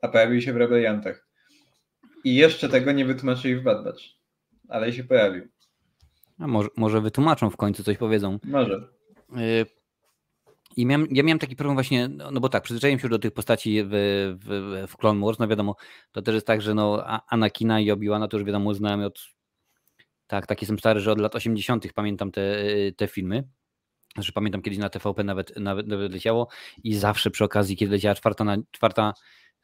a 0.01 0.07
pojawił 0.07 0.41
się 0.41 0.53
w 0.53 0.57
Rebeliantach. 0.57 1.30
I 2.23 2.35
jeszcze 2.35 2.69
tego 2.69 2.91
nie 2.91 3.05
wytłumaczyli 3.05 3.55
w 3.55 3.63
Bad 3.63 3.83
Batch, 3.83 4.01
ale 4.69 4.93
się 4.93 5.03
pojawił. 5.03 5.47
A 6.39 6.47
może, 6.47 6.69
może 6.77 7.01
wytłumaczą 7.01 7.49
w 7.49 7.57
końcu, 7.57 7.83
coś 7.83 7.97
powiedzą. 7.97 8.39
Może. 8.43 8.87
Y, 9.37 9.65
I 10.77 10.85
miałem, 10.85 11.07
ja 11.11 11.23
miałem 11.23 11.39
taki 11.39 11.55
problem 11.55 11.75
właśnie, 11.75 12.07
no, 12.07 12.31
no 12.31 12.39
bo 12.39 12.49
tak, 12.49 12.63
przyzwyczaiłem 12.63 12.99
się 12.99 13.09
do 13.09 13.19
tych 13.19 13.31
postaci 13.31 13.83
w, 13.83 13.89
w, 14.39 14.85
w 14.87 14.97
Clone 14.97 15.25
Wars, 15.25 15.39
no 15.39 15.47
wiadomo, 15.47 15.75
to 16.11 16.21
też 16.21 16.35
jest 16.35 16.47
tak, 16.47 16.61
że 16.61 16.73
no 16.73 17.03
Anakina 17.27 17.79
i 17.79 17.91
Obi-Wana 17.91 18.27
to 18.27 18.37
już 18.37 18.45
wiadomo 18.45 18.73
znałem 18.73 19.01
od, 19.01 19.19
tak, 20.27 20.47
taki 20.47 20.63
jestem 20.63 20.79
stary, 20.79 20.99
że 20.99 21.11
od 21.11 21.19
lat 21.19 21.35
80 21.35 21.93
pamiętam 21.93 22.31
te, 22.31 22.41
te 22.97 23.07
filmy, 23.07 23.43
że 24.17 24.31
pamiętam 24.31 24.61
kiedyś 24.61 24.79
na 24.79 24.89
TVP 24.89 25.23
nawet, 25.23 25.57
nawet, 25.57 25.87
nawet 25.87 26.11
leciało 26.11 26.47
i 26.83 26.95
zawsze 26.95 27.31
przy 27.31 27.43
okazji, 27.43 27.77
kiedy 27.77 27.91
leciała 27.91 28.15
czwarta, 28.15 28.43
na, 28.43 28.57
czwarta 28.71 29.13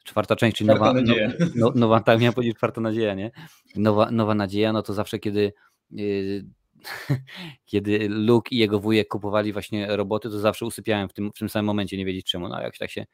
czwarta 0.08 0.36
część, 0.36 0.56
czyli 0.56 0.68
nowa, 0.68 0.92
nadzieja. 0.92 1.32
No, 1.54 1.72
nowa, 1.74 2.00
tak 2.00 2.20
miałem 2.20 2.34
powiedzieć 2.34 2.56
czwarta 2.56 2.80
nadzieja, 2.80 3.14
nie? 3.14 3.30
Nowa, 3.76 4.10
nowa 4.10 4.34
nadzieja, 4.34 4.72
no 4.72 4.82
to 4.82 4.94
zawsze 4.94 5.18
kiedy 5.18 5.52
yy, 5.90 6.44
kiedy 7.70 8.08
Luke 8.08 8.48
i 8.50 8.58
jego 8.58 8.80
wujek 8.80 9.08
kupowali 9.08 9.52
właśnie 9.52 9.96
roboty, 9.96 10.30
to 10.30 10.38
zawsze 10.38 10.66
usypiałem 10.66 11.08
w 11.08 11.12
tym, 11.12 11.30
w 11.34 11.38
tym 11.38 11.48
samym 11.48 11.66
momencie, 11.66 11.96
nie 11.96 12.04
wiedzieć 12.04 12.26
czemu, 12.26 12.48
no 12.48 12.60
jakoś 12.60 12.78
tak 12.78 12.90
się, 12.90 13.06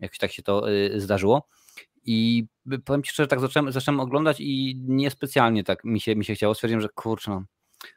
jakoś 0.00 0.18
tak 0.18 0.32
się 0.32 0.42
to 0.42 0.68
yy, 0.68 1.00
zdarzyło. 1.00 1.48
I 2.04 2.46
powiem 2.84 3.02
Ci 3.02 3.12
szczerze, 3.12 3.26
tak 3.26 3.40
zacząłem, 3.40 3.72
zacząłem 3.72 4.00
oglądać 4.00 4.36
i 4.40 4.80
niespecjalnie 4.86 5.64
tak 5.64 5.84
mi 5.84 6.00
się, 6.00 6.16
mi 6.16 6.24
się 6.24 6.34
chciało. 6.34 6.54
Stwierdziłem, 6.54 6.80
że 6.80 6.88
kurczę, 6.88 7.30
no, 7.30 7.42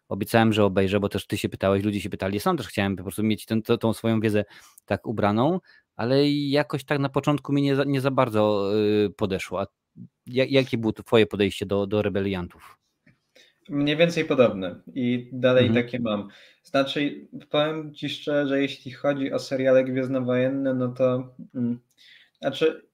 obiecałem, 0.10 0.54
że 0.54 0.66
obejrzę, 0.66 1.00
bo 1.00 1.10
też 1.10 1.28
Ty 1.28 1.38
się 1.38 1.50
pytałeś, 1.50 1.84
ludzie 1.84 2.02
się 2.02 2.10
pytali. 2.10 2.40
Sam 2.40 2.58
też 2.58 2.68
chciałem 2.68 2.96
po 2.96 3.04
prostu 3.04 3.24
mieć 3.24 3.46
ten, 3.46 3.62
tą 3.62 3.94
swoją 3.94 4.20
wiedzę 4.20 4.46
tak 4.86 5.08
ubraną, 5.08 5.60
ale 5.96 6.30
jakoś 6.30 6.84
tak 6.84 7.00
na 7.00 7.10
początku 7.10 7.54
mi 7.54 7.62
nie 7.62 7.76
za, 7.76 7.84
nie 7.84 8.02
za 8.02 8.12
bardzo 8.12 8.72
y, 9.06 9.10
podeszło. 9.10 9.62
A 9.62 9.68
jakie 10.28 10.78
było 10.78 10.94
Twoje 10.94 11.26
podejście 11.26 11.66
do, 11.66 11.88
do 11.88 12.02
rebeliantów? 12.02 12.78
Mniej 13.70 13.98
więcej 13.98 14.26
podobne 14.26 14.82
i 14.94 15.30
dalej 15.34 15.68
mhm. 15.68 15.86
takie 15.86 16.00
mam. 16.00 16.28
Znaczy, 16.64 17.28
powiem 17.50 17.94
Ci 17.94 18.10
szczerze, 18.10 18.48
że 18.48 18.62
jeśli 18.62 18.92
chodzi 18.92 19.34
o 19.34 19.40
seriale 19.40 19.84
gwiezdnowojenne, 19.84 20.74
no 20.74 20.88
to 20.88 21.36
mm, 21.56 21.80
znaczy 22.42 22.92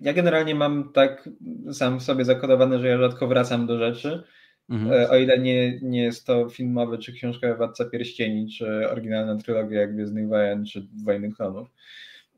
ja 0.00 0.12
generalnie 0.12 0.54
mam 0.54 0.92
tak 0.92 1.28
sam 1.72 2.00
sobie 2.00 2.24
zakodowane, 2.24 2.78
że 2.78 2.88
ja 2.88 2.98
rzadko 2.98 3.26
wracam 3.26 3.66
do 3.66 3.78
rzeczy, 3.78 4.22
mhm. 4.70 4.92
E, 4.92 5.10
o 5.10 5.16
ile 5.16 5.38
nie, 5.38 5.80
nie 5.80 6.02
jest 6.02 6.26
to 6.26 6.48
filmowy 6.48 6.98
czy 6.98 7.12
książkowy 7.12 7.54
Władca 7.54 7.84
Pierścieni, 7.84 8.48
czy 8.50 8.90
oryginalna 8.90 9.36
trylogia 9.36 9.86
Gwiezdnych 9.86 10.28
Wojen, 10.28 10.64
czy 10.64 10.86
Wojny 11.04 11.32
Klonów. 11.32 11.68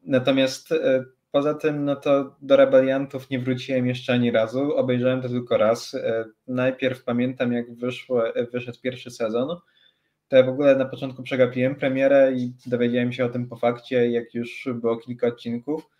Natomiast 0.04 0.72
e, 0.72 1.04
poza 1.30 1.54
tym, 1.54 1.84
no 1.84 1.96
to 1.96 2.36
do 2.42 2.56
rebeliantów 2.56 3.30
nie 3.30 3.38
wróciłem 3.38 3.86
jeszcze 3.86 4.12
ani 4.12 4.30
razu. 4.30 4.76
Obejrzałem 4.76 5.22
to 5.22 5.28
tylko 5.28 5.56
raz. 5.56 5.94
E, 5.94 6.24
najpierw 6.46 7.04
pamiętam, 7.04 7.52
jak 7.52 7.74
wyszło, 7.74 8.36
e, 8.36 8.46
wyszedł 8.46 8.78
pierwszy 8.82 9.10
sezon. 9.10 9.48
To 10.28 10.36
ja 10.36 10.42
w 10.42 10.48
ogóle 10.48 10.76
na 10.76 10.84
początku 10.84 11.22
przegapiłem 11.22 11.76
premierę 11.76 12.32
i 12.32 12.52
dowiedziałem 12.66 13.12
się 13.12 13.24
o 13.24 13.28
tym 13.28 13.48
po 13.48 13.56
fakcie, 13.56 14.10
jak 14.10 14.34
już 14.34 14.68
było 14.74 14.96
kilka 14.96 15.26
odcinków. 15.26 15.90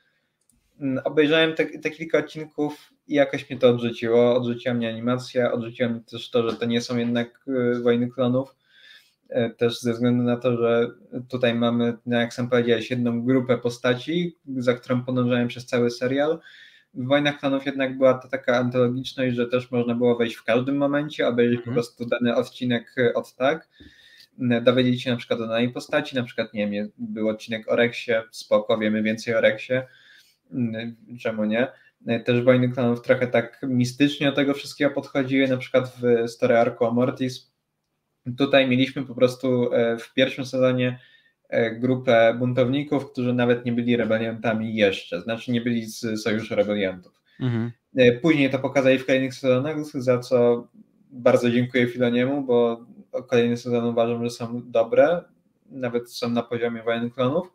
Mm, 0.80 1.04
obejrzałem 1.04 1.54
te, 1.54 1.66
te 1.66 1.90
kilka 1.90 2.18
odcinków 2.18 2.92
i 3.08 3.14
jakoś 3.14 3.50
mnie 3.50 3.58
to 3.58 3.68
odrzuciło. 3.68 4.36
Odrzuciła 4.36 4.74
mnie 4.74 4.88
animacja, 4.88 5.52
odrzuciła 5.52 5.88
mnie 5.88 6.00
też 6.00 6.30
to, 6.30 6.50
że 6.50 6.56
to 6.56 6.64
nie 6.64 6.80
są 6.80 6.96
jednak 6.96 7.44
wojny 7.82 8.10
klonów 8.10 8.56
też 9.56 9.80
ze 9.80 9.92
względu 9.92 10.24
na 10.24 10.36
to, 10.36 10.56
że 10.56 10.90
tutaj 11.28 11.54
mamy, 11.54 11.96
no 12.06 12.20
jak 12.20 12.34
sam 12.34 12.50
powiedziałeś, 12.50 12.90
jedną 12.90 13.24
grupę 13.24 13.58
postaci, 13.58 14.36
za 14.56 14.74
którą 14.74 15.04
podążałem 15.04 15.48
przez 15.48 15.66
cały 15.66 15.90
serial. 15.90 16.38
W 16.94 17.06
Wojnach 17.06 17.38
Klonów 17.38 17.66
jednak 17.66 17.98
była 17.98 18.14
to 18.14 18.28
taka 18.28 18.56
antologiczność, 18.56 19.36
że 19.36 19.46
też 19.46 19.70
można 19.70 19.94
było 19.94 20.16
wejść 20.16 20.36
w 20.36 20.44
każdym 20.44 20.76
momencie, 20.76 21.28
obejrzeć 21.28 21.56
mm. 21.56 21.64
po 21.64 21.70
mhm. 21.70 21.74
prostu 21.74 22.06
dany 22.06 22.36
odcinek 22.36 22.94
od 23.14 23.34
tak, 23.34 23.68
dowiedzieć 24.62 25.02
się 25.02 25.10
na 25.10 25.16
przykład 25.16 25.40
o 25.40 25.46
danej 25.46 25.72
postaci, 25.72 26.16
na 26.16 26.22
przykład, 26.22 26.54
nie 26.54 26.70
wiem, 26.70 26.90
był 26.98 27.28
odcinek 27.28 27.72
o 27.72 27.76
Rexie, 27.76 28.22
spoko, 28.30 28.78
wiemy 28.78 29.02
więcej 29.02 29.34
o 29.34 29.40
Rexie, 29.40 29.86
czemu 31.20 31.44
nie? 31.44 31.68
Też 32.24 32.42
Wojny 32.42 32.68
Klonów 32.68 33.02
trochę 33.02 33.26
tak 33.26 33.60
mistycznie 33.62 34.26
do 34.26 34.36
tego 34.36 34.54
wszystkiego 34.54 34.90
podchodziły, 34.90 35.48
na 35.48 35.56
przykład 35.56 35.92
w 36.02 36.28
Story 36.28 36.56
Arco 36.56 36.90
Mortis 36.90 37.53
Tutaj 38.38 38.68
mieliśmy 38.68 39.02
po 39.02 39.14
prostu 39.14 39.72
e, 39.72 39.98
w 39.98 40.12
pierwszym 40.12 40.46
sezonie 40.46 40.98
e, 41.48 41.70
grupę 41.76 42.34
buntowników, 42.38 43.12
którzy 43.12 43.32
nawet 43.32 43.64
nie 43.64 43.72
byli 43.72 43.96
rebeliantami 43.96 44.74
jeszcze, 44.74 45.20
znaczy 45.20 45.52
nie 45.52 45.60
byli 45.60 45.86
z 45.86 46.22
Sojuszu 46.22 46.54
Rebeliantów. 46.54 47.20
Mhm. 47.40 47.72
E, 47.96 48.12
później 48.12 48.50
to 48.50 48.58
pokazali 48.58 48.98
w 48.98 49.06
kolejnych 49.06 49.34
sezonach, 49.34 49.76
za 49.94 50.18
co 50.18 50.68
bardzo 51.10 51.50
dziękuję 51.50 51.86
Filoniemu, 51.86 52.42
bo 52.42 52.86
kolejne 53.28 53.56
sezony 53.56 53.88
uważam, 53.88 54.24
że 54.24 54.30
są 54.30 54.62
dobre, 54.64 55.24
nawet 55.70 56.12
są 56.12 56.30
na 56.30 56.42
poziomie 56.42 56.82
Wojen 56.82 57.10
Klonów. 57.10 57.52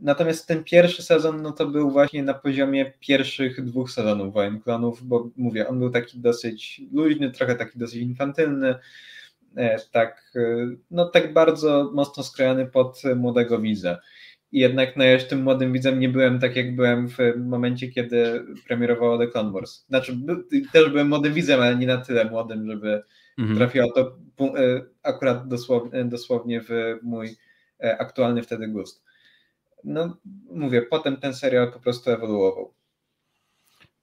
Natomiast 0.00 0.46
ten 0.46 0.64
pierwszy 0.64 1.02
sezon, 1.02 1.42
no 1.42 1.52
to 1.52 1.66
był 1.66 1.90
właśnie 1.90 2.22
na 2.22 2.34
poziomie 2.34 2.92
pierwszych 3.00 3.64
dwóch 3.64 3.90
sezonów 3.90 4.34
Wojen 4.34 4.60
Klonów, 4.60 5.06
bo 5.06 5.30
mówię, 5.36 5.68
on 5.68 5.78
był 5.78 5.90
taki 5.90 6.18
dosyć 6.18 6.82
luźny, 6.92 7.30
trochę 7.30 7.54
taki 7.54 7.78
dosyć 7.78 8.02
infantylny, 8.02 8.74
tak, 9.92 10.32
e, 10.36 10.40
no 10.90 11.08
tak 11.08 11.32
bardzo 11.32 11.90
mocno 11.94 12.22
skrojony 12.22 12.66
pod 12.66 13.02
młodego 13.16 13.58
widza. 13.58 13.98
I 14.52 14.58
jednak 14.58 14.96
no, 14.96 15.04
ja 15.04 15.12
już 15.12 15.24
tym 15.24 15.42
młodym 15.42 15.72
widzem 15.72 16.00
nie 16.00 16.08
byłem 16.08 16.38
tak, 16.38 16.56
jak 16.56 16.76
byłem 16.76 17.08
w 17.08 17.18
momencie, 17.36 17.88
kiedy 17.88 18.44
premierowało 18.66 19.18
The 19.18 19.26
Clone 19.26 19.52
Wars. 19.52 19.86
Znaczy, 19.88 20.12
by, 20.12 20.36
też 20.72 20.90
byłem 20.90 21.08
młodym 21.08 21.34
widzem, 21.34 21.60
ale 21.60 21.76
nie 21.76 21.86
na 21.86 21.96
tyle 21.96 22.24
młodym, 22.24 22.70
żeby 22.70 23.02
mhm. 23.38 23.58
trafiło 23.58 23.92
to 23.92 24.18
e, 24.40 24.82
akurat 25.02 25.48
dosłownie, 25.48 26.04
dosłownie 26.04 26.60
w 26.60 26.70
mój 27.02 27.36
e, 27.80 27.98
aktualny 27.98 28.42
wtedy 28.42 28.68
gust. 28.68 29.04
No, 29.84 30.16
mówię, 30.50 30.82
potem 30.82 31.16
ten 31.16 31.34
serial 31.34 31.72
po 31.72 31.80
prostu 31.80 32.10
ewoluował. 32.10 32.72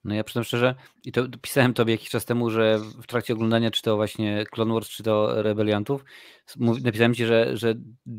No 0.04 0.14
ja 0.14 0.24
przyznam 0.24 0.44
szczerze, 0.44 0.74
i 1.04 1.12
to 1.12 1.24
pisałem 1.42 1.74
tobie 1.74 1.92
jakiś 1.94 2.08
czas 2.08 2.24
temu, 2.24 2.50
że 2.50 2.78
w 2.78 3.06
trakcie 3.06 3.34
oglądania 3.34 3.70
czy 3.70 3.82
to 3.82 3.96
właśnie 3.96 4.44
Clone 4.50 4.74
Wars, 4.74 4.88
czy 4.88 5.02
to 5.02 5.42
Rebeliantów, 5.42 6.04
napisałem 6.56 7.14
ci, 7.14 7.26
że, 7.26 7.56
że 7.56 7.74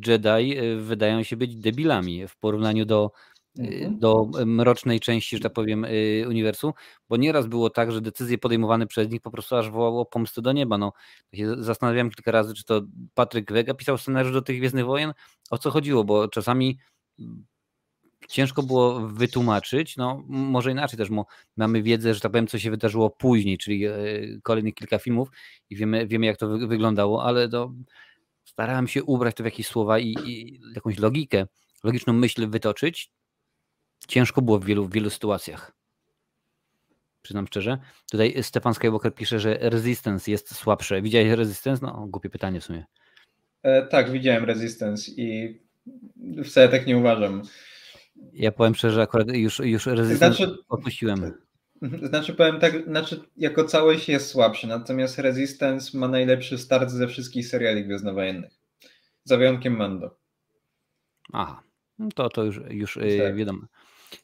Jedi 0.07 0.59
y, 0.59 0.77
wydają 0.77 1.23
się 1.23 1.37
być 1.37 1.55
debilami 1.55 2.27
w 2.27 2.37
porównaniu 2.37 2.85
do, 2.85 3.11
y, 3.59 3.61
mhm. 3.61 3.99
do 3.99 4.29
mrocznej 4.45 4.99
części, 4.99 5.37
że 5.37 5.43
tak 5.43 5.53
powiem, 5.53 5.85
y, 5.85 6.25
uniwersum, 6.29 6.71
bo 7.09 7.17
nieraz 7.17 7.47
było 7.47 7.69
tak, 7.69 7.91
że 7.91 8.01
decyzje 8.01 8.37
podejmowane 8.37 8.87
przez 8.87 9.09
nich 9.09 9.21
po 9.21 9.31
prostu 9.31 9.55
aż 9.55 9.69
wołało 9.69 10.05
pomstę 10.05 10.41
do 10.41 10.51
nieba. 10.51 10.77
No, 10.77 10.93
się 11.33 11.63
zastanawiałem 11.63 12.11
kilka 12.11 12.31
razy, 12.31 12.53
czy 12.53 12.63
to 12.63 12.81
Patryk 13.13 13.51
Wega 13.51 13.73
pisał 13.73 13.97
scenariusz 13.97 14.33
do 14.33 14.41
tych 14.41 14.57
Gwiezdnych 14.57 14.85
Wojen, 14.85 15.13
o 15.49 15.57
co 15.57 15.71
chodziło, 15.71 16.03
bo 16.03 16.27
czasami 16.27 16.77
ciężko 18.27 18.63
było 18.63 19.07
wytłumaczyć, 19.07 19.97
no 19.97 20.23
może 20.27 20.71
inaczej 20.71 20.97
też, 20.97 21.09
bo 21.09 21.25
mamy 21.57 21.83
wiedzę, 21.83 22.13
że 22.13 22.19
tak 22.19 22.31
powiem, 22.31 22.47
co 22.47 22.59
się 22.59 22.71
wydarzyło 22.71 23.09
później, 23.09 23.57
czyli 23.57 23.85
e, 23.85 23.93
kolejnych 24.43 24.73
kilka 24.73 24.99
filmów 24.99 25.29
i 25.69 25.75
wiemy, 25.75 26.07
wiemy 26.07 26.25
jak 26.25 26.37
to 26.37 26.57
wyglądało, 26.57 27.23
ale 27.23 27.49
to 27.49 27.71
starałem 28.45 28.87
się 28.87 29.03
ubrać 29.03 29.35
to 29.35 29.43
w 29.43 29.45
jakieś 29.45 29.67
słowa 29.67 29.99
i, 29.99 30.15
i 30.25 30.61
jakąś 30.75 30.99
logikę, 30.99 31.47
logiczną 31.83 32.13
myśl 32.13 32.47
wytoczyć. 32.49 33.11
Ciężko 34.07 34.41
było 34.41 34.59
w 34.59 34.65
wielu, 34.65 34.87
wielu 34.87 35.09
sytuacjach. 35.09 35.71
Przyznam 37.21 37.47
szczerze. 37.47 37.77
Tutaj 38.11 38.43
Stefan 38.43 38.73
Skywalker 38.73 39.15
pisze, 39.15 39.39
że 39.39 39.57
Resistance 39.61 40.31
jest 40.31 40.55
słabsze. 40.55 41.01
Widziałeś 41.01 41.31
Resistance? 41.31 41.85
No, 41.85 42.07
głupie 42.09 42.29
pytanie 42.29 42.61
w 42.61 42.63
sumie. 42.63 42.85
E, 43.63 43.87
tak, 43.87 44.11
widziałem 44.11 44.45
Resistance 44.45 45.11
i 45.11 45.59
wcale 46.43 46.69
tak 46.69 46.87
nie 46.87 46.97
uważam. 46.97 47.41
Ja 48.33 48.51
powiem 48.51 48.75
szczerze, 48.75 49.01
akurat 49.01 49.27
już, 49.35 49.59
już 49.59 49.85
znaczy, 50.03 50.55
opuściłem. 50.69 51.31
Znaczy 52.03 52.33
powiem 52.33 52.59
tak, 52.59 52.83
znaczy 52.83 53.21
jako 53.37 53.63
całość 53.63 54.09
jest 54.09 54.27
słabszy, 54.29 54.67
natomiast 54.67 55.19
Resistance 55.19 55.97
ma 55.97 56.07
najlepszy 56.07 56.57
start 56.57 56.89
ze 56.89 57.07
wszystkich 57.07 57.47
seriali 57.47 57.85
gwiezdnowojennych. 57.85 58.51
Za 59.23 59.37
wyjątkiem 59.37 59.77
Mando. 59.77 60.17
Aha, 61.33 61.63
no 61.99 62.09
to, 62.15 62.29
to 62.29 62.43
już, 62.43 62.59
już 62.69 62.97
y, 62.97 63.17
tak. 63.23 63.35
wiadomo. 63.35 63.61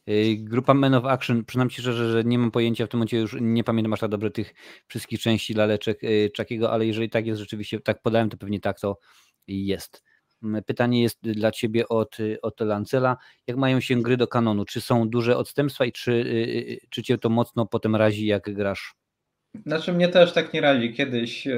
Y, 0.08 0.36
grupa 0.38 0.74
Men 0.74 0.94
of 0.94 1.04
Action, 1.04 1.44
przynajmniej 1.44 1.78
szczerze, 1.78 2.12
że 2.12 2.24
nie 2.24 2.38
mam 2.38 2.50
pojęcia 2.50 2.86
w 2.86 2.88
tym 2.88 2.98
momencie, 2.98 3.18
już 3.18 3.36
nie 3.40 3.64
pamiętam 3.64 3.92
aż 3.92 4.00
tak 4.00 4.10
dobrze 4.10 4.30
tych 4.30 4.54
wszystkich 4.86 5.20
części 5.20 5.54
laleczek 5.54 6.00
Czakiego, 6.34 6.70
ale 6.70 6.86
jeżeli 6.86 7.10
tak 7.10 7.26
jest 7.26 7.40
rzeczywiście, 7.40 7.80
tak 7.80 8.02
podałem, 8.02 8.30
to 8.30 8.36
pewnie 8.36 8.60
tak 8.60 8.80
to 8.80 8.98
jest. 9.46 10.02
Pytanie 10.66 11.02
jest 11.02 11.18
dla 11.22 11.50
Ciebie 11.50 11.88
od, 11.88 12.16
od 12.42 12.60
Lancela. 12.60 13.16
Jak 13.46 13.56
mają 13.56 13.80
się 13.80 14.02
gry 14.02 14.16
do 14.16 14.28
kanonu? 14.28 14.64
Czy 14.64 14.80
są 14.80 15.08
duże 15.08 15.36
odstępstwa 15.36 15.84
i 15.84 15.92
czy, 15.92 16.12
y, 16.12 16.16
y, 16.16 16.78
czy 16.90 17.02
Cię 17.02 17.18
to 17.18 17.28
mocno 17.28 17.66
potem 17.66 17.96
razi, 17.96 18.26
jak 18.26 18.54
grasz? 18.54 18.94
Znaczy 19.66 19.92
mnie 19.92 20.08
też 20.08 20.32
tak 20.32 20.52
nie 20.52 20.60
razi. 20.60 20.94
Kiedyś 20.94 21.48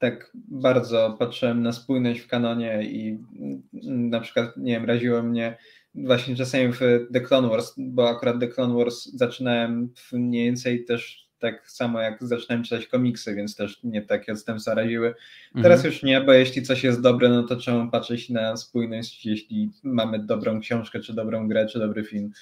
tak 0.00 0.32
bardzo 0.34 1.16
patrzyłem 1.18 1.62
na 1.62 1.72
spójność 1.72 2.20
w 2.20 2.28
kanonie 2.28 2.82
i 2.82 3.18
mm, 3.40 4.10
na 4.10 4.20
przykład, 4.20 4.56
nie 4.56 4.72
wiem, 4.72 4.84
raziło 4.84 5.22
mnie 5.22 5.56
właśnie 5.94 6.36
czasami 6.36 6.72
w 6.72 6.80
The 7.12 7.20
Clone 7.20 7.48
Wars, 7.48 7.74
bo 7.76 8.08
akurat 8.08 8.40
The 8.40 8.48
Clone 8.48 8.74
Wars 8.74 9.04
zaczynałem 9.04 9.92
mniej 10.12 10.44
więcej 10.44 10.84
też 10.84 11.29
tak 11.40 11.70
samo 11.70 12.00
jak 12.00 12.24
zaczynałem 12.24 12.64
czytać 12.64 12.86
komiksy, 12.86 13.34
więc 13.34 13.56
też 13.56 13.84
mnie 13.84 14.02
takie 14.02 14.32
odstępstwa 14.32 14.74
raziły. 14.74 15.14
Teraz 15.54 15.78
mhm. 15.78 15.92
już 15.94 16.02
nie, 16.02 16.20
bo 16.20 16.32
jeśli 16.32 16.62
coś 16.62 16.84
jest 16.84 17.00
dobre, 17.00 17.28
no 17.28 17.42
to 17.42 17.56
trzeba 17.56 17.86
patrzeć 17.86 18.28
na 18.28 18.56
spójność, 18.56 19.26
jeśli 19.26 19.70
mamy 19.82 20.18
dobrą 20.18 20.60
książkę, 20.60 21.00
czy 21.00 21.14
dobrą 21.14 21.48
grę, 21.48 21.66
czy 21.66 21.78
dobry 21.78 22.04
film. 22.04 22.32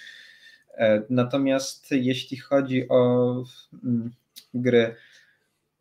E, 0.75 1.03
natomiast 1.11 1.91
jeśli 1.91 2.37
chodzi 2.37 2.89
o 2.89 3.33
mm, 3.85 4.11
gry, 4.55 4.95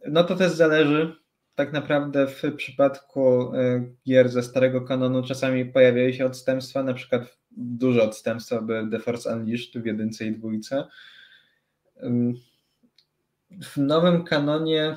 no 0.07 0.23
to 0.23 0.35
też 0.35 0.51
zależy. 0.51 1.15
Tak 1.55 1.73
naprawdę 1.73 2.27
w 2.27 2.43
przypadku 2.55 3.53
e, 3.55 3.85
gier 4.07 4.29
ze 4.29 4.43
starego 4.43 4.81
kanonu 4.81 5.23
czasami 5.23 5.65
pojawiają 5.65 6.11
się 6.11 6.25
odstępstwa, 6.25 6.83
na 6.83 6.93
przykład 6.93 7.37
duże 7.51 8.03
odstępstwa 8.03 8.61
by 8.61 8.87
The 8.91 8.99
Force 8.99 9.35
Unleashed 9.35 9.81
w 9.81 9.85
jedynce 9.85 10.25
i 10.25 10.31
dwójce 10.31 10.87
w 13.51 13.77
nowym 13.77 14.23
kanonie 14.23 14.95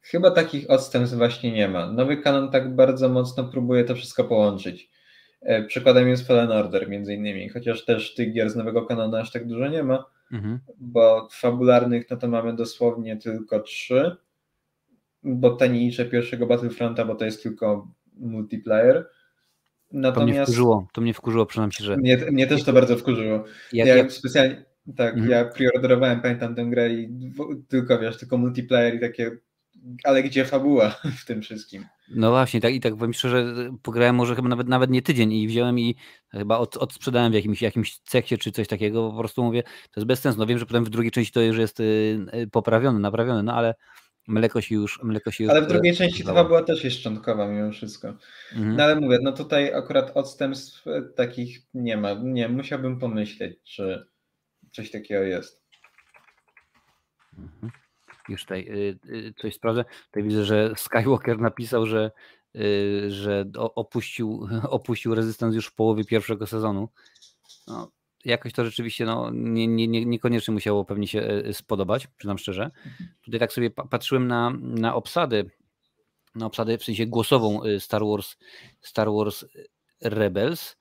chyba 0.00 0.30
takich 0.30 0.70
odstępstw 0.70 1.16
właśnie 1.16 1.52
nie 1.52 1.68
ma. 1.68 1.92
Nowy 1.92 2.16
kanon 2.16 2.50
tak 2.50 2.74
bardzo 2.74 3.08
mocno 3.08 3.44
próbuje 3.44 3.84
to 3.84 3.94
wszystko 3.94 4.24
połączyć. 4.24 4.90
E, 5.40 5.62
przykładem 5.62 6.08
jest 6.08 6.26
Fallen 6.26 6.52
Order 6.52 6.88
między 6.88 7.14
innymi, 7.14 7.48
chociaż 7.48 7.84
też 7.84 8.14
tych 8.14 8.32
gier 8.32 8.50
z 8.50 8.56
nowego 8.56 8.86
kanonu 8.86 9.16
aż 9.16 9.32
tak 9.32 9.46
dużo 9.46 9.68
nie 9.68 9.82
ma, 9.82 10.04
mhm. 10.32 10.60
bo 10.78 11.28
fabularnych 11.32 12.10
no 12.10 12.16
to 12.16 12.28
mamy 12.28 12.56
dosłownie 12.56 13.16
tylko 13.16 13.60
trzy, 13.60 14.16
bo 15.22 15.50
te 15.50 15.68
nie 15.68 15.80
liczę 15.80 16.04
pierwszego 16.04 16.46
Battlefronta, 16.46 17.04
bo 17.04 17.14
to 17.14 17.24
jest 17.24 17.42
tylko 17.42 17.88
multiplayer. 18.16 19.08
Natomiast... 19.92 20.28
To 20.28 20.34
mnie 20.34 20.42
wkurzyło, 20.44 20.88
to 20.92 21.00
mnie 21.00 21.14
wkurzyło 21.14 21.46
przynajmniej, 21.46 21.78
że... 21.80 21.96
Mnie, 21.96 22.16
mnie 22.16 22.46
też 22.46 22.64
to 22.64 22.72
bardzo 22.72 22.96
wkurzyło. 22.96 23.44
Jak, 23.72 23.88
ja 23.88 23.96
jak... 23.96 24.12
specjalnie 24.12 24.64
tak, 24.96 25.14
mhm. 25.14 25.30
ja 25.30 25.44
preorderowałem, 25.44 26.20
pamiętam 26.20 26.54
tę 26.54 26.64
grę 26.64 26.94
i 26.94 27.08
tylko, 27.68 27.98
wiesz, 27.98 28.18
tylko 28.18 28.38
multiplayer 28.38 28.94
i 28.94 29.00
takie, 29.00 29.30
ale 30.04 30.22
gdzie 30.22 30.44
fabuła 30.44 30.90
w 31.22 31.24
tym 31.24 31.42
wszystkim? 31.42 31.84
No 32.08 32.30
właśnie, 32.30 32.60
tak 32.60 32.74
i 32.74 32.80
tak 32.80 32.96
powiem 32.96 33.12
szczerze, 33.12 33.54
pograłem 33.82 34.16
może 34.16 34.34
chyba 34.34 34.48
nawet, 34.48 34.68
nawet 34.68 34.90
nie 34.90 35.02
tydzień 35.02 35.32
i 35.32 35.48
wziąłem 35.48 35.78
i 35.78 35.96
chyba 36.32 36.58
od, 36.58 36.76
odsprzedałem 36.76 37.32
w 37.32 37.34
jakimś, 37.34 37.62
jakimś 37.62 37.98
cechcie 37.98 38.38
czy 38.38 38.52
coś 38.52 38.68
takiego, 38.68 39.10
po 39.10 39.18
prostu 39.18 39.44
mówię, 39.44 39.62
to 39.62 40.00
jest 40.00 40.06
bez 40.06 40.20
sensu. 40.20 40.38
No 40.38 40.46
wiem, 40.46 40.58
że 40.58 40.66
potem 40.66 40.84
w 40.84 40.90
drugiej 40.90 41.10
części 41.10 41.32
to 41.32 41.40
już 41.40 41.58
jest 41.58 41.80
y, 41.80 41.84
y, 42.34 42.46
poprawione, 42.46 42.98
naprawione, 42.98 43.42
no 43.42 43.54
ale 43.54 43.74
mleko 44.28 44.60
się 44.60 44.74
już, 44.74 45.02
mleko 45.02 45.30
się 45.30 45.44
już... 45.44 45.50
Ale 45.50 45.62
w 45.62 45.66
drugiej 45.66 45.92
e, 45.92 45.96
części 45.96 46.24
ta 46.24 46.34
fabuła 46.34 46.62
też 46.62 46.84
jest 46.84 46.96
szczątkowa 46.96 47.48
mimo 47.48 47.72
wszystko. 47.72 48.14
Mhm. 48.52 48.76
No 48.76 48.84
ale 48.84 49.00
mówię, 49.00 49.18
no 49.22 49.32
tutaj 49.32 49.74
akurat 49.74 50.12
odstępstw 50.14 50.86
e, 50.86 51.02
takich 51.02 51.58
nie 51.74 51.96
ma. 51.96 52.14
Nie, 52.14 52.48
musiałbym 52.48 52.98
pomyśleć, 52.98 53.58
czy 53.64 54.06
coś 54.74 54.90
takiego 54.90 55.22
jest. 55.22 55.64
Mhm. 57.38 57.72
Już 58.28 58.42
tutaj 58.42 58.68
y, 58.68 58.98
y, 59.08 59.34
coś 59.40 59.54
sprawdzę. 59.54 59.84
Tutaj 60.06 60.22
widzę, 60.22 60.44
że 60.44 60.72
Skywalker 60.76 61.38
napisał, 61.38 61.86
że, 61.86 62.10
y, 62.56 63.10
że 63.10 63.44
opuścił, 63.54 64.48
opuścił 64.68 65.14
Resistance 65.14 65.56
już 65.56 65.66
w 65.66 65.74
połowie 65.74 66.04
pierwszego 66.04 66.46
sezonu. 66.46 66.88
No, 67.66 67.90
jakoś 68.24 68.52
to 68.52 68.64
rzeczywiście 68.64 69.04
no, 69.04 69.30
nie, 69.32 69.66
nie, 69.66 70.06
niekoniecznie 70.06 70.54
musiało 70.54 70.84
pewnie 70.84 71.08
się 71.08 71.42
spodobać, 71.52 72.06
przyznam 72.06 72.38
szczerze. 72.38 72.70
Tutaj 73.22 73.40
tak 73.40 73.52
sobie 73.52 73.70
patrzyłem 73.70 74.28
na, 74.28 74.52
na 74.60 74.94
obsadę, 74.94 75.44
na 76.34 76.46
obsadę 76.46 76.78
w 76.78 76.84
sensie 76.84 77.06
głosową 77.06 77.60
Star 77.78 78.02
Wars, 78.04 78.36
Star 78.80 79.08
Wars 79.12 79.44
Rebels 80.00 80.76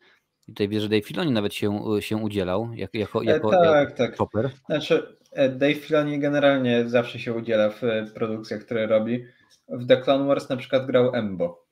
i 0.48 0.52
tutaj 0.52 0.70
wiesz, 0.70 0.84
że 0.84 0.90
Dave 0.90 1.06
Filoni 1.06 1.32
nawet 1.32 1.54
się, 1.54 1.80
się 2.00 2.18
udzielał 2.18 2.74
jako, 2.74 2.98
jako, 2.98 3.22
e, 3.22 3.26
jako 3.26 3.52
tak, 3.52 3.98
tak. 3.98 4.18
Chopper. 4.18 4.50
Znaczy, 4.66 5.18
e, 5.32 5.50
Dave 5.50 5.76
Filoni 5.76 6.20
generalnie 6.20 6.90
zawsze 6.90 7.20
się 7.20 7.34
udziela 7.34 7.70
w 7.70 7.84
e, 7.84 8.06
produkcjach, 8.16 8.62
które 8.62 8.88
robi. 8.88 9.26
W 9.70 9.88
The 9.88 10.02
Clone 10.02 10.28
Wars 10.28 10.50
na 10.50 10.58
przykład 10.58 10.86
grał 10.86 11.16
Embo. 11.16 11.64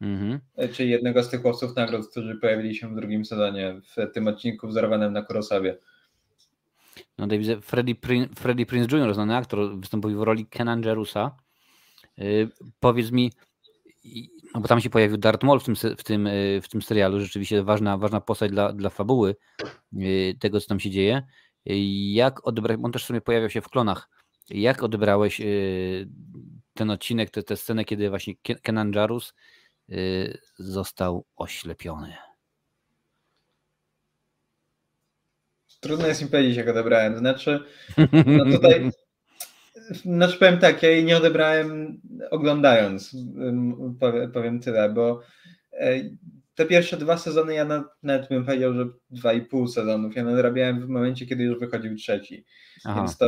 Mhm. 0.00 0.40
Czyli 0.72 0.90
jednego 0.90 1.22
z 1.22 1.30
tych 1.30 1.44
łowców 1.44 1.76
nagród, 1.76 2.10
którzy 2.10 2.36
pojawili 2.36 2.74
się 2.74 2.88
w 2.88 2.94
drugim 2.94 3.24
sezonie 3.24 3.80
w 3.96 4.12
tym 4.12 4.28
odcinku 4.28 4.68
wzorowanym 4.68 5.12
na 5.12 5.22
Kurosawie. 5.22 5.78
No 7.18 7.24
tutaj 7.24 7.38
widzę 7.38 7.60
Freddie, 7.60 7.94
Prin 7.94 8.28
Freddie 8.34 8.66
Prince 8.66 8.92
Jr., 8.92 9.14
znany 9.14 9.36
aktor, 9.36 9.76
występuje 9.78 10.16
w 10.16 10.22
roli 10.22 10.46
Kenan 10.46 10.82
Jerusa. 10.82 11.36
Yy, 12.18 12.48
powiedz 12.80 13.10
mi, 13.10 13.32
no 14.54 14.60
bo 14.60 14.68
tam 14.68 14.80
się 14.80 14.90
pojawił 14.90 15.16
Darth 15.16 15.44
Maul 15.44 15.60
w 15.60 15.64
tym, 15.64 15.74
w 15.76 16.04
tym, 16.04 16.26
e, 16.26 16.60
w 16.60 16.68
tym 16.68 16.82
serialu, 16.82 17.20
rzeczywiście 17.20 17.62
ważna, 17.62 17.98
ważna 17.98 18.20
postać 18.20 18.50
dla, 18.50 18.72
dla 18.72 18.90
fabuły 18.90 19.36
e, 19.62 19.66
tego, 20.38 20.60
co 20.60 20.66
tam 20.66 20.80
się 20.80 20.90
dzieje. 20.90 21.16
E, 21.16 21.22
jak 22.12 22.46
odebrałeś, 22.46 22.84
on 22.84 22.92
też 22.92 23.04
sobie 23.04 23.20
pojawiał 23.20 23.50
się 23.50 23.60
w 23.60 23.68
klonach, 23.68 24.08
jak 24.50 24.82
odebrałeś 24.82 25.40
ten 26.74 26.90
odcinek, 26.90 27.30
tę 27.30 27.56
scenę, 27.56 27.84
kiedy 27.84 28.10
właśnie 28.10 28.34
Kenan 28.62 28.92
Jarus 28.92 29.34
został 30.58 31.24
oślepiony? 31.36 32.14
Trudno 35.80 36.06
jest 36.06 36.22
mi 36.22 36.28
powiedzieć, 36.28 36.56
jak 36.56 36.68
odebrałem. 36.68 37.18
Znaczy, 37.18 37.64
no 38.26 38.44
tutaj 38.44 38.90
Znaczy 39.74 40.38
powiem 40.38 40.58
tak, 40.58 40.82
ja 40.82 40.90
jej 40.90 41.04
nie 41.04 41.16
odebrałem 41.16 42.00
oglądając, 42.30 43.16
powiem 44.32 44.60
tyle, 44.60 44.88
bo 44.90 45.20
e, 45.72 46.00
te 46.54 46.66
pierwsze 46.66 46.96
dwa 46.96 47.18
sezony 47.18 47.54
ja 47.54 47.84
nawet 48.02 48.28
bym 48.28 48.44
powiedział, 48.44 48.74
że 48.74 48.88
dwa 49.10 49.32
i 49.32 49.42
pół 49.42 49.68
sezonów. 49.68 50.16
Ja 50.16 50.24
nadrabiałem 50.24 50.80
w 50.80 50.88
momencie, 50.88 51.26
kiedy 51.26 51.44
już 51.44 51.58
wychodził 51.58 51.96
trzeci. 51.96 52.44
Aha. 52.84 53.00
Więc 53.00 53.18
to 53.18 53.26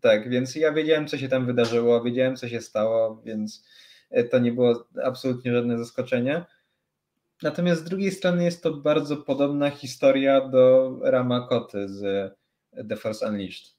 tak, 0.00 0.30
więc 0.30 0.56
ja 0.56 0.72
wiedziałem, 0.72 1.08
co 1.08 1.18
się 1.18 1.28
tam 1.28 1.46
wydarzyło, 1.46 2.02
wiedziałem, 2.02 2.36
co 2.36 2.48
się 2.48 2.60
stało, 2.60 3.22
więc 3.24 3.64
e, 4.10 4.24
to 4.24 4.38
nie 4.38 4.52
było 4.52 4.88
absolutnie 5.04 5.52
żadne 5.52 5.78
zaskoczenie. 5.78 6.44
Natomiast 7.42 7.80
z 7.80 7.84
drugiej 7.84 8.10
strony 8.10 8.44
jest 8.44 8.62
to 8.62 8.72
bardzo 8.72 9.16
podobna 9.16 9.70
historia 9.70 10.48
do 10.48 10.96
Rama 11.02 11.46
Koty 11.48 11.88
z 11.88 12.32
The 12.88 12.96
Force 12.96 13.28
Unleashed. 13.28 13.73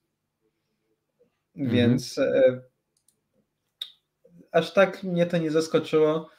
Mhm. 1.57 1.76
Więc 1.76 2.18
e, 2.18 2.61
aż 4.52 4.73
tak 4.73 5.03
mnie 5.03 5.26
to 5.26 5.38
nie 5.38 5.52
zaskoczyło. 5.52 6.30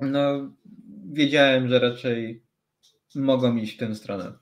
No, 0.00 0.50
wiedziałem, 1.12 1.68
że 1.68 1.78
raczej 1.78 2.44
mogą 3.14 3.56
iść 3.56 3.74
w 3.74 3.78
tę 3.78 3.94
stronę. 3.94 4.32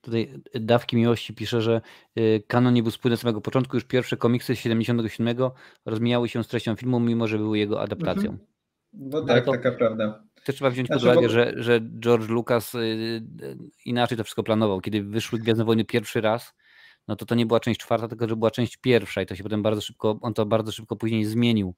Tutaj 0.00 0.34
Dawki 0.54 0.96
Miłości 0.96 1.34
pisze, 1.34 1.62
że 1.62 1.80
y, 2.18 2.42
kanon 2.46 2.74
nie 2.74 2.82
był 2.82 2.92
spójny 2.92 3.14
od 3.14 3.20
samego 3.20 3.40
początku. 3.40 3.76
Już 3.76 3.84
pierwsze 3.84 4.16
komiksy 4.16 4.56
z 4.56 4.58
77 4.58 5.36
rozmijały 5.86 6.28
się 6.28 6.44
z 6.44 6.48
treścią 6.48 6.76
filmu, 6.76 7.00
mimo 7.00 7.28
że 7.28 7.38
były 7.38 7.58
jego 7.58 7.80
adaptacją. 7.80 8.30
Mhm. 8.30 8.48
No 8.92 9.22
tak, 9.22 9.44
to, 9.44 9.52
taka 9.52 9.72
prawda. 9.72 10.24
Też 10.44 10.56
trzeba 10.56 10.70
wziąć 10.70 10.86
znaczy, 10.86 11.06
pod 11.06 11.12
uwagę, 11.12 11.26
bo... 11.28 11.32
że, 11.32 11.52
że 11.56 11.80
George 11.80 12.28
Lucas 12.28 12.74
y, 12.74 13.22
inaczej 13.84 14.18
to 14.18 14.24
wszystko 14.24 14.42
planował. 14.42 14.80
Kiedy 14.80 15.02
wyszły 15.02 15.38
Gwiezdne 15.38 15.64
Wojny 15.64 15.84
pierwszy 15.84 16.20
raz, 16.20 16.54
no 17.08 17.16
to 17.16 17.26
to 17.26 17.34
nie 17.34 17.46
była 17.46 17.60
część 17.60 17.80
czwarta, 17.80 18.08
tylko 18.08 18.28
że 18.28 18.36
była 18.36 18.50
część 18.50 18.76
pierwsza 18.76 19.22
i 19.22 19.26
to 19.26 19.34
się 19.34 19.42
potem 19.42 19.62
bardzo 19.62 19.80
szybko, 19.80 20.18
on 20.22 20.34
to 20.34 20.46
bardzo 20.46 20.72
szybko 20.72 20.96
później 20.96 21.24
zmienił 21.24 21.74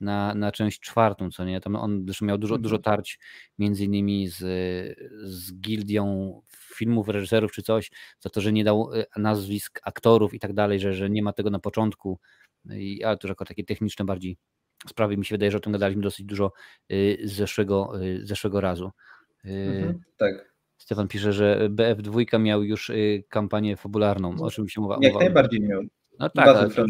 na, 0.00 0.34
na 0.34 0.52
część 0.52 0.80
czwartą, 0.80 1.30
co 1.30 1.44
nie? 1.44 1.60
Tam 1.60 1.76
on 1.76 2.04
zresztą 2.04 2.26
miał 2.26 2.38
dużo, 2.38 2.58
dużo 2.58 2.76
mhm. 2.76 2.82
tarć 2.82 3.18
między 3.58 3.84
innymi 3.84 4.28
z, 4.28 4.38
z 5.22 5.54
gildią 5.54 6.40
filmów, 6.76 7.08
reżyserów 7.08 7.52
czy 7.52 7.62
coś, 7.62 7.90
za 8.20 8.30
to, 8.30 8.40
że 8.40 8.52
nie 8.52 8.64
dał 8.64 8.92
y, 8.94 9.04
nazwisk 9.16 9.80
aktorów 9.82 10.34
i 10.34 10.38
tak 10.38 10.52
dalej, 10.52 10.80
że, 10.80 10.94
że 10.94 11.10
nie 11.10 11.22
ma 11.22 11.32
tego 11.32 11.50
na 11.50 11.58
początku, 11.58 12.18
I, 12.70 13.04
ale 13.04 13.16
to 13.16 13.26
już 13.26 13.30
jako 13.30 13.44
takie 13.44 13.64
techniczne 13.64 14.04
bardziej 14.04 14.36
sprawy, 14.88 15.16
mi 15.16 15.24
się 15.24 15.34
wydaje, 15.34 15.50
że 15.50 15.58
o 15.58 15.60
tym 15.60 15.72
gadaliśmy 15.72 16.02
dosyć 16.02 16.26
dużo 16.26 16.52
y, 16.92 17.18
z 17.24 17.32
zeszłego, 17.32 18.02
y, 18.02 18.26
zeszłego 18.26 18.60
razu. 18.60 18.90
Mhm, 19.44 20.00
tak. 20.16 20.53
Stefan 20.84 21.08
pisze, 21.08 21.32
że 21.32 21.68
BF2 21.70 22.40
miał 22.40 22.62
już 22.62 22.92
kampanię 23.28 23.76
fabularną, 23.76 24.36
o 24.40 24.50
czym 24.50 24.68
się 24.68 24.80
mowa. 24.80 24.98
Jak 25.00 25.14
najbardziej 25.14 25.60
miał. 25.60 25.82
No 26.18 26.30
tak, 26.30 26.48
ale 26.48 26.70
to, 26.70 26.84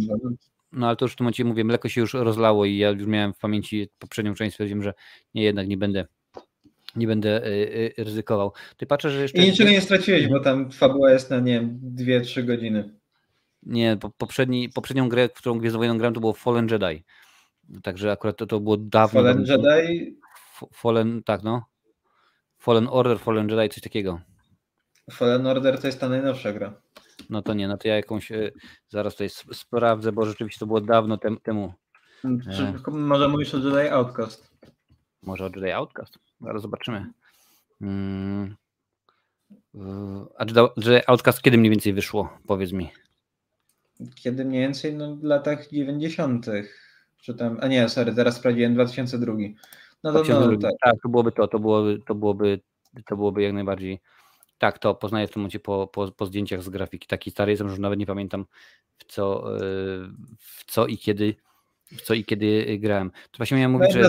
no 0.73 0.87
ale 0.87 0.97
to 0.97 1.05
już 1.05 1.12
w 1.12 1.16
tym 1.16 1.25
momencie 1.25 1.45
mówię, 1.45 1.65
mleko 1.65 1.89
się 1.89 2.01
już 2.01 2.15
rozlało 2.15 2.65
i 2.65 2.77
ja 2.77 2.91
już 2.91 3.07
miałem 3.07 3.35
w 3.35 3.39
pamięci 3.39 3.89
poprzednią 3.99 4.35
część, 4.35 4.55
stwierdziłem, 4.55 4.83
że 4.83 4.95
nie, 5.35 5.43
jednak 5.43 5.69
nie 5.69 5.77
będę 5.77 6.07
nie 6.97 7.07
będę 7.07 7.47
y, 7.47 7.95
y, 7.99 8.05
ryzykował. 8.05 8.53
Ty 8.77 8.87
patrzę, 8.87 9.11
że 9.11 9.23
jeszcze... 9.23 9.43
I 9.43 9.51
niczego 9.51 9.71
nie 9.71 9.81
straciłeś, 9.81 10.29
bo 10.29 10.41
tam 10.41 10.71
fabuła 10.71 11.12
jest 11.12 11.31
na, 11.31 11.41
nie 11.41 11.53
wiem, 11.53 11.81
2-3 11.97 12.45
godziny. 12.45 12.95
Nie, 13.62 13.99
poprzedni, 14.19 14.69
poprzednią 14.69 15.09
grę, 15.09 15.29
w 15.29 15.33
którą 15.33 15.59
Gwiezdnowojenną 15.59 15.99
grałem, 15.99 16.15
to 16.15 16.21
było 16.21 16.33
Fallen 16.33 16.69
Jedi. 16.71 17.05
Także 17.83 18.12
akurat 18.12 18.37
to, 18.37 18.47
to 18.47 18.61
było 18.61 18.77
dawno. 18.77 19.23
Fallen 19.23 19.45
Jedi? 19.45 20.16
Fallen, 20.73 21.23
tak 21.23 21.43
no. 21.43 21.62
Fallen 22.65 22.89
Order, 22.89 23.19
Fallen 23.19 23.49
Jedi, 23.49 23.69
coś 23.69 23.82
takiego. 23.82 24.20
Fallen 25.11 25.47
Order 25.47 25.81
to 25.81 25.86
jest 25.86 26.01
ta 26.01 26.09
najnowsza 26.09 26.53
gra. 26.53 26.74
No 27.31 27.43
to 27.43 27.55
nie, 27.55 27.69
no 27.69 27.77
to 27.77 27.89
ja 27.89 27.97
jakąś 27.97 28.32
e, 28.32 28.51
zaraz 28.89 29.15
tutaj 29.15 29.28
sprawdzę, 29.53 30.12
bo 30.12 30.27
rzeczywiście 30.27 30.59
to 30.59 30.66
było 30.66 30.81
dawno 30.81 31.19
tem, 31.19 31.39
temu. 31.43 31.73
Czy, 32.23 32.62
e. 32.62 32.91
może 32.91 33.28
mówisz 33.28 33.55
o 33.55 33.59
Jedi 33.59 33.89
Outcast? 33.89 34.51
Może 35.23 35.45
o 35.45 35.51
Jedi 35.57 35.70
Outcast? 35.70 36.19
Zaraz 36.41 36.62
zobaczymy. 36.62 37.07
Hmm. 37.78 38.57
A 40.39 40.45
Jedi 40.77 41.01
Outcast 41.07 41.43
kiedy 41.43 41.59
mniej 41.59 41.70
więcej 41.70 41.93
wyszło? 41.93 42.39
Powiedz 42.47 42.73
mi. 42.73 42.91
Kiedy 44.15 44.45
mniej 44.45 44.61
więcej? 44.61 44.95
No 44.95 45.16
w 45.16 45.23
latach 45.24 45.69
90. 45.69 46.47
Czy 47.16 47.35
tam, 47.35 47.59
a 47.61 47.69
nie, 47.69 47.89
sorry, 47.89 48.15
teraz 48.15 48.36
sprawdziłem 48.36 48.74
2002. 48.74 49.32
No 50.05 50.10
2002. 50.10 50.52
No, 50.52 50.59
tak. 50.59 50.72
tak, 50.82 51.02
to 51.02 51.09
byłoby 51.09 51.32
to, 51.32 51.48
to 51.48 51.59
byłoby, 51.59 52.01
to 52.06 52.14
byłoby, 52.14 52.60
to 53.06 53.16
byłoby 53.16 53.43
jak 53.43 53.52
najbardziej 53.52 54.01
tak, 54.59 54.78
to 54.78 54.94
poznaję 54.94 55.26
w 55.26 55.31
tym 55.31 55.40
momencie 55.40 55.60
po, 55.60 55.86
po, 55.86 56.12
po 56.12 56.26
zdjęciach 56.26 56.62
z 56.62 56.68
grafiki. 56.68 57.06
Taki 57.06 57.31
stary 57.31 57.52
jestem, 57.52 57.68
że 57.68 57.78
nawet 57.78 57.98
nie 57.98 58.06
pamiętam 58.06 58.47
w 58.98 59.05
co, 59.05 59.56
e, 59.56 59.60
w 60.39 60.64
co 60.66 60.86
i 60.86 60.98
kiedy 60.98 61.35
w 61.85 62.02
co 62.02 62.14
i 62.14 62.24
kiedy 62.24 62.78
grałem. 62.78 63.10
To 63.10 63.36
właśnie 63.36 63.56
miałem 63.56 63.72
mówić, 63.72 63.93
że, 63.93 64.02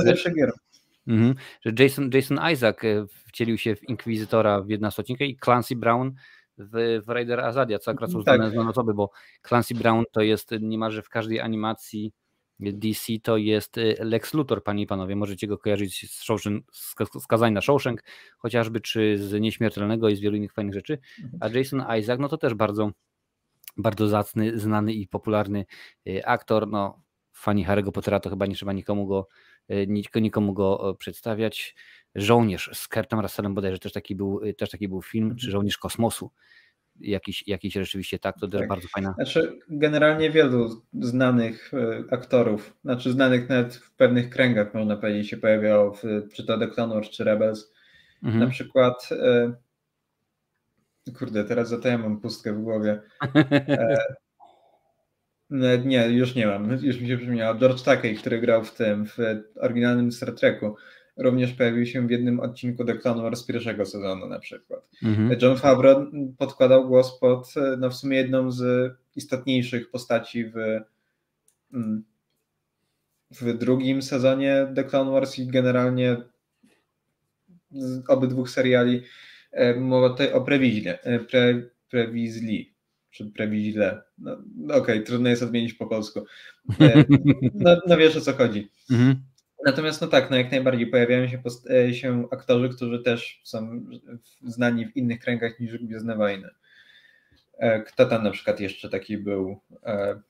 mhm, 1.08 1.36
że 1.66 1.84
Jason, 1.84 2.10
Jason 2.14 2.40
Isaac 2.54 2.84
e, 2.84 3.06
wcielił 3.28 3.58
się 3.58 3.76
w 3.76 3.90
Inkwizytora 3.90 4.62
w 4.62 4.70
11 4.70 5.02
odcinku 5.02 5.24
i 5.24 5.38
Clancy 5.38 5.76
Brown 5.76 6.12
w, 6.58 7.02
w 7.06 7.10
Raider 7.10 7.40
Azadia, 7.40 7.80
co 7.80 7.92
akurat 7.92 8.12
są 8.12 8.24
tak. 8.24 8.36
znane, 8.36 8.52
znane 8.52 8.70
osoby, 8.70 8.94
bo 8.94 9.10
Clancy 9.48 9.76
Brown 9.76 10.04
to 10.12 10.22
jest 10.22 10.52
niemalże 10.62 11.02
w 11.02 11.10
każdej 11.10 11.40
animacji 11.42 12.12
DC 12.60 13.14
to 13.24 13.38
jest 13.38 13.78
y, 13.78 13.96
Lex 14.00 14.34
Luthor, 14.34 14.64
panie 14.64 14.84
i 14.84 14.88
panowie. 14.88 15.16
Możecie 15.16 15.48
go 15.48 15.58
kojarzyć 15.58 16.12
z 16.12 16.24
Shawshank, 16.24 16.66
skazań 17.22 17.54
na 17.54 17.62
Shawshank, 17.62 18.04
chociażby, 18.38 18.82
czy 18.82 19.18
z 19.18 19.42
Nieśmiertelnego 19.42 20.10
i 20.10 20.16
z 20.16 20.20
wielu 20.20 20.38
innych 20.38 20.54
fajnych 20.54 20.74
rzeczy. 20.74 21.00
A 21.40 21.50
Jason 21.50 21.86
Isaac, 22.00 22.20
no 22.20 22.30
to 22.30 22.38
też 22.38 22.54
bardzo, 22.54 22.92
bardzo 23.78 24.08
zacny, 24.08 24.60
znany 24.60 24.94
i 24.94 25.08
popularny 25.08 25.66
y, 26.08 26.26
aktor. 26.26 26.68
No, 26.68 27.02
fani 27.32 27.66
Harry'ego 27.66 27.92
Pottera 27.92 28.20
to 28.20 28.30
chyba 28.30 28.46
nie 28.46 28.56
trzeba 28.56 28.74
nikomu 28.74 29.08
go, 29.08 29.28
y, 29.72 29.88
nikomu 30.22 30.54
go 30.54 30.96
przedstawiać. 31.00 31.76
Żołnierz 32.16 32.70
z 32.74 32.88
Kurtem 32.88 33.20
Russellem 33.20 33.56
bodajże 33.56 33.80
też 33.80 33.92
taki 33.94 34.16
był, 34.16 34.42
też 34.58 34.70
taki 34.70 34.88
był 34.88 35.02
film, 35.02 35.30
czy 35.30 35.34
mhm. 35.34 35.52
Żołnierz 35.52 35.78
Kosmosu 35.78 36.32
jakiś, 37.00 37.48
jakiś 37.48 37.74
rzeczywiście 37.74 38.20
tak, 38.20 38.40
to 38.40 38.48
też 38.48 38.60
tak. 38.60 38.70
bardzo 38.70 38.88
fajna. 38.88 39.14
Znaczy, 39.14 39.60
generalnie 39.70 40.32
wielu 40.32 40.84
znanych 40.94 41.72
e, 41.74 42.04
aktorów, 42.14 42.78
znaczy 42.84 43.12
znanych 43.12 43.50
nawet 43.50 43.76
w 43.76 43.96
pewnych 43.96 44.30
kręgach, 44.30 44.74
można 44.74 44.98
powiedzieć, 44.98 45.30
się 45.30 45.38
pojawiało, 45.38 45.94
w, 45.94 46.04
czy 46.34 46.46
to 46.46 46.58
The 46.58 46.68
Clone 46.68 46.96
Wars, 46.96 47.10
czy 47.10 47.24
Rebels. 47.24 47.74
Mhm. 48.24 48.44
Na 48.44 48.50
przykład, 48.50 49.10
e, 49.12 49.54
kurde, 51.20 51.44
teraz 51.44 51.70
za 51.70 51.80
to 51.80 51.88
ja 51.88 51.98
mam 51.98 52.20
pustkę 52.20 52.54
w 52.54 52.62
głowie. 52.62 53.02
E, 55.52 55.78
nie, 55.78 56.08
już 56.08 56.36
nie 56.36 56.48
mam, 56.48 56.72
już 56.72 57.00
mi 57.00 57.08
się 57.08 57.18
przypomniało. 57.18 57.60
George 57.60 57.82
Takei, 57.82 58.16
który 58.16 58.42
grał 58.42 58.64
w 58.64 58.74
tym, 58.74 59.06
w 59.06 59.18
oryginalnym 59.62 60.12
Star 60.12 60.36
Treku 60.36 60.76
również 61.18 61.54
pojawił 61.54 61.86
się 61.86 62.08
w 62.08 62.12
jednym 62.12 62.40
odcinku 62.40 62.86
The 62.86 62.98
Clone 62.98 63.22
Wars 63.22 63.44
pierwszego 63.44 63.86
sezonu 63.86 64.28
na 64.28 64.40
przykład. 64.40 64.90
Mhm. 65.04 65.40
John 65.42 65.58
Favreau 65.58 66.06
podkładał 66.38 66.88
głos 66.88 67.20
pod 67.20 67.54
no 67.78 67.90
w 67.90 67.94
sumie 67.94 68.18
jedną 68.18 68.52
z 68.52 68.94
istotniejszych 69.16 69.92
postaci 69.92 70.46
w, 70.46 70.56
mm, 71.74 72.04
w 73.32 73.58
drugim 73.58 74.02
sezonie 74.02 74.68
The 74.76 74.84
Clone 74.84 75.12
Wars 75.12 75.40
i 75.40 75.48
generalnie 75.48 76.18
z 77.72 78.10
obydwu 78.10 78.46
seriali 78.46 79.02
mowa 79.80 80.10
tutaj 80.10 80.34
o 80.34 80.42
Prewiźle, 80.42 81.02
e, 81.02 81.20
Pre, 81.20 81.62
Prewizli, 81.90 82.74
czy 83.12 83.26
Prewizle. 83.26 84.02
No, 84.18 84.34
Okej, 84.66 84.82
okay, 84.82 85.02
trudno 85.02 85.30
jest 85.30 85.44
odmienić 85.44 85.74
po 85.74 85.88
polsku. 85.88 86.26
E, 86.82 87.04
no, 87.54 87.82
no 87.88 87.98
wiesz 87.98 88.18
o 88.18 88.22
co 88.22 88.34
chodzi. 88.34 88.70
Mhm. 88.92 89.16
Natomiast 89.66 90.02
no 90.02 90.08
tak, 90.08 90.32
no 90.32 90.38
jak 90.38 90.52
najbardziej 90.52 90.88
pojawiają 90.88 91.28
się, 91.28 91.42
e, 91.70 91.94
się 91.94 92.28
aktorzy, 92.32 92.70
którzy 92.70 93.00
też 93.00 93.42
są 93.44 93.86
znani 94.44 94.86
w 94.86 94.98
innych 94.98 95.20
kręgach 95.20 95.60
niż 95.60 95.78
Gwiezdne 95.78 96.16
Wojny. 96.16 96.50
E, 97.58 97.80
kto 97.80 98.06
tam 98.06 98.24
na 98.24 98.32
przykład 98.32 98.60
jeszcze 98.60 98.90
taki 98.90 99.18
był? 99.18 99.60
E, 99.86 100.22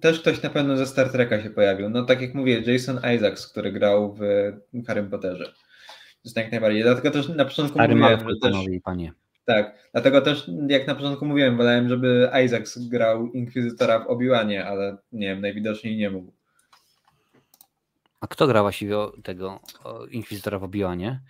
też 0.00 0.20
ktoś 0.20 0.42
na 0.42 0.50
pewno 0.50 0.76
ze 0.76 0.86
Star 0.86 1.12
Treka 1.12 1.42
się 1.42 1.50
pojawił. 1.50 1.90
No 1.90 2.02
tak 2.02 2.20
jak 2.20 2.34
mówię, 2.34 2.60
Jason 2.60 3.00
Isaacs, 3.16 3.46
który 3.46 3.72
grał 3.72 4.14
w 4.14 4.22
Harry 4.86 5.02
Potterze. 5.02 5.52
Jest 6.24 6.36
jak 6.36 6.50
najbardziej. 6.50 6.82
Dlatego 6.82 7.10
też 7.10 7.28
na 7.28 7.44
początku 7.44 7.78
Stary 7.78 7.94
mówiłem, 7.94 8.20
że 8.20 8.36
też, 8.42 8.56
panie. 8.84 9.12
Tak, 9.44 9.88
dlatego 9.92 10.20
też 10.20 10.50
jak 10.68 10.86
na 10.86 10.94
początku 10.94 11.26
mówiłem, 11.26 11.56
wolałem, 11.56 11.88
żeby 11.88 12.30
Isaacs 12.44 12.88
grał 12.88 13.32
Inkwizytora 13.32 13.98
w 13.98 14.06
Obi-Wanie, 14.06 14.66
ale 14.66 14.96
nie 15.12 15.26
wiem, 15.26 15.40
najwidoczniej 15.40 15.96
nie 15.96 16.10
mógł. 16.10 16.32
A 18.24 18.26
kto 18.26 18.46
gra 18.46 18.62
właściwie 18.62 18.96
tego 19.22 19.60
Inkwizytora 20.10 20.58
w? 20.58 21.20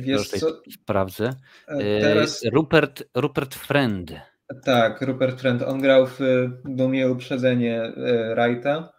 Wiesz 0.00 0.30
tutaj 0.30 0.50
sprawdzę. 0.70 1.30
E, 1.68 2.00
teraz... 2.00 2.44
Rupert, 2.52 3.04
Rupert 3.14 3.54
Friend. 3.54 4.12
Tak, 4.64 5.02
Rupert 5.02 5.40
Friend. 5.40 5.62
On 5.62 5.80
grał 5.80 6.06
w 6.06 6.18
Dumie 6.64 7.10
Uprzedzenie 7.10 7.82
e, 7.82 8.34
Wrighta 8.34 8.92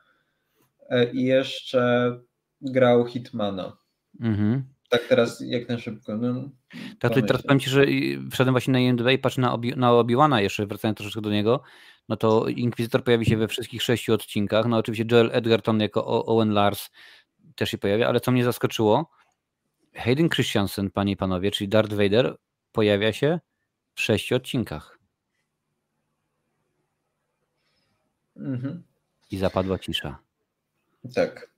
e, 0.90 1.12
i 1.12 1.24
jeszcze 1.24 2.12
grał 2.62 3.06
Hitmana. 3.06 3.78
Mhm. 4.20 4.64
Tak 4.90 5.02
teraz 5.10 5.44
jak 5.46 5.70
na 5.70 5.78
szybko. 5.78 6.18
No, 6.18 6.50
tak, 7.00 7.14
teraz 7.14 7.42
powiem 7.42 7.60
Ci, 7.60 7.70
że 7.70 7.86
wszedłem 8.32 8.54
właśnie 8.54 8.72
na 8.72 8.80
IMDb 8.80 9.12
i 9.12 9.18
patrzę 9.18 9.42
na, 9.42 9.54
Obi 9.54 9.74
na 9.76 9.92
Obi-Wana 9.92 10.42
jeszcze, 10.42 10.66
wracając 10.66 10.98
troszeczkę 10.98 11.22
do 11.22 11.30
niego, 11.30 11.64
no 12.10 12.18
to 12.18 12.48
Inkwizytor 12.48 13.04
pojawi 13.04 13.26
się 13.26 13.38
we 13.38 13.48
wszystkich 13.48 13.84
sześciu 13.84 14.14
odcinkach. 14.14 14.66
No 14.66 14.78
oczywiście 14.78 15.06
Joel 15.12 15.30
Edgerton 15.34 15.80
jako 15.80 16.26
Owen 16.26 16.50
Lars 16.50 16.90
też 17.56 17.70
się 17.70 17.78
pojawia, 17.78 18.08
ale 18.08 18.20
co 18.20 18.32
mnie 18.32 18.44
zaskoczyło, 18.44 19.10
Hayden 19.96 20.30
Christensen, 20.30 20.92
panie 20.92 21.12
i 21.12 21.18
panowie, 21.18 21.52
czyli 21.52 21.68
Darth 21.68 21.94
Vader, 21.94 22.36
pojawia 22.72 23.14
się 23.14 23.40
w 23.94 24.02
sześciu 24.02 24.36
odcinkach. 24.36 25.00
Mhm. 28.38 28.84
I 29.32 29.38
zapadła 29.38 29.80
cisza. 29.80 30.20
Tak. 31.16 31.50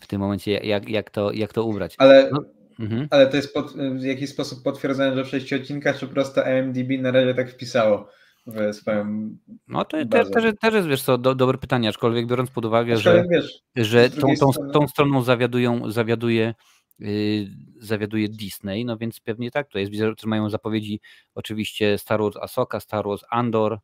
W 0.00 0.06
tym 0.06 0.20
momencie, 0.20 0.52
jak, 0.52 0.88
jak, 0.88 1.10
to, 1.10 1.32
jak 1.32 1.52
to 1.52 1.64
ubrać? 1.64 1.94
Ale, 1.98 2.30
no, 2.32 2.44
mhm. 2.80 3.08
ale 3.10 3.26
to 3.26 3.36
jest 3.36 3.54
pod, 3.54 3.72
w 3.76 4.02
jakiś 4.02 4.30
sposób 4.30 4.62
potwierdzone, 4.62 5.14
że 5.14 5.24
w 5.24 5.28
sześciu 5.28 5.56
odcinkach, 5.56 5.98
czy 5.98 6.06
po 6.06 6.12
prostu 6.12 6.40
AMDB 6.40 6.90
na 7.00 7.10
razie 7.10 7.34
tak 7.34 7.50
wpisało 7.50 8.08
w 8.48 8.74
swoją. 8.74 9.30
No 9.68 9.84
to 9.84 10.06
też, 10.06 10.30
też, 10.30 10.54
też 10.60 10.74
jest, 10.74 10.88
wiesz 10.88 11.02
co, 11.02 11.18
do, 11.18 11.34
dobre 11.34 11.58
pytanie, 11.58 11.88
aczkolwiek 11.88 12.26
biorąc 12.26 12.50
pod 12.50 12.64
uwagę, 12.64 12.96
że, 12.96 13.24
wiesz, 13.30 13.62
że 13.76 14.10
tą, 14.10 14.34
tą, 14.40 14.50
tą 14.72 14.88
stroną 14.88 15.22
zawiadują, 15.22 15.90
zawiaduje 15.90 16.54
Y, 17.02 17.50
zawiaduje 17.80 18.28
Disney, 18.28 18.84
no 18.84 18.96
więc 18.96 19.20
pewnie 19.20 19.50
tak, 19.50 19.68
to 19.68 19.78
jest, 19.78 19.92
widzę, 19.92 20.06
że 20.06 20.26
mają 20.26 20.50
zapowiedzi 20.50 21.00
oczywiście 21.34 21.98
Star 21.98 22.20
Wars 22.20 22.36
Ahsoka, 22.36 22.80
Star 22.80 23.04
Wars 23.06 23.22
Andor, 23.30 23.78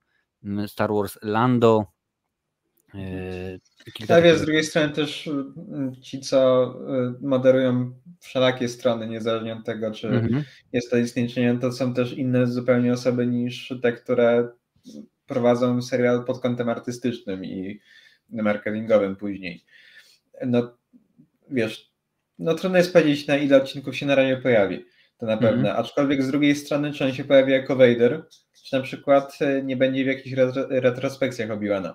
mm, 0.44 0.68
Star 0.68 0.92
Wars 0.92 1.18
Lando. 1.22 1.84
Y, 2.94 4.06
tak, 4.06 4.24
jest 4.24 4.40
z 4.40 4.44
drugiej 4.44 4.64
strony 4.64 4.92
też 4.92 5.26
mm, 5.28 6.02
ci, 6.02 6.20
co 6.20 6.66
y, 7.20 7.26
moderują 7.26 7.92
wszelakie 8.20 8.68
strony, 8.68 9.06
niezależnie 9.06 9.52
od 9.52 9.64
tego, 9.64 9.90
czy 9.90 10.08
mhm. 10.08 10.44
jest 10.72 10.90
to 10.90 10.96
Disney, 10.96 11.28
czy 11.28 11.40
nie, 11.40 11.58
to 11.58 11.72
są 11.72 11.94
też 11.94 12.12
inne 12.12 12.46
zupełnie 12.46 12.92
osoby 12.92 13.26
niż 13.26 13.74
te, 13.82 13.92
które 13.92 14.48
prowadzą 15.26 15.82
serial 15.82 16.24
pod 16.24 16.40
kątem 16.40 16.68
artystycznym 16.68 17.44
i 17.44 17.80
marketingowym 18.30 19.16
później. 19.16 19.64
No 20.46 20.76
wiesz, 21.50 21.90
no 22.38 22.54
trudno 22.54 22.78
jest 22.78 22.92
powiedzieć, 22.92 23.26
na 23.26 23.36
ile 23.36 23.56
odcinków 23.56 23.96
się 23.96 24.06
na 24.06 24.14
razie 24.14 24.36
pojawi. 24.36 24.84
To 25.18 25.26
na 25.26 25.36
pewno. 25.36 25.68
Mm. 25.68 25.80
Aczkolwiek 25.80 26.22
z 26.22 26.30
drugiej 26.30 26.56
strony, 26.56 26.92
czy 26.92 27.04
on 27.04 27.12
się 27.12 27.24
pojawi 27.24 27.52
jako 27.52 27.76
Vader, 27.76 28.26
czy 28.64 28.76
na 28.76 28.82
przykład 28.82 29.38
e, 29.40 29.62
nie 29.62 29.76
będzie 29.76 30.04
w 30.04 30.06
jakichś 30.06 30.36
retrospekcjach 30.70 31.50
Obi-Wana. 31.50 31.94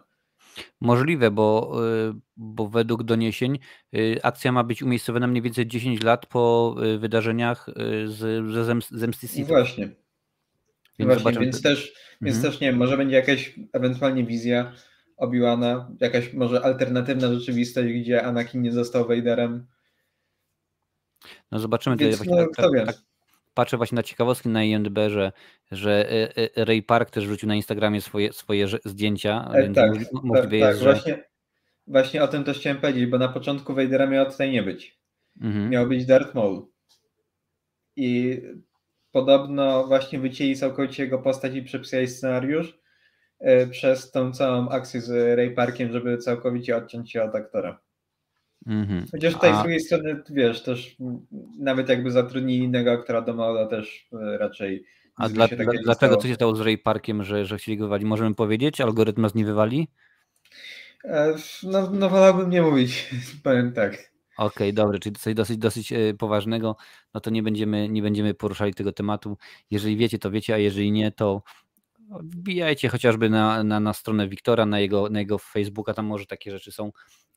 Możliwe, 0.82 1.32
bo, 1.32 1.76
e, 2.10 2.20
bo 2.38 2.68
według 2.68 3.04
doniesień 3.04 3.60
e, 3.94 4.26
akcja 4.26 4.52
ma 4.52 4.64
być 4.64 4.84
umiejscowiona 4.84 5.28
mniej 5.28 5.42
więcej 5.42 5.68
10 5.68 6.04
lat 6.04 6.26
po 6.26 6.76
wydarzeniach 7.00 7.70
z, 8.06 8.18
z 8.52 8.86
Zemsty 8.92 9.28
Sith. 9.28 9.48
Właśnie. 9.48 9.90
Więc, 11.00 11.22
Właśnie, 11.22 11.42
więc 11.42 11.62
też, 11.62 11.94
więc 12.22 12.38
mhm. 12.38 12.54
też 12.54 12.62
nie 12.62 12.68
wiem, 12.68 12.78
może 12.78 12.98
będzie 12.98 13.16
jakaś 13.16 13.60
ewentualnie 13.74 14.24
wizja 14.24 14.74
Obi-Wana, 15.18 15.96
jakaś 16.00 16.34
może 16.34 16.62
alternatywna 16.62 17.34
rzeczywistość, 17.34 17.94
gdzie 17.94 18.24
Anakin 18.24 18.62
nie 18.62 18.72
został 18.72 19.08
Vaderem, 19.08 19.68
no 21.52 21.60
zobaczymy. 21.60 21.96
Więc, 21.96 22.26
no, 22.26 22.36
tak, 22.36 22.56
tak, 22.56 22.86
tak, 22.86 22.96
patrzę 23.54 23.78
właśnie 23.78 23.96
na 23.96 24.04
ciekawostki 24.04 24.50
na 24.50 24.64
IMDb, 24.64 25.00
że, 25.10 25.32
że 25.72 26.12
e, 26.12 26.38
e, 26.58 26.66
Ray 26.66 26.84
Park 26.84 27.12
też 27.12 27.24
rzucił 27.24 27.48
na 27.48 27.56
Instagramie 27.56 28.02
swoje, 28.02 28.34
swoje 28.34 28.68
zdjęcia. 28.86 29.52
E, 29.54 29.74
tak, 29.74 29.92
możliwe 30.24 30.42
tak, 30.42 30.52
jest, 30.52 30.84
tak. 30.84 30.94
Właśnie, 30.94 31.24
właśnie 31.88 32.24
o 32.24 32.28
tym 32.28 32.44
też 32.44 32.60
chciałem 32.60 32.82
powiedzieć, 32.82 33.06
bo 33.06 33.18
na 33.18 33.28
początku 33.28 33.76
Vadera 33.76 34.08
miało 34.08 34.32
tutaj 34.32 34.52
nie 34.52 34.64
być. 34.64 35.00
Mhm. 35.42 35.70
Miał 35.70 35.88
być 35.88 36.06
Darth 36.06 36.36
Maul. 36.36 36.66
I 37.96 38.42
podobno 39.12 39.88
właśnie 39.88 40.20
wycięli 40.20 40.56
całkowicie 40.56 41.04
jego 41.04 41.20
postać 41.20 41.56
i 41.56 41.64
przepisali 41.64 42.08
scenariusz 42.08 42.80
przez 43.72 44.12
tą 44.12 44.32
całą 44.32 44.70
akcję 44.70 45.02
z 45.02 45.38
Ray 45.38 45.52
Parkiem, 45.52 45.92
żeby 45.92 46.18
całkowicie 46.18 46.78
odciąć 46.78 47.12
się 47.12 47.24
od 47.24 47.36
aktora. 47.36 47.80
Mhm. 48.68 49.06
Chociaż 49.12 49.34
tutaj 49.34 49.52
A... 49.52 49.56
z 49.56 49.62
drugiej 49.62 49.80
strony, 49.80 50.24
wiesz, 50.30 50.64
też 50.64 50.96
nawet 51.60 51.90
jakby 51.90 52.12
zatrudnili 52.12 52.64
innego 52.64 52.92
aktora 52.92 53.22
do 53.22 53.34
Maula 53.34 53.66
też 53.68 54.08
e, 54.14 54.38
raczej 54.38 54.86
a 55.20 55.30
dla, 55.30 55.48
dla, 55.48 55.74
dlaczego 55.84 56.18
co 56.18 56.28
się 56.28 56.36
stało 56.36 56.56
z 56.56 56.62
Ray 56.62 56.78
Parkiem, 56.78 57.24
że, 57.24 57.46
że 57.46 57.58
chcieli 57.58 57.78
go 57.78 57.86
wywalić? 57.86 58.08
Możemy 58.08 58.36
powiedzieć? 58.36 58.82
Algorytm 58.82 59.22
nas 59.22 59.36
nie 59.36 59.46
wywali? 59.46 59.88
E, 61.04 61.36
no, 61.64 61.90
no 61.92 62.10
wolałbym 62.10 62.50
nie 62.50 62.62
mówić, 62.62 63.10
powiem 63.44 63.74
tak. 63.74 63.94
Okej, 64.38 64.48
okay, 64.70 64.74
dobrze, 64.74 65.00
czyli 65.00 65.16
coś 65.16 65.34
dosyć, 65.34 65.58
dosyć 65.58 65.94
e, 65.94 66.14
poważnego, 66.14 66.76
no 67.14 67.20
to 67.20 67.30
nie 67.30 67.44
będziemy, 67.44 67.90
nie 67.90 68.02
będziemy 68.02 68.34
poruszali 68.34 68.74
tego 68.74 68.92
tematu. 68.92 69.38
Jeżeli 69.72 69.98
wiecie, 69.98 70.20
to 70.20 70.32
wiecie, 70.32 70.54
a 70.54 70.58
jeżeli 70.58 70.92
nie, 70.92 71.12
to 71.12 71.42
wbijajcie 72.10 72.90
chociażby 72.90 73.30
na, 73.30 73.64
na, 73.64 73.80
na 73.80 73.94
stronę 73.94 74.28
Wiktora, 74.28 74.66
na 74.66 74.80
jego, 74.80 75.10
na 75.10 75.20
jego 75.20 75.38
Facebooka, 75.38 75.94
tam 75.94 76.06
może 76.06 76.26
takie 76.26 76.52
rzeczy 76.52 76.72
są. 76.72 76.92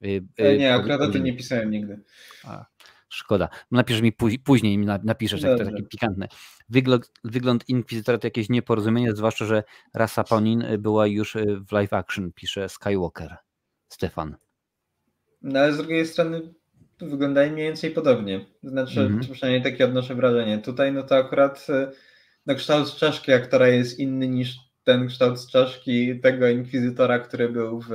Y, 0.05 0.25
y, 0.41 0.59
nie, 0.59 0.75
akurat 0.75 1.01
o 1.01 1.09
tym 1.09 1.25
nie 1.25 1.37
pisałem 1.37 1.71
nigdy. 1.71 2.01
A, 2.45 2.65
szkoda. 3.09 3.49
Napisz 3.71 4.01
mi 4.01 4.13
później, 4.45 4.79
napiszesz, 5.05 5.43
jak 5.43 5.59
to 5.59 5.65
takie 5.65 5.83
pikantne. 5.83 6.29
Wygląd, 6.69 7.11
wygląd 7.25 7.69
Inkwizytora 7.69 8.19
to 8.19 8.27
jakieś 8.27 8.49
nieporozumienie, 8.49 9.13
zwłaszcza, 9.13 9.45
że 9.45 9.63
rasa 9.95 10.25
Ponin 10.25 10.65
była 10.79 11.07
już 11.07 11.37
w 11.69 11.73
live 11.73 11.93
action, 11.93 12.33
pisze 12.33 12.69
Skywalker. 12.69 13.37
Stefan. 13.89 14.37
No 15.43 15.61
ale 15.61 15.73
z 15.73 15.77
drugiej 15.77 16.07
strony 16.07 16.55
wyglądają 17.01 17.53
mniej 17.53 17.67
więcej 17.67 17.91
podobnie. 17.91 18.47
Znaczy, 18.63 19.01
mm 19.01 19.21
-hmm. 19.21 19.33
przynajmniej 19.33 19.73
takie 19.73 19.85
odnoszę 19.85 20.15
wrażenie. 20.15 20.59
Tutaj 20.59 20.93
no 20.93 21.03
to 21.03 21.17
akurat 21.17 21.67
no, 22.47 22.55
kształt 22.55 22.95
czaszki 22.97 23.33
aktora 23.33 23.69
jest 23.69 23.99
inny 23.99 24.29
niż 24.29 24.57
ten 24.85 25.09
kształt 25.09 25.47
czaszki 25.47 26.21
tego 26.21 26.49
inkwizytora, 26.49 27.19
który 27.19 27.49
był 27.49 27.81
w 27.81 27.91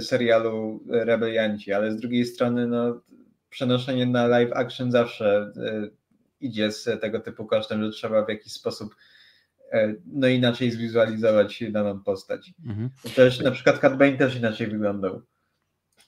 serialu 0.00 0.84
Rebelianci, 0.88 1.72
ale 1.72 1.92
z 1.92 1.96
drugiej 1.96 2.24
strony 2.24 2.66
no, 2.66 3.00
przenoszenie 3.50 4.06
na 4.06 4.26
live 4.26 4.52
action 4.52 4.90
zawsze 4.90 5.52
y, 5.56 5.90
idzie 6.40 6.72
z 6.72 7.00
tego 7.00 7.20
typu 7.20 7.46
kosztem, 7.46 7.84
że 7.84 7.90
trzeba 7.90 8.24
w 8.24 8.28
jakiś 8.28 8.52
sposób 8.52 8.94
y, 9.74 10.02
no 10.06 10.28
inaczej 10.28 10.70
zwizualizować 10.70 11.64
daną 11.70 12.00
postać. 12.00 12.52
Mhm. 12.66 12.90
Też 13.14 13.40
na 13.40 13.50
przykład 13.50 13.78
Cat 13.78 13.98
Bane 13.98 14.16
też 14.16 14.36
inaczej 14.36 14.66
wyglądał. 14.66 15.22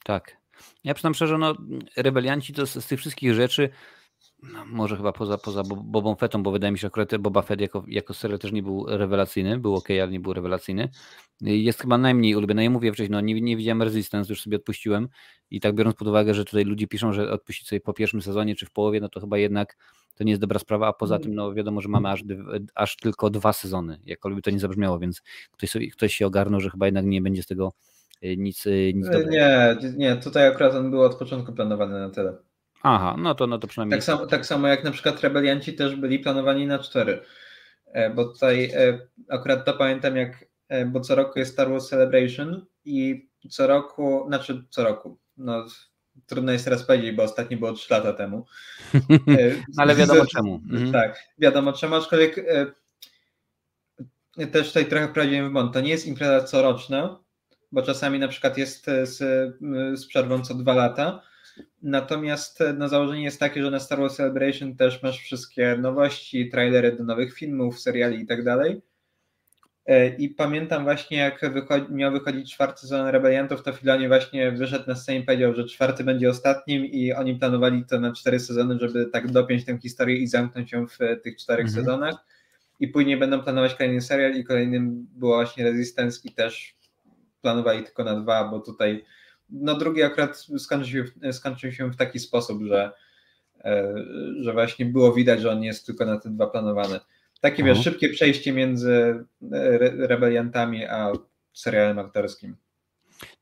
Tak. 0.04 0.36
Ja 0.84 0.94
przyznam 0.94 1.14
szczerze, 1.14 1.38
no 1.38 1.54
Rebelianci 1.96 2.52
to 2.52 2.66
z, 2.66 2.84
z 2.84 2.86
tych 2.86 2.98
wszystkich 2.98 3.34
rzeczy 3.34 3.68
no, 4.42 4.64
może 4.66 4.96
chyba 4.96 5.12
poza, 5.12 5.38
poza 5.38 5.62
Bobą 5.62 6.14
Fettą, 6.14 6.42
bo 6.42 6.50
wydaje 6.50 6.72
mi 6.72 6.78
się, 6.78 6.80
że 6.80 6.86
akurat 6.86 7.16
Boba 7.16 7.42
Fett 7.42 7.60
jako, 7.60 7.84
jako 7.88 8.14
serial 8.14 8.38
też 8.38 8.52
nie 8.52 8.62
był 8.62 8.86
rewelacyjny, 8.86 9.58
był 9.58 9.74
ok, 9.74 9.88
ale 9.90 10.08
nie 10.08 10.20
był 10.20 10.32
rewelacyjny. 10.32 10.88
Jest 11.40 11.80
chyba 11.80 11.98
najmniej 11.98 12.36
ulubiony. 12.36 12.64
Ja 12.64 12.70
mówię 12.70 12.92
wcześniej, 12.92 13.10
no 13.10 13.20
nie, 13.20 13.40
nie 13.40 13.56
widziałem 13.56 13.82
Resistance, 13.82 14.32
już 14.32 14.42
sobie 14.42 14.56
odpuściłem 14.56 15.08
i 15.50 15.60
tak 15.60 15.74
biorąc 15.74 15.96
pod 15.96 16.08
uwagę, 16.08 16.34
że 16.34 16.44
tutaj 16.44 16.64
ludzie 16.64 16.86
piszą, 16.86 17.12
że 17.12 17.30
odpuścić 17.30 17.68
sobie 17.68 17.80
po 17.80 17.92
pierwszym 17.92 18.22
sezonie 18.22 18.56
czy 18.56 18.66
w 18.66 18.70
połowie, 18.70 19.00
no 19.00 19.08
to 19.08 19.20
chyba 19.20 19.38
jednak 19.38 19.76
to 20.14 20.24
nie 20.24 20.30
jest 20.30 20.40
dobra 20.40 20.58
sprawa, 20.58 20.88
a 20.88 20.92
poza 20.92 21.18
tym 21.18 21.34
no 21.34 21.54
wiadomo, 21.54 21.80
że 21.80 21.88
mamy 21.88 22.08
aż, 22.08 22.24
aż 22.74 22.96
tylko 22.96 23.30
dwa 23.30 23.52
sezony, 23.52 24.00
jakkolwiek 24.04 24.44
to 24.44 24.50
nie 24.50 24.58
zabrzmiało, 24.58 24.98
więc 24.98 25.22
ktoś, 25.52 25.70
sobie, 25.70 25.90
ktoś 25.90 26.14
się 26.14 26.26
ogarnął, 26.26 26.60
że 26.60 26.70
chyba 26.70 26.86
jednak 26.86 27.04
nie 27.04 27.22
będzie 27.22 27.42
z 27.42 27.46
tego 27.46 27.72
y, 28.24 28.36
nic, 28.36 28.66
y, 28.66 28.92
nic 28.94 29.06
dobrego. 29.06 29.30
Nie, 29.30 29.76
nie, 29.96 30.16
tutaj 30.16 30.48
akurat 30.48 30.74
on 30.74 30.90
był 30.90 31.02
od 31.02 31.14
początku 31.14 31.52
planowany 31.52 32.00
na 32.00 32.10
tyle. 32.10 32.47
Aha, 32.82 33.16
no 33.18 33.34
to, 33.34 33.46
no 33.46 33.58
to 33.58 33.66
przynajmniej. 33.66 33.98
Tak 33.98 34.04
samo, 34.04 34.26
tak 34.26 34.46
samo 34.46 34.68
jak 34.68 34.84
na 34.84 34.90
przykład 34.90 35.20
rebelianci 35.20 35.74
też 35.74 35.96
byli 35.96 36.18
planowani 36.18 36.66
na 36.66 36.78
cztery. 36.78 37.20
E, 37.92 38.10
bo 38.10 38.24
tutaj 38.24 38.70
e, 38.74 38.98
akurat 39.28 39.64
to 39.64 39.74
pamiętam, 39.74 40.16
jak, 40.16 40.44
e, 40.68 40.86
bo 40.86 41.00
co 41.00 41.14
roku 41.14 41.38
jest 41.38 41.52
Star 41.52 41.70
Wars 41.70 41.88
Celebration 41.88 42.66
i 42.84 43.28
co 43.50 43.66
roku, 43.66 44.24
znaczy 44.28 44.64
co 44.70 44.84
roku, 44.84 45.18
no 45.36 45.66
trudno 46.26 46.52
jest 46.52 46.64
teraz 46.64 46.82
powiedzieć, 46.82 47.16
bo 47.16 47.22
ostatni 47.22 47.56
było 47.56 47.72
trzy 47.72 47.94
lata 47.94 48.12
temu. 48.12 48.46
Ale 49.78 49.94
wiadomo 49.94 50.26
czemu. 50.26 50.60
Mhm. 50.70 50.92
Tak, 50.92 51.18
wiadomo 51.38 51.72
czemu, 51.72 51.94
aczkolwiek 51.94 52.46
też 54.52 54.68
tutaj 54.68 54.86
trochę 54.86 55.08
wprowadziłem 55.08 55.48
w 55.48 55.52
błąd. 55.52 55.72
To 55.72 55.80
nie 55.80 55.90
jest 55.90 56.06
impreza 56.06 56.42
coroczna, 56.46 57.18
bo 57.72 57.82
czasami 57.82 58.18
na 58.18 58.28
przykład 58.28 58.58
jest 58.58 58.86
z, 59.02 59.18
z 60.00 60.06
przerwą 60.06 60.42
co 60.42 60.54
dwa 60.54 60.74
lata, 60.74 61.22
Natomiast 61.82 62.60
e, 62.60 62.72
no, 62.72 62.88
założenie 62.88 63.24
jest 63.24 63.40
takie, 63.40 63.62
że 63.62 63.70
na 63.70 63.80
Star 63.80 63.98
Wars 63.98 64.16
Celebration 64.16 64.76
też 64.76 65.02
masz 65.02 65.18
wszystkie 65.18 65.76
nowości, 65.76 66.48
trailery 66.48 66.92
do 66.92 67.04
nowych 67.04 67.34
filmów, 67.34 67.80
seriali 67.80 68.20
i 68.20 68.26
tak 68.26 68.44
dalej. 68.44 68.82
E, 69.86 70.08
I 70.08 70.28
pamiętam 70.28 70.84
właśnie, 70.84 71.18
jak 71.18 71.52
wychodzi, 71.52 71.92
miał 71.92 72.12
wychodzić 72.12 72.54
czwarty 72.54 72.80
sezon 72.80 73.06
Rebeliantów, 73.06 73.62
to 73.62 73.72
Filoni 73.72 74.08
właśnie 74.08 74.52
wyszedł 74.52 74.84
na 74.86 74.94
scenę 74.94 75.18
i 75.18 75.22
powiedział, 75.22 75.54
że 75.54 75.64
czwarty 75.64 76.04
będzie 76.04 76.30
ostatnim 76.30 76.84
i 76.84 77.12
oni 77.12 77.34
planowali 77.34 77.84
to 77.84 78.00
na 78.00 78.12
cztery 78.12 78.40
sezony, 78.40 78.78
żeby 78.78 79.06
tak 79.06 79.30
dopiąć 79.30 79.64
tę 79.64 79.78
historię 79.78 80.16
i 80.16 80.26
zamknąć 80.26 80.72
ją 80.72 80.86
w 80.86 80.98
tych 81.22 81.36
czterech 81.36 81.66
mhm. 81.66 81.84
sezonach. 81.84 82.14
I 82.80 82.88
później 82.88 83.16
będą 83.16 83.42
planować 83.42 83.74
kolejny 83.74 84.00
serial 84.00 84.32
i 84.34 84.44
kolejnym 84.44 85.06
było 85.12 85.36
właśnie 85.36 85.64
Resistance 85.64 86.20
i 86.24 86.32
też 86.32 86.76
planowali 87.42 87.84
tylko 87.84 88.04
na 88.04 88.20
dwa, 88.20 88.48
bo 88.48 88.60
tutaj 88.60 89.04
no 89.50 89.74
drugi 89.74 90.02
akurat 90.02 90.46
skończył 90.58 91.06
się, 91.06 91.32
skończył 91.32 91.72
się 91.72 91.90
w 91.90 91.96
taki 91.96 92.18
sposób, 92.18 92.62
że, 92.62 92.92
e, 93.64 93.94
że 94.40 94.52
właśnie 94.52 94.86
było 94.86 95.12
widać, 95.12 95.40
że 95.40 95.50
on 95.50 95.62
jest 95.62 95.86
tylko 95.86 96.04
na 96.04 96.20
te 96.20 96.30
dwa 96.30 96.46
planowane. 96.46 97.00
Takie 97.40 97.64
wiesz, 97.64 97.84
szybkie 97.84 98.08
przejście 98.08 98.52
między 98.52 99.24
e, 99.52 99.78
rebeliantami 100.06 100.84
a 100.84 101.12
serialem 101.52 101.98
aktorskim. 101.98 102.56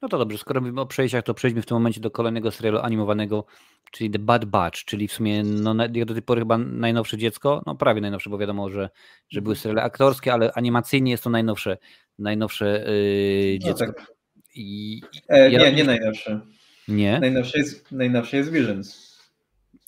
No 0.02 0.08
to 0.08 0.18
dobrze, 0.18 0.38
skoro 0.38 0.60
mówimy 0.60 0.80
o 0.80 0.86
przejściach, 0.86 1.24
to 1.24 1.34
przejdźmy 1.34 1.62
w 1.62 1.66
tym 1.66 1.74
momencie 1.74 2.00
do 2.00 2.10
kolejnego 2.10 2.50
serialu 2.50 2.78
animowanego, 2.78 3.44
czyli 3.90 4.10
The 4.10 4.18
Bad 4.18 4.44
Batch, 4.44 4.84
czyli 4.84 5.08
w 5.08 5.12
sumie 5.12 5.42
no, 5.42 5.74
do 5.88 6.14
tej 6.14 6.22
pory 6.22 6.40
chyba 6.40 6.58
najnowsze 6.58 7.18
dziecko, 7.18 7.62
no 7.66 7.74
prawie 7.74 8.00
najnowsze, 8.00 8.30
bo 8.30 8.38
wiadomo, 8.38 8.70
że, 8.70 8.90
że 9.28 9.42
były 9.42 9.52
mhm. 9.52 9.62
seriale 9.62 9.82
aktorskie, 9.82 10.32
ale 10.32 10.52
animacyjnie 10.52 11.10
jest 11.10 11.24
to 11.24 11.30
najnowsze, 11.30 11.78
najnowsze 12.18 12.84
yy, 12.88 13.58
dziecko. 13.58 13.86
No 13.86 13.92
tak. 13.92 14.15
I, 14.56 15.02
e, 15.28 15.50
ja 15.50 15.58
nie, 15.58 15.72
nie 15.72 15.84
najnowsze. 15.84 16.40
Nie? 16.88 17.20
Najnowsze 17.20 17.58
jest, 17.58 17.92
najnowsze 17.92 18.36
jest 18.36 18.52
Visions. 18.52 19.16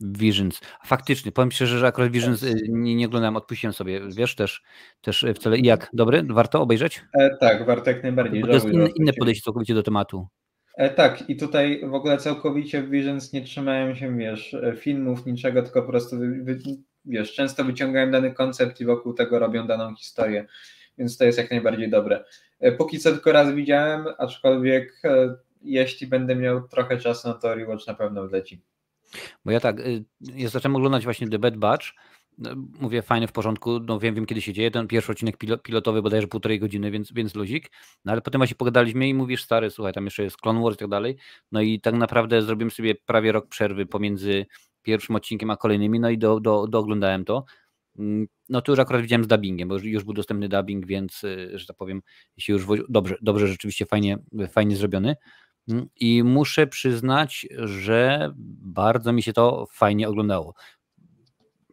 Visions. 0.00 0.60
Faktycznie, 0.86 1.32
powiem 1.32 1.52
szczerze, 1.52 1.78
że 1.78 1.86
akurat 1.86 2.12
Visions 2.12 2.42
y, 2.42 2.54
nie, 2.68 2.94
nie 2.94 3.06
oglądałem, 3.06 3.36
odpuściłem 3.36 3.74
sobie, 3.74 4.00
wiesz, 4.16 4.34
też, 4.34 4.62
też 5.00 5.26
wcale. 5.34 5.58
Jak? 5.58 5.90
Dobry? 5.92 6.22
Warto 6.22 6.62
obejrzeć? 6.62 7.04
E, 7.14 7.36
tak, 7.40 7.66
warto 7.66 7.90
jak 7.90 8.02
najbardziej. 8.02 8.42
to 8.42 8.52
jest 8.52 8.66
inne, 8.66 8.88
inne 8.96 9.12
podejście 9.12 9.42
całkowicie 9.42 9.74
do 9.74 9.82
tematu. 9.82 10.26
E, 10.76 10.90
tak, 10.90 11.30
i 11.30 11.36
tutaj 11.36 11.80
w 11.86 11.94
ogóle 11.94 12.18
całkowicie 12.18 12.82
w 12.82 12.90
Visions 12.90 13.32
nie 13.32 13.42
trzymają 13.42 13.94
się, 13.94 14.16
wiesz, 14.16 14.54
e, 14.54 14.76
filmów, 14.76 15.26
niczego, 15.26 15.62
tylko 15.62 15.82
po 15.82 15.88
prostu, 15.88 16.16
wiesz, 17.04 17.34
często 17.34 17.64
wyciągają 17.64 18.10
dany 18.10 18.34
koncept 18.34 18.80
i 18.80 18.84
wokół 18.84 19.14
tego 19.14 19.38
robią 19.38 19.66
daną 19.66 19.94
historię, 19.94 20.46
więc 20.98 21.16
to 21.16 21.24
jest 21.24 21.38
jak 21.38 21.50
najbardziej 21.50 21.90
dobre. 21.90 22.24
E, 22.60 22.72
póki 22.72 22.98
co 22.98 23.12
tylko 23.12 23.32
raz 23.32 23.54
widziałem, 23.54 24.06
aczkolwiek 24.18 25.00
e, 25.04 25.36
jeśli 25.62 26.06
będę 26.06 26.36
miał 26.36 26.68
trochę 26.68 26.98
czasu, 26.98 27.28
no 27.28 27.34
to 27.34 27.54
rewatch 27.54 27.86
na 27.86 27.94
pewno 27.94 28.28
wleci. 28.28 28.62
Bo 29.44 29.50
ja 29.50 29.60
tak, 29.60 29.80
y, 29.80 30.04
ja 30.20 30.48
zacząłem 30.48 30.76
oglądać 30.76 31.04
właśnie 31.04 31.28
The 31.28 31.38
Bad 31.38 31.56
Batch, 31.56 31.86
no, 32.38 32.50
mówię 32.80 33.02
fajny, 33.02 33.26
w 33.26 33.32
porządku, 33.32 33.80
no 33.80 33.98
wiem, 33.98 34.14
wiem 34.14 34.26
kiedy 34.26 34.40
się 34.42 34.52
dzieje, 34.52 34.70
ten 34.70 34.86
pierwszy 34.86 35.12
odcinek 35.12 35.36
pilotowy 35.62 36.02
bodajże 36.02 36.26
półtorej 36.26 36.60
godziny, 36.60 36.90
więc, 36.90 37.12
więc 37.12 37.34
luzik, 37.34 37.70
no 38.04 38.12
ale 38.12 38.20
potem 38.20 38.38
właśnie 38.38 38.56
pogadaliśmy 38.56 39.08
i 39.08 39.14
mówisz, 39.14 39.44
stary, 39.44 39.70
słuchaj, 39.70 39.92
tam 39.92 40.04
jeszcze 40.04 40.22
jest 40.22 40.36
Clone 40.36 40.62
Wars 40.62 40.76
i 40.76 40.78
tak 40.78 40.88
dalej, 40.88 41.16
no 41.52 41.60
i 41.60 41.80
tak 41.80 41.94
naprawdę 41.94 42.42
zrobiłem 42.42 42.70
sobie 42.70 42.94
prawie 42.94 43.32
rok 43.32 43.48
przerwy 43.48 43.86
pomiędzy 43.86 44.46
pierwszym 44.82 45.16
odcinkiem 45.16 45.50
a 45.50 45.56
kolejnymi, 45.56 46.00
no 46.00 46.10
i 46.10 46.18
do, 46.18 46.40
do, 46.40 46.66
dooglądałem 46.66 47.24
to, 47.24 47.44
no 48.48 48.62
to 48.62 48.72
już 48.72 48.78
akurat 48.78 49.02
widziałem 49.02 49.24
z 49.24 49.28
dubbingiem, 49.28 49.68
bo 49.68 49.78
już, 49.78 50.04
był 50.04 50.14
dostępny 50.14 50.48
dubbing, 50.48 50.86
więc, 50.86 51.24
y, 51.24 51.58
że 51.58 51.66
tak 51.66 51.76
powiem, 51.76 52.02
się 52.38 52.52
już 52.52 52.66
dobrze, 52.88 53.16
dobrze 53.22 53.48
rzeczywiście 53.48 53.86
fajnie, 53.86 54.18
fajnie 54.48 54.76
zrobiony, 54.76 55.16
Mm, 55.68 55.88
I 55.96 56.22
muszę 56.22 56.66
przyznać, 56.66 57.46
że 57.58 58.32
bardzo 58.62 59.12
mi 59.12 59.22
się 59.22 59.32
to 59.32 59.66
fajnie 59.72 60.08
oglądało. 60.08 60.54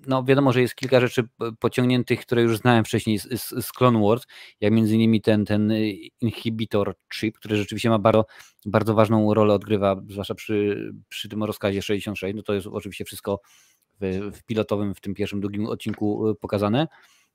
No 0.08 0.24
wiadomo, 0.24 0.54
że 0.54 0.62
jest 0.62 0.76
kilka 0.76 1.00
rzeczy 1.00 1.24
pociągniętych, 1.60 2.20
które 2.22 2.42
już 2.42 2.58
znałem 2.58 2.86
wcześniej 2.86 3.20
z, 3.20 3.24
z, 3.42 3.66
z 3.66 3.72
Clone 3.72 4.02
Wars, 4.02 4.24
jak 4.62 4.74
między 4.74 4.96
innymi 4.96 5.22
ten, 5.22 5.46
ten 5.46 5.74
inhibitor 6.22 6.96
chip, 7.14 7.38
który 7.38 7.56
rzeczywiście 7.56 7.90
ma 7.90 8.00
bardzo, 8.00 8.26
bardzo 8.66 8.94
ważną 8.94 9.34
rolę 9.34 9.54
odgrywa, 9.54 10.02
zwłaszcza 10.10 10.36
przy, 10.36 10.92
przy 11.10 11.30
tym 11.30 11.44
rozkazie 11.44 11.82
66, 11.82 12.36
no 12.36 12.44
to 12.44 12.54
jest 12.54 12.68
oczywiście 12.68 13.06
wszystko 13.06 13.40
w, 14.02 14.32
w 14.38 14.44
pilotowym, 14.44 14.96
w 14.96 15.02
tym 15.02 15.14
pierwszym, 15.14 15.42
drugim 15.42 15.66
odcinku 15.66 16.30
y, 16.30 16.36
pokazane. 16.36 16.88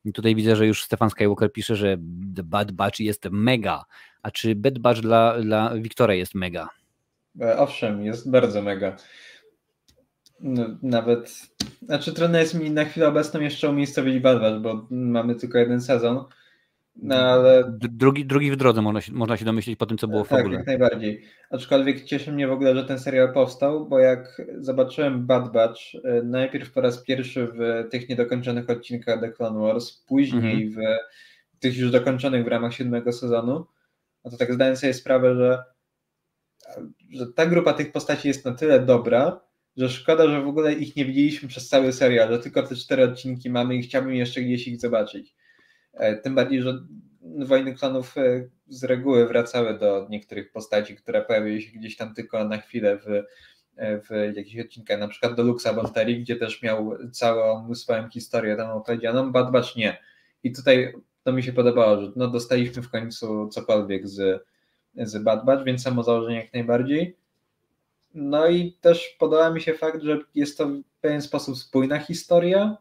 I 0.05 0.13
tutaj 0.13 0.35
widzę, 0.35 0.57
że 0.57 0.67
już 0.67 0.85
Stefan 0.85 1.11
Skywalker 1.11 1.53
pisze, 1.53 1.77
że 1.77 1.97
The 2.37 2.43
Bad 2.43 2.73
Batch 2.73 3.01
jest 3.01 3.29
mega. 3.31 3.85
A 4.23 4.31
czy 4.31 4.55
Bad 4.55 4.79
Batch 4.79 5.01
dla, 5.01 5.41
dla 5.41 5.75
Wiktora 5.75 6.15
jest 6.15 6.35
mega? 6.35 6.69
E, 7.41 7.59
owszem, 7.59 8.05
jest 8.05 8.31
bardzo 8.31 8.63
mega. 8.63 8.97
No, 10.41 10.67
nawet, 10.83 11.51
znaczy 11.83 12.13
trudno 12.13 12.39
jest 12.39 12.55
mi 12.55 12.71
na 12.71 12.85
chwilę 12.85 13.09
obecną 13.09 13.41
jeszcze 13.41 13.71
umiejscowić 13.71 14.19
Bad 14.19 14.41
Batch, 14.41 14.63
bo 14.63 14.87
mamy 14.91 15.35
tylko 15.35 15.59
jeden 15.59 15.81
sezon. 15.81 16.25
No, 17.03 17.17
ale... 17.17 17.73
drugi, 17.79 18.27
drugi 18.27 18.51
w 18.51 18.57
drodze 18.57 18.83
można 18.83 19.01
się, 19.01 19.13
można 19.13 19.37
się 19.37 19.45
domyślić 19.45 19.79
po 19.79 19.87
tym, 19.87 19.99
co 19.99 20.09
było 20.09 20.25
w 20.25 20.29
tak, 20.29 20.43
Tak, 20.45 20.53
jak 20.53 20.67
najbardziej. 20.67 21.23
Aczkolwiek 21.51 22.05
cieszy 22.05 22.33
mnie 22.33 22.49
w 22.49 22.53
ogóle, 22.53 22.75
że 22.75 22.85
ten 22.85 22.99
serial 22.99 23.33
powstał, 23.33 23.89
bo 23.89 23.99
jak 23.99 24.43
zobaczyłem 24.59 25.27
Bad 25.27 25.53
Batch, 25.53 25.81
e, 26.05 26.23
najpierw 26.23 26.73
po 26.73 26.81
raz 26.81 27.03
pierwszy 27.03 27.47
w 27.47 27.89
tych 27.91 28.09
niedokończonych 28.09 28.71
odcinkach 28.71 29.21
The 29.21 29.33
Clone 29.33 29.61
Wars, 29.61 30.05
później 30.09 30.67
mhm. 30.67 30.99
w 31.55 31.59
tych 31.61 31.79
już 31.79 31.91
dokończonych 31.91 32.45
w 32.45 32.49
ramach 32.49 32.75
siódmego 32.75 33.13
sezonu, 33.13 33.67
no 34.25 34.31
to 34.31 34.37
tak 34.37 34.55
zdałem 34.55 34.77
sobie 34.77 34.95
sprawę, 34.95 35.35
że, 35.35 35.65
że 37.11 37.27
ta 37.27 37.47
grupa 37.47 37.73
tych 37.73 37.93
postaci 37.93 38.29
jest 38.29 38.45
na 38.45 38.55
tyle 38.55 38.81
dobra, 38.81 39.41
że 39.77 39.89
szkoda, 39.89 40.29
że 40.29 40.43
w 40.43 40.49
ogóle 40.49 40.73
ich 40.73 40.97
nie 40.97 41.05
widzieliśmy 41.05 41.49
przez 41.49 41.69
cały 41.69 41.93
serial, 41.93 42.29
że 42.29 42.39
tylko 42.39 42.63
te 42.63 42.77
cztery 42.77 43.05
odcinki 43.05 43.51
mamy 43.51 43.77
i 43.77 43.83
chciałbym 43.83 44.15
jeszcze 44.15 44.41
gdzieś 44.41 44.69
ich 44.69 44.81
zobaczyć. 44.81 45.35
E, 46.01 46.17
tym 46.17 46.35
bardziej, 46.35 46.63
że 46.63 46.79
Wojny 47.39 47.75
Klonów 47.75 48.19
e, 48.19 48.49
z 48.69 48.85
reguły 48.85 49.27
wracały 49.27 49.79
do 49.79 50.07
niektórych 50.11 50.53
postaci, 50.53 50.97
które 50.97 51.23
pojawiły 51.23 51.61
się 51.61 51.79
gdzieś 51.79 51.97
tam 51.97 52.15
tylko 52.15 52.45
na 52.45 52.59
chwilę 52.59 52.99
w, 52.99 53.07
e, 53.77 54.01
w 54.01 54.37
jakichś 54.37 54.67
odcinkach, 54.67 55.01
na 55.01 55.09
przykład 55.09 55.35
do 55.35 55.43
Luxa 55.43 55.73
Bonteri, 55.75 56.23
gdzie 56.23 56.37
też 56.37 56.63
miał 56.63 56.97
całą 57.13 57.75
swoją 57.75 58.09
historię 58.09 58.57
tam 58.57 58.71
opowiedzianą, 58.71 59.33
Bad 59.33 59.51
Batch 59.51 59.77
nie. 59.77 59.99
I 60.43 60.53
tutaj 60.53 60.95
to 61.25 61.33
mi 61.33 61.43
się 61.43 61.53
podobało, 61.53 62.01
że 62.01 62.13
no 62.17 62.29
dostaliśmy 62.29 62.83
w 62.83 62.91
końcu 62.91 63.49
cokolwiek 63.49 64.09
z, 64.09 64.47
z 64.97 65.23
Bad 65.23 65.45
Batch, 65.45 65.65
więc 65.65 65.83
samo 65.83 66.03
założenie 66.03 66.37
jak 66.37 66.55
najbardziej. 66.55 67.17
No 68.15 68.49
i 68.49 68.73
też 68.81 69.17
podoba 69.19 69.51
mi 69.51 69.61
się 69.61 69.75
fakt, 69.75 70.03
że 70.03 70.19
jest 70.35 70.59
to 70.59 70.69
w 70.69 71.01
pewien 71.01 71.23
sposób 71.23 71.59
spójna 71.59 71.99
historia, 71.99 72.77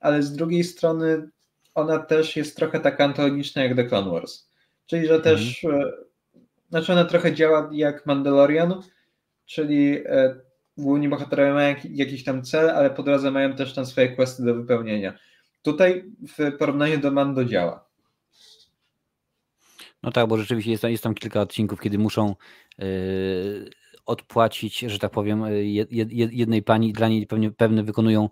ale 0.00 0.22
z 0.22 0.32
drugiej 0.32 0.64
strony 0.64 1.28
ona 1.74 1.98
też 1.98 2.36
jest 2.36 2.56
trochę 2.56 2.80
taka 2.80 3.04
antologiczna 3.04 3.62
jak 3.62 3.76
The 3.76 3.84
Clone 3.84 4.10
Wars. 4.10 4.50
Czyli, 4.86 5.06
że 5.06 5.20
też, 5.20 5.64
mhm. 5.64 5.82
E, 5.82 5.92
znaczy 6.70 6.92
ona 6.92 7.04
trochę 7.04 7.34
działa 7.34 7.70
jak 7.72 8.06
Mandalorian, 8.06 8.82
czyli 9.46 9.98
e, 10.06 10.40
główni 10.76 11.08
bohaterowie 11.08 11.52
mają 11.52 11.76
jakiś 11.90 12.24
tam 12.24 12.42
cel, 12.42 12.70
ale 12.70 12.90
po 12.90 13.02
drodze 13.02 13.30
mają 13.30 13.56
też 13.56 13.74
tam 13.74 13.86
swoje 13.86 14.08
questy 14.08 14.44
do 14.44 14.54
wypełnienia. 14.54 15.18
Tutaj 15.62 16.04
w 16.38 16.56
porównaniu 16.58 16.98
do 16.98 17.10
Mando 17.10 17.44
działa. 17.44 17.90
No 20.02 20.12
tak, 20.12 20.28
bo 20.28 20.36
rzeczywiście 20.36 20.70
jest, 20.70 20.84
jest 20.84 21.02
tam 21.02 21.14
kilka 21.14 21.40
odcinków, 21.40 21.80
kiedy 21.80 21.98
muszą 21.98 22.34
yy, 22.78 23.70
odpłacić, 24.06 24.78
że 24.78 24.98
tak 24.98 25.10
powiem, 25.10 25.44
jed, 25.62 26.12
jednej 26.12 26.62
pani, 26.62 26.92
dla 26.92 27.08
niej 27.08 27.26
pewnie, 27.26 27.50
pewne 27.50 27.82
wykonują 27.82 28.28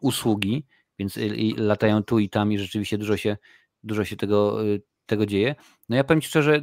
usługi, 0.00 0.66
więc 1.00 1.16
i, 1.16 1.54
latają 1.56 2.02
tu 2.02 2.18
i 2.18 2.28
tam 2.28 2.52
i 2.52 2.58
rzeczywiście 2.58 2.98
dużo 2.98 3.16
się, 3.16 3.36
dużo 3.82 4.04
się 4.04 4.16
tego, 4.16 4.62
yy, 4.62 4.82
tego 5.06 5.26
dzieje. 5.26 5.54
No 5.88 5.96
ja 5.96 6.04
powiem 6.04 6.20
Ci 6.20 6.28
szczerze, 6.28 6.62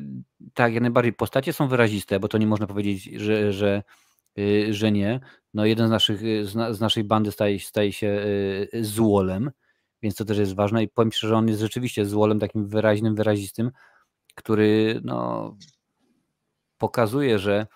tak, 0.54 0.74
jak 0.74 0.82
najbardziej 0.82 1.14
postacie 1.14 1.54
są 1.54 1.68
wyraziste, 1.68 2.20
bo 2.20 2.28
to 2.28 2.38
nie 2.38 2.48
można 2.48 2.68
powiedzieć, 2.68 3.04
że, 3.04 3.54
że, 3.54 3.84
yy, 4.36 4.74
że 4.74 4.92
nie. 4.92 5.20
No 5.54 5.66
jeden 5.66 5.88
z, 5.88 5.92
naszych, 5.92 6.20
z, 6.20 6.76
z 6.78 6.80
naszej 6.80 7.04
bandy 7.04 7.32
staje, 7.32 7.60
staje 7.60 7.94
się 7.94 8.26
złolem, 8.82 9.52
więc 10.02 10.16
to 10.16 10.26
też 10.26 10.38
jest 10.38 10.56
ważne 10.56 10.84
i 10.84 10.88
powiem 10.88 11.12
szczerze, 11.12 11.30
że 11.30 11.38
on 11.38 11.48
jest 11.48 11.62
rzeczywiście 11.62 12.06
złolem 12.06 12.40
takim 12.40 12.68
wyraźnym, 12.68 13.16
wyrazistym, 13.16 13.72
który 14.36 15.02
no, 15.04 15.56
pokazuje, 16.78 17.40
że 17.40 17.68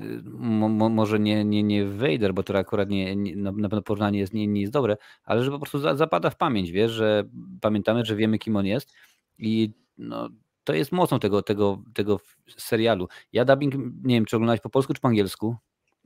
y, 0.00 0.22
mo, 0.24 0.88
może 0.88 1.20
nie, 1.20 1.44
nie, 1.44 1.62
nie 1.62 1.86
Vader, 1.86 2.34
bo 2.34 2.42
to 2.42 2.58
akurat 2.58 2.90
nie, 2.90 3.16
nie, 3.16 3.36
na 3.36 3.68
pewno 3.68 3.82
porównanie 3.82 4.18
jest, 4.18 4.34
nie, 4.34 4.46
nie 4.46 4.60
jest 4.60 4.72
dobre, 4.72 4.96
ale 5.24 5.44
że 5.44 5.50
po 5.50 5.58
prostu 5.58 5.78
za, 5.78 5.96
zapada 5.96 6.30
w 6.30 6.36
pamięć, 6.36 6.70
wiesz, 6.70 6.92
że 6.92 7.24
pamiętamy, 7.60 8.04
że 8.04 8.16
wiemy 8.16 8.38
kim 8.38 8.56
on 8.56 8.66
jest 8.66 8.92
i 9.38 9.72
no, 9.98 10.28
to 10.64 10.74
jest 10.74 10.92
mocą 10.92 11.18
tego, 11.18 11.42
tego, 11.42 11.82
tego 11.94 12.20
serialu. 12.56 13.08
Ja 13.32 13.44
dubbing, 13.44 13.74
nie 14.04 14.14
wiem, 14.14 14.24
czy 14.24 14.36
oglądałeś 14.36 14.60
po 14.60 14.70
polsku, 14.70 14.94
czy 14.94 15.00
po 15.00 15.08
angielsku? 15.08 15.56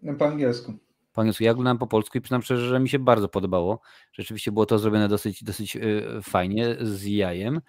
No, 0.02 0.14
po 0.14 0.26
angielsku 0.26 0.74
po 1.16 1.20
angielsku. 1.20 1.44
Ja 1.44 1.50
oglądałem 1.50 1.78
po 1.78 1.86
polsku 1.86 2.18
i 2.18 2.20
przyznam 2.20 2.42
szczerze, 2.42 2.66
że 2.66 2.80
mi 2.80 2.88
się 2.88 2.98
bardzo 2.98 3.28
podobało. 3.28 3.80
Rzeczywiście 4.12 4.52
było 4.52 4.66
to 4.66 4.78
zrobione 4.78 5.08
dosyć, 5.08 5.44
dosyć 5.44 5.76
y, 5.76 6.04
fajnie, 6.22 6.76
z 6.80 7.04
jajem. 7.04 7.60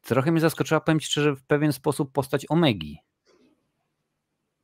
Trochę 0.00 0.32
mnie 0.32 0.40
zaskoczyła, 0.40 0.80
powiem 0.80 1.00
Ci 1.00 1.06
szczerze, 1.06 1.36
w 1.36 1.42
pewien 1.42 1.72
sposób 1.72 2.12
postać 2.12 2.46
Omegi. 2.48 2.98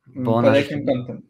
Bo 0.07 0.35
ona, 0.35 0.57
jakim 0.57 0.85
kątem? 0.85 1.21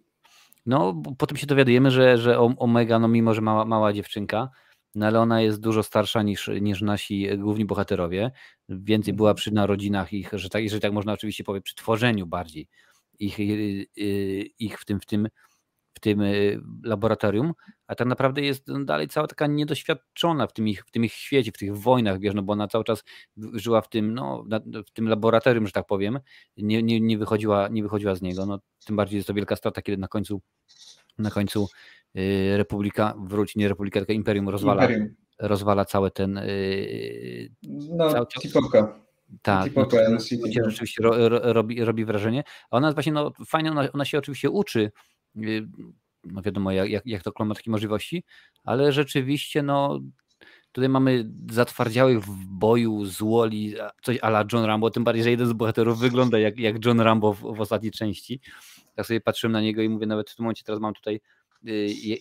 No, 0.65 1.01
potem 1.17 1.37
się 1.37 1.47
dowiadujemy, 1.47 1.91
że, 1.91 2.17
że 2.17 2.39
Omega, 2.39 2.99
no 2.99 3.07
mimo, 3.07 3.33
że 3.33 3.41
mała, 3.41 3.65
mała 3.65 3.93
dziewczynka, 3.93 4.49
no 4.95 5.05
ale 5.05 5.19
ona 5.19 5.41
jest 5.41 5.59
dużo 5.59 5.83
starsza 5.83 6.21
niż, 6.21 6.49
niż 6.61 6.81
nasi 6.81 7.37
główni 7.37 7.65
bohaterowie. 7.65 8.31
Więcej 8.69 9.13
była 9.13 9.33
przy 9.33 9.53
narodzinach 9.53 10.13
ich, 10.13 10.29
że 10.33 10.49
tak, 10.49 10.63
jeżeli 10.63 10.81
tak 10.81 10.93
można 10.93 11.13
oczywiście 11.13 11.43
powiedzieć, 11.43 11.65
przy 11.65 11.75
tworzeniu 11.75 12.27
bardziej 12.27 12.67
ich, 13.19 13.39
y, 13.39 13.43
y, 13.97 14.45
ich 14.59 14.79
w 14.79 14.85
tym, 14.85 14.99
w 14.99 15.05
tym 15.05 15.27
w 15.95 15.99
tym 15.99 16.21
y, 16.21 16.61
laboratorium, 16.83 17.53
a 17.87 17.95
tak 17.95 18.07
naprawdę 18.07 18.41
jest 18.41 18.83
dalej 18.83 19.07
cała 19.07 19.27
taka 19.27 19.47
niedoświadczona 19.47 20.47
w 20.47 20.53
tym 20.53 20.67
ich, 20.67 20.83
w 20.85 20.91
tym 20.91 21.05
ich 21.05 21.13
świecie, 21.13 21.51
w 21.51 21.57
tych 21.57 21.77
wojnach, 21.77 22.19
wiesz, 22.19 22.33
no 22.33 22.43
bo 22.43 22.53
ona 22.53 22.67
cały 22.67 22.83
czas 22.83 23.03
żyła 23.53 23.81
w 23.81 23.89
tym, 23.89 24.13
no, 24.13 24.45
w 24.87 24.91
tym 24.91 25.09
laboratorium, 25.09 25.65
że 25.65 25.71
tak 25.71 25.85
powiem, 25.85 26.19
nie, 26.57 26.83
nie, 26.83 27.01
nie, 27.01 27.17
wychodziła, 27.17 27.67
nie 27.67 27.83
wychodziła 27.83 28.15
z 28.15 28.21
niego, 28.21 28.45
no, 28.45 28.59
tym 28.85 28.95
bardziej 28.95 29.17
jest 29.17 29.27
to 29.27 29.33
wielka 29.33 29.55
strata, 29.55 29.81
kiedy 29.81 29.97
na 29.97 30.07
końcu 30.07 30.41
na 31.17 31.31
końcu 31.31 31.69
y, 32.17 32.57
Republika 32.57 33.13
wróci, 33.17 33.59
nie 33.59 33.67
Republika, 33.67 33.99
tylko 33.99 34.13
Imperium 34.13 34.49
rozwala, 34.49 34.81
Imperium. 34.81 35.15
rozwala 35.39 35.85
cały 35.85 36.11
ten 36.11 36.41
yy, 36.47 37.49
no, 37.69 38.11
cały, 38.11 38.25
Tak, 39.41 39.75
no 39.75 39.85
to, 39.85 39.97
to 40.63 40.69
rzeczywiście 40.69 41.03
ro, 41.03 41.29
ro, 41.29 41.53
robi, 41.53 41.85
robi 41.85 42.05
wrażenie. 42.05 42.43
A 42.71 42.77
ona 42.77 42.91
właśnie, 42.91 43.11
no 43.11 43.31
fajnie, 43.47 43.71
ona, 43.71 43.91
ona 43.91 44.05
się 44.05 44.17
oczywiście 44.17 44.49
uczy, 44.49 44.79
y, 44.79 44.91
no 46.23 46.41
wiadomo 46.41 46.71
jak, 46.71 47.05
jak 47.05 47.23
to 47.23 47.31
klon 47.31 47.53
możliwości, 47.67 48.23
ale 48.63 48.91
rzeczywiście 48.91 49.63
no 49.63 49.99
tutaj 50.71 50.89
mamy 50.89 51.31
zatwardziałych 51.51 52.21
w 52.21 52.45
boju 52.45 53.05
z 53.05 53.19
Woli, 53.19 53.75
coś 54.03 54.17
ala 54.21 54.45
John 54.53 54.65
Rambo, 54.65 54.89
tym 54.89 55.03
bardziej, 55.03 55.23
że 55.23 55.31
jeden 55.31 55.47
z 55.47 55.53
bohaterów 55.53 55.99
wygląda 55.99 56.39
jak, 56.39 56.59
jak 56.59 56.85
John 56.85 56.99
Rambo 56.99 57.33
w, 57.33 57.41
w 57.41 57.61
ostatniej 57.61 57.91
części. 57.91 58.39
Tak 58.95 59.05
sobie 59.05 59.21
patrzyłem 59.21 59.51
na 59.51 59.61
niego 59.61 59.81
i 59.81 59.89
mówię, 59.89 60.05
nawet 60.05 60.29
w 60.29 60.35
tym 60.35 60.43
momencie 60.43 60.63
teraz 60.63 60.81
mam 60.81 60.93
tutaj 60.93 61.19
Y, 61.44 61.44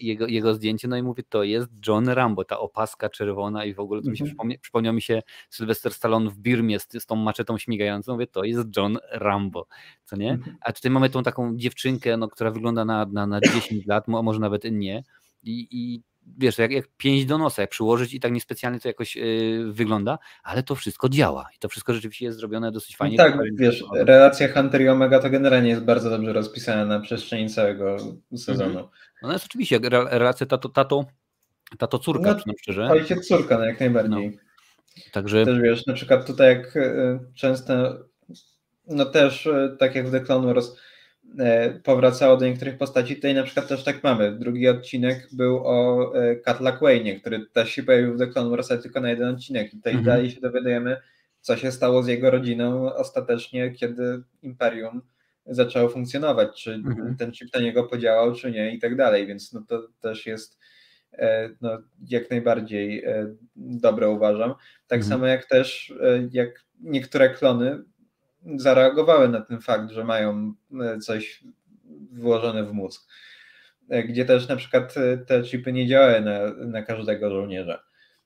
jego, 0.01 0.27
jego 0.27 0.55
zdjęcie, 0.55 0.89
no 0.89 0.97
i 0.97 1.03
mówię, 1.03 1.23
to 1.29 1.43
jest 1.43 1.69
John 1.89 2.09
Rambo, 2.09 2.45
ta 2.45 2.59
opaska 2.59 3.09
czerwona 3.09 3.65
i 3.65 3.75
w 3.75 3.81
ogóle 3.81 4.03
to 4.03 4.11
mi 4.11 4.17
się 4.17 4.25
mhm. 4.25 4.31
przypomnia, 4.31 4.57
przypomniał 4.61 4.95
mi 4.95 5.03
się 5.03 5.23
Sylvester 5.51 5.93
Stallone 5.93 6.31
w 6.31 6.39
Birmie 6.39 6.81
z, 6.81 6.89
z 6.93 7.07
tą 7.07 7.17
maczetą 7.17 7.59
śmigającą, 7.59 8.13
mówię, 8.13 8.27
to 8.27 8.45
jest 8.45 8.77
John 8.77 8.99
Rambo, 9.13 9.67
co 10.05 10.17
nie? 10.17 10.31
Mhm. 10.31 10.57
A 10.61 10.73
tutaj 10.73 10.91
mamy 10.91 11.11
tą 11.11 11.23
taką 11.23 11.57
dziewczynkę, 11.57 12.17
no, 12.17 12.29
która 12.29 12.51
wygląda 12.51 12.85
na, 12.85 13.07
na, 13.07 13.27
na 13.27 13.41
10 13.41 13.87
lat, 13.87 14.09
może 14.09 14.41
nawet 14.41 14.65
nie 14.71 15.03
i, 15.43 15.69
i 15.71 16.03
wiesz, 16.39 16.59
jak, 16.59 16.71
jak 16.71 16.85
pięć 16.97 17.27
do 17.27 17.39
nosa, 17.39 17.63
jak 17.63 17.71
przyłożyć 17.71 18.15
i 18.15 18.21
tak 18.21 18.33
niespecjalnie 18.33 18.81
to 18.81 18.89
jakoś 18.89 19.17
yy, 19.17 19.73
wygląda, 19.73 20.19
ale 20.43 20.63
to 20.63 20.75
wszystko 20.75 21.09
działa 21.09 21.49
i 21.57 21.59
to 21.59 21.69
wszystko 21.69 21.95
rzeczywiście 21.95 22.25
jest 22.25 22.39
zrobione 22.39 22.73
dosyć 22.73 22.93
no 22.93 22.97
fajnie. 22.97 23.17
No 23.17 23.25
tak, 23.25 23.39
wiesz, 23.55 23.85
relacja 23.95 24.53
Hunter 24.53 24.83
i 24.83 24.89
Omega 24.89 25.19
to 25.19 25.31
generalnie 25.31 25.71
jest 25.71 25.85
bardzo 25.85 26.11
dobrze 26.11 26.33
rozpisana 26.33 26.85
na 26.85 27.01
przestrzeni 27.01 27.51
całego 27.51 27.97
sezonu. 28.37 28.71
Mhm. 28.71 28.87
Ona 29.23 29.33
jest 29.33 29.45
oczywiście, 29.45 29.81
relacja 30.11 30.47
tato, 30.47 30.69
tato, 30.69 31.05
tato 31.79 31.99
córka, 31.99 32.31
no, 32.31 32.35
przynajmniej 32.35 32.59
szczerze. 32.59 32.91
Ojciec 32.91 33.29
córka, 33.29 33.59
no 33.59 33.65
jak 33.65 33.81
najbardziej. 33.81 34.31
No. 34.31 34.39
Także... 35.13 35.45
Też 35.45 35.61
wiesz, 35.61 35.87
na 35.87 35.95
przykład 35.95 36.27
tutaj 36.27 36.49
jak 36.49 36.77
y, 36.77 37.19
często, 37.35 37.99
no 38.87 39.05
też 39.05 39.47
y, 39.47 39.77
tak 39.79 39.95
jak 39.95 40.09
w 40.09 40.13
The 40.13 40.21
Clone 40.21 40.47
Wars, 40.47 40.77
powracało 41.83 42.37
do 42.37 42.47
niektórych 42.47 42.79
postaci. 42.79 43.17
Tutaj 43.17 43.35
na 43.35 43.43
przykład 43.43 43.69
też 43.69 43.85
tak 43.85 44.03
mamy. 44.03 44.39
Drugi 44.39 44.69
odcinek 44.69 45.29
był 45.33 45.57
o 45.65 46.13
Cat 46.45 46.59
Wayne, 46.81 47.21
który 47.21 47.47
też 47.47 47.71
się 47.71 47.83
pojawił 47.83 48.15
w 48.15 48.19
The 48.19 48.27
Clone 48.27 48.57
tylko 48.83 49.01
na 49.01 49.11
jeden 49.11 49.35
odcinek. 49.35 49.75
I 49.75 49.77
tutaj 49.77 49.93
mhm. 49.93 50.05
dalej 50.05 50.31
się 50.31 50.41
dowiadujemy, 50.41 50.97
co 51.41 51.57
się 51.57 51.73
stało 51.73 52.03
z 52.03 52.07
jego 52.07 52.31
rodziną 52.31 52.95
ostatecznie, 52.95 53.71
kiedy 53.71 54.23
Imperium 54.43 55.03
zaczęło 55.47 55.89
funkcjonować, 55.89 56.63
czy 56.63 56.75
mhm. 56.75 57.17
ten 57.17 57.33
chip 57.33 57.55
na 57.55 57.61
niego 57.61 57.85
podziałał, 57.85 58.35
czy 58.35 58.53
nie 58.53 58.75
i 58.75 58.79
tak 58.79 58.97
dalej, 58.97 59.27
więc 59.27 59.53
no 59.53 59.65
to 59.69 59.89
też 60.01 60.27
jest 60.27 60.59
e, 61.13 61.51
no, 61.61 61.79
jak 62.09 62.31
najbardziej 62.31 63.05
e, 63.05 63.35
dobre 63.57 64.09
uważam. 64.09 64.55
Tak 64.87 64.99
mhm. 64.99 65.09
samo 65.11 65.27
jak 65.27 65.47
też 65.47 65.95
jak 66.31 66.65
niektóre 66.81 67.31
klony 67.31 67.85
zareagowały 68.57 69.29
na 69.29 69.41
ten 69.41 69.61
fakt, 69.61 69.91
że 69.91 70.05
mają 70.05 70.55
e, 70.81 70.99
coś 70.99 71.45
włożone 72.13 72.65
w 72.65 72.73
mózg. 72.73 73.09
E, 73.89 74.03
gdzie 74.03 74.25
też 74.25 74.49
na 74.49 74.57
przykład 74.57 74.95
e, 74.97 75.19
te 75.19 75.43
chipy 75.43 75.73
nie 75.73 75.87
działają 75.87 76.25
na, 76.25 76.67
na 76.67 76.83
każdego 76.83 77.31
żołnierza. 77.31 77.85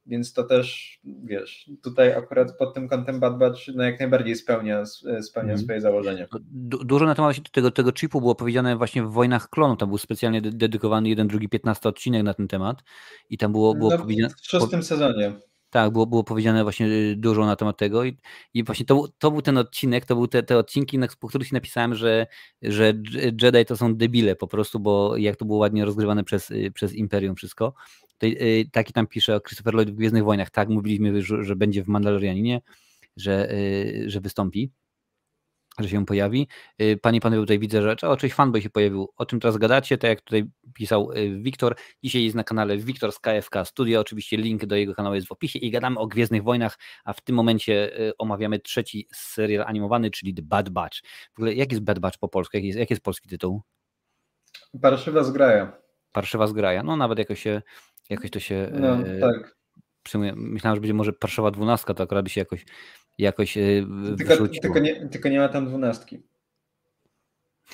Więc 0.08 0.32
to 0.32 0.44
też, 0.44 0.98
wiesz, 1.04 1.70
tutaj 1.82 2.12
akurat 2.12 2.56
pod 2.58 2.74
tym 2.74 2.88
kątem 2.88 3.20
Bad 3.20 3.38
Batch 3.38 3.60
no 3.74 3.84
jak 3.84 4.00
najbardziej 4.00 4.36
spełnia, 4.36 4.86
spełnia 5.22 5.52
mm. 5.52 5.64
swoje 5.64 5.80
założenia. 5.80 6.26
Du 6.40 6.84
dużo 6.84 7.04
na 7.04 7.14
temat 7.14 7.50
tego, 7.52 7.70
tego 7.70 7.92
chipu 7.92 8.20
było 8.20 8.34
powiedziane 8.34 8.76
właśnie 8.76 9.02
w 9.02 9.12
Wojnach 9.12 9.50
Klonu. 9.50 9.76
Tam 9.76 9.88
był 9.88 9.98
specjalnie 9.98 10.42
dedykowany 10.42 11.08
jeden, 11.08 11.28
drugi, 11.28 11.48
piętnasty 11.48 11.88
odcinek 11.88 12.22
na 12.22 12.34
ten 12.34 12.48
temat. 12.48 12.82
I 13.30 13.38
tam 13.38 13.52
było, 13.52 13.74
było 13.74 13.90
no, 13.90 13.98
powiedziane... 13.98 14.34
W 14.42 14.46
szóstym 14.46 14.82
sezonie. 14.82 15.32
Tak, 15.70 15.92
było, 15.92 16.06
było 16.06 16.24
powiedziane 16.24 16.62
właśnie 16.62 16.86
y, 16.86 17.16
dużo 17.16 17.46
na 17.46 17.56
temat 17.56 17.76
tego 17.76 18.04
i, 18.04 18.16
i 18.54 18.64
właśnie 18.64 18.86
to, 18.86 19.08
to 19.18 19.30
był 19.30 19.42
ten 19.42 19.58
odcinek, 19.58 20.06
to 20.06 20.14
były 20.14 20.28
te, 20.28 20.42
te 20.42 20.58
odcinki, 20.58 20.98
po 21.20 21.28
których 21.28 21.52
napisałem, 21.52 21.94
że, 21.94 22.26
że 22.62 22.94
Jedi 23.42 23.64
to 23.66 23.76
są 23.76 23.94
debile 23.94 24.36
po 24.36 24.46
prostu, 24.46 24.80
bo 24.80 25.16
jak 25.16 25.36
to 25.36 25.44
było 25.44 25.58
ładnie 25.58 25.84
rozgrywane 25.84 26.24
przez, 26.24 26.50
y, 26.50 26.70
przez 26.74 26.94
Imperium 26.94 27.36
wszystko. 27.36 27.74
Y, 28.24 28.68
taki 28.72 28.92
tam 28.92 29.06
pisze 29.06 29.36
o 29.36 29.40
Christopher 29.40 29.74
Lloyd 29.74 29.90
w 29.90 29.94
Gwiezdnych 29.94 30.24
Wojnach, 30.24 30.50
tak, 30.50 30.68
mówiliśmy, 30.68 31.22
że, 31.22 31.44
że 31.44 31.56
będzie 31.56 31.84
w 31.84 31.88
Mandalorianinie, 31.88 32.60
że, 33.16 33.54
że 34.06 34.20
wystąpi 34.20 34.70
że 35.78 35.88
się 35.88 36.06
pojawi. 36.06 36.48
Y, 36.82 36.98
panie 37.02 37.20
panowie, 37.20 37.42
tutaj 37.42 37.58
widzę, 37.58 37.82
że 37.82 38.08
o, 38.08 38.16
cześć 38.16 38.34
fanboy 38.34 38.62
się 38.62 38.70
pojawił. 38.70 39.08
O 39.16 39.26
czym 39.26 39.40
teraz 39.40 39.56
gadacie? 39.56 39.98
Tak 39.98 40.08
jak 40.08 40.20
tutaj 40.20 40.44
pisał 40.74 41.12
y, 41.12 41.40
Wiktor. 41.42 41.76
Dzisiaj 42.04 42.24
jest 42.24 42.36
na 42.36 42.44
kanale 42.44 42.76
Wiktor 42.76 43.12
z 43.12 43.18
KFK 43.18 43.64
Studio. 43.64 44.00
Oczywiście 44.00 44.36
link 44.36 44.66
do 44.66 44.76
jego 44.76 44.94
kanału 44.94 45.14
jest 45.14 45.28
w 45.28 45.32
opisie 45.32 45.58
i 45.58 45.70
gadamy 45.70 45.98
o 45.98 46.06
Gwiezdnych 46.06 46.42
Wojnach, 46.42 46.78
a 47.04 47.12
w 47.12 47.20
tym 47.20 47.36
momencie 47.36 48.00
y, 48.00 48.16
omawiamy 48.18 48.58
trzeci 48.58 49.08
serial 49.14 49.64
animowany, 49.66 50.10
czyli 50.10 50.34
The 50.34 50.42
Bad 50.42 50.68
Batch. 50.68 50.98
W 51.34 51.38
ogóle 51.38 51.54
jak 51.54 51.72
jest 51.72 51.84
Bad 51.84 51.98
Batch 51.98 52.18
po 52.18 52.28
polsku? 52.28 52.56
Jaki 52.56 52.66
jest, 52.66 52.78
jaki 52.78 52.92
jest 52.92 53.04
polski 53.04 53.28
tytuł? 53.28 53.62
Parszywa 54.82 55.24
zgraja. 55.24 55.72
Parszywa 56.12 56.46
zgraja. 56.46 56.82
No 56.82 56.96
nawet 56.96 57.18
jakoś 57.18 57.42
się, 57.42 57.62
jakoś 58.10 58.30
to 58.30 58.40
się 58.40 58.70
no, 58.72 58.96
tak. 59.20 59.58
Myślałem, 60.34 60.76
że 60.76 60.80
będzie 60.80 60.94
może 60.94 61.12
Parszywa 61.12 61.50
dwunastka, 61.50 61.94
to 61.94 62.02
akurat 62.02 62.24
by 62.24 62.30
się 62.30 62.40
jakoś 62.40 62.64
jakoś 63.18 63.58
e, 63.58 63.60
tylko, 64.18 64.48
tylko, 64.62 64.78
nie, 64.78 65.08
tylko 65.08 65.28
nie 65.28 65.38
ma 65.38 65.48
tam 65.48 65.66
dwunastki. 65.66 66.22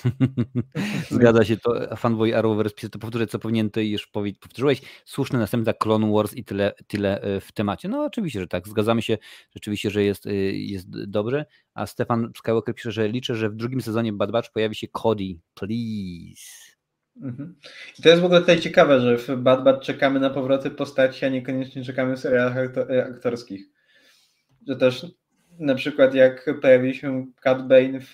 Zgadza 1.09 1.43
się, 1.43 1.57
to 1.57 1.95
fanboy 1.95 2.37
Arrowverse 2.37 2.75
pisze, 2.75 2.89
to 2.89 2.99
powtórzę, 2.99 3.27
co 3.27 3.39
powinien 3.39 3.69
ty 3.69 3.85
już 3.85 4.07
powtórzyłeś. 4.39 4.81
Słuszny 5.05 5.39
następca 5.39 5.73
Clone 5.73 6.11
Wars 6.11 6.33
i 6.33 6.43
tyle, 6.43 6.73
tyle 6.87 7.21
e, 7.21 7.41
w 7.41 7.51
temacie. 7.51 7.87
No 7.87 8.03
oczywiście, 8.03 8.39
że 8.39 8.47
tak, 8.47 8.67
zgadzamy 8.67 9.01
się, 9.01 9.17
rzeczywiście, 9.55 9.89
że 9.89 10.03
jest, 10.03 10.25
e, 10.25 10.33
jest 10.53 11.05
dobrze. 11.07 11.45
A 11.73 11.85
Stefan 11.85 12.31
Skywalker 12.37 12.75
pisze, 12.75 12.91
że 12.91 13.07
liczę, 13.07 13.35
że 13.35 13.49
w 13.49 13.55
drugim 13.55 13.81
sezonie 13.81 14.13
Bad 14.13 14.31
Batch 14.31 14.51
pojawi 14.51 14.75
się 14.75 14.87
Cody, 14.87 15.39
please. 15.53 16.75
Mhm. 17.21 17.55
I 17.99 18.01
to 18.01 18.09
jest 18.09 18.21
w 18.21 18.25
ogóle 18.25 18.39
tutaj 18.39 18.59
ciekawe, 18.59 19.01
że 19.01 19.17
w 19.17 19.41
Bad 19.41 19.63
Batch 19.63 19.85
czekamy 19.85 20.19
na 20.19 20.29
powroty 20.29 20.71
postaci, 20.71 21.25
a 21.25 21.29
niekoniecznie 21.29 21.83
czekamy 21.83 22.15
w 22.15 22.19
serialach 22.19 22.57
aktorskich. 23.13 23.65
Że 24.67 24.75
też 24.75 25.05
na 25.59 25.75
przykład 25.75 26.13
jak 26.13 26.49
pojawił 26.61 26.93
się 26.93 27.25
Cat 27.41 27.67
Bane 27.67 27.99
w 27.99 28.13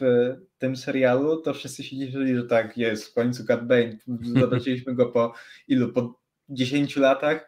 tym 0.57 0.75
serialu, 0.75 1.41
to 1.41 1.53
wszyscy 1.53 1.83
się 1.83 1.97
cieszyli, 1.97 2.35
że 2.35 2.43
tak, 2.43 2.77
jest, 2.77 3.07
w 3.07 3.13
końcu 3.13 3.45
Cat 3.45 3.67
Bane. 3.67 3.97
Zobaczyliśmy 4.39 4.95
go 4.95 5.05
po 5.05 5.33
ilu? 5.67 5.93
Po 5.93 6.19
10 6.49 6.97
latach, 6.97 7.47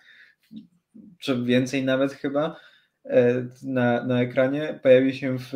czy 1.19 1.43
więcej 1.43 1.83
nawet 1.83 2.13
chyba 2.13 2.59
e, 3.05 3.45
na, 3.63 4.03
na 4.03 4.21
ekranie. 4.21 4.79
Pojawił 4.83 5.13
się 5.13 5.37
w 5.39 5.51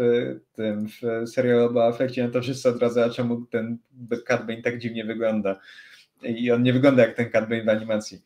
tym 0.54 0.88
w 0.88 1.30
serialu 1.30 1.78
o 1.78 1.88
Afflectie, 1.88 2.24
no 2.24 2.30
to 2.30 2.42
wszyscy 2.42 2.70
od 2.70 2.82
razu, 2.82 3.02
a 3.02 3.10
czemu 3.10 3.46
ten 3.46 3.78
Cat 4.26 4.48
Bane 4.48 4.62
tak 4.62 4.80
dziwnie 4.80 5.06
wygląda. 5.06 5.60
I 6.24 6.52
on 6.52 6.64
nie 6.64 6.74
wygląda 6.74 7.06
jak 7.06 7.16
ten 7.16 7.30
Cat 7.30 7.50
Bane 7.50 7.64
w 7.64 7.70
animacji. 7.70 8.22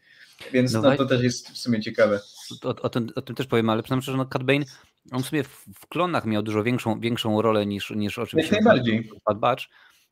Więc 0.53 0.73
no, 0.73 0.81
no 0.81 0.97
to 0.97 1.05
też 1.05 1.23
jest 1.23 1.49
w 1.49 1.57
sumie 1.57 1.81
ciekawe. 1.81 2.19
O, 2.63 2.69
o, 2.69 2.89
tym, 2.89 3.07
o 3.15 3.21
tym 3.21 3.35
też 3.35 3.47
powiem, 3.47 3.69
ale 3.69 3.83
przynajmniej, 3.83 4.05
że 4.05 4.17
no 4.17 4.25
Cat 4.25 4.43
Bane 4.43 4.65
on 5.11 5.23
w 5.23 5.25
sumie 5.25 5.43
w, 5.43 5.65
w 5.75 5.87
klonach 5.87 6.25
miał 6.25 6.43
dużo 6.43 6.63
większą, 6.63 6.99
większą 6.99 7.41
rolę 7.41 7.65
niż, 7.65 7.89
niż 7.91 8.19
oczywiście 8.19 8.55
Jak 8.55 8.65
najbardziej. 8.65 9.09
Bad 9.25 9.39
Batch, 9.39 9.63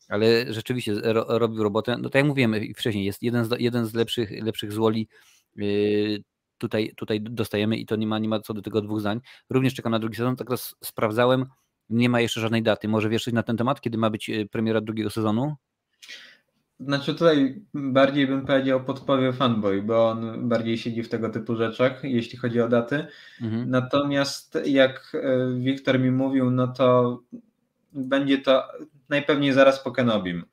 ale 0.10 0.54
rzeczywiście 0.54 0.94
ro, 1.04 1.26
robił 1.28 1.64
robotę. 1.64 1.98
No 1.98 2.10
tak 2.10 2.20
jak 2.20 2.26
mówiłem 2.26 2.56
wcześniej, 2.76 3.06
jest 3.06 3.24
jeden 3.24 3.46
z, 3.46 3.60
jeden 3.60 3.86
z 3.86 3.94
lepszych, 3.94 4.44
lepszych 4.44 4.72
złoli 4.72 5.08
yy, 5.56 6.24
tutaj, 6.58 6.94
tutaj 6.96 7.22
dostajemy 7.22 7.78
i 7.78 7.86
to 7.86 7.96
nie 7.96 8.08
ma, 8.08 8.20
nie 8.20 8.30
ma 8.30 8.40
co 8.40 8.54
do 8.54 8.62
tego 8.62 8.82
dwóch 8.82 9.00
zdań. 9.00 9.20
Również 9.50 9.74
czekam 9.74 9.92
na 9.92 10.00
drugi 10.00 10.16
sezon, 10.16 10.36
tak 10.36 10.50
raz 10.50 10.76
sprawdzałem, 10.84 11.46
nie 11.90 12.10
ma 12.10 12.22
jeszcze 12.22 12.42
żadnej 12.42 12.64
daty. 12.64 12.88
Może 12.88 13.10
wiesz 13.10 13.24
coś 13.24 13.34
na 13.34 13.44
ten 13.44 13.58
temat, 13.58 13.82
kiedy 13.82 13.98
ma 13.98 14.10
być 14.10 14.30
y, 14.30 14.48
premiera 14.52 14.82
drugiego 14.82 15.10
sezonu? 15.10 15.56
Znaczy 16.80 17.14
tutaj 17.14 17.62
bardziej 17.74 18.28
bym 18.28 18.46
powiedział 18.46 18.84
podpowie 18.84 19.34
fanboy, 19.34 19.82
bo 19.82 20.10
on 20.10 20.50
bardziej 20.50 20.78
siedzi 20.78 21.04
w 21.04 21.10
tego 21.10 21.30
typu 21.30 21.56
rzeczach, 21.56 22.04
jeśli 22.04 22.38
chodzi 22.38 22.62
o 22.62 22.68
daty. 22.68 23.08
Mhm. 23.42 23.70
Natomiast 23.70 24.58
jak 24.66 25.12
e, 25.14 25.54
Wiktor 25.60 26.00
mi 26.00 26.12
mówił, 26.12 26.52
no 26.52 26.68
to 26.68 27.20
będzie 27.94 28.38
to 28.38 28.64
najpewniej 29.10 29.54
zaraz 29.54 29.84
po 29.84 29.92
Kenobim. 29.92 30.44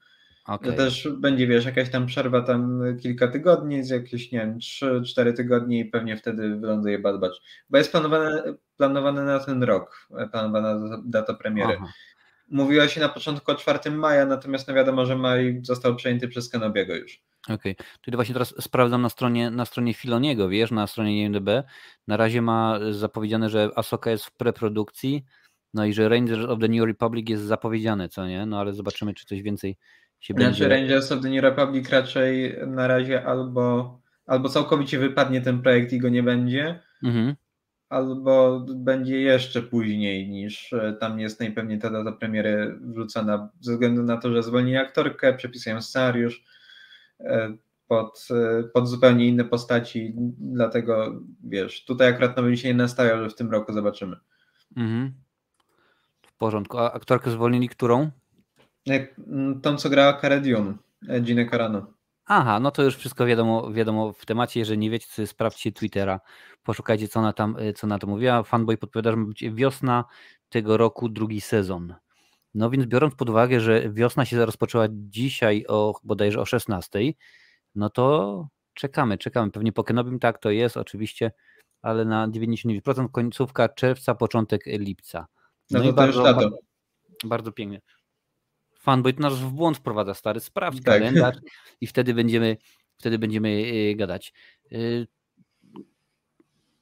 Okay. 0.47 0.73
To 0.73 0.77
też 0.77 1.09
będzie, 1.19 1.47
wiesz, 1.47 1.65
jakaś 1.65 1.91
tam 1.91 2.07
przerwa 2.07 2.43
tam 2.43 2.83
kilka 3.03 3.29
tygodni, 3.29 3.85
z 3.85 3.91
jakieś, 3.91 4.33
nie 4.33 4.39
wiem, 4.39 4.59
3-4 4.59 5.33
tygodnie 5.33 5.81
i 5.81 5.85
pewnie 5.85 6.17
wtedy 6.17 6.57
wyląduje 6.57 6.99
Bad 6.99 7.21
Batch. 7.21 7.37
Bo 7.71 7.79
jest 7.79 7.91
planowane, 7.91 8.43
planowane 8.77 9.25
na 9.25 9.39
ten 9.39 9.63
rok, 9.63 10.09
planowana 10.33 10.99
data 11.05 11.35
premiery. 11.35 11.77
Aha. 11.77 11.93
Mówiło 12.49 12.89
się 12.89 13.01
na 13.01 13.09
początku 13.09 13.51
o 13.51 13.55
4 13.55 13.91
maja, 13.91 14.27
natomiast 14.27 14.69
no 14.69 14.75
wiadomo, 14.75 15.07
że 15.07 15.17
maj 15.17 15.61
został 15.63 15.97
przejęty 15.97 16.29
przez 16.29 16.49
Kenobiego 16.49 16.97
już. 16.97 17.21
Okej, 17.49 17.73
okay. 17.73 17.87
czyli 18.01 18.17
właśnie 18.17 18.33
teraz 18.33 18.55
sprawdzam 18.61 19.03
na 19.03 19.09
stronie, 19.09 19.51
na 19.51 19.65
stronie 19.65 19.95
Filoniego, 19.95 20.49
wiesz, 20.49 20.71
na 20.71 20.87
stronie 20.87 21.23
IMDb. 21.23 21.49
Na 22.07 22.17
razie 22.17 22.43
ma 22.43 22.79
zapowiedziane, 22.91 23.51
że 23.51 23.71
Asoka 23.77 24.11
jest 24.11 24.25
w 24.25 24.33
preprodukcji, 24.33 25.25
no 25.75 25.85
i 25.85 25.93
że 25.93 26.09
Rangers 26.09 26.45
of 26.45 26.61
the 26.61 26.69
New 26.69 26.87
Republic 26.87 27.29
jest 27.29 27.43
zapowiedziane, 27.43 28.09
co 28.09 28.27
nie? 28.27 28.47
No 28.47 28.61
ale 28.61 28.73
zobaczymy, 28.73 29.15
czy 29.15 29.27
coś 29.27 29.43
więcej 29.43 29.77
się 30.21 30.35
znaczy, 30.35 30.47
będzie... 30.47 30.69
Rangers 30.69 31.13
of 31.13 31.21
the 31.23 31.29
New 31.29 31.43
Republic 31.43 31.91
raczej 31.91 32.57
na 32.67 32.87
razie 32.87 33.27
albo, 33.27 33.99
albo 34.27 34.49
całkowicie 34.49 34.99
wypadnie 34.99 35.41
ten 35.41 35.63
projekt 35.63 35.93
i 35.93 35.99
go 35.99 36.09
nie 36.09 36.23
będzie, 36.23 36.81
mhm 37.03 37.37
albo 37.89 38.67
będzie 38.75 39.21
jeszcze 39.21 39.63
później 39.63 40.29
niż 40.29 40.75
tam 41.01 41.21
jest 41.21 41.41
najpewniej 41.41 41.79
ta 41.79 41.91
data 41.91 42.13
premiery 42.13 42.79
wrzucona 42.81 43.49
ze 43.61 43.73
względu 43.73 44.03
na 44.03 44.17
to, 44.17 44.33
że 44.33 44.43
zwolnili 44.43 44.77
aktorkę, 44.77 45.35
przepisują 45.35 45.83
scenariusz 45.83 46.45
pod, 47.89 48.29
pod 48.75 48.89
zupełnie 48.89 49.27
inne 49.27 49.45
postaci, 49.45 50.15
dlatego 50.39 51.21
wiesz, 51.45 51.85
tutaj 51.85 52.09
akurat 52.09 52.35
bym 52.35 52.57
się 52.57 52.69
nie 52.69 52.75
nastawiał, 52.75 53.23
że 53.23 53.31
w 53.31 53.35
tym 53.35 53.51
roku 53.51 53.73
zobaczymy. 53.73 54.17
Mhm. 54.77 55.13
W 56.23 56.37
porządku. 56.37 56.79
A 56.79 56.93
aktorkę 56.93 57.31
zwolnili 57.31 57.69
którą? 57.69 58.11
Tą, 59.63 59.77
co 59.77 59.91
grała 59.91 60.21
Cara 60.21 60.41
Dune, 60.41 60.75
Gina 61.21 61.51
Carano. 61.51 61.96
Aha, 62.27 62.61
no 62.61 62.71
to 62.71 62.83
już 62.83 62.97
wszystko 62.97 63.27
wiadomo, 63.27 63.73
wiadomo 63.73 64.13
w 64.13 64.27
temacie. 64.27 64.61
Jeżeli 64.61 64.79
nie 64.79 64.91
wiecie, 64.91 65.07
to 65.17 65.27
sprawdźcie 65.27 65.73
Twittera, 65.73 66.21
poszukajcie, 66.63 67.09
co 67.09 67.21
ona 67.21 67.33
tam, 67.33 67.57
co 67.75 67.87
na 67.87 67.99
to 67.99 68.07
mówiła. 68.07 68.43
Fanboy 68.43 68.77
podpowiada, 68.77 69.11
że 69.11 69.17
ma 69.17 69.27
być 69.27 69.45
wiosna 69.51 70.05
tego 70.49 70.77
roku, 70.77 71.09
drugi 71.09 71.41
sezon. 71.41 71.95
No 72.55 72.71
więc 72.71 72.87
biorąc 72.87 73.15
pod 73.15 73.31
uwagę, 73.31 73.61
że 73.61 73.91
wiosna 73.91 74.25
się 74.25 74.47
rozpoczęła 74.47 74.87
dzisiaj 74.91 75.65
o 75.69 75.95
bodajże 76.05 76.41
o 76.41 76.45
16, 76.45 77.01
no 77.75 77.91
to 77.91 78.49
czekamy, 78.75 79.19
czekamy. 79.19 79.51
Pewnie 79.51 79.73
po 79.73 79.85
Kenobim 79.85 80.19
tak 80.19 80.39
to 80.39 80.51
jest, 80.51 80.77
oczywiście, 80.77 81.33
ale 81.83 82.05
na 82.05 82.29
99% 82.29 83.11
końcówka 83.11 83.69
czerwca, 83.69 84.15
początek 84.15 84.63
lipca. 84.67 85.27
No, 85.71 85.79
no 85.79 85.85
to 85.85 85.91
i 85.91 85.93
bardzo, 85.93 86.23
bardzo, 86.23 86.51
bardzo 87.25 87.53
pięknie. 87.53 87.81
Fanboy 88.87 89.13
to 89.13 89.23
nas 89.23 89.39
w 89.39 89.51
błąd 89.51 89.77
wprowadza, 89.77 90.15
stary. 90.15 90.41
Sprawdź 90.41 90.85
tak. 90.85 90.85
kalendarz 90.85 91.37
i 91.81 91.87
wtedy 91.87 92.15
będziemy, 92.15 92.57
wtedy 92.97 93.19
będziemy 93.19 93.49
y, 93.49 93.95
gadać. 93.97 94.33
Y, 94.73 95.07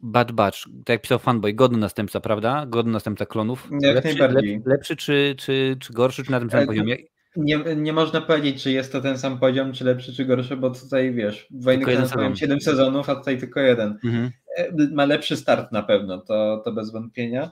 Bad 0.01 0.33
Batch, 0.33 0.59
tak 0.85 0.89
jak 0.89 1.03
pisał 1.03 1.19
fanboy, 1.19 1.55
godny 1.55 1.79
następca, 1.79 2.21
prawda? 2.21 2.67
Godny 2.67 2.93
następca 2.93 3.27
klonów. 3.27 3.69
Jak 3.81 3.95
lepszy, 3.95 4.19
najbardziej. 4.19 4.63
Lepszy, 4.67 4.97
czy, 4.97 5.35
czy, 5.39 5.77
czy 5.81 5.93
gorszy, 5.93 6.25
czy 6.25 6.31
na 6.31 6.41
tym 6.41 6.51
samym 6.51 6.67
poziomie? 6.67 6.97
Nie, 7.37 7.59
nie 7.77 7.93
można 7.93 8.21
powiedzieć, 8.21 8.63
czy 8.63 8.73
jest 8.73 8.93
to 8.93 9.01
ten 9.01 9.19
sam 9.19 9.39
poziom, 9.39 9.73
czy 9.73 9.85
lepszy, 9.85 10.15
czy 10.15 10.25
gorszy, 10.25 10.57
bo 10.57 10.71
tutaj 10.71 11.13
wiesz, 11.13 11.49
Wojny 11.51 11.87
mają 12.17 12.35
7 12.35 12.61
sezonów, 12.61 13.09
a 13.09 13.17
tutaj 13.17 13.39
tylko 13.39 13.61
jeden. 13.61 13.99
Mhm. 14.05 14.31
E, 14.57 14.73
ma 14.93 15.05
lepszy 15.05 15.37
start 15.37 15.73
na 15.73 15.83
pewno, 15.83 16.19
to, 16.19 16.63
to 16.65 16.73
bez 16.73 16.93
wątpienia. 16.93 17.51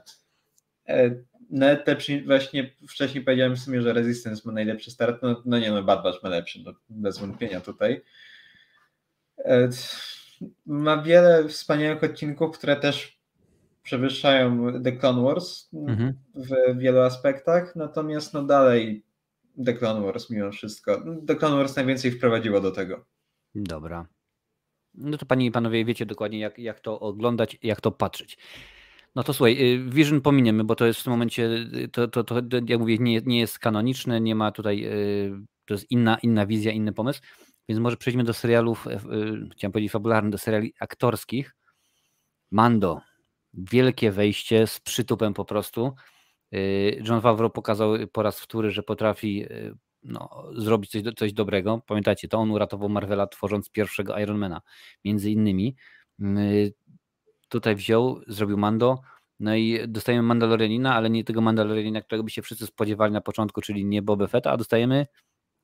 Nawet 1.53 1.87
lepszy, 1.87 2.23
właśnie 2.27 2.71
wcześniej 2.89 3.25
powiedziałem 3.25 3.57
w 3.57 3.59
sumie, 3.59 3.83
że 3.83 3.93
Resistance 3.93 4.43
ma 4.45 4.53
najlepszy 4.53 4.91
start, 4.91 5.23
no, 5.23 5.43
no 5.45 5.59
nie 5.59 5.71
no, 5.71 5.83
Bad 5.83 6.03
Batch 6.03 6.23
ma 6.23 6.29
lepszy, 6.29 6.63
no, 6.65 6.73
bez 6.89 7.19
wątpienia 7.19 7.61
tutaj. 7.61 8.03
E, 9.39 9.69
ma 10.67 11.03
wiele 11.03 11.49
wspaniałych 11.49 12.05
odcinków, 12.05 12.59
które 12.59 12.77
też 12.77 13.23
przewyższają 13.83 14.73
The 14.83 14.93
Clone 14.93 15.23
Wars 15.23 15.69
mhm. 15.75 16.13
w 16.35 16.79
wielu 16.79 17.01
aspektach, 17.01 17.77
natomiast 17.77 18.35
no 18.35 18.43
dalej 18.43 19.05
The 19.65 19.75
Clone 19.75 20.01
Wars 20.01 20.31
mimo 20.31 20.53
wszystko. 20.53 21.03
The 21.27 21.37
Clone 21.37 21.57
Wars 21.57 21.77
najwięcej 21.77 22.11
wprowadziło 22.11 22.61
do 22.61 22.71
tego. 22.71 23.05
Dobra. 23.55 24.07
No 24.95 25.19
to 25.19 25.27
panie 25.27 25.47
i 25.47 25.51
panowie 25.51 25.85
wiecie 25.85 26.07
dokładnie 26.07 26.39
jak, 26.39 26.59
jak 26.59 26.81
to 26.81 27.01
oglądać, 27.01 27.59
jak 27.63 27.81
to 27.81 27.91
patrzeć. 27.91 28.39
No 29.15 29.23
to 29.23 29.35
słuchaj, 29.35 29.75
y, 29.75 29.91
Vision 29.91 30.21
pominiemy, 30.21 30.65
bo 30.65 30.75
to 30.75 30.87
jest 30.87 31.01
w 31.01 31.05
tym 31.05 31.11
momencie, 31.11 31.47
y, 31.75 31.89
to, 31.93 32.09
to, 32.09 32.25
to 32.25 32.35
jak 32.69 32.81
mówię, 32.81 32.99
nie, 32.99 33.21
nie 33.21 33.41
jest 33.41 33.59
kanoniczne, 33.59 34.21
nie 34.21 34.35
ma 34.35 34.53
tutaj, 34.53 34.85
y, 34.85 35.33
to 35.67 35.75
jest 35.75 35.91
inna, 35.91 36.19
inna 36.19 36.47
wizja, 36.47 36.73
inny 36.73 36.93
pomysł, 36.93 37.21
więc 37.69 37.81
może 37.81 37.97
przejdźmy 37.97 38.25
do 38.25 38.35
serialów, 38.35 38.87
chciałem 39.53 39.73
powiedzieć 39.73 39.93
fabularnych, 39.93 40.33
do 40.33 40.39
seriali 40.39 40.75
aktorskich. 40.81 41.55
Mando, 42.51 43.01
wielkie 43.55 44.11
wejście 44.11 44.67
z 44.67 44.81
przytupem 44.81 45.35
po 45.35 45.45
prostu. 45.45 45.93
John 47.09 47.21
Favreau 47.21 47.51
pokazał 47.51 47.95
po 48.13 48.23
raz 48.23 48.41
wtóry, 48.41 48.71
że 48.71 48.83
potrafi 48.83 49.47
no, 50.03 50.45
zrobić 50.57 50.91
coś, 50.91 51.03
coś 51.17 51.33
dobrego. 51.33 51.83
Pamiętacie, 51.87 52.29
to 52.29 52.39
on 52.39 52.51
uratował 52.51 52.89
Marvela 52.89 53.27
tworząc 53.27 53.71
pierwszego 53.71 54.19
Ironmana, 54.19 54.61
między 55.05 55.31
innymi 55.31 55.77
tutaj 57.53 57.77
wziął, 57.77 58.21
zrobił 58.27 58.59
Mando, 58.59 58.99
no 59.41 59.57
i 59.57 59.89
dostajemy 59.89 60.23
Mandalorianina, 60.23 60.95
ale 60.95 61.11
nie 61.11 61.25
tego 61.25 61.41
Mandalorianina, 61.41 62.01
którego 62.01 62.25
by 62.25 62.31
się 62.31 62.43
wszyscy 62.43 62.67
spodziewali 62.67 63.13
na 63.13 63.21
początku, 63.21 63.61
czyli 63.61 63.85
nie 63.85 64.03
Boba 64.03 64.27
Fetta, 64.27 64.51
a 64.51 64.57
dostajemy 64.57 65.07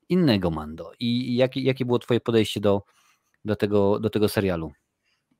innego 0.09 0.51
Mando. 0.51 0.91
I 0.99 1.35
jakie, 1.35 1.61
jakie 1.61 1.85
było 1.85 1.99
twoje 1.99 2.19
podejście 2.19 2.59
do, 2.59 2.83
do, 3.45 3.55
tego, 3.55 3.99
do 3.99 4.09
tego 4.09 4.29
serialu? 4.29 4.71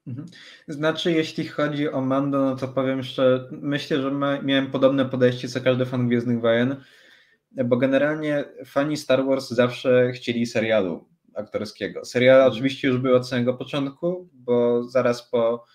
Mhm. 0.08 0.28
Znaczy, 0.68 1.12
jeśli 1.12 1.48
chodzi 1.48 1.90
o 1.90 2.02
Mando, 2.02 2.40
no 2.40 2.56
to 2.56 2.68
powiem 2.68 3.04
że 3.04 3.50
myślę, 3.52 4.02
że 4.02 4.12
miałem 4.44 4.72
podobne 4.72 5.06
podejście 5.06 5.48
co 5.48 5.62
każdy 5.62 5.86
fan 5.86 6.08
Gwiezdnych 6.08 6.42
Wojen, 6.42 6.76
bo 7.66 7.78
generalnie 7.78 8.46
fani 8.66 8.98
Star 8.98 9.26
Wars 9.26 9.50
zawsze 9.50 10.12
chcieli 10.12 10.46
serialu 10.46 11.10
aktorskiego. 11.36 12.06
Serial 12.06 12.36
mhm. 12.36 12.52
oczywiście 12.52 12.88
już 12.88 12.98
był 12.98 13.16
od 13.16 13.28
samego 13.28 13.54
początku, 13.54 14.30
bo 14.34 14.84
zaraz 14.84 15.30
po 15.30 15.66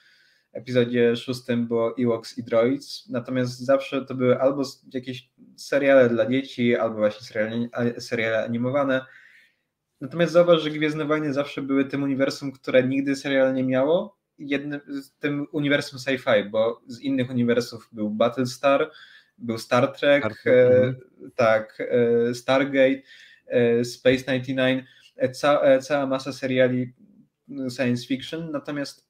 epizodzie 0.54 1.16
szóstym 1.16 1.66
było 1.66 1.96
Ewoks 1.98 2.38
i 2.38 2.42
Droids, 2.42 3.08
natomiast 3.08 3.58
zawsze 3.58 4.04
to 4.04 4.14
były 4.14 4.40
albo 4.40 4.62
jakieś 4.94 5.30
seriale 5.56 6.08
dla 6.08 6.26
dzieci, 6.26 6.76
albo 6.76 6.96
właśnie 6.96 7.26
seriale, 7.26 8.00
seriale 8.00 8.44
animowane. 8.44 9.06
Natomiast 10.00 10.32
zauważ, 10.32 10.62
że 10.62 10.70
Gwiezdne 10.70 11.04
Wojny 11.04 11.32
zawsze 11.32 11.62
były 11.62 11.84
tym 11.84 12.02
uniwersum, 12.02 12.52
które 12.52 12.82
nigdy 12.82 13.16
serial 13.16 13.54
nie 13.54 13.64
miało, 13.64 14.18
jednym, 14.38 14.80
tym 15.18 15.46
uniwersum 15.52 15.98
sci-fi, 15.98 16.50
bo 16.50 16.82
z 16.86 17.00
innych 17.00 17.30
uniwersów 17.30 17.88
był 17.92 18.10
Battlestar, 18.10 18.90
był 19.38 19.58
Star 19.58 19.92
Trek, 19.92 20.24
Star 20.24 20.34
Trek 20.42 20.56
e, 20.56 20.76
mhm. 20.76 20.96
tak, 21.34 21.82
e, 22.30 22.34
Stargate, 22.34 23.02
e, 23.46 23.84
Space 23.84 24.24
99, 24.24 24.84
e, 25.16 25.28
ca, 25.28 25.60
e, 25.60 25.78
cała 25.78 26.06
masa 26.06 26.32
seriali 26.32 26.92
science 27.70 28.06
fiction, 28.06 28.50
natomiast 28.50 29.03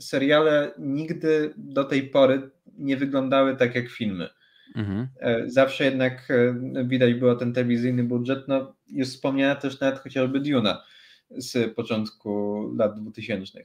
seriale 0.00 0.72
nigdy 0.78 1.54
do 1.56 1.84
tej 1.84 2.02
pory 2.02 2.50
nie 2.78 2.96
wyglądały 2.96 3.56
tak 3.56 3.74
jak 3.74 3.88
filmy. 3.88 4.28
Mhm. 4.76 5.08
E, 5.20 5.50
zawsze 5.50 5.84
jednak 5.84 6.30
e, 6.30 6.54
widać 6.84 7.14
było 7.14 7.34
ten 7.34 7.52
telewizyjny 7.52 8.04
budżet. 8.04 8.48
No, 8.48 8.74
jest 8.86 9.14
wspomniana 9.14 9.54
też 9.54 9.80
nawet 9.80 9.98
chociażby 9.98 10.40
Duna 10.40 10.82
z 11.30 11.74
początku 11.74 12.60
lat 12.78 13.00
2000. 13.00 13.64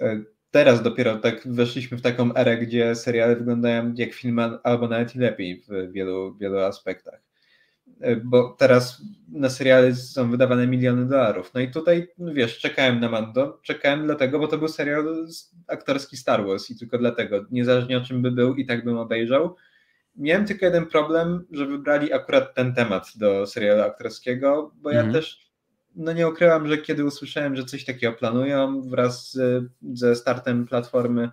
E, 0.00 0.22
teraz 0.50 0.82
dopiero 0.82 1.16
tak 1.16 1.48
weszliśmy 1.48 1.98
w 1.98 2.02
taką 2.02 2.34
erę, 2.34 2.58
gdzie 2.58 2.94
seriale 2.94 3.36
wyglądają 3.36 3.94
jak 3.96 4.12
filmy, 4.12 4.42
albo 4.62 4.88
nawet 4.88 5.16
i 5.16 5.18
lepiej 5.18 5.62
w 5.68 5.92
wielu, 5.92 6.34
wielu 6.34 6.58
aspektach. 6.58 7.27
E, 8.00 8.16
bo 8.16 8.56
teraz 8.58 9.02
na 9.28 9.50
seriale 9.50 9.94
są 9.94 10.30
wydawane 10.30 10.66
miliony 10.66 11.06
dolarów. 11.06 11.54
No 11.54 11.60
i 11.60 11.70
tutaj, 11.70 12.08
no 12.18 12.34
wiesz, 12.34 12.58
czekałem 12.58 13.00
na 13.00 13.08
Mando, 13.08 13.60
czekałem 13.62 14.04
dlatego, 14.04 14.38
bo 14.38 14.48
to 14.48 14.58
był 14.58 14.68
serial 14.68 15.26
aktorski 15.66 16.16
Star 16.16 16.46
Wars 16.46 16.70
i 16.70 16.76
tylko 16.76 16.98
dlatego, 16.98 17.44
niezależnie 17.50 17.98
o 17.98 18.00
czym 18.00 18.22
by 18.22 18.30
był 18.30 18.54
i 18.54 18.66
tak 18.66 18.84
bym 18.84 18.98
obejrzał. 18.98 19.56
Miałem 20.16 20.46
tylko 20.46 20.66
jeden 20.66 20.86
problem, 20.86 21.46
że 21.50 21.66
wybrali 21.66 22.12
akurat 22.12 22.54
ten 22.54 22.74
temat 22.74 23.12
do 23.16 23.46
serialu 23.46 23.82
aktorskiego, 23.82 24.72
bo 24.76 24.90
ja 24.90 25.00
mhm. 25.00 25.14
też 25.14 25.48
no 25.96 26.12
nie 26.12 26.28
ukrywam, 26.28 26.68
że 26.68 26.78
kiedy 26.78 27.04
usłyszałem, 27.04 27.56
że 27.56 27.64
coś 27.64 27.84
takiego 27.84 28.12
planują 28.12 28.82
wraz 28.82 29.32
z, 29.32 29.64
ze 29.92 30.16
startem 30.16 30.66
platformy, 30.66 31.30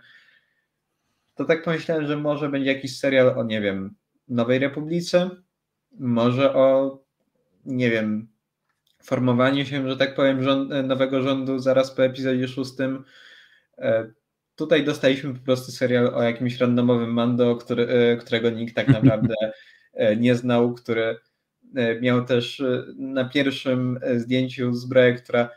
to 1.36 1.46
tak 1.46 1.64
pomyślałem, 1.64 2.08
że 2.08 2.18
może 2.18 2.50
będzie 2.50 2.74
jakiś 2.74 3.00
serial 3.00 3.40
o, 3.40 3.44
nie 3.44 3.62
wiem, 3.62 3.96
Nowej 4.28 4.60
Republice, 4.60 5.30
może 6.00 6.56
o, 6.56 7.00
nie 7.66 7.90
wiem, 7.90 8.28
formowaniu 9.06 9.66
się, 9.66 9.90
że 9.90 9.98
tak 9.98 10.16
powiem, 10.16 10.44
rząd, 10.44 10.72
nowego 10.84 11.22
rządu 11.22 11.60
zaraz 11.60 11.92
po 11.92 12.06
epizodzie 12.06 12.48
szóstym. 12.48 13.04
E, 13.78 14.12
tutaj 14.56 14.84
dostaliśmy 14.84 15.34
po 15.34 15.46
prostu 15.46 15.72
serial 15.72 16.16
o 16.16 16.24
jakimś 16.24 16.58
randomowym 16.58 17.14
Mando, 17.14 17.56
który, 17.56 17.88
e, 17.88 18.18
którego 18.18 18.50
nikt 18.50 18.76
tak 18.76 18.88
naprawdę 18.88 19.36
e, 19.94 20.16
nie 20.16 20.36
znał, 20.36 20.74
który 20.74 21.18
miał 22.02 22.26
też 22.26 22.64
na 22.98 23.26
pierwszym 23.26 24.00
zdjęciu 24.16 24.74
zbroję, 24.74 25.14
która 25.14 25.50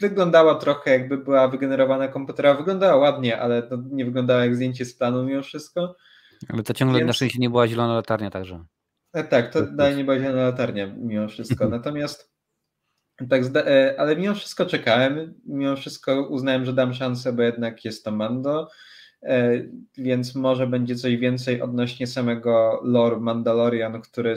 wyglądała 0.00 0.54
trochę 0.54 0.90
jakby 0.90 1.18
była 1.18 1.48
wygenerowana 1.48 2.08
komputerowo. 2.08 2.58
Wyglądała 2.58 2.96
ładnie, 2.96 3.40
ale 3.40 3.68
nie 3.90 4.04
wyglądała 4.04 4.44
jak 4.44 4.56
zdjęcie 4.56 4.84
z 4.84 4.94
planu 4.94 5.24
mimo 5.24 5.42
wszystko. 5.42 5.96
Ale 6.48 6.62
to 6.62 6.74
ciągle 6.74 6.98
Więc... 6.98 7.06
na 7.06 7.12
szczęście 7.12 7.38
nie 7.38 7.50
była 7.50 7.68
zielona 7.68 7.94
latarnia 7.94 8.30
także. 8.30 8.64
E, 9.16 9.24
tak, 9.24 9.52
to 9.52 9.62
dalej 9.62 9.96
nie 9.96 10.04
będzie 10.04 10.32
na 10.32 10.42
latarnia 10.42 10.86
mimo 10.86 11.28
wszystko. 11.28 11.68
Natomiast 11.68 12.32
tak, 13.30 13.42
e, 13.56 13.94
ale 14.00 14.16
mimo 14.16 14.34
wszystko 14.34 14.66
czekałem, 14.66 15.34
mimo 15.46 15.76
wszystko 15.76 16.28
uznałem, 16.28 16.64
że 16.64 16.72
dam 16.72 16.94
szansę, 16.94 17.32
bo 17.32 17.42
jednak 17.42 17.84
jest 17.84 18.04
to 18.04 18.10
Mando, 18.10 18.70
e, 19.22 19.62
więc 19.98 20.34
może 20.34 20.66
będzie 20.66 20.96
coś 20.96 21.16
więcej 21.16 21.62
odnośnie 21.62 22.06
samego 22.06 22.80
lore 22.84 23.20
Mandalorian, 23.20 24.02
który, 24.02 24.34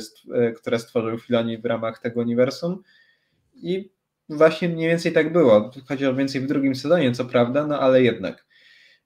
które 0.55 0.79
stworzył 0.79 1.17
Filoni 1.17 1.57
w 1.57 1.65
ramach 1.65 1.99
tego 1.99 2.21
uniwersum. 2.21 2.83
I 3.53 3.91
właśnie 4.29 4.69
mniej 4.69 4.89
więcej 4.89 5.11
tak 5.11 5.33
było, 5.33 5.71
chociaż 5.87 6.15
więcej 6.15 6.41
w 6.41 6.47
drugim 6.47 6.75
sezonie, 6.75 7.11
co 7.11 7.25
prawda, 7.25 7.67
no 7.67 7.79
ale 7.79 8.03
jednak. 8.03 8.45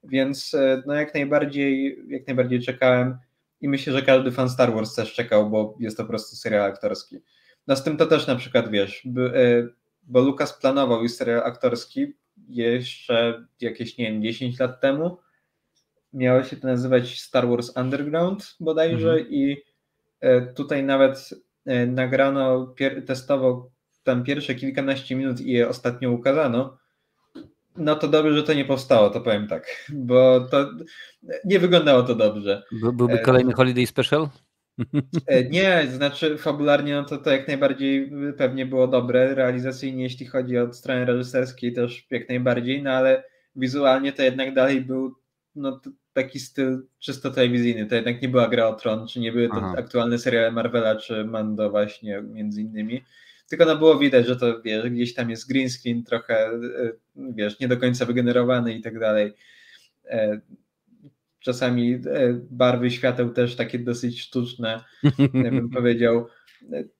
Więc 0.04 0.56
no 0.86 0.94
jak 0.94 1.14
najbardziej, 1.14 1.98
jak 2.08 2.26
najbardziej 2.26 2.60
czekałem 2.60 3.18
i 3.64 3.68
myślę, 3.68 3.92
że 3.92 4.02
każdy 4.02 4.32
fan 4.32 4.50
Star 4.50 4.74
Wars 4.74 4.94
też 4.94 5.14
czekał, 5.14 5.50
bo 5.50 5.76
jest 5.80 5.96
to 5.96 6.02
po 6.02 6.08
prostu 6.08 6.36
serial 6.36 6.62
aktorski. 6.62 7.18
No 7.66 7.76
z 7.76 7.82
tym 7.82 7.96
to 7.96 8.06
też 8.06 8.26
na 8.26 8.36
przykład 8.36 8.70
wiesz, 8.70 9.08
bo 10.02 10.20
Lukas 10.20 10.52
planował 10.60 11.02
już 11.02 11.12
serial 11.12 11.40
aktorski 11.40 12.12
jeszcze 12.48 13.46
jakieś, 13.60 13.98
nie 13.98 14.12
wiem, 14.12 14.22
10 14.22 14.58
lat 14.58 14.80
temu. 14.80 15.18
Miało 16.12 16.44
się 16.44 16.56
to 16.56 16.66
nazywać 16.66 17.20
Star 17.20 17.48
Wars 17.48 17.76
Underground 17.76 18.56
bodajże 18.60 19.10
mhm. 19.10 19.30
i 19.30 19.62
e, 20.20 20.40
tutaj 20.40 20.84
nawet 20.84 21.30
e, 21.66 21.86
nagrano 21.86 22.74
testowo 23.06 23.70
tam 24.02 24.24
pierwsze 24.24 24.54
kilkanaście 24.54 25.16
minut 25.16 25.40
i 25.40 25.52
je 25.52 25.68
ostatnio 25.68 26.10
ukazano. 26.10 26.78
No 27.76 27.96
to 27.96 28.08
dobrze, 28.08 28.34
że 28.36 28.42
to 28.42 28.54
nie 28.54 28.64
powstało, 28.64 29.10
to 29.10 29.20
powiem 29.20 29.48
tak, 29.48 29.66
bo 29.92 30.40
to 30.40 30.70
nie 31.44 31.58
wyglądało 31.58 32.02
to 32.02 32.14
dobrze. 32.14 32.62
By, 32.72 32.92
byłby 32.92 33.14
e, 33.14 33.18
kolejny 33.18 33.52
Holiday 33.52 33.86
Special? 33.86 34.28
Nie, 35.50 35.86
znaczy 35.90 36.38
fabularnie 36.38 36.94
no 36.94 37.04
to, 37.04 37.18
to 37.18 37.30
jak 37.30 37.48
najbardziej 37.48 38.12
pewnie 38.38 38.66
było 38.66 38.88
dobre, 38.88 39.34
realizacyjnie 39.34 40.02
jeśli 40.02 40.26
chodzi 40.26 40.58
o 40.58 40.72
stronę 40.72 41.04
reżyserskiej 41.04 41.72
też 41.72 42.06
jak 42.10 42.28
najbardziej, 42.28 42.82
no 42.82 42.90
ale 42.90 43.24
wizualnie 43.56 44.12
to 44.12 44.22
jednak 44.22 44.54
dalej 44.54 44.80
był 44.80 45.14
no, 45.54 45.80
taki 46.12 46.40
styl 46.40 46.86
czysto 46.98 47.30
telewizyjny, 47.30 47.86
to 47.86 47.94
jednak 47.94 48.22
nie 48.22 48.28
była 48.28 48.48
gra 48.48 48.66
o 48.66 48.74
Tron, 48.74 49.06
czy 49.06 49.20
nie 49.20 49.32
były 49.32 49.48
to 49.48 49.56
Aha. 49.56 49.74
aktualne 49.78 50.18
seriale 50.18 50.52
Marvela, 50.52 50.96
czy 50.96 51.24
Mando 51.24 51.70
właśnie 51.70 52.22
między 52.22 52.62
innymi, 52.62 53.04
tylko 53.48 53.64
no 53.64 53.76
było 53.76 53.98
widać, 53.98 54.26
że 54.26 54.36
to 54.36 54.62
wiesz, 54.62 54.90
gdzieś 54.90 55.14
tam 55.14 55.30
jest 55.30 55.48
green 55.48 55.70
screen 55.70 56.04
trochę, 56.04 56.46
e, 56.46 56.92
wiesz, 57.16 57.60
nie 57.60 57.68
do 57.68 57.76
końca 57.76 58.04
wygenerowany 58.06 58.74
i 58.74 58.82
tak 58.82 58.98
dalej. 58.98 59.32
E, 60.04 60.40
czasami 61.40 61.94
e, 61.94 62.00
barwy 62.50 62.90
świateł 62.90 63.30
też 63.30 63.56
takie 63.56 63.78
dosyć 63.78 64.20
sztuczne, 64.20 64.84
bym 65.32 65.70
powiedział. 65.70 66.26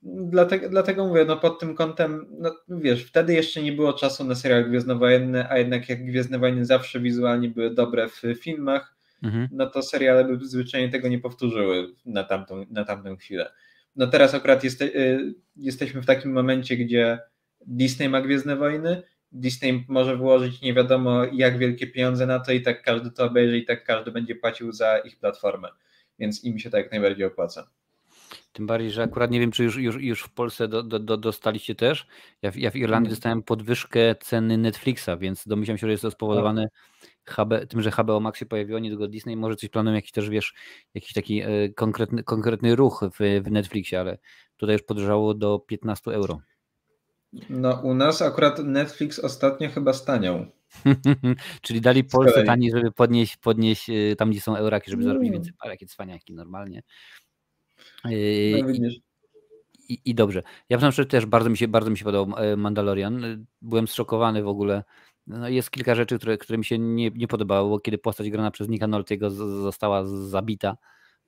Dlatego, 0.03 0.69
dlatego 0.69 1.07
mówię, 1.07 1.25
no 1.25 1.37
pod 1.37 1.61
tym 1.61 1.75
kątem, 1.75 2.27
no 2.39 2.57
wiesz, 2.69 3.05
wtedy 3.05 3.35
jeszcze 3.35 3.63
nie 3.63 3.73
było 3.73 3.93
czasu 3.93 4.25
na 4.25 4.35
serial 4.35 4.69
Gwiezdnowojenne, 4.69 5.49
a 5.49 5.59
jednak 5.59 5.89
jak 5.89 6.07
Gwiezdne 6.07 6.39
Wojny 6.39 6.65
zawsze 6.65 7.01
wizualnie 7.01 7.49
były 7.49 7.75
dobre 7.75 8.09
w 8.09 8.23
filmach, 8.41 8.97
mhm. 9.23 9.49
no 9.53 9.71
to 9.71 9.83
seriale 9.83 10.25
by 10.25 10.47
zwyczajnie 10.47 10.89
tego 10.89 11.09
nie 11.09 11.19
powtórzyły 11.19 11.87
na 12.07 12.25
tamtą, 12.25 12.67
na 12.71 12.85
tamtą 12.85 13.17
chwilę. 13.17 13.53
No 13.97 14.07
teraz 14.07 14.35
akurat 14.35 14.65
jest, 14.65 14.83
y, 14.83 15.35
jesteśmy 15.57 16.03
w 16.03 16.07
takim 16.07 16.33
momencie, 16.33 16.77
gdzie 16.77 17.19
Disney 17.67 18.09
ma 18.09 18.21
Gwiezdne 18.21 18.57
Wojny, 18.57 19.03
Disney 19.33 19.85
może 19.89 20.17
włożyć 20.17 20.63
nie 20.63 20.75
wiadomo 20.75 21.25
jak 21.25 21.59
wielkie 21.59 21.87
pieniądze 21.87 22.27
na 22.27 22.41
to 22.41 22.53
i 22.53 22.63
tak 22.63 22.83
każdy 22.83 23.11
to 23.11 23.25
obejrzy 23.25 23.59
i 23.59 23.65
tak 23.65 23.85
każdy 23.85 24.13
będzie 24.13 24.35
płacił 24.35 24.73
za 24.73 24.99
ich 24.99 25.19
platformę, 25.19 25.69
więc 26.19 26.45
im 26.45 26.59
się 26.59 26.71
to 26.71 26.77
jak 26.77 26.91
najbardziej 26.91 27.27
opłaca. 27.27 27.71
Tym 28.53 28.67
bardziej, 28.67 28.91
że 28.91 29.03
akurat 29.03 29.31
nie 29.31 29.41
wiem, 29.41 29.51
czy 29.51 29.65
już, 29.65 29.77
już, 29.77 29.97
już 30.01 30.23
w 30.23 30.31
Polsce 30.31 30.69
do, 30.69 30.83
do, 30.83 30.99
do 30.99 31.17
dostaliście 31.17 31.75
też. 31.75 32.07
Ja 32.43 32.51
w, 32.51 32.57
ja 32.57 32.71
w 32.71 32.77
Irlandii 32.77 33.07
hmm. 33.07 33.17
dostałem 33.17 33.43
podwyżkę 33.43 34.15
ceny 34.15 34.59
Netflixa, 34.59 35.11
więc 35.19 35.47
domyślam 35.47 35.79
się, 35.79 35.87
że 35.87 35.91
jest 35.91 36.03
to 36.03 36.11
spowodowane 36.11 36.69
HB, 37.27 37.67
tym, 37.69 37.83
że 37.83 37.91
HBO 37.91 38.21
Max 38.21 38.39
się 38.39 38.47
pojawiło, 38.47 38.79
niedługo 38.79 39.09
Disney 39.09 39.37
może 39.37 39.57
coś 39.57 39.71
planują, 39.71 39.97
jakiś 39.97 40.13
też 40.13 40.31
wiesz, 40.31 40.55
jakiś 40.95 41.13
taki 41.13 41.43
e, 41.43 41.69
konkretny, 41.69 42.25
konkretny 42.25 42.77
ruch 42.77 43.05
w, 43.21 43.43
w 43.45 43.51
Netflixie, 43.51 44.01
ale 44.01 44.19
tutaj 44.57 44.73
już 44.73 44.83
podróżało 44.83 45.35
do 45.35 45.59
15 45.59 46.11
euro. 46.11 46.41
No 47.51 47.81
u 47.83 47.95
nas 47.95 48.23
akurat 48.23 48.59
Netflix 48.59 49.19
ostatnio 49.19 49.71
chyba 49.71 49.93
staniał. 49.93 50.47
Czyli 51.63 51.81
dali 51.81 52.05
Polsce 52.05 52.45
taniej, 52.45 52.71
żeby 52.71 52.93
podnieść, 52.93 53.37
podnieść 53.37 53.91
e, 53.91 54.17
tam, 54.17 54.31
gdzie 54.31 54.41
są 54.41 54.57
euraki, 54.57 54.91
żeby 54.91 55.03
zarobić 55.03 55.29
mm. 55.29 55.41
więcej 55.41 55.53
parę, 55.63 55.77
cwaniaki 55.77 56.35
normalnie. 56.35 56.83
E, 58.05 58.11
no, 58.11 58.71
I, 58.71 59.03
i, 59.89 60.01
I, 60.05 60.15
dobrze. 60.15 60.43
Ja 60.69 60.77
przyznam, 60.77 60.93
że 60.93 61.07
też 61.07 61.27
bardzo 61.27 61.51
mi 61.51 61.57
się, 61.57 61.69
bardzo 61.69 61.91
mi 61.91 61.99
się 61.99 62.05
podobał 62.05 62.57
Mandalorian. 62.57 63.47
Byłem 63.63 63.89
zszokowany 63.89 64.43
w 64.43 64.49
ogóle 64.49 64.85
no 65.27 65.49
jest 65.49 65.71
kilka 65.71 65.95
rzeczy, 65.95 66.19
które, 66.19 66.39
które 66.39 66.59
mi 66.59 66.65
się 66.65 66.79
nie, 66.79 67.11
nie 67.11 67.29
podobały, 67.29 67.71
bo 67.71 67.81
kiedy 67.81 67.99
postać 67.99 68.31
grana 68.31 68.51
przez 68.51 68.69
Nika 68.69 68.87
Noltiego 68.87 69.31
została 69.31 70.05
zabita, 70.07 70.77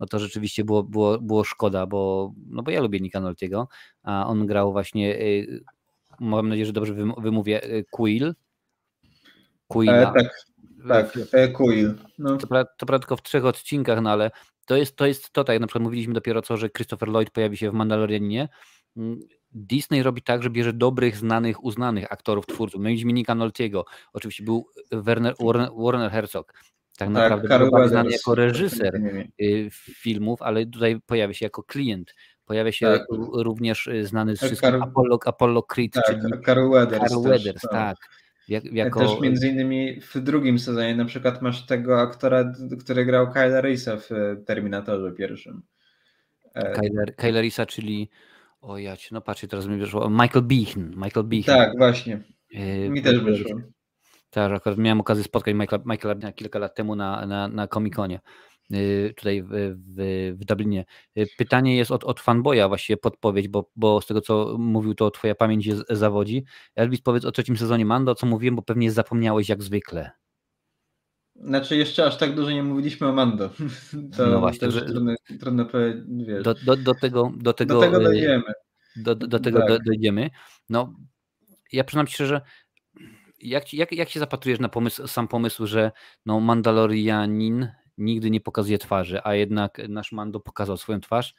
no 0.01 0.06
to 0.06 0.18
rzeczywiście 0.18 0.64
było, 0.64 0.82
było, 0.82 1.18
było 1.18 1.44
szkoda, 1.44 1.86
bo, 1.86 2.32
no 2.47 2.62
bo 2.62 2.70
ja 2.70 2.81
lubię 2.81 3.01
Nika 3.01 3.20
Noltiego, 3.20 3.68
a 4.02 4.27
on 4.27 4.47
grał 4.47 4.73
właśnie, 4.73 5.20
y, 5.20 5.64
mam 6.20 6.48
nadzieję, 6.48 6.66
że 6.66 6.73
dobrze 6.73 6.94
wymówię, 7.18 7.64
y, 7.64 7.85
Quill. 7.90 8.35
Quilla. 9.68 10.12
E, 10.12 10.14
tak, 10.14 10.44
tak, 10.89 11.18
e, 11.32 11.48
Quill. 11.48 11.94
No. 12.18 12.36
To, 12.36 12.47
to 12.78 12.86
prawda 12.86 12.98
tylko 12.98 13.16
w 13.16 13.23
trzech 13.23 13.44
odcinkach, 13.44 14.02
no 14.02 14.10
ale 14.10 14.31
to 14.66 14.77
jest 14.77 14.97
to, 14.97 15.06
jest 15.06 15.31
to 15.31 15.44
tak, 15.44 15.60
na 15.60 15.66
przykład 15.66 15.85
mówiliśmy 15.85 16.14
dopiero 16.14 16.43
co, 16.43 16.56
że 16.56 16.70
Christopher 16.70 17.09
Lloyd 17.09 17.31
pojawi 17.31 17.56
się 17.56 17.70
w 17.70 17.74
Mandalorianie, 17.74 18.48
mm, 18.97 19.20
Disney 19.57 20.03
robi 20.03 20.23
tak, 20.23 20.43
że 20.43 20.51
bierze 20.51 20.73
dobrych, 20.73 21.16
znanych, 21.16 21.65
uznanych 21.65 22.12
aktorów, 22.12 22.47
twórców. 22.47 22.83
No 22.83 22.89
i 22.89 23.05
Nika 23.05 23.35
Noltiego, 23.35 23.85
oczywiście 24.12 24.45
był 24.45 24.66
Werner, 24.93 25.35
Warner, 25.41 25.70
Warner 25.77 26.11
Herzog, 26.11 26.53
tak, 26.53 26.65
tak 26.97 27.11
naprawdę 27.11 27.49
tak, 27.49 27.70
był 27.70 27.89
znany 27.89 28.11
jako 28.11 28.35
reżyser 28.35 28.95
y, 29.43 29.69
filmów, 29.73 30.43
ale 30.43 30.66
tutaj 30.66 31.01
pojawia 31.07 31.35
się 31.35 31.47
jako 31.47 31.62
klient. 31.62 32.15
Pojawia 32.45 32.73
się 32.73 32.87
tak. 32.87 33.07
również 33.33 33.87
y, 33.87 34.07
znany 34.07 34.37
z 34.37 34.41
tak, 34.41 34.47
wszystkich 34.49 34.70
Car... 34.70 34.83
Apollo, 34.83 35.19
Apollo 35.27 35.62
Creed, 35.62 35.93
tak, 35.93 36.05
czyli 36.05 36.20
Carl 36.47 36.70
Weathers, 36.70 37.11
Carl 37.11 37.23
Weathers 37.23 37.62
tak. 37.62 37.70
tak. 37.70 37.97
Jak, 38.49 38.65
jako... 38.65 39.01
Też 39.01 39.20
między 39.20 39.49
innymi 39.49 40.01
w 40.01 40.20
drugim 40.20 40.59
sezonie 40.59 40.97
na 40.97 41.05
przykład 41.05 41.43
masz 41.43 41.66
tego 41.66 42.01
aktora, 42.01 42.53
który 42.81 43.05
grał 43.05 43.33
Kyla 43.33 43.61
Reisa 43.61 43.97
w 43.97 44.09
Terminatorze 44.47 45.12
pierwszym. 45.12 45.62
Kyler, 46.55 47.16
Kyler 47.16 47.43
Reisa, 47.43 47.66
czyli 47.66 48.11
o 48.67 48.79
ja 48.79 48.97
no 49.11 49.21
patrzcie, 49.21 49.49
teraz 49.49 49.67
mi 49.67 49.77
wyszło. 49.77 50.11
Michael 50.11 50.43
Behan. 50.43 50.91
Michael 50.97 51.27
Behan. 51.27 51.57
Tak, 51.59 51.79
właśnie. 51.79 52.23
Yy, 52.51 52.91
mi 52.91 53.03
też 53.03 53.21
wyszło. 53.21 53.61
Tak, 54.31 54.53
akurat 54.53 54.79
miałem 54.79 55.01
okazję 55.01 55.25
spotkać 55.25 55.55
Michaela, 55.55 55.85
Michaela 55.87 56.33
kilka 56.33 56.59
lat 56.59 56.75
temu 56.75 56.97
na, 56.97 57.27
na, 57.27 57.49
na 57.49 57.67
Comic-Conie 57.67 58.21
yy, 58.71 59.15
tutaj 59.17 59.43
w, 59.43 59.49
w, 59.97 60.37
w 60.41 60.45
Dublinie. 60.45 60.85
Yy, 61.15 61.27
pytanie 61.39 61.77
jest 61.77 61.91
od, 61.91 62.05
od 62.05 62.21
fanboya, 62.21 62.69
właściwie 62.69 62.97
podpowiedź, 62.97 63.49
bo, 63.49 63.71
bo 63.77 64.01
z 64.01 64.07
tego 64.07 64.21
co 64.21 64.57
mówił, 64.59 64.95
to 64.95 65.11
twoja 65.11 65.35
pamięć 65.35 65.69
zawodzi. 65.91 66.45
Elvis, 66.75 67.01
powiedz 67.01 67.25
o 67.25 67.33
trzecim 67.33 67.57
sezonie 67.57 67.85
Mando, 67.85 68.15
co 68.15 68.27
mówiłem, 68.27 68.57
bo 68.57 68.63
pewnie 68.63 68.93
zapomniałeś 68.93 69.49
jak 69.49 69.63
zwykle. 69.63 70.11
Znaczy 71.41 71.77
jeszcze 71.77 72.07
aż 72.07 72.17
tak 72.17 72.35
dużo 72.35 72.51
nie 72.51 72.63
mówiliśmy 72.63 73.07
o 73.07 73.13
Mando. 73.13 73.51
To 74.17 74.27
no 74.27 74.41
właśnie, 74.41 74.71
że 74.71 74.83
trudno, 74.83 75.15
trudno 75.41 75.67
powiedzieć. 75.67 76.45
Do, 76.45 76.55
do, 76.55 76.77
do, 76.77 76.95
tego, 76.95 77.33
do, 77.37 77.53
tego, 77.53 77.75
do 77.75 77.81
tego 77.81 78.01
dojdziemy. 78.01 78.53
Do, 78.97 79.15
do 79.15 79.39
tego 79.41 79.67
tak. 79.67 79.85
dojdziemy. 79.85 80.31
No, 80.69 80.95
ja 81.73 81.85
przyznam 81.85 82.07
szczerze, 82.07 82.41
jak, 83.39 83.75
jak, 83.75 83.93
jak 83.93 84.09
się 84.09 84.21
zapatrujesz 84.21 84.61
na 84.61 84.69
pomysł, 84.69 85.07
sam 85.07 85.29
pomysł, 85.29 85.67
że 85.67 85.93
no 86.27 86.41
Mandalorianin 86.41 87.69
nigdy 87.99 88.31
nie 88.31 88.41
pokazuje 88.41 88.79
twarzy, 88.79 89.21
a 89.25 89.35
jednak 89.35 89.81
nasz 89.89 90.13
Mando 90.13 90.41
pokazał 90.41 90.77
swoją 90.77 91.01
twarz, 91.01 91.35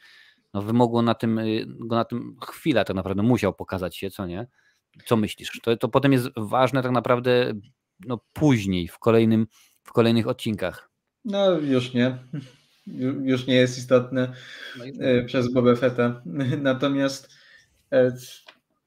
no 0.54 0.62
wymogło 0.62 1.02
na 1.02 1.16
tym, 1.16 1.40
go 1.68 1.96
na 1.96 2.06
tym 2.06 2.38
chwilę 2.48 2.86
tak 2.86 2.96
naprawdę, 2.96 3.24
musiał 3.24 3.54
pokazać 3.54 3.98
się, 3.98 4.10
co 4.10 4.26
nie? 4.26 4.48
Co 5.06 5.18
myślisz? 5.18 5.60
To, 5.64 5.78
to 5.78 5.90
potem 5.90 6.12
jest 6.12 6.28
ważne 6.38 6.84
tak 6.84 6.92
naprawdę 6.92 7.54
no 8.06 8.20
później, 8.34 8.88
w 8.88 9.00
kolejnym 9.00 9.48
w 9.88 9.94
kolejnych 9.94 10.28
odcinkach. 10.28 10.90
No 11.26 11.52
już 11.52 11.94
nie. 11.94 12.18
Już 13.24 13.48
nie 13.48 13.56
jest 13.56 13.78
istotne 13.78 14.34
no 14.78 14.86
e, 15.06 15.24
przez 15.24 15.54
Boba 15.54 15.76
Fetta. 15.76 16.22
Natomiast 16.62 17.30
e, 17.92 18.12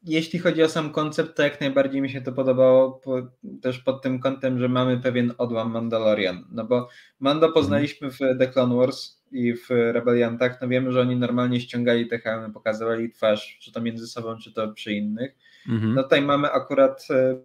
jeśli 0.04 0.38
chodzi 0.38 0.62
o 0.62 0.68
sam 0.68 0.92
koncept, 0.92 1.36
to 1.36 1.42
jak 1.42 1.60
najbardziej 1.60 2.02
mi 2.02 2.10
się 2.10 2.20
to 2.20 2.32
podobało 2.32 2.92
po, 2.92 3.22
też 3.62 3.78
pod 3.78 4.02
tym 4.02 4.20
kątem, 4.20 4.58
że 4.58 4.68
mamy 4.68 4.98
pewien 4.98 5.32
odłam 5.38 5.70
Mandalorian. 5.70 6.44
No 6.50 6.64
bo 6.64 6.88
Mando 7.20 7.46
mhm. 7.46 7.52
poznaliśmy 7.52 8.10
w 8.10 8.18
The 8.38 8.46
Clone 8.46 8.76
Wars 8.76 9.22
i 9.32 9.54
w 9.54 9.70
Rebeliantach. 9.70 10.58
No 10.62 10.68
wiemy, 10.68 10.92
że 10.92 11.00
oni 11.00 11.16
normalnie 11.16 11.60
ściągali 11.60 12.08
te 12.08 12.18
hełmy, 12.18 12.52
pokazywali 12.52 13.12
twarz, 13.12 13.58
czy 13.60 13.72
to 13.72 13.80
między 13.80 14.06
sobą, 14.06 14.36
czy 14.38 14.52
to 14.52 14.72
przy 14.72 14.92
innych. 14.92 15.36
Mhm. 15.68 15.94
No 15.94 16.02
tutaj 16.02 16.22
mamy 16.22 16.50
akurat 16.52 17.08
e, 17.10 17.36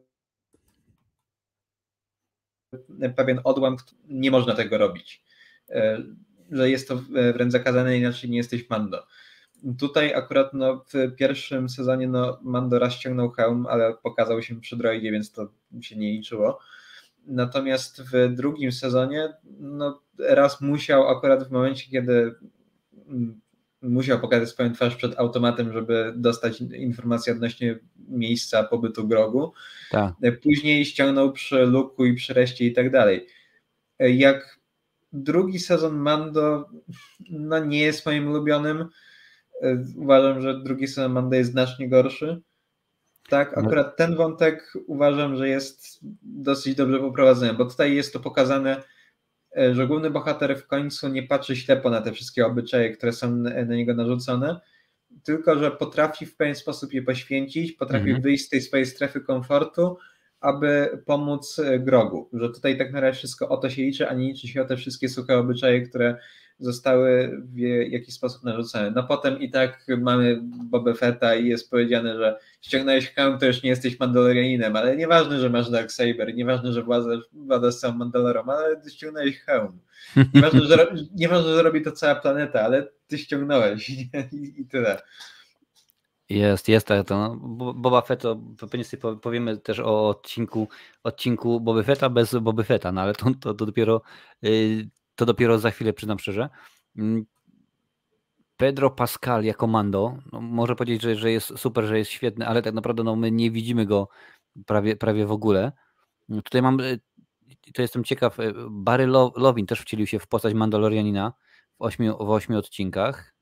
pewien 3.16 3.40
odłam, 3.44 3.78
nie 4.10 4.32
można 4.32 4.56
tego 4.56 4.78
robić. 4.78 5.24
E, 5.70 6.04
że 6.52 6.70
jest 6.70 6.88
to 6.88 7.02
wręcz 7.34 7.52
zakazane, 7.52 7.98
inaczej 7.98 8.30
nie 8.30 8.38
jesteś 8.38 8.70
Mando. 8.70 9.08
Tutaj 9.80 10.14
akurat 10.14 10.54
no, 10.54 10.86
w 10.94 11.16
pierwszym 11.16 11.70
sezonie 11.70 12.08
no, 12.08 12.40
Mando 12.42 12.80
raz 12.80 12.94
ściągnął 12.94 13.32
hełm, 13.32 13.68
ale 13.70 13.94
pokazał 14.04 14.42
się 14.42 14.62
przy 14.62 14.78
droidzie, 14.78 15.12
więc 15.12 15.32
to 15.32 15.48
się 15.82 15.96
nie 15.96 16.12
liczyło. 16.12 16.60
Natomiast 17.28 18.02
w 18.02 18.36
drugim 18.36 18.72
sezonie 18.72 19.34
no, 19.60 20.02
raz 20.20 20.62
musiał 20.62 21.08
akurat 21.08 21.48
w 21.48 21.52
momencie, 21.52 21.92
kiedy 21.92 22.36
mm, 23.08 23.42
musiał 23.90 24.20
pokazać 24.20 24.50
swoją 24.50 24.74
twarz 24.74 24.96
przed 24.96 25.20
automatem, 25.20 25.74
żeby 25.74 26.14
dostać 26.16 26.62
informację 26.62 27.34
odnośnie 27.34 27.80
miejsca 28.08 28.64
pobytu 28.64 29.08
grogu. 29.08 29.54
Tak. 29.92 30.14
Później 30.44 30.86
ściągnął 30.86 31.32
przy 31.32 31.66
luku 31.66 32.06
i 32.06 32.14
przy 32.14 32.34
reszcie 32.34 32.66
i 32.66 32.74
tak 32.74 32.92
dalej. 32.92 33.28
Jak 34.00 34.60
drugi 35.14 35.60
sezon 35.60 35.96
Mando 35.96 36.70
no 37.30 37.60
nie 37.60 37.80
jest 37.80 38.06
moim 38.06 38.28
ulubionym. 38.28 38.86
Uważam, 39.96 40.42
że 40.42 40.64
drugi 40.64 40.88
sezon 40.88 41.12
Mando 41.12 41.36
jest 41.36 41.52
znacznie 41.52 41.90
gorszy. 41.90 42.42
Tak, 43.30 43.56
no. 43.56 43.62
akurat 43.62 43.98
ten 43.98 44.16
wątek 44.16 44.74
uważam, 44.88 45.36
że 45.36 45.50
jest 45.50 46.00
dosyć 46.22 46.76
dobrze 46.76 47.00
poprowadzony, 47.00 47.54
bo 47.54 47.66
tutaj 47.66 47.96
jest 47.96 48.14
to 48.14 48.20
pokazane, 48.20 48.84
że 49.72 49.88
główny 49.88 50.10
bohater 50.10 50.58
w 50.60 50.68
końcu 50.68 51.08
nie 51.08 51.24
patrzy 51.24 51.56
ślepo 51.56 51.90
na 51.90 52.02
te 52.02 52.12
wszystkie 52.12 52.46
obyczaje, 52.46 52.92
które 52.92 53.14
są 53.14 53.36
na 53.36 53.64
niego 53.64 53.94
narzucone, 53.94 54.60
tylko 55.24 55.60
że 55.60 55.72
potrafi 55.72 56.26
w 56.26 56.36
pewien 56.36 56.56
sposób 56.56 56.94
je 56.94 57.02
poświęcić, 57.02 57.72
potrafi 57.72 58.06
mhm. 58.06 58.22
wyjść 58.22 58.46
z 58.46 58.50
tej 58.50 58.62
swojej 58.62 58.86
strefy 58.86 59.22
komfortu, 59.22 59.98
aby 60.40 61.02
pomóc 61.06 61.60
e, 61.60 61.80
Grogu. 61.80 62.30
Że 62.34 62.50
tutaj 62.50 62.78
tak 62.78 62.88
naprawdę 62.92 63.18
wszystko 63.18 63.50
o 63.50 63.58
to 63.58 63.70
się 63.70 63.82
liczy, 63.82 64.08
a 64.08 64.14
nie 64.14 64.28
liczy 64.28 64.48
się 64.48 64.62
o 64.62 64.66
te 64.66 64.78
wszystkie 64.78 65.10
suche 65.10 65.38
obyczaje, 65.38 65.82
które 65.82 66.18
zostały 66.60 67.42
w 67.54 67.58
jakiś 67.90 68.14
sposób 68.14 68.44
narzucone. 68.44 68.92
No 68.92 69.04
potem 69.04 69.40
i 69.40 69.52
tak 69.52 69.86
mamy 69.98 70.40
Boba 70.44 70.94
Fetta 70.94 71.36
i 71.36 71.48
jest 71.48 71.72
powiedziane, 71.72 72.18
że 72.18 72.40
ściągnąłeś 72.62 73.14
hełm, 73.14 73.40
to 73.40 73.46
już 73.46 73.64
nie 73.64 73.70
jesteś 73.70 74.00
Mandalorianinem, 74.00 74.76
ale 74.76 74.98
nieważne, 74.98 75.40
że 75.40 75.50
masz 75.50 75.70
Darksaber, 75.70 76.36
nieważne, 76.36 76.74
że 76.74 76.84
władasz, 76.84 77.24
władasz 77.34 77.76
całą 77.76 77.94
Mandalorą, 77.94 78.44
ale 78.44 78.82
ty 78.82 78.90
ściągnąłeś 78.90 79.40
hełm. 79.40 79.80
Nieważne, 80.34 80.62
że, 80.62 80.88
nieważne, 81.16 81.56
że 81.56 81.64
robi 81.64 81.82
to 81.82 81.92
cała 81.92 82.16
planeta, 82.16 82.62
ale 82.62 82.88
ty 83.08 83.18
ściągnąłeś 83.18 83.90
i, 83.90 84.10
i 84.58 84.66
tyle. 84.66 85.02
Jest, 86.30 86.68
jest 86.68 86.88
tak. 86.88 87.08
To, 87.08 87.18
no, 87.18 87.36
Boba 87.74 88.02
Fett, 88.02 88.22
to 88.22 88.68
pewnie 88.72 88.84
sobie 88.84 89.18
powiemy 89.18 89.58
też 89.58 89.80
o 89.80 90.10
odcinku, 90.10 90.68
odcinku 91.04 91.62
Boba 91.62 91.84
Fetta 91.84 92.10
bez 92.10 92.36
Boba 92.36 92.64
Fetta, 92.64 92.92
no 92.92 93.02
ale 93.02 93.14
to, 93.14 93.26
to, 93.42 93.54
to 93.54 93.66
dopiero 93.66 94.02
yy, 94.42 94.90
to 95.16 95.26
dopiero 95.26 95.60
za 95.60 95.72
chwilę, 95.72 95.94
przyznam 95.94 96.20
szczerze. 96.20 96.50
Mm, 96.98 97.26
Pedro 98.58 98.90
Pascal 98.90 99.44
jako 99.44 99.68
Mando, 99.68 100.18
no 100.32 100.42
może 100.42 100.76
powiedzieć, 100.76 101.02
że, 101.02 101.16
że 101.16 101.32
jest 101.32 101.58
super, 101.58 101.86
że 101.86 101.98
jest 101.98 102.12
świetny, 102.12 102.48
ale 102.48 102.62
tak 102.62 102.74
naprawdę 102.74 103.04
no, 103.04 103.16
my 103.16 103.32
nie 103.32 103.52
widzimy 103.52 103.86
go 103.86 104.10
prawie, 104.66 104.96
prawie 104.96 105.26
w 105.26 105.32
ogóle. 105.32 105.72
Mm, 106.30 106.42
tutaj 106.42 106.62
mam, 106.62 106.80
y, 106.80 107.00
to 107.74 107.82
jestem 107.82 108.04
ciekaw, 108.04 108.40
y, 108.40 108.54
Barry 108.70 109.08
Lovin 109.36 109.66
też 109.66 109.82
wcielił 109.82 110.08
się 110.08 110.20
w 110.20 110.28
postać 110.28 110.54
Mandalorianina 110.54 111.34
w 111.80 111.82
ośmiu, 111.82 112.18
w 112.18 112.30
ośmiu 112.30 112.58
odcinkach. 112.58 113.36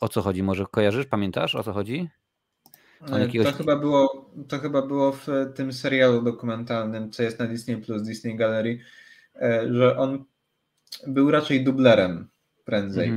O 0.00 0.08
co 0.08 0.22
chodzi? 0.22 0.42
Może 0.42 0.66
kojarzysz, 0.66 1.06
pamiętasz 1.06 1.54
o 1.54 1.62
co 1.62 1.72
chodzi? 1.72 2.08
Jakiegoś... 3.18 3.46
To, 3.46 3.52
chyba 3.52 3.76
było, 3.76 4.30
to 4.48 4.58
chyba 4.58 4.82
było 4.82 5.12
w 5.12 5.26
tym 5.54 5.72
serialu 5.72 6.22
dokumentalnym, 6.22 7.10
co 7.10 7.22
jest 7.22 7.38
na 7.38 7.46
Disney 7.46 7.76
Plus, 7.76 8.02
Disney 8.02 8.36
Gallery 8.36 8.78
E, 8.78 9.01
że 9.70 9.96
on 9.98 10.24
był 11.06 11.30
raczej 11.30 11.64
dublerem 11.64 12.28
prędzej. 12.64 13.12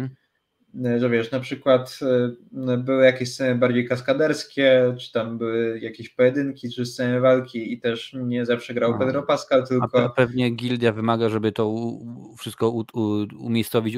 E, 0.86 1.00
że 1.00 1.10
wiesz, 1.10 1.32
na 1.32 1.40
przykład 1.40 2.00
e, 2.72 2.78
były 2.78 3.06
jakieś 3.06 3.34
sceny 3.34 3.56
bardziej 3.56 3.88
kaskaderskie, 3.88 4.96
czy 5.00 5.12
tam 5.12 5.38
były 5.38 5.80
jakieś 5.80 6.10
pojedynki, 6.10 6.70
czy 6.70 6.86
sceny 6.86 7.20
walki 7.20 7.74
i 7.74 7.80
też 7.80 8.16
nie 8.24 8.46
zawsze 8.46 8.74
grał 8.74 8.92
no. 8.92 9.00
Pedro 9.00 9.24
Pascal, 9.24 9.68
tylko... 9.68 10.04
A 10.04 10.10
pewnie 10.10 10.50
gildia 10.50 10.92
wymaga, 10.92 11.30
żeby 11.30 11.52
to 11.52 11.76
wszystko 12.38 12.70
u, 12.70 12.86
u, 12.94 13.26
umiejscowić, 13.40 13.96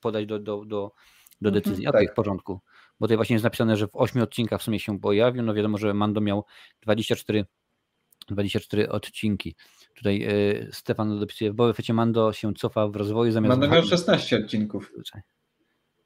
podać 0.00 0.26
do, 0.26 0.38
do, 0.38 0.64
do, 0.64 0.92
do 1.40 1.48
mhm, 1.48 1.54
decyzji. 1.54 1.86
Mhm, 1.86 2.04
tak. 2.04 2.12
w 2.12 2.16
porządku. 2.16 2.60
Bo 3.00 3.06
tutaj 3.06 3.16
właśnie 3.16 3.34
jest 3.34 3.44
napisane, 3.44 3.76
że 3.76 3.88
w 3.88 3.96
ośmiu 3.96 4.22
odcinkach 4.22 4.60
w 4.60 4.64
sumie 4.64 4.80
się 4.80 5.00
pojawił. 5.00 5.42
No 5.42 5.54
wiadomo, 5.54 5.78
że 5.78 5.94
Mando 5.94 6.20
miał 6.20 6.44
24, 6.82 7.44
24 8.28 8.88
odcinki. 8.88 9.56
Tutaj 9.98 10.22
y, 10.22 10.68
Stefan 10.72 11.20
dopisuje, 11.20 11.52
w 11.52 11.54
Boba 11.54 11.72
Fecie 11.72 11.94
Mando 11.94 12.32
się 12.32 12.54
cofa 12.54 12.88
w 12.88 12.96
rozwoju 12.96 13.32
zamiast... 13.32 13.50
Mando 13.50 13.68
miał 13.68 13.82
16 13.82 14.36
odcinków. 14.36 14.92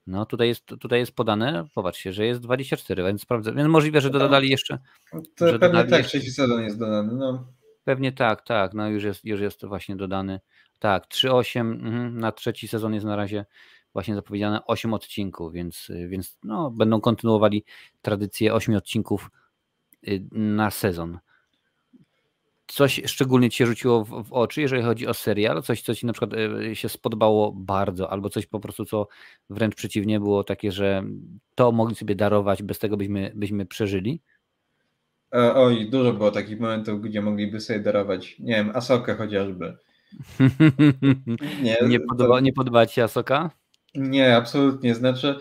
No 0.07 0.27
tutaj 0.27 0.49
jest, 0.49 0.67
tutaj 0.67 0.99
jest 0.99 1.13
podane, 1.13 1.67
popatrzcie, 1.75 2.13
że 2.13 2.27
jest 2.27 2.41
24, 2.41 3.03
więc 3.03 3.23
sprawdzę. 3.23 3.53
Więc 3.53 3.69
możliwe, 3.69 4.01
że 4.01 4.11
dodali 4.11 4.51
jeszcze. 4.51 4.79
To 5.37 5.49
że 5.49 5.59
pewnie 5.59 5.85
tak, 5.85 6.07
trzeci 6.07 6.31
sezon 6.31 6.63
jest 6.63 6.79
dodany. 6.79 7.13
No. 7.15 7.47
Pewnie 7.85 8.13
tak, 8.13 8.43
tak, 8.43 8.75
no 8.75 8.89
już 8.89 9.05
jest, 9.05 9.25
już 9.25 9.41
jest 9.41 9.65
właśnie 9.65 9.97
dodany. 9.97 10.41
Tak, 10.79 11.07
3-8 11.07 11.61
mhm, 11.61 12.19
na 12.19 12.33
trzeci 12.33 12.69
sezon 12.69 12.95
jest 12.95 13.07
na 13.07 13.17
razie 13.17 13.45
właśnie 13.93 14.15
zapowiedziane 14.15 14.67
8 14.67 14.95
odcinków, 14.95 15.53
więc, 15.53 15.93
więc 16.09 16.39
no, 16.43 16.71
będą 16.71 17.01
kontynuowali 17.01 17.65
tradycję 18.03 18.55
8 18.55 18.75
odcinków 18.75 19.31
y, 20.09 20.25
na 20.33 20.71
sezon 20.71 21.19
coś 22.73 23.01
szczególnie 23.07 23.51
ci 23.51 23.59
się 23.59 23.67
rzuciło 23.67 24.05
w, 24.05 24.25
w, 24.25 24.33
oczy, 24.33 24.61
jeżeli 24.61 24.83
chodzi 24.83 25.07
o 25.07 25.15
serial? 25.15 25.63
Coś, 25.63 25.83
co 25.83 25.95
ci 25.95 26.07
na 26.07 26.13
przykład 26.13 26.31
e, 26.35 26.77
się 26.77 26.89
spodobało 26.89 27.53
bardzo, 27.53 28.11
albo 28.11 28.31
coś 28.31 28.47
po 28.47 28.61
prostu, 28.61 28.85
co 28.85 29.09
wręcz 29.51 29.75
przeciwnie 29.75 30.21
było 30.21 30.45
takie, 30.45 30.73
że 30.73 31.05
to 31.55 31.73
mogli 31.73 31.95
sobie 31.95 32.15
darować, 32.15 32.63
bez 32.63 32.79
tego 32.79 32.97
byśmy, 32.97 33.33
byśmy 33.35 33.67
przeżyli? 33.67 34.21
E, 35.35 35.55
oj, 35.55 35.91
dużo 35.91 36.13
było 36.13 36.31
takich 36.31 36.61
momentów, 36.61 37.01
gdzie 37.01 37.23
mogliby 37.23 37.61
sobie 37.61 37.81
darować. 37.81 38.39
Nie 38.39 38.55
wiem, 38.55 38.71
Asokę 38.75 39.15
chociażby. 39.15 39.77
nie, 41.63 41.77
nie, 41.89 42.01
podoba, 42.01 42.35
to... 42.35 42.41
nie 42.41 42.53
podoba 42.53 42.87
ci 42.87 43.01
Asoka? 43.01 43.51
Nie, 43.95 44.37
absolutnie. 44.37 44.95
Znaczy, 44.95 45.37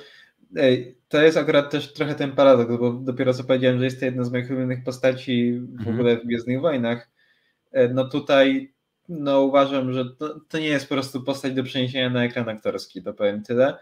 ej, 0.55 0.97
to 1.09 1.21
jest 1.21 1.37
akurat 1.37 1.71
też 1.71 1.93
trochę 1.93 2.15
ten 2.15 2.31
paradoks, 2.31 2.77
bo 2.79 2.93
dopiero 2.93 3.33
co 3.33 3.43
powiedziałem, 3.43 3.79
że 3.79 3.85
jest 3.85 3.99
to 3.99 4.05
jedna 4.05 4.23
z 4.23 4.31
moich 4.31 4.49
ulubionych 4.49 4.83
postaci 4.83 5.53
w 5.53 5.79
mhm. 5.79 5.95
ogóle 5.95 6.17
w 6.17 6.25
Gwiezdnych 6.25 6.61
Wojnach. 6.61 7.10
E, 7.71 7.87
no 7.87 8.05
tutaj 8.09 8.73
no 9.09 9.41
uważam, 9.41 9.93
że 9.93 10.05
to, 10.05 10.39
to, 10.39 10.57
nie 10.59 10.67
jest 10.67 10.89
po 10.89 10.95
prostu 10.95 11.23
postać 11.23 11.53
do 11.53 11.63
przeniesienia 11.63 12.09
na 12.09 12.23
ekran 12.23 12.49
aktorski, 12.49 13.03
to 13.03 13.13
powiem 13.13 13.43
tyle. 13.43 13.77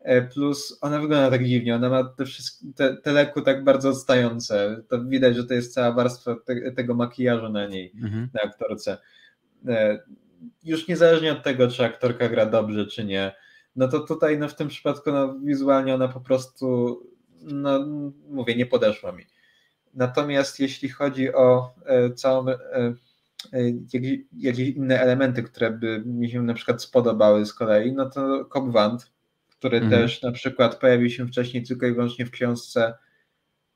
E, 0.00 0.22
plus 0.22 0.78
ona 0.80 1.00
wygląda 1.00 1.30
tak 1.30 1.44
dziwnie, 1.44 1.76
ona 1.76 1.88
ma 1.88 2.04
te, 2.04 2.24
wszystkie, 2.24 2.66
te, 2.76 2.96
te 2.96 3.12
lekko 3.12 3.42
tak 3.42 3.64
bardzo 3.64 3.88
odstające. 3.88 4.82
To 4.88 5.04
widać, 5.04 5.36
że 5.36 5.44
to 5.44 5.54
jest 5.54 5.74
cała 5.74 5.92
warstwa 5.92 6.36
te, 6.44 6.72
tego 6.72 6.94
makijażu 6.94 7.48
na 7.48 7.66
niej, 7.66 7.92
mhm. 8.02 8.28
na 8.34 8.40
aktorce. 8.40 8.98
E, 9.68 9.98
już 10.64 10.88
niezależnie 10.88 11.32
od 11.32 11.42
tego, 11.42 11.68
czy 11.68 11.84
aktorka 11.84 12.28
gra 12.28 12.46
dobrze, 12.46 12.86
czy 12.86 13.04
nie, 13.04 13.34
no 13.76 13.88
to 13.88 14.00
tutaj 14.00 14.38
no 14.38 14.48
w 14.48 14.54
tym 14.54 14.68
przypadku 14.68 15.12
no, 15.12 15.34
wizualnie 15.44 15.94
ona 15.94 16.08
po 16.08 16.20
prostu, 16.20 17.00
no 17.42 17.86
mówię, 18.28 18.56
nie 18.56 18.66
podeszła 18.66 19.12
mi. 19.12 19.24
Natomiast 19.94 20.60
jeśli 20.60 20.88
chodzi 20.88 21.34
o 21.34 21.74
całą 22.16 22.46
jakieś, 23.92 24.18
jakieś 24.36 24.68
inne 24.68 25.00
elementy, 25.00 25.42
które 25.42 25.70
by 25.70 26.02
mi 26.06 26.30
się 26.30 26.42
na 26.42 26.54
przykład 26.54 26.82
spodobały 26.82 27.46
z 27.46 27.54
kolei, 27.54 27.92
no 27.92 28.10
to 28.10 28.44
Cobb 28.44 28.72
Vant, 28.72 29.12
który 29.48 29.78
mhm. 29.78 30.02
też 30.02 30.22
na 30.22 30.32
przykład 30.32 30.80
pojawił 30.80 31.10
się 31.10 31.26
wcześniej 31.26 31.62
tylko 31.62 31.86
i 31.86 31.92
wyłącznie 31.92 32.26
w 32.26 32.30
książce 32.30 32.94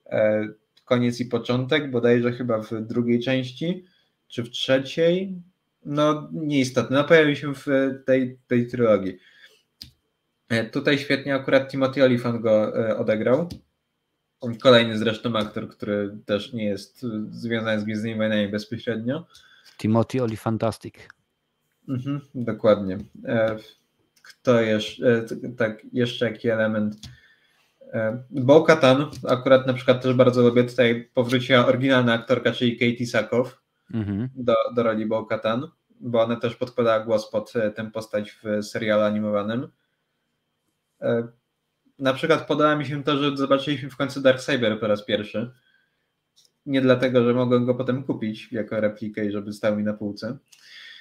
e, 0.06 0.48
Koniec 0.84 1.20
i 1.20 1.26
Początek, 1.26 1.90
bodajże 1.90 2.32
chyba 2.32 2.62
w 2.62 2.86
drugiej 2.86 3.20
części, 3.20 3.84
czy 4.28 4.42
w 4.42 4.50
trzeciej, 4.50 5.42
no 5.84 6.28
nieistotne, 6.32 6.96
no 6.96 7.04
pojawił 7.04 7.36
się 7.36 7.54
w 7.54 7.66
tej, 8.06 8.38
tej 8.46 8.66
trylogii. 8.66 9.18
E, 10.48 10.64
tutaj 10.64 10.98
świetnie 10.98 11.34
akurat 11.34 11.70
Timothy 11.70 12.04
Olyphant 12.04 12.40
go 12.42 12.88
e, 12.88 12.96
odegrał. 12.96 13.48
Kolejny 14.60 14.98
zresztą 14.98 15.36
aktor, 15.36 15.68
który 15.68 16.18
też 16.26 16.52
nie 16.52 16.64
jest 16.64 17.06
związany 17.30 17.80
z 17.80 17.84
Gwiezdnymi 17.84 18.16
Wojnami 18.16 18.48
bezpośrednio. 18.48 19.26
Timothy 19.78 20.22
Olifantastic. 20.22 20.94
Mhm, 21.88 22.20
dokładnie. 22.34 22.98
E, 23.24 23.56
kto 24.22 24.60
jeszcze, 24.60 25.06
e, 25.06 25.52
tak, 25.56 25.82
jeszcze 25.92 26.30
jaki 26.30 26.48
element? 26.48 26.96
E, 27.92 28.22
Bo 28.30 28.62
Katan, 28.62 29.06
akurat 29.28 29.66
na 29.66 29.74
przykład 29.74 30.02
też 30.02 30.14
bardzo 30.14 30.42
lubię, 30.42 30.64
tutaj 30.64 31.10
powróciła 31.14 31.66
oryginalna 31.66 32.12
aktorka, 32.12 32.52
czyli 32.52 32.78
Katie 32.78 33.06
Sakow 33.06 33.62
mhm. 33.94 34.28
do, 34.34 34.54
do 34.74 34.82
roli 34.82 35.06
Bo 35.06 35.26
Katan, 35.26 35.68
bo 36.00 36.22
ona 36.22 36.36
też 36.36 36.56
podkładała 36.56 37.00
głos 37.00 37.30
pod 37.30 37.52
tę 37.52 37.90
postać 37.90 38.30
w 38.30 38.62
serialu 38.62 39.02
animowanym. 39.02 39.68
Na 41.98 42.14
przykład 42.14 42.46
podoba 42.46 42.76
mi 42.76 42.86
się 42.86 43.04
to, 43.04 43.16
że 43.16 43.36
zobaczyliśmy 43.36 43.90
w 43.90 43.96
końcu 43.96 44.20
Dark 44.20 44.40
Saber 44.40 44.80
po 44.80 44.86
raz 44.86 45.04
pierwszy 45.04 45.52
nie 46.66 46.80
dlatego, 46.80 47.24
że 47.24 47.34
mogłem 47.34 47.66
go 47.66 47.74
potem 47.74 48.04
kupić 48.04 48.52
jako 48.52 48.80
replikę 48.80 49.26
i 49.26 49.32
żeby 49.32 49.52
stał 49.52 49.76
mi 49.76 49.84
na 49.84 49.92
półce. 49.92 50.38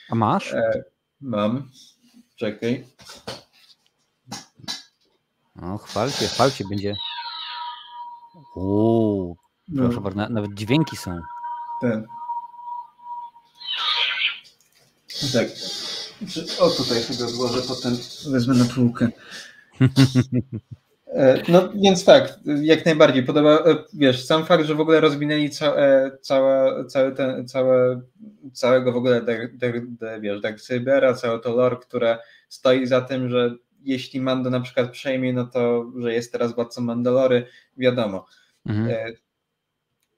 A 0.09 0.15
masz? 0.15 0.53
E, 0.53 0.83
mam. 1.21 1.69
Czekaj. 2.35 2.85
No, 5.55 5.77
chwalcie, 5.77 6.27
chwalcie, 6.27 6.63
będzie. 6.69 6.95
Uuu, 8.55 9.37
proszę 9.75 9.95
no. 9.95 10.01
bardzo, 10.01 10.29
nawet 10.29 10.53
dźwięki 10.53 10.97
są. 10.97 11.21
Ten. 11.81 12.07
Tak. 15.33 15.47
O, 16.59 16.69
tutaj 16.69 17.03
sobie 17.03 17.25
odłożę, 17.29 17.61
potem 17.67 17.97
wezmę 18.31 18.53
na 18.53 18.65
półkę. 18.65 19.09
E, 21.11 21.43
no 21.47 21.69
więc 21.75 22.05
tak, 22.05 22.39
jak 22.61 22.85
najbardziej 22.85 23.23
podoba, 23.23 23.59
e, 23.59 23.83
wiesz, 23.93 24.25
sam 24.25 24.45
fakt, 24.45 24.65
że 24.65 24.75
w 24.75 24.81
ogóle 24.81 24.99
rozwinęli 24.99 25.49
całe, 25.49 26.11
całe, 26.21 26.85
cały 26.85 27.11
ten, 27.11 27.47
całe, 27.47 28.01
całego 28.53 28.91
w 28.91 28.95
ogóle, 28.95 29.21
de, 29.21 29.49
de, 29.53 29.73
de, 29.81 30.21
wiesz, 30.21 30.41
Dark 30.41 30.61
Cybera, 30.61 31.13
całe 31.13 31.39
to 31.39 31.55
lore, 31.55 31.75
które 31.75 32.17
stoi 32.49 32.85
za 32.85 33.01
tym, 33.01 33.29
że 33.29 33.55
jeśli 33.83 34.21
Mando 34.21 34.49
na 34.49 34.59
przykład 34.59 34.91
przejmie, 34.91 35.33
no 35.33 35.45
to, 35.45 35.91
że 35.99 36.13
jest 36.13 36.31
teraz 36.31 36.55
władcą 36.55 36.81
Mandalory, 36.81 37.45
wiadomo. 37.77 38.25
Mhm. 38.65 38.89
E, 38.89 39.11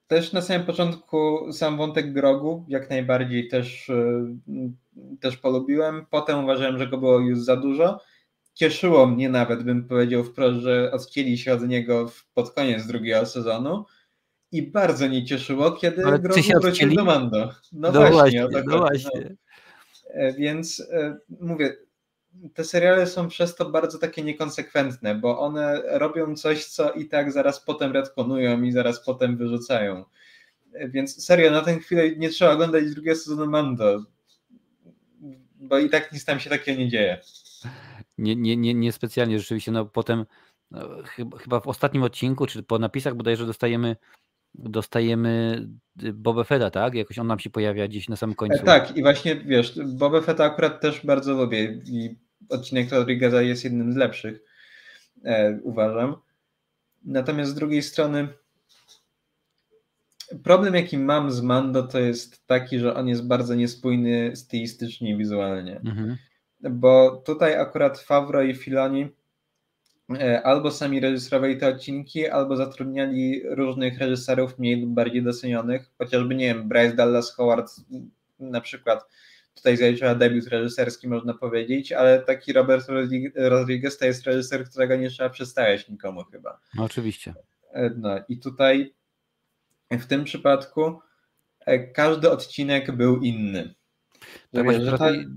też 0.08 0.34
na 0.34 0.42
samym 0.42 0.66
początku 0.66 1.54
sam 1.54 1.78
wątek 1.78 2.14
grogu 2.14 2.66
jak 2.68 2.90
najbardziej 2.90 3.48
też, 3.48 3.92
też 5.20 5.38
polubiłem. 5.38 6.06
Potem 6.10 6.44
uważałem, 6.44 6.80
że 6.80 6.88
go 6.88 6.98
było 6.98 7.20
już 7.20 7.40
za 7.40 7.56
dużo 7.56 8.00
cieszyło 8.54 9.08
mnie 9.08 9.30
nawet, 9.30 9.64
bym 9.64 9.88
powiedział 9.88 10.24
wprost, 10.24 10.60
że 10.60 10.92
odcięli 10.92 11.38
się 11.38 11.54
od 11.54 11.68
niego 11.68 12.12
pod 12.34 12.52
koniec 12.52 12.88
drugiego 12.88 13.26
sezonu. 13.26 13.86
I 14.52 14.62
bardzo 14.62 15.08
nie 15.08 15.26
cieszyło, 15.26 15.72
kiedy 15.72 16.06
Ale 16.06 16.20
Grogu 16.20 16.36
wrócił 16.36 16.58
odcięli? 16.58 16.96
do 16.96 17.06
Mando. 17.06 17.52
No, 17.72 17.92
no 17.92 18.12
właśnie, 18.12 18.42
właśnie, 18.42 18.64
no 18.66 18.78
właśnie. 18.78 19.30
No. 19.30 20.34
Więc 20.38 20.88
e, 20.92 21.18
mówię, 21.40 21.76
te 22.54 22.64
seriale 22.64 23.08
są 23.08 23.28
przez 23.28 23.56
to 23.56 23.70
bardzo 23.70 23.98
takie 24.00 24.24
niekonsekwentne, 24.24 25.16
bo 25.16 25.40
one 25.40 25.82
robią 25.86 26.36
coś, 26.36 26.66
co 26.66 26.92
i 26.92 27.06
tak 27.06 27.32
zaraz 27.32 27.66
potem 27.66 27.92
retkonują 27.92 28.62
i 28.62 28.72
zaraz 28.72 29.06
potem 29.06 29.38
wyrzucają. 29.38 30.06
E, 30.74 30.90
więc 30.90 31.26
serio, 31.26 31.52
na 31.52 31.62
tę 31.62 31.80
chwilę 31.80 32.16
nie 32.16 32.30
trzeba 32.30 32.52
oglądać 32.52 32.94
drugiego 32.94 33.18
sezonu 33.18 33.48
Mando, 33.48 34.04
bo 35.60 35.80
i 35.80 35.90
tak 35.90 36.12
nic 36.12 36.26
tam 36.26 36.40
się 36.40 36.50
takiego 36.50 36.80
nie 36.80 36.90
dzieje 36.90 37.22
nie, 38.18 38.36
nie, 38.36 38.58
nie, 38.58 38.74
nie 38.74 38.92
specjalnie 38.92 39.40
rzeczywiście. 39.40 39.72
No 39.72 39.86
potem 39.86 40.26
no, 40.72 41.04
chyba, 41.06 41.38
chyba 41.38 41.60
w 41.60 41.68
ostatnim 41.68 42.04
odcinku, 42.04 42.46
czy 42.46 42.64
po 42.64 42.80
napisach 42.80 43.16
bodajże 43.16 43.46
dostajemy 43.46 43.96
dostajemy 44.56 45.62
y, 46.04 46.14
Boba 46.14 46.44
Fetta, 46.44 46.72
tak? 46.72 46.96
Jakoś 46.96 47.20
on 47.20 47.28
nam 47.28 47.40
się 47.40 47.50
pojawia 47.50 47.88
gdzieś 47.88 48.10
na 48.10 48.16
samym 48.16 48.36
końcu. 48.36 48.62
E, 48.62 48.66
tak, 48.66 48.98
i 48.98 49.02
właśnie 49.02 49.36
wiesz, 49.36 49.80
Boba 49.86 50.22
Fetta 50.22 50.44
akurat 50.44 50.82
też 50.82 51.06
bardzo 51.06 51.34
lubię 51.34 51.64
i 51.86 52.16
odcinek 52.50 52.92
Rodrigueza 52.92 53.42
jest 53.42 53.64
jednym 53.64 53.94
z 53.94 53.96
lepszych, 53.96 54.40
e, 55.26 55.60
uważam. 55.64 56.16
Natomiast 57.06 57.52
z 57.52 57.56
drugiej 57.56 57.82
strony 57.82 58.28
problem 60.44 60.76
jaki 60.76 60.98
mam 60.98 61.32
z 61.32 61.42
Mando 61.42 61.84
to 61.84 62.00
jest 62.00 62.48
taki, 62.48 62.80
że 62.80 62.96
on 62.96 63.08
jest 63.08 63.28
bardzo 63.28 63.56
niespójny 63.56 64.36
stylistycznie 64.36 65.10
i 65.10 65.18
wizualnie. 65.18 65.76
Mhm 65.80 66.18
bo 66.70 67.22
tutaj 67.26 67.56
akurat 67.56 68.00
Favro 68.00 68.42
i 68.42 68.56
Filoni 68.56 69.08
e, 70.20 70.44
albo 70.44 70.72
sami 70.72 71.00
reżyserowali 71.00 71.58
te 71.58 71.68
odcinki, 71.68 72.28
albo 72.28 72.56
zatrudniali 72.56 73.42
różnych 73.46 74.00
reżyserów 74.00 74.60
mniej 74.60 74.82
lub 74.82 74.90
bardziej 74.90 75.24
docenionych, 75.24 75.92
chociażby, 75.98 76.36
nie 76.36 76.48
wiem, 76.48 76.68
Bryce 76.68 76.96
Dallas 76.96 77.36
Howard 77.36 77.72
na 78.40 78.62
przykład 78.62 79.06
tutaj 79.56 79.78
zaliczyła 79.78 80.16
debiut 80.16 80.48
reżyserski, 80.48 81.08
można 81.08 81.34
powiedzieć, 81.34 81.92
ale 81.92 82.20
taki 82.22 82.54
Robert 82.54 82.88
Rodriguez 83.36 83.98
to 83.98 84.06
jest 84.06 84.24
reżyser, 84.24 84.70
którego 84.70 84.96
nie 84.96 85.10
trzeba 85.10 85.30
przedstawiać 85.30 85.90
nikomu 85.90 86.24
chyba. 86.24 86.60
No, 86.76 86.84
oczywiście. 86.84 87.34
E, 87.74 87.90
no 87.98 88.20
i 88.30 88.38
tutaj 88.38 88.94
w 89.92 90.06
tym 90.06 90.24
przypadku 90.24 91.00
e, 91.60 91.88
każdy 91.88 92.32
odcinek 92.32 92.92
był 92.92 93.22
inny. 93.22 93.74
Tak 94.52 94.64
właśnie, 94.64 94.92
tutaj 94.92 95.28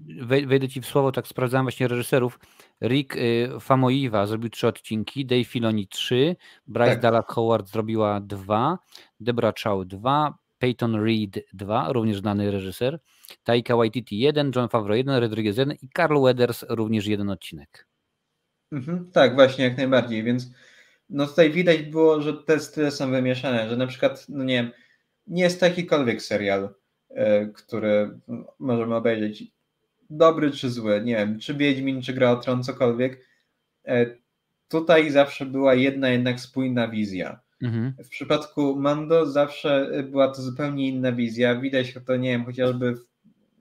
wejdę 0.47 0.69
ci 0.69 0.81
w 0.81 0.87
słowo, 0.87 1.13
tak 1.13 1.27
sprawdzałem 1.27 1.65
właśnie 1.65 1.89
reżyserów. 1.89 2.39
Rick 2.83 3.17
y, 3.17 3.49
Famoiwa 3.61 4.27
zrobił 4.27 4.51
trzy 4.51 4.67
odcinki, 4.67 5.27
Dave 5.27 5.45
Filoni 5.45 5.89
trzy, 5.89 6.37
Bryce 6.67 6.91
tak. 6.91 7.01
Dallas 7.01 7.25
Howard 7.29 7.69
zrobiła 7.69 8.21
dwa, 8.21 8.79
Debra 9.21 9.53
Chow 9.63 9.87
dwa, 9.87 10.35
Peyton 10.59 11.05
Reed 11.05 11.39
dwa, 11.53 11.93
również 11.93 12.19
znany 12.19 12.51
reżyser, 12.51 13.01
Taika 13.45 13.77
Waititi 13.77 14.19
jeden, 14.19 14.53
John 14.57 14.69
Favreau 14.69 14.97
jeden, 14.97 15.21
Rodriguez 15.21 15.57
jeden 15.57 15.77
i 15.83 15.89
Carl 15.97 16.23
Weathers 16.23 16.65
również 16.69 17.07
jeden 17.07 17.31
odcinek. 17.31 17.89
Mhm, 18.73 19.11
tak, 19.13 19.35
właśnie, 19.35 19.65
jak 19.65 19.77
najbardziej, 19.77 20.25
więc 20.25 20.51
no 21.09 21.27
tutaj 21.27 21.51
widać 21.51 21.83
było, 21.83 22.23
że 22.23 22.35
te 22.35 22.61
style 22.61 22.91
są 22.91 23.11
wymieszane, 23.11 23.69
że 23.69 23.77
na 23.77 23.87
przykład, 23.87 24.27
no 24.29 24.45
nie 24.45 24.55
wiem, 24.55 24.71
nie 25.27 25.43
jest 25.43 25.63
jakikolwiek 25.63 26.23
serial, 26.23 26.75
E, 27.11 27.47
które 27.47 28.19
możemy 28.59 28.95
obejrzeć. 28.95 29.45
Dobry 30.11 30.51
czy 30.51 30.71
zły, 30.71 31.03
nie 31.05 31.17
wiem, 31.17 31.39
czy 31.39 31.55
Wiedźmin, 31.55 32.03
czy 32.03 32.13
Gra 32.13 32.31
o 32.31 32.37
Tron, 32.37 32.65
cokolwiek. 32.65 33.27
E, 33.85 34.07
tutaj 34.69 35.11
zawsze 35.11 35.47
była 35.47 35.75
jedna 35.75 36.09
jednak 36.09 36.41
spójna 36.41 36.89
wizja. 36.89 37.41
Mhm. 37.63 37.95
W 38.05 38.09
przypadku 38.09 38.77
Mando 38.77 39.27
zawsze 39.27 39.91
była 40.11 40.29
to 40.29 40.43
zupełnie 40.43 40.89
inna 40.89 41.13
wizja. 41.13 41.61
Widać 41.61 41.95
to, 42.07 42.17
nie 42.17 42.31
wiem, 42.31 42.45
chociażby 42.45 42.95
w, 42.95 43.07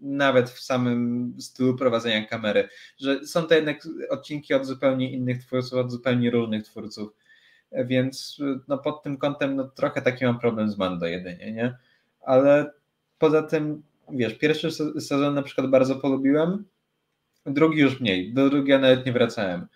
nawet 0.02 0.50
w 0.50 0.60
samym 0.60 1.34
stylu 1.40 1.76
prowadzenia 1.76 2.26
kamery, 2.26 2.70
że 2.98 3.28
są 3.28 3.44
to 3.44 3.56
jednak 3.56 3.88
odcinki 4.10 4.54
od 4.54 4.66
zupełnie 4.66 5.12
innych 5.12 5.46
twórców, 5.46 5.74
od 5.74 5.92
zupełnie 5.92 6.32
różnych 6.32 6.64
twórców. 6.64 7.14
E, 7.72 7.86
więc 7.86 8.40
no, 8.68 8.78
pod 8.78 9.04
tym 9.04 9.18
kątem 9.18 9.56
no, 9.56 9.64
trochę 9.64 10.02
taki 10.02 10.26
mam 10.26 10.40
problem 10.40 10.70
z 10.70 10.78
Mando 10.78 11.06
jedynie, 11.06 11.52
nie? 11.52 11.78
Ale 12.22 12.72
Poza 13.18 13.44
tym, 13.44 13.84
wiesz, 14.10 14.38
pierwszy 14.38 14.72
sezon 15.02 15.34
na 15.34 15.42
przykład 15.42 15.70
bardzo 15.70 15.96
polubiłem, 15.96 16.66
drugi 17.46 17.80
już 17.80 18.00
mniej, 18.00 18.34
do 18.34 18.50
drugiego 18.50 18.80
nawet 18.80 19.06
nie 19.06 19.12
wracałem. 19.12 19.68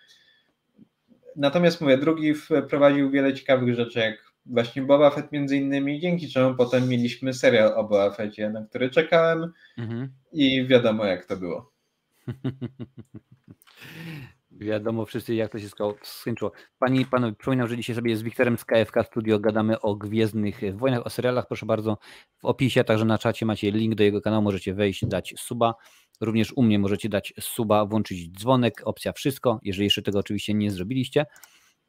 Natomiast 1.36 1.80
mówię, 1.80 1.98
drugi 1.98 2.34
wprowadził 2.34 3.10
wiele 3.10 3.34
ciekawych 3.34 3.74
rzeczy, 3.74 3.98
jak 3.98 4.32
właśnie 4.46 4.82
Boba 4.82 5.10
Fett 5.10 5.32
między 5.32 5.56
innymi, 5.56 6.00
dzięki 6.00 6.28
czemu 6.28 6.54
potem 6.54 6.88
mieliśmy 6.88 7.34
serial 7.34 7.78
o 7.78 7.84
Boba 7.84 8.10
Fettie, 8.10 8.50
na 8.50 8.64
który 8.64 8.90
czekałem 8.90 9.52
mhm. 9.78 10.12
i 10.32 10.66
wiadomo 10.66 11.04
jak 11.04 11.26
to 11.26 11.36
było. 11.36 11.72
Wiadomo 14.60 15.04
wszyscy, 15.06 15.34
jak 15.34 15.52
to 15.52 15.58
się 15.58 15.68
skończyło. 16.02 16.52
Pani 16.78 17.00
i 17.00 17.06
panowie, 17.06 17.34
przypominam, 17.38 17.68
że 17.68 17.76
dzisiaj 17.76 17.96
sobie 17.96 18.16
z 18.16 18.22
Wiktorem 18.22 18.58
z 18.58 18.64
KFK 18.64 19.02
Studio 19.04 19.38
gadamy 19.38 19.80
o 19.80 19.96
Gwiezdnych 19.96 20.60
Wojnach, 20.76 21.06
o 21.06 21.10
serialach. 21.10 21.46
Proszę 21.46 21.66
bardzo, 21.66 21.98
w 22.42 22.44
opisie, 22.44 22.84
także 22.84 23.04
na 23.04 23.18
czacie 23.18 23.46
macie 23.46 23.70
link 23.70 23.94
do 23.94 24.04
jego 24.04 24.20
kanału, 24.20 24.42
możecie 24.42 24.74
wejść, 24.74 25.06
dać 25.06 25.34
suba. 25.38 25.74
Również 26.20 26.52
u 26.52 26.62
mnie 26.62 26.78
możecie 26.78 27.08
dać 27.08 27.34
suba, 27.40 27.86
włączyć 27.86 28.30
dzwonek, 28.30 28.82
opcja 28.84 29.12
wszystko, 29.12 29.60
jeżeli 29.62 29.84
jeszcze 29.84 30.02
tego 30.02 30.18
oczywiście 30.18 30.54
nie 30.54 30.70
zrobiliście. 30.70 31.26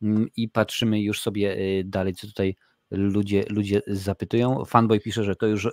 Mm, 0.02 0.28
I 0.36 0.50
patrzymy 0.50 1.02
już 1.02 1.22
sobie 1.22 1.58
y, 1.58 1.84
dalej, 1.86 2.14
co 2.14 2.28
tutaj 2.28 2.56
ludzie, 2.92 3.44
ludzie 3.50 3.82
zapytują. 3.88 4.66
Fanboy 4.66 5.00
pisze, 5.00 5.24
że 5.24 5.36
to 5.36 5.48
już 5.48 5.68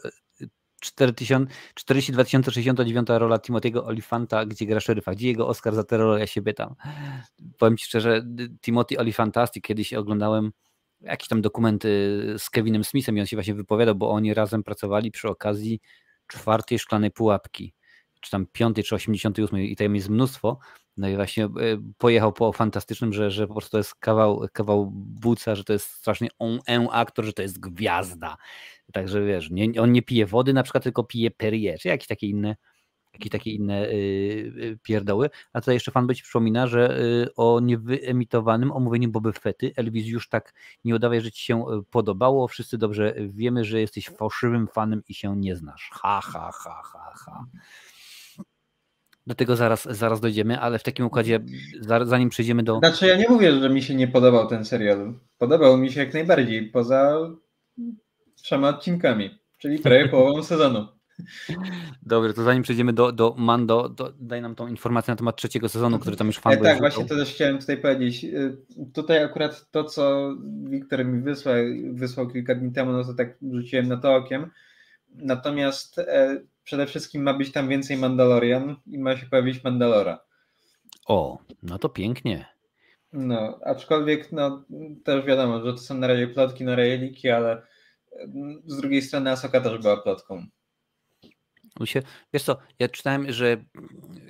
42 0.80 2.24
069 2.50 3.08
rola 3.08 3.36
Timothy'ego 3.36 3.86
Olifanta, 3.86 4.46
gdzie 4.46 4.66
gra 4.66 4.80
szeryfa. 4.80 5.12
Gdzie 5.12 5.28
jego 5.28 5.48
Oscar 5.48 5.74
za 5.74 5.84
rolę? 5.90 6.20
Ja 6.20 6.26
się 6.26 6.42
pytam. 6.42 6.74
Powiem 7.58 7.76
Ci 7.76 7.84
szczerze, 7.84 8.26
Timothy 8.60 8.98
Olifantastic, 8.98 9.64
kiedyś 9.64 9.94
oglądałem 9.94 10.52
jakiś 11.00 11.28
tam 11.28 11.42
dokument 11.42 11.82
z 12.38 12.50
Kevinem 12.50 12.84
Smithem 12.84 13.16
i 13.16 13.20
on 13.20 13.26
się 13.26 13.36
właśnie 13.36 13.54
wypowiadał, 13.54 13.94
bo 13.94 14.10
oni 14.10 14.34
razem 14.34 14.62
pracowali 14.62 15.10
przy 15.10 15.28
okazji 15.28 15.80
czwartej 16.26 16.78
szklanej 16.78 17.10
pułapki, 17.10 17.74
czy 18.20 18.30
tam 18.30 18.46
piątej, 18.52 18.84
czy 18.84 18.94
osiemdziesiątej 18.94 19.44
ósmej 19.44 19.72
i 19.72 19.76
tam 19.76 19.94
jest 19.94 20.08
mnóstwo. 20.08 20.58
No 20.98 21.08
i 21.08 21.16
właśnie 21.16 21.44
e, 21.44 21.48
pojechał 21.98 22.32
po 22.32 22.52
fantastycznym, 22.52 23.12
że, 23.12 23.30
że 23.30 23.46
po 23.46 23.54
prostu 23.54 23.70
to 23.70 23.78
jest 23.78 23.94
kawał, 23.94 24.48
kawał 24.52 24.90
buca, 24.94 25.54
że 25.54 25.64
to 25.64 25.72
jest 25.72 25.90
strasznie 25.90 26.28
on, 26.38 26.58
on 26.68 26.88
aktor, 26.92 27.24
że 27.24 27.32
to 27.32 27.42
jest 27.42 27.60
gwiazda. 27.60 28.36
Także 28.92 29.24
wiesz, 29.24 29.50
nie, 29.50 29.82
on 29.82 29.92
nie 29.92 30.02
pije 30.02 30.26
wody 30.26 30.52
na 30.52 30.62
przykład, 30.62 30.84
tylko 30.84 31.04
pije 31.04 31.30
Perrier, 31.30 31.78
czy 31.78 31.88
jakieś 31.88 32.08
takie 32.08 32.26
inne, 32.26 32.56
jakieś 33.12 33.32
takie 33.32 33.50
inne 33.50 33.92
yy, 33.92 34.78
pierdoły. 34.82 35.30
A 35.52 35.60
tutaj 35.60 35.74
jeszcze 35.74 35.90
fan 35.90 36.06
być 36.06 36.22
przypomina, 36.22 36.66
że 36.66 36.98
yy, 37.00 37.34
o 37.36 37.60
niewyemitowanym 37.60 38.72
omówieniu 38.72 39.08
Boby 39.08 39.32
Fety, 39.32 39.72
Elvis 39.76 40.06
już 40.06 40.28
tak 40.28 40.54
nie 40.84 40.94
udawaj, 40.94 41.20
że 41.20 41.32
ci 41.32 41.44
się 41.44 41.62
y, 41.62 41.82
podobało. 41.90 42.48
Wszyscy 42.48 42.78
dobrze 42.78 43.14
wiemy, 43.18 43.64
że 43.64 43.80
jesteś 43.80 44.06
fałszywym 44.08 44.68
fanem 44.68 45.02
i 45.08 45.14
się 45.14 45.36
nie 45.36 45.56
znasz. 45.56 45.90
Ha, 45.92 46.20
ha, 46.20 46.50
ha, 46.52 46.82
ha, 46.84 47.12
ha. 47.16 47.44
Do 49.28 49.34
tego 49.34 49.56
zaraz, 49.56 49.88
zaraz 49.90 50.20
dojdziemy, 50.20 50.60
ale 50.60 50.78
w 50.78 50.82
takim 50.82 51.06
układzie, 51.06 51.40
zanim 52.04 52.28
przejdziemy 52.28 52.62
do. 52.62 52.78
Znaczy, 52.78 53.06
ja 53.06 53.16
nie 53.16 53.28
mówię, 53.28 53.60
że 53.60 53.70
mi 53.70 53.82
się 53.82 53.94
nie 53.94 54.08
podobał 54.08 54.46
ten 54.46 54.64
serial. 54.64 55.14
Podobał 55.38 55.78
mi 55.78 55.92
się 55.92 56.00
jak 56.00 56.14
najbardziej, 56.14 56.70
poza 56.70 57.18
trzema 58.42 58.68
odcinkami, 58.68 59.38
czyli 59.58 59.78
prawie 59.78 60.08
połową 60.14 60.42
sezonu. 60.42 60.86
Dobrze, 62.02 62.34
to 62.34 62.42
zanim 62.42 62.62
przejdziemy 62.62 62.92
do, 62.92 63.12
do 63.12 63.34
Mando, 63.38 63.88
to 63.88 64.12
daj 64.20 64.42
nam 64.42 64.54
tą 64.54 64.68
informację 64.68 65.12
na 65.12 65.16
temat 65.16 65.36
trzeciego 65.36 65.68
sezonu, 65.68 65.98
który 65.98 66.16
tam 66.16 66.26
już 66.26 66.38
fan 66.38 66.52
e, 66.52 66.56
Tak, 66.56 66.78
właśnie 66.78 67.04
to 67.04 67.16
też 67.16 67.34
chciałem 67.34 67.58
tutaj 67.58 67.76
powiedzieć. 67.76 68.24
E, 68.24 68.56
tutaj 68.94 69.24
akurat 69.24 69.70
to, 69.70 69.84
co 69.84 70.34
Wiktor 70.64 71.04
mi 71.04 71.22
wysłał, 71.22 71.56
wysłał 71.92 72.28
kilka 72.28 72.54
dni 72.54 72.72
temu, 72.72 72.92
no 72.92 73.04
to 73.04 73.14
tak 73.14 73.38
rzuciłem 73.52 73.88
na 73.88 73.96
to 73.96 74.14
okiem. 74.14 74.50
Natomiast 75.14 75.98
e, 75.98 76.40
przede 76.68 76.86
wszystkim 76.86 77.22
ma 77.22 77.34
być 77.34 77.52
tam 77.52 77.68
więcej 77.68 77.96
Mandalorian 77.96 78.76
i 78.86 78.98
ma 78.98 79.16
się 79.16 79.26
pojawić 79.26 79.64
Mandalora. 79.64 80.20
O, 81.06 81.38
no 81.62 81.78
to 81.78 81.88
pięknie. 81.88 82.46
No, 83.12 83.58
aczkolwiek 83.64 84.32
no, 84.32 84.64
też 85.04 85.24
wiadomo, 85.24 85.64
że 85.64 85.72
to 85.72 85.78
są 85.78 85.94
na 85.94 86.06
razie 86.06 86.28
plotki 86.28 86.64
na 86.64 86.76
Rajeliki, 86.76 87.30
ale 87.30 87.62
mm, 88.12 88.62
z 88.66 88.76
drugiej 88.76 89.02
strony 89.02 89.30
Asoka 89.30 89.60
też 89.60 89.78
była 89.78 89.96
plotką. 89.96 90.46
Wiesz 92.32 92.42
co, 92.42 92.56
ja 92.78 92.88
czytałem, 92.88 93.32
że 93.32 93.56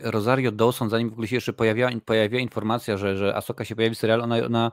Rosario 0.02 0.52
Dawson, 0.52 0.90
zanim 0.90 1.10
w 1.10 1.12
ogóle 1.12 1.28
się 1.28 1.36
jeszcze 1.36 1.52
pojawiła, 1.52 1.90
pojawiła 2.04 2.40
informacja, 2.40 2.96
że, 2.96 3.16
że 3.16 3.36
Asoka 3.36 3.64
się 3.64 3.76
pojawi 3.76 3.94
w 3.94 3.98
serialu, 3.98 4.22
ona, 4.22 4.36
ona 4.46 4.72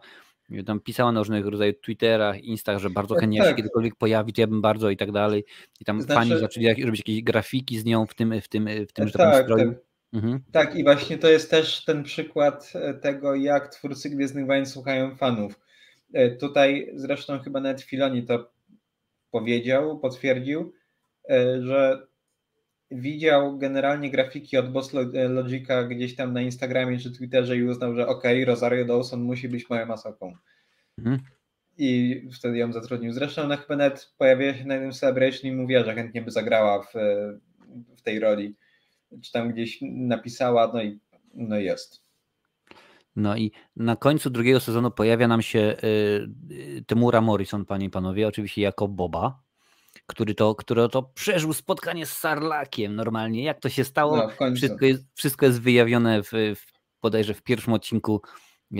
tam 0.66 0.80
pisała 0.80 1.12
na 1.12 1.20
różnych 1.20 1.46
rodzajach 1.46 1.76
Twitterach, 1.82 2.44
Instach, 2.44 2.80
że 2.80 2.90
bardzo 2.90 3.16
chętnie 3.16 3.40
tak. 3.40 3.50
się 3.50 3.56
kiedykolwiek 3.56 3.96
pojawi, 3.96 4.34
to 4.34 4.42
ja 4.42 4.48
bym 4.48 4.62
bardzo 4.62 4.90
i 4.90 4.98
tak 4.98 5.12
dalej. 5.12 5.46
I 5.80 5.86
tam 5.86 6.02
znaczy... 6.02 6.20
fani 6.20 6.40
zaczęli 6.40 6.84
robić 6.84 7.00
jakieś 7.00 7.24
grafiki 7.24 7.80
z 7.80 7.86
nią 7.86 8.06
w 8.06 8.14
tym, 8.14 8.42
w 8.42 8.48
tym, 8.48 8.70
w 8.90 8.94
tym 8.94 9.08
że 9.08 9.14
tak, 9.14 9.44
stroju. 9.44 9.72
Tak. 9.72 9.82
Mhm. 10.14 10.44
tak, 10.52 10.76
i 10.76 10.84
właśnie 10.84 11.18
to 11.18 11.30
jest 11.30 11.52
też 11.52 11.86
ten 11.86 12.04
przykład 12.04 12.74
e, 12.76 12.94
tego, 12.94 13.36
jak 13.36 13.68
twórcy 13.68 14.10
Gwiezdnych 14.10 14.46
Wojen 14.46 14.66
słuchają 14.66 15.16
fanów. 15.16 15.60
E, 16.14 16.32
tutaj 16.32 16.92
zresztą 16.94 17.40
chyba 17.40 17.60
nawet 17.60 17.82
Filoni 17.82 18.24
to 18.24 18.52
powiedział, 19.32 20.00
potwierdził, 20.00 20.74
e, 21.30 21.62
że 21.62 22.08
widział 22.92 23.58
generalnie 23.58 24.12
grafiki 24.12 24.58
od 24.58 24.72
Boss 24.72 24.94
Logica 25.30 25.84
gdzieś 25.84 26.16
tam 26.16 26.34
na 26.34 26.42
Instagramie 26.42 27.00
czy 27.00 27.12
Twitterze 27.12 27.58
i 27.58 27.64
uznał, 27.64 27.96
że 27.96 28.08
okej, 28.08 28.44
okay, 28.44 28.54
Rosario 28.54 28.86
Dawson 28.86 29.22
musi 29.22 29.50
być 29.50 29.70
moją 29.70 29.86
masoką. 29.86 30.34
Mhm. 30.98 31.20
I 31.78 32.22
wtedy 32.34 32.58
ją 32.58 32.74
zatrudnił. 32.74 33.14
Zresztą 33.14 33.42
ona 33.42 33.58
chyba 33.58 33.76
nawet 33.76 34.14
pojawiła 34.18 34.54
się 34.54 34.66
na 34.66 34.74
jednym 34.74 34.92
celebration 34.92 35.52
i 35.52 35.56
mówiła, 35.56 35.84
że 35.84 35.96
chętnie 35.96 36.22
by 36.22 36.32
zagrała 36.32 36.82
w, 36.82 36.94
w 37.98 38.02
tej 38.02 38.20
roli. 38.20 38.56
Czy 39.22 39.32
tam 39.32 39.52
gdzieś 39.52 39.80
napisała, 39.82 40.72
no 40.74 40.84
i 40.84 41.00
no 41.34 41.60
jest. 41.60 42.06
No 43.16 43.38
i 43.38 43.52
na 43.76 43.96
końcu 43.96 44.30
drugiego 44.30 44.60
sezonu 44.60 44.92
pojawia 44.92 45.28
nam 45.28 45.42
się 45.42 45.76
y, 46.52 46.84
Temura 46.88 47.22
Morrison, 47.22 47.66
panie 47.66 47.86
i 47.86 47.90
panowie, 47.90 48.28
oczywiście 48.28 48.62
jako 48.62 48.88
Boba 48.88 49.45
który 50.06 50.36
to, 50.36 50.56
który 50.56 50.90
to 50.90 51.04
przeżył 51.04 51.54
spotkanie 51.54 52.06
z 52.06 52.12
Sarlakiem 52.12 52.96
normalnie. 52.96 53.44
Jak 53.44 53.60
to 53.60 53.70
się 53.70 53.84
stało? 53.84 54.18
No, 54.18 54.56
wszystko, 54.56 54.86
jest, 54.86 55.06
wszystko 55.14 55.46
jest 55.46 55.62
wyjawione 55.62 56.24
w, 56.24 56.32
w, 56.32 56.66
bodajże 57.02 57.34
w 57.34 57.42
pierwszym 57.42 57.74
odcinku 57.74 58.22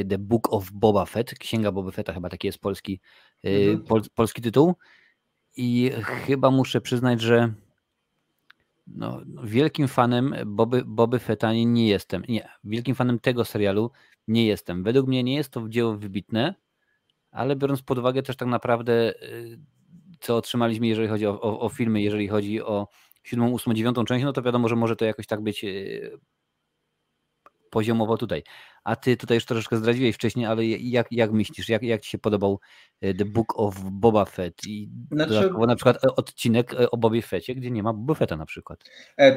The 0.10 0.18
Book 0.18 0.54
of 0.54 0.72
Boba 0.72 1.06
Fett, 1.06 1.36
Księga 1.40 1.72
Boba 1.72 1.92
Fetta, 1.92 2.14
chyba 2.14 2.30
taki 2.30 2.48
jest 2.48 2.60
polski, 2.60 3.00
y, 3.46 3.50
mhm. 3.50 3.84
pol, 3.84 4.02
polski 4.16 4.42
tytuł. 4.42 4.76
I 5.58 5.92
chyba 6.26 6.52
muszę 6.52 6.82
przyznać, 6.82 7.22
że 7.22 7.54
no, 8.88 9.22
wielkim 9.44 9.88
fanem 9.88 10.36
Boby, 10.46 10.84
Boby 10.86 11.20
Fetta 11.20 11.54
nie 11.54 11.88
jestem. 11.88 12.24
Nie, 12.30 12.50
wielkim 12.64 12.96
fanem 12.96 13.20
tego 13.20 13.46
serialu 13.46 13.92
nie 14.28 14.46
jestem. 14.46 14.84
Według 14.84 15.08
mnie 15.08 15.24
nie 15.24 15.36
jest 15.36 15.50
to 15.50 15.70
dzieło 15.70 15.98
wybitne, 15.98 16.56
ale 17.32 17.56
biorąc 17.56 17.82
pod 17.82 17.98
uwagę 17.98 18.24
też 18.24 18.36
tak 18.36 18.48
naprawdę 18.48 19.24
y, 19.24 19.60
co 20.20 20.38
otrzymaliśmy, 20.38 20.88
jeżeli 20.88 21.08
chodzi 21.08 21.28
o, 21.28 21.42
o, 21.42 21.60
o 21.60 21.70
filmy, 21.70 22.02
jeżeli 22.02 22.28
chodzi 22.28 22.62
o 22.62 22.88
siódmą, 23.24 23.50
ósmą, 23.50 23.74
dziewiątą 23.74 24.06
część, 24.06 24.26
no 24.26 24.34
to 24.34 24.42
wiadomo, 24.42 24.68
że 24.68 24.76
może 24.76 24.96
to 24.96 25.06
jakoś 25.06 25.28
tak 25.28 25.42
być 25.42 25.64
e, 25.64 25.68
poziomowo 27.70 28.18
tutaj. 28.18 28.44
A 28.84 28.96
ty 28.96 29.18
tutaj 29.18 29.36
już 29.38 29.46
troszeczkę 29.46 29.78
zdradziłeś 29.78 30.16
wcześniej, 30.16 30.46
ale 30.46 30.66
jak, 30.66 31.08
jak 31.12 31.32
myślisz, 31.32 31.70
jak, 31.70 31.84
jak 31.84 32.02
ci 32.02 32.10
się 32.10 32.18
podobał 32.18 32.60
e, 33.02 33.14
The 33.14 33.26
Book 33.26 33.60
of 33.60 33.76
Boba 33.92 34.26
Fett 34.26 34.68
i 34.68 34.90
znaczy... 35.12 35.50
na 35.68 35.76
przykład 35.76 36.06
e, 36.06 36.16
odcinek 36.16 36.76
o 36.92 36.98
Bobie 36.98 37.22
Fetcie, 37.22 37.56
gdzie 37.56 37.72
nie 37.72 37.84
ma 37.84 37.94
Boba 37.94 38.14
Fetta 38.14 38.38
na 38.38 38.46
przykład. 38.46 38.84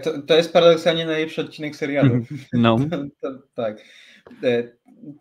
To, 0.03 0.23
to 0.23 0.37
jest 0.37 0.53
paradoksalnie 0.53 1.07
najlepszy 1.07 1.41
odcinek 1.41 1.77
serialu. 1.77 2.15
No. 2.53 2.77
to, 2.91 2.99
to, 3.21 3.39
tak 3.55 3.77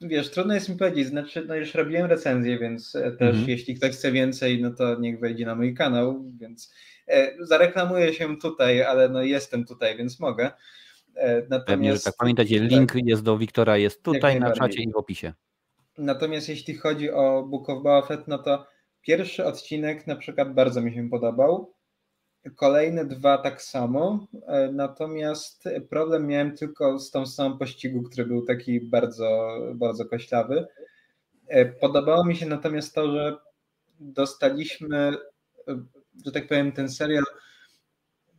wiesz, 0.02 0.32
trudno 0.32 0.54
jest 0.54 0.70
mi 0.70 0.76
powiedzieć, 0.76 1.08
znaczy, 1.08 1.46
no 1.48 1.56
już 1.56 1.76
robiłem 1.76 2.06
recenzję, 2.06 2.60
więc 2.60 2.96
e, 2.96 3.12
też 3.12 3.30
mhm. 3.30 3.50
jeśli 3.50 3.76
ktoś 3.76 3.92
chce 3.92 4.12
więcej, 4.12 4.62
no 4.62 4.72
to 4.72 5.00
niech 5.00 5.20
wejdzie 5.20 5.46
na 5.46 5.56
mój 5.56 5.74
kanał, 5.74 6.26
więc 6.40 6.74
e, 7.08 7.46
zareklamuję 7.46 8.14
się 8.14 8.38
tutaj, 8.38 8.84
ale 8.84 9.10
no 9.10 9.22
jestem 9.22 9.66
tutaj, 9.66 9.98
więc 9.98 10.20
mogę. 10.20 10.52
E, 11.16 11.36
natomiast, 11.36 11.66
Pewnie, 11.68 11.94
że 11.94 12.00
tak 12.00 12.16
pamiętajcie, 12.20 12.60
link 12.60 12.94
tak, 12.94 13.06
jest 13.06 13.24
do 13.24 13.38
Wiktora, 13.38 13.78
jest 13.78 14.04
tutaj 14.04 14.40
na 14.40 14.52
czacie 14.52 14.84
i 14.84 14.92
w 14.92 14.96
opisie. 14.96 15.34
Natomiast 15.98 16.50
jeśli 16.50 16.76
chodzi 16.76 17.12
o 17.12 17.44
Book 17.44 17.70
of 17.70 17.84
Boba 17.84 18.02
Fett, 18.02 18.28
no 18.28 18.38
to 18.38 18.68
pierwszy 19.02 19.46
odcinek 19.46 20.08
na 20.08 20.16
przykład 20.16 20.54
bardzo 20.54 20.82
mi 20.82 20.94
się 20.94 21.10
podobał. 21.10 21.74
Kolejne 22.56 23.06
dwa 23.06 23.38
tak 23.38 23.62
samo, 23.62 24.28
e, 24.48 24.72
natomiast 24.72 25.70
problem 25.90 26.28
miałem 26.28 26.58
tylko 26.58 27.00
z 27.00 27.12
tą 27.12 27.26
samą 27.26 27.58
pościgu, 27.58 28.04
który 28.04 28.26
był 28.26 28.42
taki 28.42 28.82
bardzo, 28.82 29.58
bardzo 29.76 30.06
koślawy. 30.06 30.68
E, 31.48 31.66
podobało 31.66 32.26
mi 32.26 32.36
się 32.36 32.46
natomiast 32.46 32.96
to, 32.96 33.12
że 33.12 33.38
dostaliśmy, 34.00 34.98
e, 35.68 35.80
że 36.26 36.32
tak 36.32 36.48
powiem, 36.48 36.72
ten 36.72 36.90
serial 36.90 37.24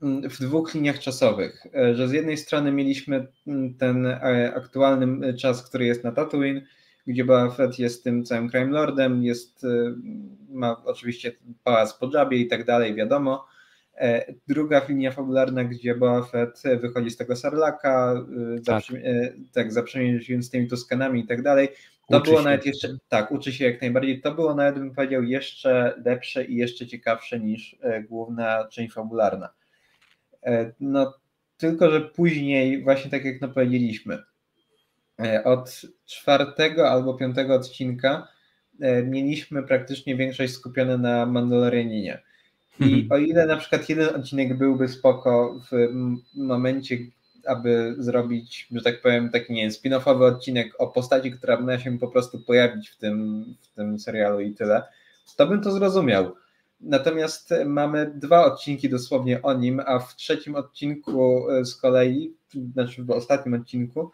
mm, 0.03 0.31
w 0.31 0.39
dwóch 0.41 0.75
liniach 0.75 0.99
czasowych, 0.99 1.67
że 1.95 2.09
z 2.09 2.13
jednej 2.13 2.37
strony 2.37 2.73
mieliśmy 2.73 3.27
mm, 3.47 3.75
ten 3.75 4.07
aktualny 4.55 5.35
czas, 5.35 5.69
który 5.69 5.85
jest 5.85 6.05
na 6.05 6.13
Tatooine, 6.13 6.67
gdzie 7.07 7.25
Boba 7.25 7.51
Fett 7.51 7.79
jest 7.79 8.05
tym 8.05 8.25
całym 8.25 8.51
crime 8.51 8.73
lordem, 8.73 9.25
jest, 9.25 9.67
ma 10.51 10.83
oczywiście 10.85 11.33
pałac 11.65 11.95
po 11.95 12.11
Jabie 12.15 12.39
i 12.39 12.47
tak 12.47 12.65
dalej, 12.65 12.95
wiadomo, 12.95 13.47
druga 14.49 14.87
linia 14.89 15.13
fabularna, 15.13 15.65
gdzie 15.65 15.95
Boba 15.95 16.23
Fett 16.23 16.63
wychodzi 16.81 17.11
z 17.11 17.17
tego 17.17 17.37
Sarlaka, 17.37 18.25
y, 18.57 18.61
tak, 18.61 18.85
tak 19.53 19.73
zaprzężując 19.73 20.51
tymi 20.51 20.69
Tuskanami 20.69 21.21
i 21.21 21.27
tak 21.27 21.43
dalej. 21.43 21.69
To 22.11 22.17
uczy 22.17 22.25
było 22.25 22.39
się. 22.39 22.45
nawet 22.45 22.67
jeszcze, 22.67 22.89
tak, 23.09 23.33
uczy 23.33 23.53
się 23.53 23.65
jak 23.65 23.81
najbardziej. 23.81 24.21
To 24.21 24.35
było 24.35 24.55
nawet, 24.55 24.75
bym 24.75 24.95
powiedział, 24.95 25.23
jeszcze 25.23 25.95
lepsze 26.05 26.45
i 26.45 26.57
jeszcze 26.57 26.87
ciekawsze 26.87 27.41
niż 27.41 27.77
e, 27.81 28.03
główna 28.03 28.69
część 28.71 28.95
fabularna. 28.95 29.49
No, 30.81 31.15
tylko, 31.57 31.91
że 31.91 32.01
później, 32.01 32.83
właśnie 32.83 33.11
tak 33.11 33.25
jak 33.25 33.41
no 33.41 33.49
powiedzieliśmy, 33.49 34.19
od 35.45 35.83
czwartego 36.07 36.91
albo 36.91 37.15
piątego 37.15 37.55
odcinka 37.55 38.29
mieliśmy 39.05 39.63
praktycznie 39.63 40.17
większość 40.17 40.53
skupione 40.53 40.99
na 40.99 41.27
Mandalorianinie. 41.27 42.23
I 42.81 42.85
mhm. 42.85 43.13
o 43.13 43.17
ile 43.17 43.47
na 43.47 43.57
przykład 43.57 43.89
jeden 43.89 44.17
odcinek 44.17 44.59
byłby 44.59 44.89
spoko 44.89 45.61
w 45.71 45.89
momencie, 46.35 46.99
aby 47.47 47.95
zrobić, 47.99 48.69
że 48.73 48.83
tak 48.83 49.03
powiem, 49.03 49.31
taki 49.31 49.53
nie 49.53 49.71
spin-offowy 49.71 50.23
odcinek 50.23 50.73
o 50.79 50.87
postaci, 50.87 51.33
która 51.33 51.61
ma 51.61 51.79
się 51.79 51.99
po 51.99 52.09
prostu 52.09 52.41
pojawić 52.41 52.89
w 52.89 52.97
tym, 52.97 53.45
w 53.63 53.75
tym 53.75 53.99
serialu 53.99 54.41
i 54.41 54.55
tyle, 54.55 54.83
to 55.37 55.47
bym 55.47 55.61
to 55.61 55.73
zrozumiał. 55.73 56.35
Natomiast 56.81 57.55
mamy 57.67 58.13
dwa 58.15 58.45
odcinki 58.45 58.89
dosłownie 58.89 59.43
o 59.43 59.55
nim, 59.55 59.81
a 59.87 59.99
w 59.99 60.17
trzecim 60.17 60.55
odcinku 60.55 61.51
e, 61.51 61.65
z 61.65 61.77
kolei, 61.77 62.35
znaczy 62.73 63.05
w 63.05 63.11
ostatnim 63.11 63.55
odcinku, 63.55 64.11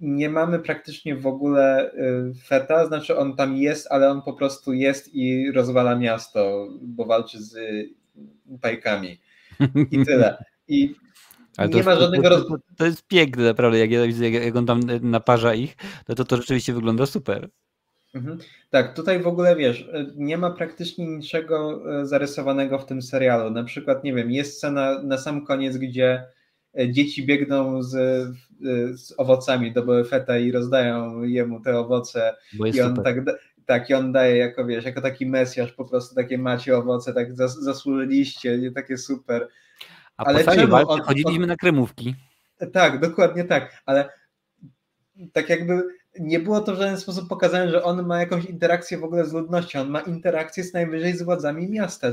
nie 0.00 0.30
mamy 0.30 0.58
praktycznie 0.58 1.16
w 1.16 1.26
ogóle 1.26 1.92
y, 1.92 2.34
feta, 2.44 2.86
znaczy 2.86 3.18
on 3.18 3.36
tam 3.36 3.56
jest, 3.56 3.86
ale 3.90 4.10
on 4.10 4.22
po 4.22 4.32
prostu 4.32 4.72
jest 4.72 5.14
i 5.14 5.52
rozwala 5.52 5.96
miasto, 5.96 6.68
bo 6.82 7.04
walczy 7.04 7.42
z 7.42 7.56
pajkami. 8.60 9.20
I 9.90 10.04
tyle. 10.04 10.44
I 10.68 10.94
ale 11.56 11.68
nie 11.68 11.82
ma 11.82 11.96
żadnego 11.96 12.28
roz... 12.28 12.46
to, 12.48 12.56
to, 12.76 12.86
jest 12.86 13.06
piękne 13.06 13.44
naprawdę, 13.44 13.78
jak 13.78 13.90
ja 13.90 14.06
widzę, 14.06 14.30
jak 14.30 14.56
on 14.56 14.66
tam 14.66 14.80
naparza 15.02 15.54
ich, 15.54 15.76
to 16.06 16.14
to, 16.14 16.24
to 16.24 16.36
rzeczywiście 16.36 16.72
wygląda 16.72 17.06
super. 17.06 17.48
Mhm. 18.14 18.38
Tak, 18.70 18.94
tutaj 18.94 19.22
w 19.22 19.26
ogóle 19.26 19.56
wiesz, 19.56 19.88
nie 20.16 20.38
ma 20.38 20.50
praktycznie 20.50 21.06
niczego 21.06 21.82
zarysowanego 22.06 22.78
w 22.78 22.86
tym 22.86 23.02
serialu. 23.02 23.50
Na 23.50 23.64
przykład, 23.64 24.04
nie 24.04 24.14
wiem, 24.14 24.30
jest 24.30 24.56
scena 24.56 25.02
na 25.02 25.18
sam 25.18 25.46
koniec, 25.46 25.76
gdzie 25.76 26.24
dzieci 26.92 27.26
biegną 27.26 27.82
z 27.82 27.96
Y, 28.64 28.98
z 28.98 29.14
owocami 29.16 29.72
do 29.72 29.82
Boefeta 29.82 30.38
i 30.38 30.52
rozdają 30.52 31.22
jemu 31.22 31.60
te 31.60 31.78
owoce 31.78 32.36
i 32.74 32.80
on 32.80 32.96
tak, 32.96 33.16
tak, 33.66 33.90
i 33.90 33.94
on 33.94 34.12
daje 34.12 34.36
jako, 34.36 34.64
wiesz, 34.64 34.84
jako 34.84 35.00
taki 35.00 35.26
mesjasz, 35.26 35.72
po 35.72 35.84
prostu 35.84 36.14
takie 36.14 36.38
macie 36.38 36.76
owoce, 36.76 37.14
tak 37.14 37.36
zas, 37.36 37.54
zasłużyliście, 37.58 38.58
nie 38.58 38.70
takie 38.70 38.98
super. 38.98 39.48
A 40.16 40.24
ale 40.24 40.44
po 40.44 40.54
czemu 40.54 40.74
on, 40.74 41.00
chodziliśmy 41.00 41.44
on, 41.44 41.48
na 41.48 41.56
kremówki. 41.56 42.14
Tak, 42.72 43.00
dokładnie 43.00 43.44
tak, 43.44 43.82
ale 43.86 44.08
tak 45.32 45.48
jakby 45.48 45.82
nie 46.20 46.40
było 46.40 46.60
to 46.60 46.74
w 46.74 46.78
żaden 46.78 46.96
sposób 46.96 47.28
pokazane, 47.28 47.70
że 47.70 47.82
on 47.82 48.06
ma 48.06 48.20
jakąś 48.20 48.44
interakcję 48.44 48.98
w 48.98 49.04
ogóle 49.04 49.24
z 49.24 49.32
ludnością. 49.32 49.80
On 49.80 49.90
ma 49.90 50.00
interakcję 50.00 50.64
z 50.64 50.72
najwyżej 50.72 51.16
z 51.16 51.22
władzami 51.22 51.68
miasta, 51.68 52.08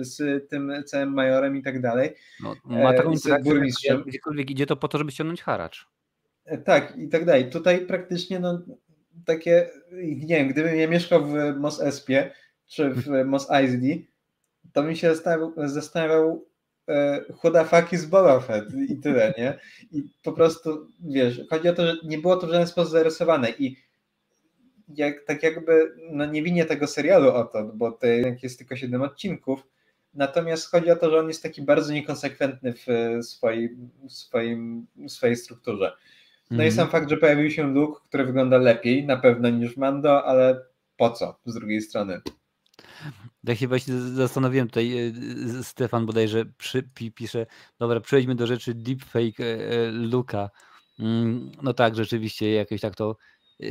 z 0.00 0.48
tym 0.48 0.72
całym 0.86 1.14
majorem 1.14 1.56
i 1.56 1.62
tak 1.62 1.80
dalej. 1.80 2.14
No, 2.40 2.54
ma 2.64 2.92
taką 2.92 3.10
e, 3.10 3.14
interakcję, 3.14 3.52
burmistrzem. 3.52 4.02
gdziekolwiek 4.06 4.50
idzie 4.50 4.66
to 4.66 4.76
po 4.76 4.88
to, 4.88 4.98
żeby 4.98 5.12
ściągnąć 5.12 5.42
haracz. 5.42 5.86
E, 6.44 6.58
tak, 6.58 6.96
i 6.96 7.08
tak 7.08 7.24
dalej. 7.24 7.50
Tutaj 7.50 7.86
praktycznie 7.86 8.40
no, 8.40 8.62
takie, 9.24 9.70
nie 10.02 10.36
wiem, 10.36 10.48
gdybym 10.48 10.76
ja 10.76 10.88
mieszkał 10.88 11.26
w 11.26 11.34
Mos 11.58 11.80
Espie 11.80 12.30
czy 12.66 12.90
w 12.90 13.24
Mos 13.24 13.50
Eisley, 13.50 14.08
to 14.72 14.82
bym 14.82 14.96
się 14.96 15.14
zastanawiał, 15.14 15.52
zastanawiał 15.56 16.44
chuda 17.36 17.64
faki 17.64 17.96
z 17.96 18.06
Boba 18.06 18.40
Fett 18.40 18.64
i 18.88 18.96
tyle, 18.96 19.34
nie? 19.38 19.58
I 19.92 20.02
po 20.22 20.32
prostu, 20.32 20.88
wiesz, 21.00 21.40
chodzi 21.50 21.68
o 21.68 21.74
to, 21.74 21.86
że 21.86 21.96
nie 22.04 22.18
było 22.18 22.36
to 22.36 22.46
w 22.46 22.50
żaden 22.50 22.66
sposób 22.66 22.92
zarysowane 22.92 23.50
i 23.50 23.76
jak, 24.88 25.24
tak 25.24 25.42
jakby 25.42 25.94
no 26.10 26.26
nie 26.26 26.42
winię 26.42 26.64
tego 26.64 26.86
serialu 26.86 27.28
o 27.28 27.44
to, 27.44 27.64
bo 27.74 27.92
to 27.92 28.06
jest 28.42 28.58
tylko 28.58 28.76
7 28.76 29.02
odcinków, 29.02 29.66
natomiast 30.14 30.70
chodzi 30.70 30.90
o 30.90 30.96
to, 30.96 31.10
że 31.10 31.18
on 31.18 31.28
jest 31.28 31.42
taki 31.42 31.62
bardzo 31.62 31.92
niekonsekwentny 31.92 32.72
w 32.72 32.86
swojej, 33.24 33.76
w 34.08 34.12
swoim, 34.12 34.86
w 34.96 35.10
swojej 35.10 35.36
strukturze. 35.36 35.92
No 36.50 36.54
mm. 36.56 36.66
i 36.66 36.68
mhm. 36.68 36.72
sam 36.72 36.88
fakt, 36.88 37.10
że 37.10 37.16
pojawił 37.16 37.50
się 37.50 37.74
Luke, 37.74 38.00
który 38.08 38.24
wygląda 38.24 38.58
lepiej 38.58 39.06
na 39.06 39.16
pewno 39.16 39.50
niż 39.50 39.76
Mando, 39.76 40.24
ale 40.24 40.64
po 40.96 41.10
co 41.10 41.38
z 41.46 41.54
drugiej 41.54 41.80
strony? 41.80 42.20
Tak 43.46 43.58
się 43.58 43.68
właśnie 43.68 43.94
zastanowiłem 44.00 44.68
tutaj, 44.68 45.12
e, 45.58 45.62
Stefan 45.62 46.06
bodajże 46.06 46.44
przy, 46.46 46.82
pisze, 47.14 47.46
dobra, 47.78 48.00
przejdźmy 48.00 48.34
do 48.34 48.46
rzeczy 48.46 48.74
deepfake 48.74 49.40
e, 49.40 49.70
e, 49.70 49.90
Luka. 49.90 50.50
Mm, 50.98 51.52
no 51.62 51.74
tak, 51.74 51.94
rzeczywiście 51.96 52.52
jakoś 52.52 52.80
tak 52.80 52.94
to 52.94 53.16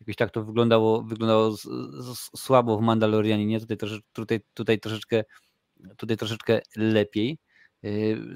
jakoś 0.00 0.16
tak 0.16 0.30
to 0.30 0.44
wyglądało, 0.44 1.02
wyglądało 1.02 1.56
słabo 2.36 2.78
w 2.78 2.80
Mandalorianie, 2.80 3.60
tutaj, 3.60 3.76
tutaj, 4.12 4.40
tutaj, 4.54 4.80
troszeczkę, 4.80 5.24
tutaj 5.96 6.16
troszeczkę 6.16 6.60
lepiej. 6.76 7.38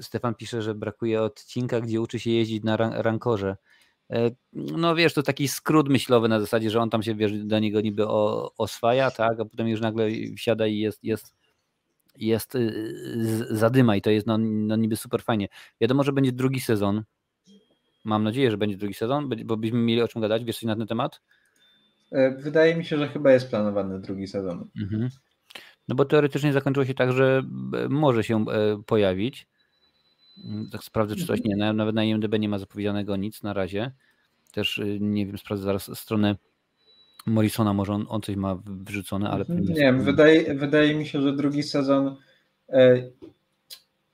Stefan 0.01 0.35
pisze, 0.35 0.61
że 0.61 0.75
brakuje 0.75 1.21
odcinka, 1.21 1.81
gdzie 1.81 2.01
uczy 2.01 2.19
się 2.19 2.31
jeździć 2.31 2.63
na 2.63 2.77
rankorze. 2.77 3.57
E, 4.11 4.31
no 4.53 4.95
wiesz, 4.95 5.13
to 5.13 5.23
taki 5.23 5.47
skrót 5.47 5.89
myślowy 5.89 6.27
na 6.27 6.39
zasadzie, 6.39 6.69
że 6.69 6.81
on 6.81 6.89
tam 6.89 7.03
się 7.03 7.15
wiesz, 7.15 7.43
do 7.43 7.59
niego 7.59 7.81
niby 7.81 8.07
oswaja, 8.57 9.11
tak, 9.11 9.39
a 9.39 9.45
potem 9.45 9.67
już 9.67 9.81
nagle 9.81 10.07
wsiada 10.37 10.67
i 10.67 10.77
jest, 10.77 11.03
jest, 11.03 11.35
jest 12.17 12.55
y, 12.55 13.47
zadyma 13.49 13.95
i 13.95 14.01
to 14.01 14.09
jest 14.09 14.27
no, 14.27 14.37
no 14.37 14.75
niby 14.75 14.95
super 14.95 15.23
fajnie. 15.23 15.47
Wiadomo, 15.81 16.03
że 16.03 16.13
będzie 16.13 16.31
drugi 16.31 16.59
sezon. 16.59 17.03
Mam 18.05 18.23
nadzieję, 18.23 18.51
że 18.51 18.57
będzie 18.57 18.77
drugi 18.77 18.93
sezon, 18.93 19.29
bo 19.45 19.57
byśmy 19.57 19.79
mieli 19.79 20.01
o 20.01 20.07
czym 20.07 20.21
gadać. 20.21 20.43
Wiesz 20.43 20.55
coś 20.55 20.63
na 20.63 20.75
ten 20.75 20.87
temat? 20.87 21.21
E, 22.11 22.31
wydaje 22.31 22.75
mi 22.75 22.85
się, 22.85 22.97
że 22.97 23.07
chyba 23.07 23.31
jest 23.31 23.49
planowany 23.49 23.99
drugi 23.99 24.27
sezon. 24.27 24.69
Mhm. 24.81 25.09
No 25.87 25.95
bo 25.95 26.05
teoretycznie 26.05 26.53
zakończyło 26.53 26.85
się 26.85 26.93
tak, 26.93 27.11
że 27.11 27.43
e, 27.73 27.89
może 27.89 28.23
się 28.23 28.45
pojawić. 28.85 29.47
Mm, 30.45 30.69
tak 30.69 30.83
sprawdzę, 30.83 31.15
czy 31.15 31.25
coś 31.25 31.43
nie. 31.43 31.73
Nawet 31.73 31.95
na 31.95 32.03
IMDB 32.03 32.39
nie 32.39 32.49
ma 32.49 32.59
zapowiedzianego 32.59 33.15
nic 33.15 33.43
na 33.43 33.53
razie. 33.53 33.91
Też 34.51 34.77
y, 34.77 34.97
nie 35.01 35.25
wiem, 35.25 35.37
sprawdzę 35.37 35.63
zaraz 35.63 35.99
stronę 35.99 36.35
Morrisona, 37.25 37.73
może 37.73 37.93
on, 37.93 38.05
on 38.09 38.21
coś 38.21 38.35
ma 38.35 38.59
wyrzucone, 38.65 39.29
ale. 39.29 39.45
Nie 39.49 39.75
wiem, 39.75 40.03
wydaje, 40.03 40.55
wydaje 40.55 40.95
mi 40.95 41.05
się, 41.05 41.21
że 41.21 41.35
drugi 41.35 41.63
sezon 41.63 42.15
e, 42.69 43.03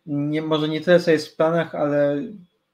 nie, 0.06 0.42
może 0.42 0.70
nie 0.70 0.82
tyle 0.82 1.00
co 1.00 1.12
jest 1.12 1.28
w 1.28 1.36
planach, 1.36 1.76
ale 1.76 2.24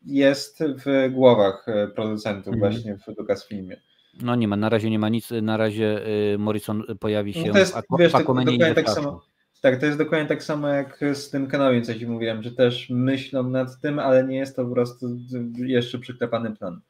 jest 0.06 0.60
w 0.86 1.11
głowach 1.11 1.68
e, 1.68 1.88
producentów 1.88 2.53
mhm. 2.53 2.60
właśnie 2.60 2.98
w 2.98 3.18
Lucasfilmie. 3.19 3.82
No 4.22 4.36
nie 4.36 4.48
ma, 4.48 4.56
na 4.56 4.69
razie 4.69 4.90
nie 4.90 4.99
ma 4.99 5.10
nic, 5.10 5.30
na 5.41 5.57
razie 5.57 6.07
y, 6.34 6.38
Morrison 6.38 6.84
pojawi 6.99 7.34
no 7.36 7.41
się 7.41 7.48
no 7.48 7.53
to 7.53 7.60
jest, 7.60 7.76
w 7.76 7.99
wiesz, 7.99 8.11
dokładnie 8.11 8.76
tak 8.76 8.90
samo, 8.90 9.26
tak, 9.62 9.80
to 9.80 9.86
jest 9.86 9.98
dokładnie 9.98 10.28
tak 10.28 10.44
samo 10.44 10.68
jak 10.68 11.00
z 11.14 11.30
tym 11.30 11.48
kanałem, 11.48 11.84
co 11.84 11.94
ci 11.94 12.08
mówiłem, 12.08 12.44
że 12.44 12.52
też 12.52 12.90
myślą 12.90 13.50
nad 13.50 13.82
tym, 13.82 14.00
ale 14.00 14.24
nie 14.24 14.38
jest 14.38 14.56
to 14.56 14.66
po 14.66 14.72
prostu 14.72 15.20
jeszcze 15.56 16.00
przyklepany 16.00 16.56
plan. 16.56 16.82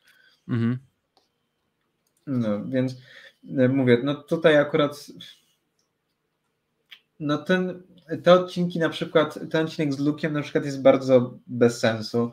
Mhm. 0.48 0.78
No, 2.28 2.66
więc 2.66 2.96
e, 3.58 3.68
mówię, 3.68 4.02
no 4.04 4.16
tutaj 4.16 4.58
akurat 4.58 5.08
no 7.20 7.38
ten, 7.38 7.84
te 8.24 8.34
odcinki 8.34 8.80
na 8.80 8.90
przykład, 8.90 9.40
ten 9.52 9.66
odcinek 9.66 9.94
z 9.94 10.00
Lukiem 10.00 10.34
na 10.34 10.42
przykład 10.42 10.66
jest 10.66 10.82
bardzo 10.82 11.38
bez 11.48 11.80
sensu. 11.80 12.32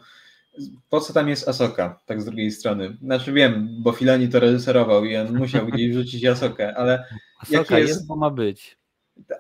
Po 0.91 1.01
co 1.01 1.13
tam 1.13 1.29
jest 1.29 1.49
Asoka, 1.49 2.01
tak 2.07 2.23
z 2.23 2.25
drugiej 2.25 2.51
strony? 2.51 2.97
Znaczy 3.03 3.33
wiem, 3.33 3.69
bo 3.83 3.93
Filani 3.93 4.29
to 4.29 4.41
reżyserował 4.41 5.05
i 5.05 5.17
on 5.17 5.37
musiał 5.37 5.67
gdzieś 5.67 5.91
wrzucić 5.91 6.25
Asokę, 6.25 6.77
ale 6.77 7.05
Asoka 7.41 7.79
jest, 7.79 7.89
jest, 7.89 8.07
bo 8.07 8.17
ma 8.17 8.31
być. 8.31 8.79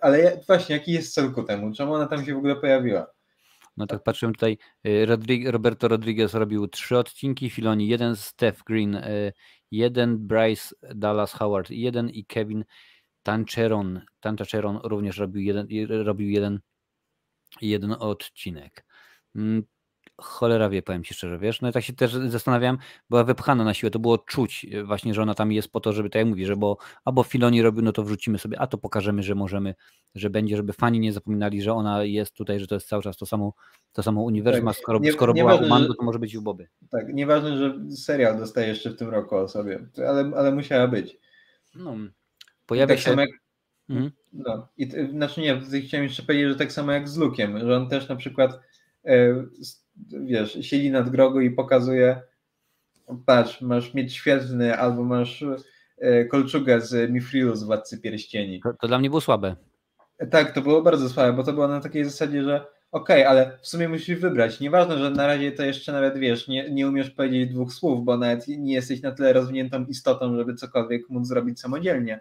Ale 0.00 0.40
właśnie, 0.46 0.76
jaki 0.76 0.92
jest 0.92 1.14
cel 1.14 1.32
ku 1.32 1.42
temu? 1.42 1.72
Czemu 1.72 1.92
ona 1.92 2.06
tam 2.06 2.24
się 2.24 2.34
w 2.34 2.38
ogóle 2.38 2.56
pojawiła? 2.56 3.06
No 3.76 3.86
tak 3.86 4.02
patrzyłem 4.02 4.34
tutaj, 4.34 4.58
y, 4.86 5.06
Roberto 5.50 5.88
Rodriguez 5.88 6.34
robił 6.34 6.68
trzy 6.68 6.98
odcinki, 6.98 7.50
Filoni 7.50 7.88
jeden, 7.88 8.16
Steph 8.16 8.62
Green 8.64 8.94
y, 8.94 9.32
jeden, 9.70 10.18
Bryce 10.18 10.74
Dallas 10.94 11.32
Howard 11.32 11.70
jeden 11.70 12.10
i 12.10 12.24
Kevin 12.24 12.64
Tancheron, 13.22 14.00
Tancheron 14.20 14.80
również 14.84 15.18
robił 15.18 15.42
jeden, 15.42 15.66
robił 15.88 16.30
jeden, 16.30 16.60
jeden 17.60 17.92
odcinek. 17.92 18.84
Cholera 20.20 20.68
wie, 20.68 20.82
powiem 20.82 21.04
Ci 21.04 21.14
szczerze, 21.14 21.38
wiesz, 21.38 21.60
no 21.60 21.68
i 21.68 21.72
tak 21.72 21.84
się 21.84 21.92
też 21.92 22.12
zastanawiam, 22.12 22.78
była 23.10 23.24
wypchana 23.24 23.64
na 23.64 23.74
siłę, 23.74 23.90
to 23.90 23.98
było 23.98 24.18
czuć 24.18 24.66
e, 24.72 24.84
właśnie, 24.84 25.14
że 25.14 25.22
ona 25.22 25.34
tam 25.34 25.52
jest 25.52 25.72
po 25.72 25.80
to, 25.80 25.92
żeby, 25.92 26.10
tak 26.10 26.26
jak 26.26 26.46
że 26.46 26.56
bo 26.56 26.76
albo 27.04 27.22
Filoni 27.22 27.62
robił, 27.62 27.82
no 27.82 27.92
to 27.92 28.02
wrzucimy 28.02 28.38
sobie, 28.38 28.60
a 28.60 28.66
to 28.66 28.78
pokażemy, 28.78 29.22
że 29.22 29.34
możemy, 29.34 29.74
że 30.14 30.30
będzie, 30.30 30.56
żeby 30.56 30.72
fani 30.72 31.00
nie 31.00 31.12
zapominali, 31.12 31.62
że 31.62 31.72
ona 31.72 32.04
jest 32.04 32.34
tutaj, 32.34 32.60
że 32.60 32.66
to 32.66 32.74
jest 32.74 32.88
cały 32.88 33.02
czas 33.02 33.16
to 33.16 33.26
samo, 33.26 33.52
to 33.92 34.02
samo 34.02 34.22
uniwersum, 34.22 34.64
tak, 34.64 34.76
a 34.76 34.78
skoro, 34.78 34.98
nie, 34.98 35.12
skoro 35.12 35.32
nie 35.32 35.42
była 35.42 35.52
ważne, 35.52 35.66
u 35.66 35.70
Mando, 35.70 35.94
to 35.94 36.02
może 36.02 36.18
być 36.18 36.34
u 36.34 36.42
Boby. 36.42 36.68
Tak, 36.90 37.14
nieważne, 37.14 37.58
że 37.58 37.78
serial 37.96 38.38
dostaje 38.38 38.68
jeszcze 38.68 38.90
w 38.90 38.96
tym 38.96 39.08
roku 39.08 39.36
o 39.36 39.48
sobie, 39.48 39.86
ale, 40.08 40.32
ale 40.36 40.52
musiała 40.52 40.88
być. 40.88 41.18
No, 41.74 41.96
pojawia 42.66 42.94
tak 42.94 43.04
się... 43.04 43.10
Jak, 43.10 43.30
mhm. 43.88 44.10
no, 44.32 44.68
i, 44.76 44.90
znaczy 45.10 45.40
nie, 45.40 45.60
chciałem 45.86 46.04
jeszcze 46.04 46.22
powiedzieć, 46.22 46.48
że 46.48 46.56
tak 46.56 46.72
samo 46.72 46.92
jak 46.92 47.08
z 47.08 47.16
Lukiem, 47.16 47.58
że 47.58 47.76
on 47.76 47.88
też 47.88 48.08
na 48.08 48.16
przykład 48.16 48.60
e, 49.04 49.44
wiesz, 50.06 50.58
siedzi 50.60 50.90
nad 50.90 51.10
grogu 51.10 51.40
i 51.40 51.50
pokazuje 51.50 52.20
patrz, 53.26 53.60
masz 53.60 53.94
mieć 53.94 54.14
świetlny 54.14 54.78
albo 54.78 55.04
masz 55.04 55.44
e, 55.98 56.24
kolczugę 56.24 56.80
z 56.80 57.10
Mifrilu 57.10 57.56
z 57.56 57.62
Władcy 57.62 58.00
Pierścieni. 58.00 58.60
To, 58.60 58.72
to, 58.80 58.88
dla 58.88 58.98
mnie 58.98 59.08
było 59.08 59.20
słabe. 59.20 59.56
Tak, 60.30 60.52
to 60.52 60.60
było 60.60 60.82
bardzo 60.82 61.08
słabe, 61.08 61.32
bo 61.32 61.44
to 61.44 61.52
było 61.52 61.68
na 61.68 61.80
takiej 61.80 62.04
zasadzie, 62.04 62.42
że 62.42 62.66
okej, 62.92 63.22
okay, 63.22 63.28
ale 63.28 63.58
w 63.62 63.68
sumie 63.68 63.88
musisz 63.88 64.20
wybrać. 64.20 64.60
Nieważne, 64.60 64.98
że 64.98 65.10
na 65.10 65.26
razie 65.26 65.52
to 65.52 65.62
jeszcze 65.62 65.92
nawet 65.92 66.18
wiesz, 66.18 66.48
nie, 66.48 66.70
nie 66.70 66.88
umiesz 66.88 67.10
powiedzieć 67.10 67.50
dwóch 67.50 67.72
słów, 67.72 68.04
bo 68.04 68.16
nawet 68.16 68.48
nie 68.48 68.74
jesteś 68.74 69.02
na 69.02 69.12
tyle 69.12 69.32
rozwiniętą 69.32 69.84
istotą, 69.84 70.36
żeby 70.36 70.54
cokolwiek 70.54 71.08
móc 71.08 71.26
zrobić 71.26 71.60
samodzielnie. 71.60 72.20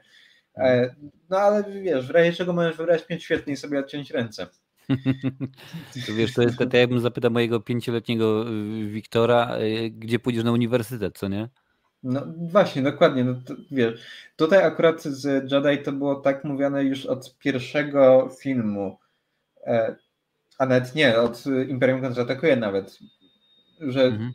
E, 0.58 0.95
no 1.30 1.38
ale 1.38 1.64
wiesz, 1.82 2.08
w 2.08 2.12
razie 2.12 2.34
czego 2.34 2.54
możesz 2.54 2.78
wybrać 2.78 3.10
mieć 3.10 3.24
świetnie 3.24 3.54
i 3.54 3.58
sobie 3.58 3.80
odciąć 3.80 4.12
ręce. 4.12 4.48
To 6.07 6.14
wiesz, 6.14 6.34
to 6.34 6.41
jest 6.41 6.57
tak, 6.57 6.73
jakbym 6.73 6.99
zapytał 6.99 7.31
mojego 7.31 7.59
pięcioletniego 7.59 8.49
y, 8.49 8.88
Wiktora, 8.88 9.57
y, 9.57 9.89
gdzie 9.89 10.19
pójdziesz 10.19 10.43
na 10.43 10.51
uniwersytet, 10.51 11.18
co 11.18 11.27
nie? 11.27 11.49
No 12.03 12.23
właśnie, 12.51 12.81
dokładnie. 12.81 13.23
No 13.23 13.35
to, 13.45 13.55
wiesz, 13.72 14.01
tutaj 14.35 14.64
akurat 14.64 15.03
z 15.03 15.51
Jedi 15.51 15.84
to 15.84 15.91
było 15.91 16.15
tak 16.15 16.43
mówione 16.43 16.84
już 16.84 17.05
od 17.05 17.38
pierwszego 17.38 18.30
filmu, 18.41 18.97
e, 19.65 19.95
a 20.57 20.65
nawet 20.65 20.95
nie, 20.95 21.18
od 21.19 21.43
Imperium 21.68 22.01
kontratakuje 22.01 22.55
nawet, 22.55 22.99
że 23.80 24.03
mhm. 24.03 24.34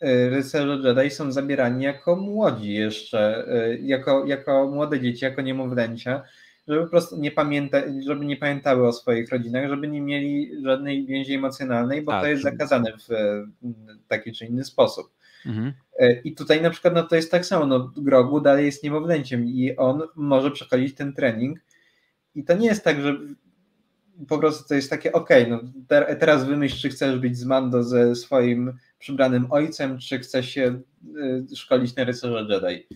E, 0.00 0.28
rycerze 0.28 0.78
Jedi 0.84 1.10
są 1.10 1.32
zabierani 1.32 1.84
jako 1.84 2.16
młodzi 2.16 2.72
jeszcze, 2.72 3.48
e, 3.48 3.78
jako, 3.78 4.26
jako 4.26 4.70
młode 4.70 5.00
dzieci, 5.00 5.24
jako 5.24 5.42
niemowlęcia, 5.42 6.22
żeby 6.68 6.82
po 6.82 6.90
prostu 6.90 7.16
nie 7.20 7.30
pamięta, 7.30 7.78
żeby 8.06 8.24
nie 8.24 8.36
pamiętały 8.36 8.88
o 8.88 8.92
swoich 8.92 9.30
rodzinach, 9.30 9.68
żeby 9.68 9.88
nie 9.88 10.00
mieli 10.00 10.50
żadnej 10.62 11.06
więzi 11.06 11.34
emocjonalnej, 11.34 12.02
bo 12.02 12.12
tak. 12.12 12.22
to 12.22 12.28
jest 12.28 12.42
zakazane 12.42 12.92
w 12.92 13.08
taki 14.08 14.32
czy 14.32 14.46
inny 14.46 14.64
sposób. 14.64 15.10
Mhm. 15.46 15.72
E, 15.98 16.12
I 16.12 16.34
tutaj 16.34 16.62
na 16.62 16.70
przykład 16.70 16.94
no 16.94 17.02
to 17.02 17.16
jest 17.16 17.30
tak 17.30 17.46
samo, 17.46 17.66
no 17.66 17.92
Grogu 17.96 18.40
dalej 18.40 18.66
jest 18.66 18.82
niemowlęciem 18.82 19.46
i 19.46 19.76
on 19.76 20.02
może 20.16 20.50
przechodzić 20.50 20.94
ten 20.94 21.14
trening 21.14 21.58
i 22.34 22.44
to 22.44 22.54
nie 22.54 22.66
jest 22.66 22.84
tak, 22.84 23.00
że 23.00 23.18
po 24.28 24.38
prostu 24.38 24.68
to 24.68 24.74
jest 24.74 24.90
takie, 24.90 25.12
okej, 25.12 25.42
okay, 25.42 25.56
no 25.56 25.72
te, 25.88 26.16
teraz 26.16 26.44
wymyśl, 26.44 26.76
czy 26.80 26.88
chcesz 26.88 27.18
być 27.18 27.38
z 27.38 27.44
Mando 27.44 27.82
ze 27.82 28.14
swoim 28.14 28.72
przybranym 28.98 29.46
ojcem, 29.50 29.98
czy 29.98 30.18
chcesz 30.18 30.48
się 30.48 30.80
y, 31.52 31.56
szkolić 31.56 31.96
na 31.96 32.04
rycerza 32.04 32.40
Jedi 32.40 32.86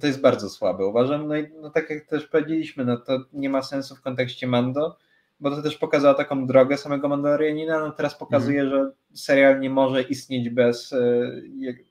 to 0.00 0.06
jest 0.06 0.20
bardzo 0.20 0.50
słabe, 0.50 0.86
uważam. 0.86 1.28
No 1.28 1.36
i 1.36 1.48
no, 1.60 1.70
tak 1.70 1.90
jak 1.90 2.06
też 2.06 2.26
powiedzieliśmy, 2.26 2.84
no 2.84 2.96
to 2.96 3.24
nie 3.32 3.50
ma 3.50 3.62
sensu 3.62 3.96
w 3.96 4.02
kontekście 4.02 4.46
Mando, 4.46 4.96
bo 5.40 5.50
to 5.50 5.62
też 5.62 5.76
pokazało 5.78 6.14
taką 6.14 6.46
drogę 6.46 6.76
samego 6.76 7.08
Mandalorianina, 7.08 7.80
no 7.80 7.90
teraz 7.90 8.14
pokazuje, 8.14 8.60
mm. 8.60 8.72
że 8.72 8.90
serial 9.14 9.60
nie 9.60 9.70
może 9.70 10.02
istnieć 10.02 10.50
bez, 10.50 10.92
e, 10.92 11.30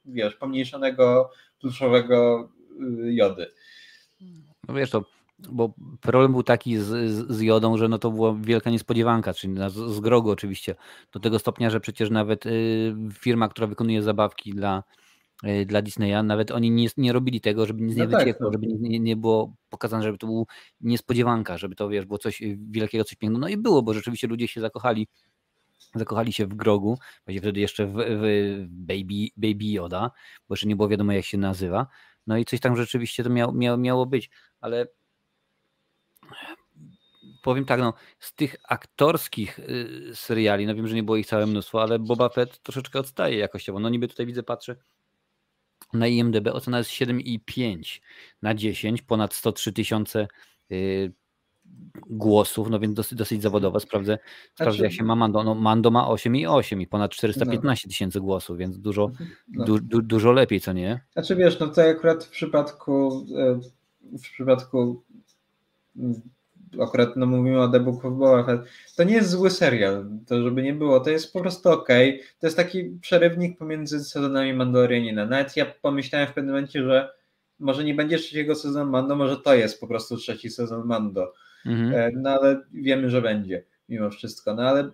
wiesz, 0.05 0.35
pomniejszonego 0.35 1.29
pluszowego 1.61 2.49
e, 2.79 3.13
jody. 3.13 3.47
No 4.67 4.73
wiesz, 4.73 4.89
to 4.89 5.05
bo 5.49 5.73
problem 6.01 6.31
był 6.31 6.43
taki 6.43 6.77
z, 6.77 6.85
z, 6.85 7.31
z, 7.31 7.41
jodą, 7.41 7.77
że 7.77 7.87
no 7.87 7.97
to 7.97 8.11
była 8.11 8.35
wielka 8.41 8.69
niespodziewanka, 8.69 9.33
czyli 9.33 9.55
z, 9.69 9.73
z 9.73 9.99
grogu 9.99 10.29
oczywiście, 10.29 10.75
do 11.11 11.19
tego 11.19 11.39
stopnia, 11.39 11.69
że 11.69 11.79
przecież 11.79 12.09
nawet 12.09 12.45
y, 12.45 12.93
firma, 13.13 13.47
która 13.47 13.67
wykonuje 13.67 14.01
zabawki 14.01 14.53
dla 14.53 14.83
dla 15.65 15.81
Disneya. 15.81 16.23
Nawet 16.23 16.51
oni 16.51 16.71
nie, 16.71 16.87
nie 16.97 17.13
robili 17.13 17.41
tego, 17.41 17.65
żeby 17.65 17.81
nic 17.81 17.97
no 17.97 18.05
nie 18.05 18.11
tak, 18.11 18.19
wyciekło, 18.19 18.51
żeby 18.51 18.67
nie, 18.67 18.99
nie 18.99 19.15
było 19.15 19.53
pokazane, 19.69 20.03
żeby 20.03 20.17
to 20.17 20.27
był 20.27 20.47
niespodziewanka, 20.81 21.57
żeby 21.57 21.75
to 21.75 21.89
wiesz, 21.89 22.05
było 22.05 22.17
coś 22.17 22.41
wielkiego, 22.57 23.03
coś 23.03 23.15
pięknego. 23.15 23.41
No 23.41 23.47
i 23.47 23.57
było, 23.57 23.81
bo 23.81 23.93
rzeczywiście 23.93 24.27
ludzie 24.27 24.47
się 24.47 24.61
zakochali 24.61 25.07
zakochali 25.95 26.33
się 26.33 26.45
w 26.45 26.55
Grogu, 26.55 26.97
właściwie 27.25 27.41
wtedy 27.41 27.59
jeszcze 27.59 27.85
w, 27.85 27.93
w 27.93 28.65
Baby, 28.69 29.27
Baby 29.37 29.65
Yoda, 29.65 30.11
bo 30.49 30.53
jeszcze 30.53 30.67
nie 30.67 30.75
było 30.75 30.89
wiadomo 30.89 31.11
jak 31.11 31.25
się 31.25 31.37
nazywa. 31.37 31.87
No 32.27 32.37
i 32.37 32.45
coś 32.45 32.59
tam 32.59 32.77
rzeczywiście 32.77 33.23
to 33.23 33.29
miało, 33.29 33.53
miało, 33.53 33.77
miało 33.77 34.05
być, 34.05 34.29
ale 34.61 34.87
powiem 37.43 37.65
tak, 37.65 37.79
no, 37.79 37.93
z 38.19 38.33
tych 38.33 38.55
aktorskich 38.63 39.59
y, 39.59 40.11
seriali, 40.13 40.65
no 40.65 40.75
wiem, 40.75 40.87
że 40.87 40.95
nie 40.95 41.03
było 41.03 41.17
ich 41.17 41.25
całe 41.25 41.45
mnóstwo, 41.45 41.81
ale 41.81 41.99
Boba 41.99 42.29
Fett 42.29 42.59
troszeczkę 42.63 42.99
odstaje 42.99 43.37
jakościowo. 43.37 43.79
No 43.79 43.89
niby 43.89 44.07
tutaj 44.07 44.25
widzę, 44.25 44.43
patrzę 44.43 44.75
na 45.93 46.07
IMDB, 46.07 46.47
ocena 46.47 46.77
jest 46.77 46.89
7,5 46.89 47.99
na 48.41 48.53
10, 48.53 49.01
ponad 49.01 49.33
103 49.33 49.73
tysiące 49.73 50.27
y, 50.71 51.11
głosów, 52.09 52.69
no 52.69 52.79
więc 52.79 52.93
dosyć, 52.93 53.17
dosyć 53.17 53.41
zawodowo. 53.41 53.79
Sprawdzę, 53.79 54.17
sprawdzę 54.53 54.77
znaczy... 54.77 54.83
jak 54.83 54.93
się 54.93 55.03
ma 55.03 55.15
Mando. 55.15 55.43
No, 55.43 55.55
Mando 55.55 55.91
ma 55.91 56.07
8,8 56.07 56.81
i 56.81 56.87
ponad 56.87 57.11
415 57.11 57.87
no. 57.87 57.89
tysięcy 57.89 58.21
głosów, 58.21 58.57
więc 58.57 58.79
dużo, 58.79 59.05
mhm. 59.05 59.29
no. 59.47 59.65
du, 59.65 59.79
du, 59.79 60.01
dużo 60.01 60.31
lepiej, 60.31 60.59
co 60.59 60.73
nie? 60.73 61.01
Znaczy 61.13 61.35
wiesz, 61.35 61.59
no 61.59 61.67
to 61.67 61.83
akurat 61.83 62.23
w 62.23 62.29
przypadku 62.29 63.25
e, 63.37 63.59
w 64.17 64.21
przypadku 64.21 65.03
akurat 66.79 67.15
no 67.15 67.25
mówimy 67.25 67.61
o 67.61 67.63
of 67.63 68.01
Boba 68.03 68.43
Fett, 68.43 68.61
to 68.95 69.03
nie 69.03 69.13
jest 69.13 69.29
zły 69.29 69.49
serial, 69.49 70.05
to 70.27 70.43
żeby 70.43 70.63
nie 70.63 70.73
było, 70.73 70.99
to 70.99 71.09
jest 71.09 71.33
po 71.33 71.39
prostu 71.41 71.69
ok. 71.69 71.87
To 72.39 72.47
jest 72.47 72.57
taki 72.57 72.83
przerywnik 73.01 73.57
pomiędzy 73.57 74.03
sezonami 74.03 74.53
Mandalorianina. 74.53 75.25
Nawet 75.25 75.57
ja 75.57 75.65
pomyślałem 75.81 76.27
w 76.27 76.33
pewnym 76.33 76.55
momencie, 76.55 76.83
że 76.83 77.09
może 77.59 77.83
nie 77.83 77.95
będzie 77.95 78.17
trzeciego 78.17 78.55
sezonu 78.55 78.91
Mando, 78.91 79.15
może 79.15 79.37
to 79.37 79.55
jest 79.55 79.79
po 79.79 79.87
prostu 79.87 80.17
trzeci 80.17 80.49
sezon 80.49 80.87
Mando. 80.87 81.33
Mhm. 81.65 81.93
E, 81.93 82.11
no 82.21 82.29
ale 82.29 82.61
wiemy, 82.73 83.09
że 83.09 83.21
będzie 83.21 83.63
mimo 83.89 84.09
wszystko. 84.09 84.53
No 84.53 84.63
ale 84.63 84.89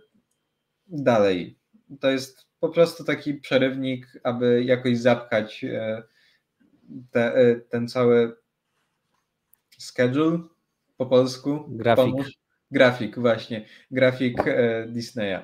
dalej. 0.88 1.58
To 2.00 2.10
jest 2.10 2.48
po 2.60 2.70
prostu 2.70 3.04
taki 3.04 3.34
przerywnik, 3.34 4.08
aby 4.24 4.64
jakoś 4.64 4.98
zapchać 4.98 5.64
e, 5.64 6.04
te, 7.12 7.36
e, 7.36 7.56
ten 7.56 7.88
cały 7.88 8.36
schedule 9.78 10.40
po 10.98 11.06
polsku. 11.06 11.66
Grafik. 11.70 12.06
Pomóż. 12.06 12.32
Grafik, 12.72 13.20
właśnie. 13.20 13.66
Grafik 13.92 14.44
Disneya. 14.88 15.44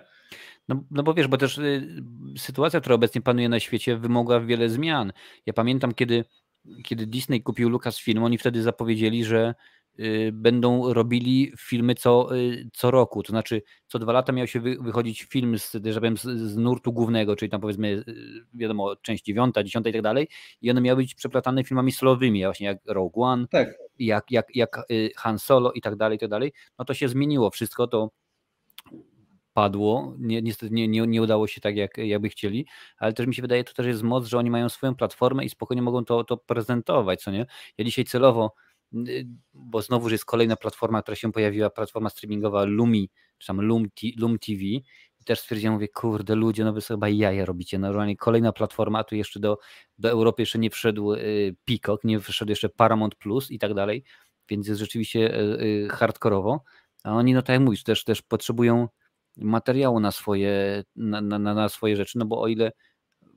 No, 0.68 0.84
no 0.92 1.04
bo 1.04 1.14
wiesz, 1.14 1.28
bo 1.28 1.38
też 1.38 1.58
y, 1.58 2.04
sytuacja, 2.38 2.80
która 2.80 2.96
obecnie 2.96 3.22
panuje 3.22 3.50
na 3.50 3.60
świecie, 3.60 3.98
wymaga 3.98 4.40
wiele 4.40 4.70
zmian. 4.70 5.14
Ja 5.46 5.54
pamiętam, 5.54 5.94
kiedy, 5.94 6.26
kiedy 6.84 7.08
Disney 7.08 7.42
kupił 7.42 7.70
Lucasfilm, 7.70 8.24
oni 8.24 8.38
wtedy 8.38 8.62
zapowiedzieli, 8.64 9.26
że 9.26 9.56
będą 10.32 10.94
robili 10.94 11.54
filmy 11.58 11.96
co, 11.96 12.38
y, 12.38 12.70
co 12.74 12.92
roku, 12.92 13.24
to 13.24 13.30
znaczy 13.30 13.62
co 13.88 14.00
dwa 14.00 14.12
lata 14.14 14.34
miał 14.34 14.48
się 14.48 14.60
wychodzić 14.60 15.24
film 15.24 15.60
z, 15.60 15.72
że 15.86 16.00
powiem, 16.00 16.18
z, 16.18 16.58
nurtu 16.58 16.94
głównego, 16.94 17.36
czyli 17.36 17.52
tam 17.52 17.62
powiedzmy 17.62 17.88
y, 17.88 18.06
wiadomo 18.54 18.96
część 18.96 19.24
dziewiąta, 19.24 19.64
dziesiąta 19.64 19.90
i 19.90 19.94
tak 19.94 20.02
dalej 20.02 20.28
i 20.62 20.72
one 20.72 20.82
miały 20.82 20.98
być 20.98 21.16
przeplatane 21.16 21.64
filmami 21.64 21.92
solowymi, 21.92 22.44
właśnie 22.44 22.68
jak 22.68 22.78
Rogue 22.86 23.24
One, 23.24 23.48
tak. 23.48 23.74
jak, 24.00 24.32
jak, 24.32 24.56
jak 24.56 24.78
Han 25.18 25.40
Solo 25.40 25.72
i 25.72 25.82
tak 25.82 25.96
dalej, 25.96 26.16
i 26.16 26.20
tak 26.20 26.30
dalej, 26.30 26.54
no 26.80 26.86
to 26.86 26.94
się 26.94 27.10
zmieniło 27.10 27.50
wszystko, 27.50 27.88
to 27.88 28.12
padło, 29.54 30.16
niestety 30.20 30.74
nie, 30.74 30.88
nie, 30.88 31.08
nie 31.08 31.22
udało 31.22 31.48
się 31.48 31.62
tak, 31.62 31.76
jak, 31.76 31.98
jakby 31.98 32.30
chcieli, 32.30 32.66
ale 32.98 33.14
też 33.14 33.28
mi 33.28 33.36
się 33.36 33.42
wydaje, 33.42 33.64
to 33.64 33.74
też 33.74 33.86
jest 33.86 34.04
moc, 34.04 34.26
że 34.26 34.38
oni 34.38 34.52
mają 34.52 34.70
swoją 34.70 34.96
platformę 34.96 35.46
i 35.46 35.50
spokojnie 35.50 35.82
mogą 35.82 36.06
to, 36.06 36.24
to 36.24 36.38
prezentować, 36.38 37.22
co 37.22 37.32
nie? 37.32 37.46
Ja 37.78 37.86
dzisiaj 37.86 38.06
celowo 38.06 38.54
bo 39.54 39.82
znowu 39.82 40.10
jest 40.10 40.26
kolejna 40.26 40.56
platforma, 40.56 41.02
która 41.02 41.16
się 41.16 41.32
pojawiła, 41.32 41.70
platforma 41.70 42.10
streamingowa 42.10 42.64
Lumi, 42.64 43.10
czy 43.38 43.48
tam 43.48 43.62
Lum, 43.62 44.40
TV. 44.40 44.62
I 44.62 45.26
też 45.26 45.40
stwierdziłem, 45.40 45.74
mówię, 45.74 45.88
kurde, 45.88 46.36
ludzie, 46.36 46.64
no 46.64 46.74
wy 46.74 46.82
chyba 46.82 47.10
jaja 47.10 47.46
robicie. 47.46 47.80
Normalnie 47.80 48.18
kolejna 48.18 48.52
platforma, 48.52 49.00
a 49.00 49.04
tu 49.04 49.16
jeszcze 49.16 49.40
do, 49.40 49.58
do 49.98 50.10
Europy 50.10 50.42
jeszcze 50.42 50.60
nie 50.60 50.70
wszedł 50.70 51.14
y, 51.14 51.56
Peacock, 51.66 52.04
nie 52.04 52.20
wszedł 52.20 52.50
jeszcze 52.50 52.70
Paramount 52.70 53.16
Plus 53.16 53.52
i 53.52 53.60
tak 53.60 53.74
dalej, 53.74 54.04
więc 54.50 54.68
jest 54.68 54.80
rzeczywiście 54.80 55.40
y, 55.40 55.64
y, 55.64 55.90
hardkorowo. 55.92 56.64
A 57.04 57.12
oni, 57.14 57.34
no 57.34 57.42
tak 57.42 57.54
jak 57.54 57.62
mówisz, 57.62 57.84
też, 57.84 58.04
też 58.04 58.22
potrzebują 58.22 58.88
materiału 59.38 60.00
na 60.00 60.12
swoje, 60.12 60.84
na, 60.96 61.22
na, 61.22 61.40
na 61.40 61.70
swoje 61.70 61.96
rzeczy, 61.96 62.18
no 62.18 62.26
bo 62.26 62.42
o 62.42 62.48
ile 62.48 62.72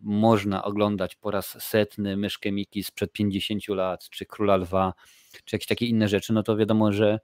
można 0.03 0.65
oglądać 0.65 1.15
po 1.17 1.31
raz 1.31 1.65
setny 1.65 2.17
myszkę 2.17 2.53
Miki 2.53 2.85
sprzed 2.85 3.13
50 3.13 3.69
lat, 3.69 4.09
czy 4.11 4.27
Króla 4.27 4.57
Lwa, 4.57 4.95
czy 5.45 5.57
jakieś 5.57 5.67
takie 5.67 5.87
inne 5.87 6.09
rzeczy, 6.09 6.33
no 6.33 6.43
to 6.43 6.57
wiadomo, 6.57 6.93
że 6.93 7.21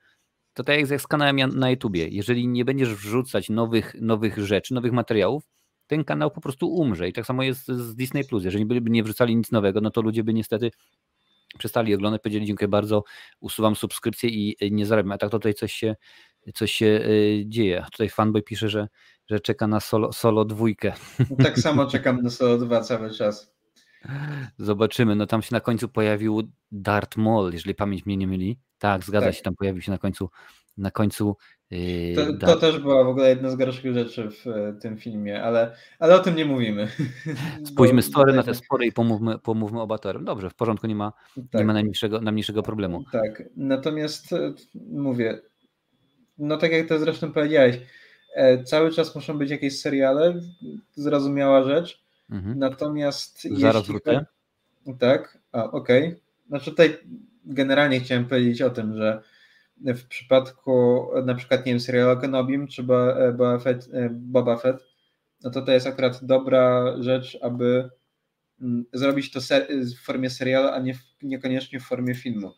to 0.55 0.65
tak 0.65 0.91
jak 0.91 1.01
z 1.01 1.07
kanałem 1.07 1.59
na 1.59 1.71
YouTubie. 1.71 2.09
Jeżeli 2.09 2.49
nie 2.49 2.65
będziesz 2.65 2.95
wrzucać 2.95 3.49
nowych, 3.49 3.95
nowych 4.01 4.39
rzeczy, 4.39 4.75
nowych 4.75 4.93
materiałów, 4.93 5.43
ten 5.87 6.05
kanał 6.05 6.31
po 6.31 6.41
prostu 6.41 6.69
umrze. 6.75 7.09
I 7.09 7.13
tak 7.13 7.27
samo 7.27 7.43
jest 7.43 7.67
z 7.67 7.95
Disney 7.95 8.25
Plus. 8.25 8.45
Jeżeli 8.45 8.67
by 8.67 8.91
nie 8.91 9.03
wrzucali 9.03 9.37
nic 9.37 9.53
nowego, 9.53 9.81
no 9.81 9.91
to 9.91 10.03
ludzie 10.03 10.25
by 10.25 10.35
niestety 10.35 10.71
przestali 11.59 11.95
oglądać, 11.95 12.23
powiedzieli 12.23 12.47
dziękuję 12.47 12.69
bardzo, 12.69 13.05
usuwam 13.41 13.77
subskrypcję 13.77 14.31
i 14.31 14.73
nie 14.73 14.87
zarabiam. 14.87 15.13
A 15.13 15.19
tak 15.19 15.31
to 15.31 15.39
tutaj 15.39 15.55
coś 15.55 15.73
się, 15.73 15.97
coś 16.55 16.73
się 16.73 16.87
y, 16.87 17.45
dzieje. 17.47 17.85
Tutaj 17.93 18.09
fanboy 18.09 18.43
pisze, 18.43 18.69
że, 18.69 18.89
że 19.31 19.41
czeka 19.41 19.67
na 19.67 19.81
solo, 19.81 20.13
solo 20.13 20.45
dwójkę. 20.45 20.93
Tak 21.45 21.59
samo 21.59 21.87
czekam 21.87 22.23
na 22.23 22.31
solo 22.31 22.59
2 22.59 22.81
cały 22.81 23.11
czas. 23.11 23.53
Zobaczymy. 24.59 25.17
No 25.17 25.27
tam 25.27 25.43
się 25.43 25.49
na 25.53 25.61
końcu 25.61 25.89
pojawił 25.89 26.43
Darth 26.73 27.17
Maul, 27.17 27.53
jeżeli 27.53 27.75
pamięć 27.75 28.07
mnie 28.07 28.17
nie 28.17 28.27
myli. 28.27 28.59
Tak, 28.79 29.05
zgadza 29.05 29.27
tak. 29.27 29.35
się, 29.35 29.43
tam 29.43 29.55
pojawił 29.55 29.83
się 29.83 29.93
na 29.93 29.99
końcu. 29.99 30.31
Na 30.77 30.91
końcu 30.91 31.37
yy, 31.71 32.15
to, 32.15 32.47
to, 32.47 32.57
też 32.57 32.79
była 32.79 33.05
w 33.05 33.09
ogóle 33.09 33.29
jedna 33.29 33.51
z 33.51 33.57
gorszych 33.57 33.95
rzeczy 33.95 34.31
w 34.31 34.47
e, 34.47 34.73
tym 34.81 34.97
filmie, 34.97 35.43
ale, 35.43 35.77
ale 35.99 36.15
o 36.15 36.19
tym 36.19 36.37
nie 36.37 36.45
mówimy. 36.45 36.89
Spójrzmy 37.65 38.03
story 38.03 38.33
na 38.33 38.43
te 38.43 38.55
spory 38.55 38.87
i 38.87 38.93
pomówmy, 38.93 39.39
pomówmy 39.39 39.81
o 39.81 39.87
Batorem. 39.87 40.25
Dobrze, 40.25 40.51
w 40.51 40.55
porządku, 40.55 40.87
nie 40.87 40.95
ma, 40.95 41.13
tak. 41.35 41.61
nie 41.61 41.65
ma 41.65 41.73
najmniejszego, 41.73 42.21
najmniejszego 42.21 42.63
problemu. 42.63 43.05
Tak, 43.13 43.43
natomiast 43.57 44.33
e, 44.33 44.55
mówię, 44.75 45.41
no 46.39 46.57
tak 46.57 46.73
jak 46.73 46.89
to 46.89 46.99
zresztą 46.99 47.33
powiedziałeś, 47.33 47.79
cały 48.65 48.91
czas 48.91 49.15
muszą 49.15 49.39
być 49.39 49.51
jakieś 49.51 49.81
seriale, 49.81 50.35
zrozumiała 50.95 51.65
rzecz, 51.65 52.03
Mhm. 52.33 52.59
Natomiast. 52.59 53.49
Zaraz 53.59 53.87
wrócę. 53.87 54.27
Tak, 54.99 55.39
a 55.53 55.65
okej. 55.65 56.07
Okay. 56.09 56.21
Znaczy 56.49 56.71
tutaj 56.71 56.99
generalnie 57.45 58.01
chciałem 58.01 58.27
powiedzieć 58.27 58.63
o 58.63 58.71
tym, 58.71 58.97
że 58.97 59.23
w 59.77 60.05
przypadku 60.05 61.07
na 61.25 61.35
przykład, 61.35 61.67
nie 61.67 61.73
wiem, 61.73 61.81
serialu 61.81 62.21
Kenobim 62.21 62.69
czy 62.69 62.83
Boba 62.83 63.59
Fett, 63.59 63.89
e, 63.93 64.11
Boba 64.11 64.57
Fett, 64.57 64.85
no 65.43 65.51
to 65.51 65.63
to 65.63 65.73
jest 65.73 65.87
akurat 65.87 66.25
dobra 66.25 66.95
rzecz, 67.03 67.39
aby 67.43 67.91
mm, 68.61 68.85
zrobić 68.93 69.31
to 69.31 69.41
w 69.97 70.05
formie 70.05 70.31
serialu, 70.31 70.69
a 70.69 70.79
nie 70.79 70.95
w, 70.95 70.99
niekoniecznie 71.23 71.81
w 71.81 71.85
formie 71.85 72.15
filmu. 72.15 72.53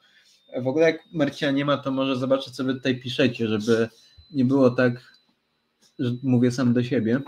W 0.63 0.69
ogóle 0.69 0.87
jak 0.91 0.99
Marcina 1.13 1.51
nie 1.51 1.65
ma, 1.65 1.77
to 1.77 1.91
może 1.91 2.17
zobaczyć, 2.17 2.55
co 2.55 2.65
wy 2.65 2.75
tutaj 2.75 3.01
piszecie, 3.01 3.49
żeby 3.49 3.89
nie 4.31 4.45
było 4.45 4.71
tak, 4.71 5.14
mówię 6.23 6.51
sam 6.51 6.73
do 6.73 6.83
siebie. 6.83 7.21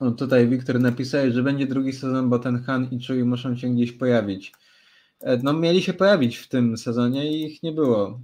No 0.00 0.10
tutaj 0.10 0.48
Wiktor 0.48 0.80
napisał, 0.80 1.32
że 1.32 1.42
będzie 1.42 1.66
drugi 1.66 1.92
sezon, 1.92 2.30
bo 2.30 2.38
ten 2.38 2.62
Han 2.62 2.88
i 2.90 3.04
Chewie 3.04 3.24
muszą 3.24 3.56
się 3.56 3.74
gdzieś 3.74 3.92
pojawić. 3.92 4.52
E, 5.20 5.36
no 5.36 5.52
mieli 5.52 5.82
się 5.82 5.92
pojawić 5.92 6.36
w 6.36 6.48
tym 6.48 6.76
sezonie 6.76 7.32
i 7.32 7.44
ich 7.44 7.62
nie 7.62 7.72
było. 7.72 8.20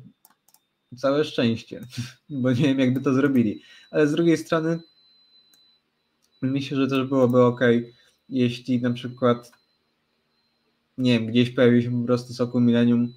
Całe 0.96 1.24
szczęście, 1.24 1.80
bo 2.30 2.50
nie 2.50 2.62
wiem 2.62 2.78
jakby 2.78 3.00
to 3.00 3.14
zrobili. 3.14 3.62
Ale 3.90 4.06
z 4.06 4.12
drugiej 4.12 4.36
strony 4.36 4.80
myślę, 6.42 6.76
że 6.76 6.86
też 6.86 7.08
byłoby 7.08 7.42
ok, 7.42 7.60
jeśli 8.28 8.82
na 8.82 8.92
przykład 8.92 9.52
nie 10.98 11.18
wiem, 11.20 11.28
gdzieś 11.28 11.50
pojawił 11.50 11.82
się 11.82 12.00
po 12.00 12.06
prostu 12.06 12.32
Sokół 12.32 12.60
Millennium 12.60 13.12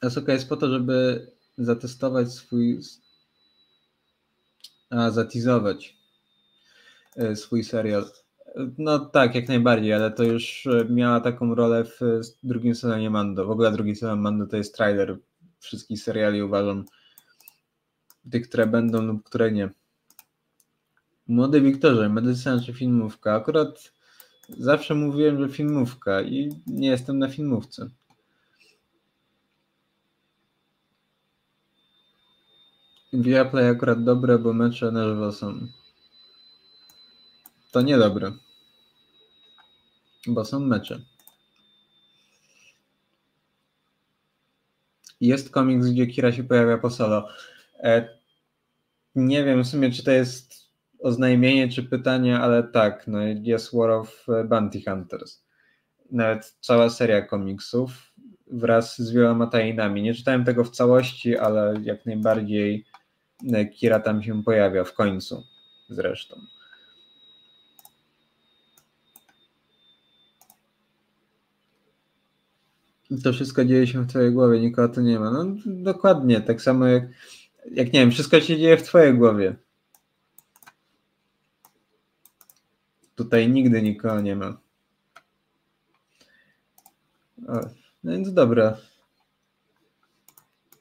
Asoka 0.00 0.32
jest 0.32 0.48
po 0.48 0.56
to, 0.56 0.68
żeby 0.68 1.26
zatestować 1.58 2.32
swój. 2.32 2.80
A, 4.90 5.10
zatizować 5.10 5.96
e, 7.16 7.36
swój 7.36 7.64
serial. 7.64 8.04
No 8.78 8.98
tak, 8.98 9.34
jak 9.34 9.48
najbardziej, 9.48 9.92
ale 9.92 10.10
to 10.10 10.24
już 10.24 10.66
e, 10.66 10.84
miała 10.84 11.20
taką 11.20 11.54
rolę 11.54 11.84
w 11.84 12.00
drugim 12.42 12.74
sezonie 12.74 13.10
Mando. 13.10 13.46
W 13.46 13.50
ogóle 13.50 13.72
drugi 13.72 13.96
sezon 13.96 14.20
Mando 14.20 14.46
to 14.46 14.56
jest 14.56 14.76
trailer 14.76 15.18
wszystkich 15.58 16.00
seriali, 16.02 16.42
uważam. 16.42 16.84
Tych, 18.30 18.48
które 18.48 18.66
będą 18.66 19.02
lub 19.02 19.24
które 19.24 19.52
nie. 19.52 19.70
Młody 21.28 21.60
Wiktorze, 21.60 22.08
medycyna 22.08 22.60
czy 22.60 22.72
filmówka? 22.72 23.34
Akurat 23.34 23.92
zawsze 24.48 24.94
mówiłem, 24.94 25.38
że 25.38 25.48
filmówka 25.48 26.22
i 26.22 26.62
nie 26.66 26.88
jestem 26.88 27.18
na 27.18 27.28
filmówce. 27.28 27.90
Viaplay 33.12 33.68
akurat 33.68 34.04
dobre, 34.04 34.38
bo 34.38 34.52
mecze 34.52 34.90
na 34.92 35.08
żywo 35.08 35.32
są. 35.32 35.68
To 37.70 37.82
niedobre. 37.82 38.32
Bo 40.26 40.44
są 40.44 40.60
mecze. 40.60 41.00
Jest 45.20 45.50
komiks, 45.50 45.86
gdzie 45.86 46.06
Kira 46.06 46.32
się 46.32 46.44
pojawia 46.44 46.78
po 46.78 46.90
solo. 46.90 47.28
E, 47.80 48.18
Nie 49.14 49.44
wiem 49.44 49.64
w 49.64 49.68
sumie, 49.68 49.90
czy 49.90 50.04
to 50.04 50.10
jest 50.10 50.68
oznajmienie, 51.00 51.68
czy 51.68 51.82
pytanie, 51.82 52.38
ale 52.38 52.62
tak, 52.62 53.06
no 53.06 53.18
jest 53.42 53.74
War 53.74 53.90
of 53.90 54.26
Bounty 54.48 54.82
Hunters. 54.82 55.42
Nawet 56.10 56.56
cała 56.60 56.90
seria 56.90 57.22
komiksów 57.22 58.12
wraz 58.46 58.98
z 58.98 59.12
wieloma 59.12 59.46
tajnami. 59.46 60.02
Nie 60.02 60.14
czytałem 60.14 60.44
tego 60.44 60.64
w 60.64 60.70
całości, 60.70 61.36
ale 61.36 61.74
jak 61.82 62.06
najbardziej 62.06 62.84
Kira 63.74 64.00
tam 64.00 64.22
się 64.22 64.42
pojawia 64.42 64.84
w 64.84 64.94
końcu 64.94 65.44
zresztą. 65.88 66.40
To 73.24 73.32
wszystko 73.32 73.64
dzieje 73.64 73.86
się 73.86 74.02
w 74.02 74.06
twojej 74.06 74.32
głowie, 74.32 74.60
nikogo 74.60 74.94
tu 74.94 75.00
nie 75.00 75.18
ma. 75.18 75.30
No 75.30 75.44
dokładnie, 75.66 76.40
tak 76.40 76.62
samo 76.62 76.86
jak, 76.86 77.04
jak 77.70 77.92
nie 77.92 78.00
wiem, 78.00 78.10
wszystko 78.10 78.40
się 78.40 78.58
dzieje 78.58 78.76
w 78.76 78.82
twojej 78.82 79.14
głowie. 79.14 79.56
Tutaj 83.14 83.48
nigdy 83.48 83.82
nikogo 83.82 84.20
nie 84.20 84.36
ma. 84.36 84.60
O, 87.48 87.60
no 88.04 88.12
więc 88.12 88.32
dobra. 88.32 88.76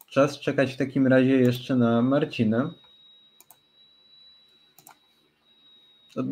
Czas 0.09 0.39
czekać 0.39 0.73
w 0.73 0.77
takim 0.77 1.07
razie 1.07 1.35
jeszcze 1.39 1.75
na 1.75 2.01
Marcina. 2.01 2.73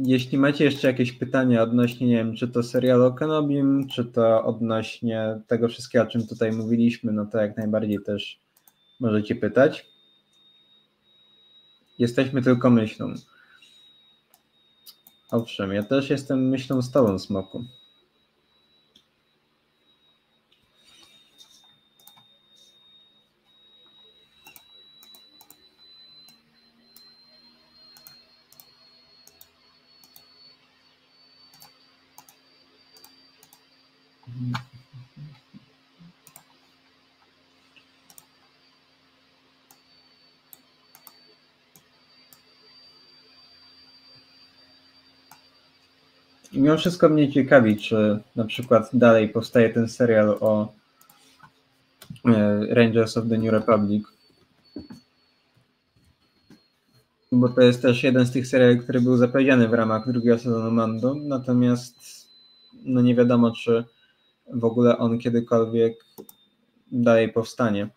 Jeśli 0.05 0.37
macie 0.37 0.63
jeszcze 0.63 0.87
jakieś 0.87 1.11
pytania 1.11 1.63
odnośnie, 1.63 2.07
nie 2.07 2.15
wiem, 2.15 2.35
czy 2.35 2.47
to 2.47 2.63
serialu 2.63 3.13
Kenobim, 3.13 3.87
czy 3.87 4.05
to 4.05 4.43
odnośnie 4.43 5.41
tego 5.47 5.67
wszystkiego, 5.67 6.03
o 6.05 6.07
czym 6.07 6.27
tutaj 6.27 6.51
mówiliśmy, 6.51 7.11
no 7.11 7.25
to 7.25 7.37
jak 7.37 7.57
najbardziej 7.57 8.03
też 8.05 8.39
możecie 8.99 9.35
pytać. 9.35 9.89
Jesteśmy 11.99 12.41
tylko 12.41 12.69
myślą. 12.69 13.13
Owszem, 15.31 15.73
ja 15.73 15.83
też 15.83 16.09
jestem 16.09 16.49
myślą 16.49 16.81
z 16.81 16.91
tobą, 16.91 17.19
Smoku. 17.19 17.63
Mimo 46.65 46.77
wszystko 46.77 47.09
mnie 47.09 47.31
ciekawi, 47.31 47.77
czy 47.77 48.19
na 48.35 48.45
przykład 48.45 48.89
dalej 48.93 49.29
powstaje 49.29 49.69
ten 49.69 49.87
serial 49.87 50.37
o 50.39 50.73
e, 52.25 52.65
Rangers 52.69 53.17
of 53.17 53.29
the 53.29 53.37
New 53.37 53.51
Republic. 53.51 54.07
Bo 57.31 57.49
to 57.49 57.61
jest 57.61 57.81
też 57.81 58.03
jeden 58.03 58.25
z 58.25 58.31
tych 58.31 58.47
seriali, 58.47 58.79
który 58.79 59.01
był 59.01 59.17
zapowiedziany 59.17 59.67
w 59.67 59.73
ramach 59.73 60.11
drugiego 60.11 60.39
sezonu 60.39 60.71
Mando, 60.71 61.15
natomiast 61.15 61.95
no 62.85 63.01
nie 63.01 63.15
wiadomo, 63.15 63.51
czy 63.51 63.85
w 64.53 64.65
ogóle 64.65 64.97
on 64.97 65.19
kiedykolwiek 65.19 66.05
dalej 66.91 67.33
powstanie. 67.33 67.89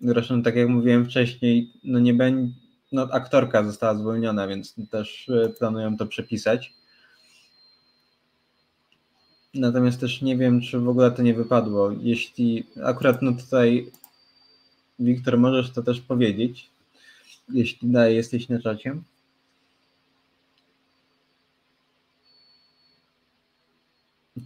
Zresztą, 0.00 0.42
tak 0.42 0.56
jak 0.56 0.68
mówiłem 0.68 1.04
wcześniej, 1.04 1.72
no 1.84 1.98
nie 1.98 2.14
będzie, 2.14 2.54
no 2.92 3.08
aktorka 3.10 3.64
została 3.64 3.94
zwolniona, 3.94 4.46
więc 4.46 4.74
też 4.90 5.28
e, 5.28 5.48
planują 5.48 5.96
to 5.96 6.06
przepisać. 6.06 6.79
Natomiast 9.54 10.00
też 10.00 10.22
nie 10.22 10.36
wiem, 10.36 10.60
czy 10.60 10.78
w 10.78 10.88
ogóle 10.88 11.10
to 11.10 11.22
nie 11.22 11.34
wypadło. 11.34 11.90
Jeśli 12.00 12.64
akurat 12.84 13.22
no 13.22 13.32
tutaj 13.32 13.90
Wiktor, 14.98 15.38
możesz 15.38 15.70
to 15.70 15.82
też 15.82 16.00
powiedzieć, 16.00 16.70
jeśli 17.48 17.88
dalej 17.88 18.16
jesteś 18.16 18.48
na 18.48 18.60
czacie. 18.60 18.96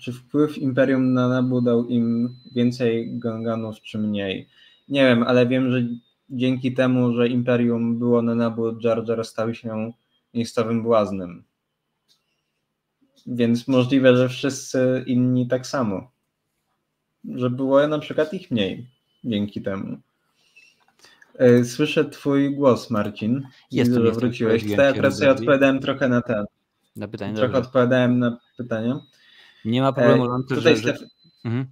Czy 0.01 0.12
wpływ 0.12 0.59
Imperium 0.59 1.12
na 1.12 1.28
Nabu 1.28 1.60
dał 1.60 1.89
im 1.89 2.36
więcej 2.55 3.18
ganganów, 3.18 3.81
czy 3.81 3.98
mniej? 3.98 4.48
Nie 4.89 5.02
wiem, 5.06 5.22
ale 5.22 5.47
wiem, 5.47 5.70
że 5.70 5.82
dzięki 6.31 6.74
temu, 6.74 7.14
że 7.14 7.28
Imperium 7.28 7.98
było 7.98 8.22
na 8.22 8.35
Nabu, 8.35 8.81
Jar 8.81 9.09
Jar 9.09 9.24
stał 9.24 9.55
się 9.55 9.93
miejscowym 10.35 10.82
błaznem. 10.82 11.44
Więc 13.26 13.68
możliwe, 13.68 14.16
że 14.16 14.28
wszyscy 14.28 15.05
inni 15.06 15.48
tak 15.48 15.66
samo. 15.66 16.10
Że 17.34 17.51
było 17.51 17.88
na 17.88 17.98
przykład 17.98 18.34
ich 18.34 18.51
mniej 18.51 18.86
dzięki 19.24 19.62
temu. 19.62 19.98
E, 21.38 21.64
słyszę 21.64 22.05
twój 22.05 22.55
głos, 22.55 22.90
Marcin. 22.90 23.48
Jestem, 23.70 23.94
Widzę, 23.96 24.06
że 24.06 24.20
wróciłeś. 24.20 24.62
Tutaj 24.62 24.88
akurat 24.88 25.16
sobie 25.16 25.30
odpowiadałem 25.30 25.80
trochę 25.80 26.09
na 26.09 26.22
ten. 26.22 26.44
Na 26.96 27.09
pytanie. 27.09 27.34
Trochę 27.34 27.52
dobrze. 27.52 27.66
odpowiadałem 27.68 28.18
na 28.18 28.38
pytania. 28.56 29.01
Nie 29.64 29.82
ma 29.82 29.92
problemu, 29.92 30.24
E, 30.24 30.42
tutaj 30.48 30.76
że, 30.76 30.92
Stef- 30.92 31.06
mhm. 31.44 31.66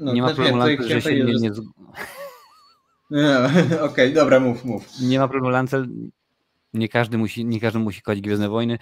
no, 0.00 0.12
nie 0.12 0.22
ma 0.22 0.34
problemu, 0.34 0.56
Lanty, 0.56 0.82
że 0.82 0.88
się 0.88 1.00
chciałem 1.00 1.26
nie, 1.26 1.34
nie, 1.34 1.50
Nie, 3.10 3.80
Okej, 3.82 4.14
dobra, 4.14 4.40
mów, 4.40 4.64
mów. 4.64 4.88
nie 5.00 5.18
ma 5.18 5.28
problemu, 5.28 5.52
Lancel. 5.52 5.88
Nie 6.74 6.88
każdy 6.88 7.18
musi, 7.18 7.44
nie 7.44 7.60
każdy 7.60 7.78
musi 7.78 8.02
kochać 8.02 8.20
Gwiezdne 8.20 8.48
Wojny. 8.48 8.78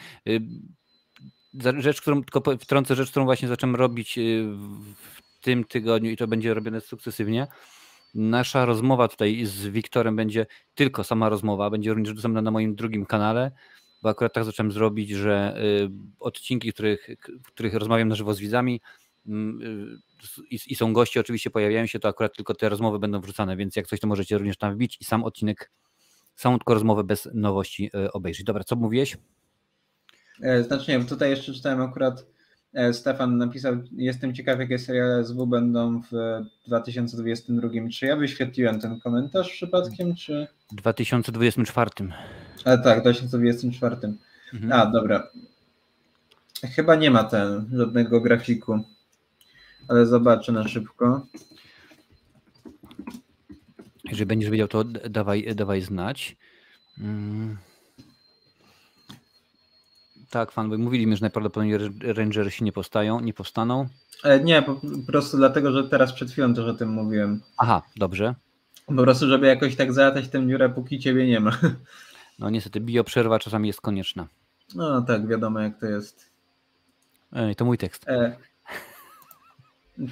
Rzecz, 1.78 2.00
którą 2.00 2.24
tylko 2.24 2.56
wtrącę, 2.58 2.94
rzecz, 2.94 3.10
którą 3.10 3.24
właśnie 3.24 3.48
zacząłem 3.48 3.76
robić 3.76 4.18
y, 4.18 4.44
w 4.96 5.40
tym 5.40 5.64
tygodniu 5.64 6.10
i 6.10 6.16
to 6.16 6.26
będzie 6.26 6.54
robione 6.54 6.80
sukcesywnie. 6.80 7.46
Nasza 8.14 8.64
rozmowa 8.64 9.08
tutaj 9.08 9.44
z 9.44 9.66
Wiktorem 9.66 10.16
będzie 10.16 10.46
tylko 10.74 11.04
sama 11.04 11.28
rozmowa, 11.28 11.70
będzie 11.70 11.94
również 11.94 12.14
dostępna 12.14 12.42
na 12.42 12.50
moim 12.50 12.74
drugim 12.74 13.06
kanale, 13.06 13.52
bo 14.02 14.08
akurat 14.08 14.32
tak 14.32 14.44
zacząłem 14.44 14.72
zrobić, 14.72 15.10
że 15.10 15.62
y, 15.62 15.90
odcinki, 16.20 16.70
w 16.70 16.74
których, 16.74 17.08
w 17.44 17.46
których 17.46 17.74
rozmawiam 17.74 18.08
na 18.08 18.14
żywo 18.14 18.34
z 18.34 18.40
widzami 18.40 18.80
mm, 19.26 19.62
y, 20.40 20.46
i, 20.50 20.58
i 20.66 20.74
są 20.74 20.92
goście, 20.92 21.20
oczywiście 21.20 21.50
pojawiają 21.50 21.86
się, 21.86 21.98
to 21.98 22.08
akurat 22.08 22.36
tylko 22.36 22.54
te 22.54 22.68
rozmowy 22.68 22.98
będą 22.98 23.20
wrzucane, 23.20 23.56
więc 23.56 23.76
jak 23.76 23.86
coś, 23.86 24.00
to 24.00 24.06
możecie 24.06 24.38
również 24.38 24.56
tam 24.56 24.74
wbić 24.74 24.98
i 25.00 25.04
sam 25.04 25.24
odcinek, 25.24 25.70
samą 26.34 26.58
tylko 26.58 26.74
rozmowę 26.74 27.04
bez 27.04 27.28
nowości 27.34 27.90
obejrzeć. 28.12 28.44
Dobra, 28.44 28.64
co 28.64 28.76
mówiłeś? 28.76 29.16
E, 30.40 30.62
Znaczy 30.62 30.90
nie, 30.90 30.98
bo 30.98 31.04
tutaj 31.04 31.30
jeszcze 31.30 31.52
czytałem 31.52 31.80
akurat, 31.80 32.26
e, 32.74 32.92
Stefan 32.92 33.38
napisał, 33.38 33.74
jestem 33.92 34.34
ciekaw 34.34 34.58
jakie 34.58 34.78
seriale 34.78 35.24
SW 35.24 35.46
będą 35.46 36.02
w 36.02 36.40
2022. 36.66 37.68
Czy 37.92 38.06
ja 38.06 38.16
wyświetliłem 38.16 38.80
ten 38.80 39.00
komentarz 39.00 39.52
przypadkiem, 39.52 40.14
czy... 40.14 40.46
W 40.72 40.74
2024. 40.74 41.90
A 42.64 42.76
tak, 42.76 42.98
w 42.98 43.02
2024. 43.02 43.96
Mhm. 44.54 44.72
A, 44.72 44.86
dobra. 44.86 45.28
Chyba 46.74 46.94
nie 46.94 47.10
ma 47.10 47.24
ten, 47.24 47.70
żadnego 47.72 48.20
grafiku, 48.20 48.84
ale 49.88 50.06
zobaczę 50.06 50.52
na 50.52 50.68
szybko. 50.68 51.26
Jeżeli 54.04 54.26
będziesz 54.26 54.50
wiedział, 54.50 54.68
to 54.68 54.84
dawaj, 54.84 55.54
dawaj 55.54 55.80
znać. 55.80 56.36
Mm. 56.98 57.58
Tak, 60.32 60.52
fanboy, 60.52 60.78
mówili 60.78 61.06
mi, 61.06 61.16
że 61.16 61.20
najprawdopodobniej 61.20 61.78
Ra- 61.78 62.12
Rangersi 62.14 62.64
nie 62.64 62.72
powstają, 62.72 63.20
nie 63.20 63.34
powstaną. 63.34 63.88
E, 64.24 64.40
Nie, 64.44 64.62
po, 64.62 64.80
prostu 65.06 65.36
dlatego, 65.36 65.72
że 65.72 65.88
teraz 65.88 66.12
przed 66.12 66.30
chwilą 66.30 66.54
też 66.54 66.64
o 66.64 66.74
tym 66.74 66.88
mówiłem. 66.88 67.40
Aha, 67.58 67.82
dobrze. 67.96 68.34
Po 68.86 69.02
prostu, 69.02 69.28
żeby 69.28 69.46
jakoś 69.46 69.76
tak 69.76 69.92
załatać 69.92 70.28
tę 70.28 70.46
dziurę, 70.48 70.68
póki 70.68 70.98
ciebie 70.98 71.26
nie 71.26 71.40
ma. 71.40 71.58
No 72.38 72.50
niestety, 72.50 72.80
bioprzerwa 72.80 73.38
czasami 73.38 73.66
jest 73.68 73.80
konieczna. 73.80 74.26
No 74.74 75.02
tak, 75.02 75.26
wiadomo 75.28 75.60
jak 75.60 75.80
to 75.80 75.86
jest. 75.86 76.30
Ej, 77.32 77.56
to 77.56 77.64
mój 77.64 77.78
tekst. 77.78 78.08
E, 78.08 78.36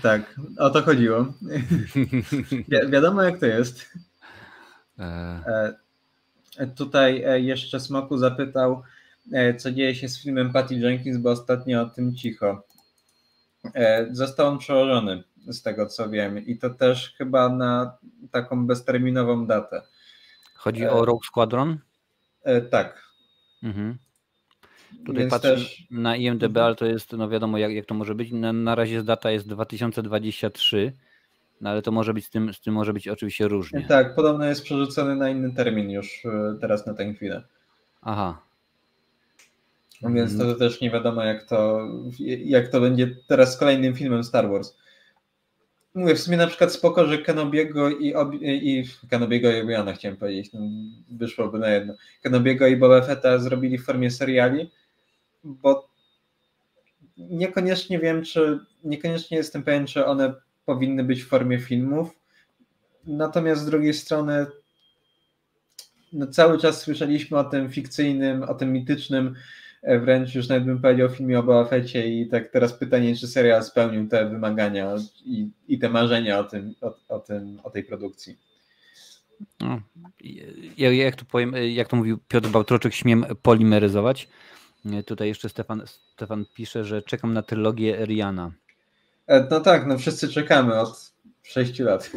tak, 0.02 0.40
o 0.58 0.70
to 0.70 0.82
chodziło. 0.82 1.26
Wi 2.50 2.64
wiadomo 2.90 3.22
jak 3.22 3.40
to 3.40 3.46
jest. 3.46 3.92
E, 4.98 5.74
E, 6.58 6.66
tutaj 6.66 7.22
e, 7.24 7.40
jeszcze 7.40 7.80
Smoku 7.80 8.18
zapytał, 8.18 8.82
co 9.58 9.72
dzieje 9.72 9.94
się 9.94 10.08
z 10.08 10.22
filmem 10.22 10.52
Patty 10.52 10.74
Jenkins, 10.74 11.18
bo 11.18 11.30
ostatnio 11.30 11.82
o 11.82 11.86
tym 11.86 12.14
cicho. 12.14 12.62
E, 13.74 14.06
Został 14.10 14.48
on 14.48 14.58
przełożony, 14.58 15.22
z 15.46 15.62
tego 15.62 15.86
co 15.86 16.10
wiem, 16.10 16.46
i 16.46 16.58
to 16.58 16.70
też 16.70 17.14
chyba 17.18 17.48
na 17.48 17.96
taką 18.30 18.66
bezterminową 18.66 19.46
datę. 19.46 19.82
Chodzi 20.54 20.82
e, 20.82 20.92
o 20.92 21.04
Rogue 21.04 21.22
Squadron. 21.24 21.78
E, 22.42 22.60
Tak. 22.60 23.10
Mhm. 23.62 23.98
Tutaj 25.06 25.14
Więc 25.14 25.30
patrzę 25.30 25.54
też 25.54 25.86
na 25.90 26.16
IMDB, 26.16 26.56
ale 26.56 26.74
to 26.74 26.86
jest, 26.86 27.12
no 27.12 27.28
wiadomo 27.28 27.58
jak, 27.58 27.72
jak 27.72 27.86
to 27.86 27.94
może 27.94 28.14
być. 28.14 28.32
Na, 28.32 28.52
na 28.52 28.74
razie 28.74 29.02
data 29.02 29.30
jest 29.30 29.48
2023. 29.48 30.92
No 31.60 31.70
ale 31.70 31.82
to 31.82 31.92
może 31.92 32.14
być 32.14 32.26
z 32.26 32.30
tym, 32.30 32.54
z 32.54 32.60
tym 32.60 32.74
może 32.74 32.92
być 32.92 33.08
oczywiście 33.08 33.48
różnie. 33.48 33.86
Tak, 33.88 34.14
podobno 34.14 34.44
jest 34.44 34.62
przerzucony 34.62 35.16
na 35.16 35.28
inny 35.28 35.54
termin 35.54 35.90
już 35.90 36.24
e, 36.24 36.56
teraz 36.60 36.86
na 36.86 36.94
tę 36.94 37.14
chwilę. 37.14 37.42
Aha. 38.02 38.42
No 40.02 40.10
więc 40.10 40.38
to 40.38 40.54
też 40.54 40.80
nie 40.80 40.90
wiadomo, 40.90 41.24
jak 41.24 41.44
to, 41.44 41.88
jak 42.44 42.68
to 42.68 42.80
będzie 42.80 43.16
teraz 43.26 43.54
z 43.54 43.56
kolejnym 43.56 43.94
filmem 43.94 44.24
Star 44.24 44.50
Wars. 44.50 44.76
Mówię, 45.94 46.14
w 46.14 46.20
sumie 46.20 46.36
na 46.36 46.46
przykład 46.46 46.72
spoko, 46.72 47.06
że 47.06 47.18
Kenobiego 47.18 47.90
i, 47.90 48.14
i 48.40 48.84
Kenobiego 49.10 49.50
i 49.50 49.60
Obiana 49.60 49.92
chciałem 49.92 50.16
powiedzieć, 50.16 50.52
no, 50.52 50.60
wyszłoby 51.10 51.58
na 51.58 51.68
jedno. 51.68 51.94
Kenobiego 52.22 52.66
i 52.66 52.76
Boba 52.76 53.02
Fetta 53.02 53.38
zrobili 53.38 53.78
w 53.78 53.84
formie 53.84 54.10
seriali, 54.10 54.70
bo 55.44 55.88
niekoniecznie 57.16 57.98
wiem, 57.98 58.24
czy 58.24 58.60
niekoniecznie 58.84 59.36
jestem 59.36 59.62
pewien, 59.62 59.86
czy 59.86 60.06
one 60.06 60.34
powinny 60.66 61.04
być 61.04 61.22
w 61.22 61.28
formie 61.28 61.58
filmów. 61.58 62.10
Natomiast 63.06 63.62
z 63.62 63.66
drugiej 63.66 63.94
strony 63.94 64.46
no 66.12 66.26
cały 66.26 66.58
czas 66.58 66.80
słyszeliśmy 66.80 67.38
o 67.38 67.44
tym 67.44 67.70
fikcyjnym, 67.70 68.42
o 68.42 68.54
tym 68.54 68.72
mitycznym, 68.72 69.34
wręcz 69.82 70.34
już 70.34 70.48
nawet 70.48 70.64
bym 70.64 70.80
powiedział 70.80 71.06
o 71.06 71.10
filmie 71.10 71.38
o 71.38 71.42
Boba 71.42 71.76
i 72.06 72.28
tak 72.28 72.48
teraz 72.48 72.72
pytanie, 72.72 73.16
czy 73.16 73.28
serial 73.28 73.64
spełnił 73.64 74.08
te 74.08 74.28
wymagania 74.28 74.94
i, 75.24 75.50
i 75.68 75.78
te 75.78 75.88
marzenia 75.88 76.38
o, 76.38 76.44
tym, 76.44 76.74
o, 76.80 76.94
o, 77.08 77.18
tym, 77.18 77.60
o 77.62 77.70
tej 77.70 77.84
produkcji. 77.84 78.38
No, 79.60 79.80
ja, 80.76 80.92
jak, 80.92 81.16
to 81.16 81.24
powiem, 81.24 81.54
jak 81.70 81.88
to 81.88 81.96
mówił 81.96 82.18
Piotr 82.28 82.48
Bałtroczek, 82.48 82.94
śmiem 82.94 83.24
polimeryzować. 83.42 84.28
Tutaj 85.06 85.28
jeszcze 85.28 85.48
Stefan, 85.48 85.82
Stefan 85.86 86.44
pisze, 86.54 86.84
że 86.84 87.02
czekam 87.02 87.34
na 87.34 87.42
trylogię 87.42 88.06
Riana. 88.06 88.52
E, 89.26 89.46
no 89.50 89.60
tak, 89.60 89.86
no 89.86 89.98
wszyscy 89.98 90.28
czekamy 90.28 90.80
od 90.80 91.12
6 91.42 91.78
lat. 91.78 92.10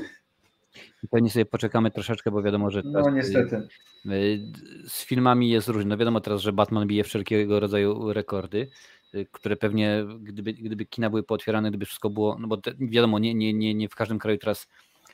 Pewnie 1.11 1.29
sobie 1.29 1.45
poczekamy 1.45 1.91
troszeczkę, 1.91 2.31
bo 2.31 2.41
wiadomo, 2.41 2.69
że. 2.69 2.81
No 2.85 3.09
niestety. 3.09 3.67
Y, 4.05 4.41
z 4.87 5.05
filmami 5.05 5.49
jest 5.49 5.67
różnie. 5.67 5.89
No 5.89 5.97
wiadomo 5.97 6.21
teraz, 6.21 6.41
że 6.41 6.53
Batman 6.53 6.87
bije 6.87 7.03
wszelkiego 7.03 7.59
rodzaju 7.59 8.13
rekordy, 8.13 8.69
y, 9.15 9.27
które 9.31 9.55
pewnie, 9.55 10.05
gdyby, 10.19 10.53
gdyby 10.53 10.85
kina 10.85 11.09
były 11.09 11.23
pootwierane, 11.23 11.69
gdyby 11.69 11.85
wszystko 11.85 12.09
było, 12.09 12.37
no 12.39 12.47
bo 12.47 12.57
te, 12.57 12.71
wiadomo, 12.79 13.19
nie, 13.19 13.33
nie, 13.33 13.53
nie, 13.53 13.73
nie 13.73 13.89
w 13.89 13.95
każdym 13.95 14.19
kraju 14.19 14.37
teraz 14.37 14.67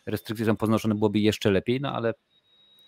restrykcje 0.06 0.46
są 0.46 0.56
podnoszone, 0.56 0.96
byłoby 0.96 1.20
jeszcze 1.20 1.52
lepiej, 1.52 1.82
no 1.82 1.94
ale 1.94 2.14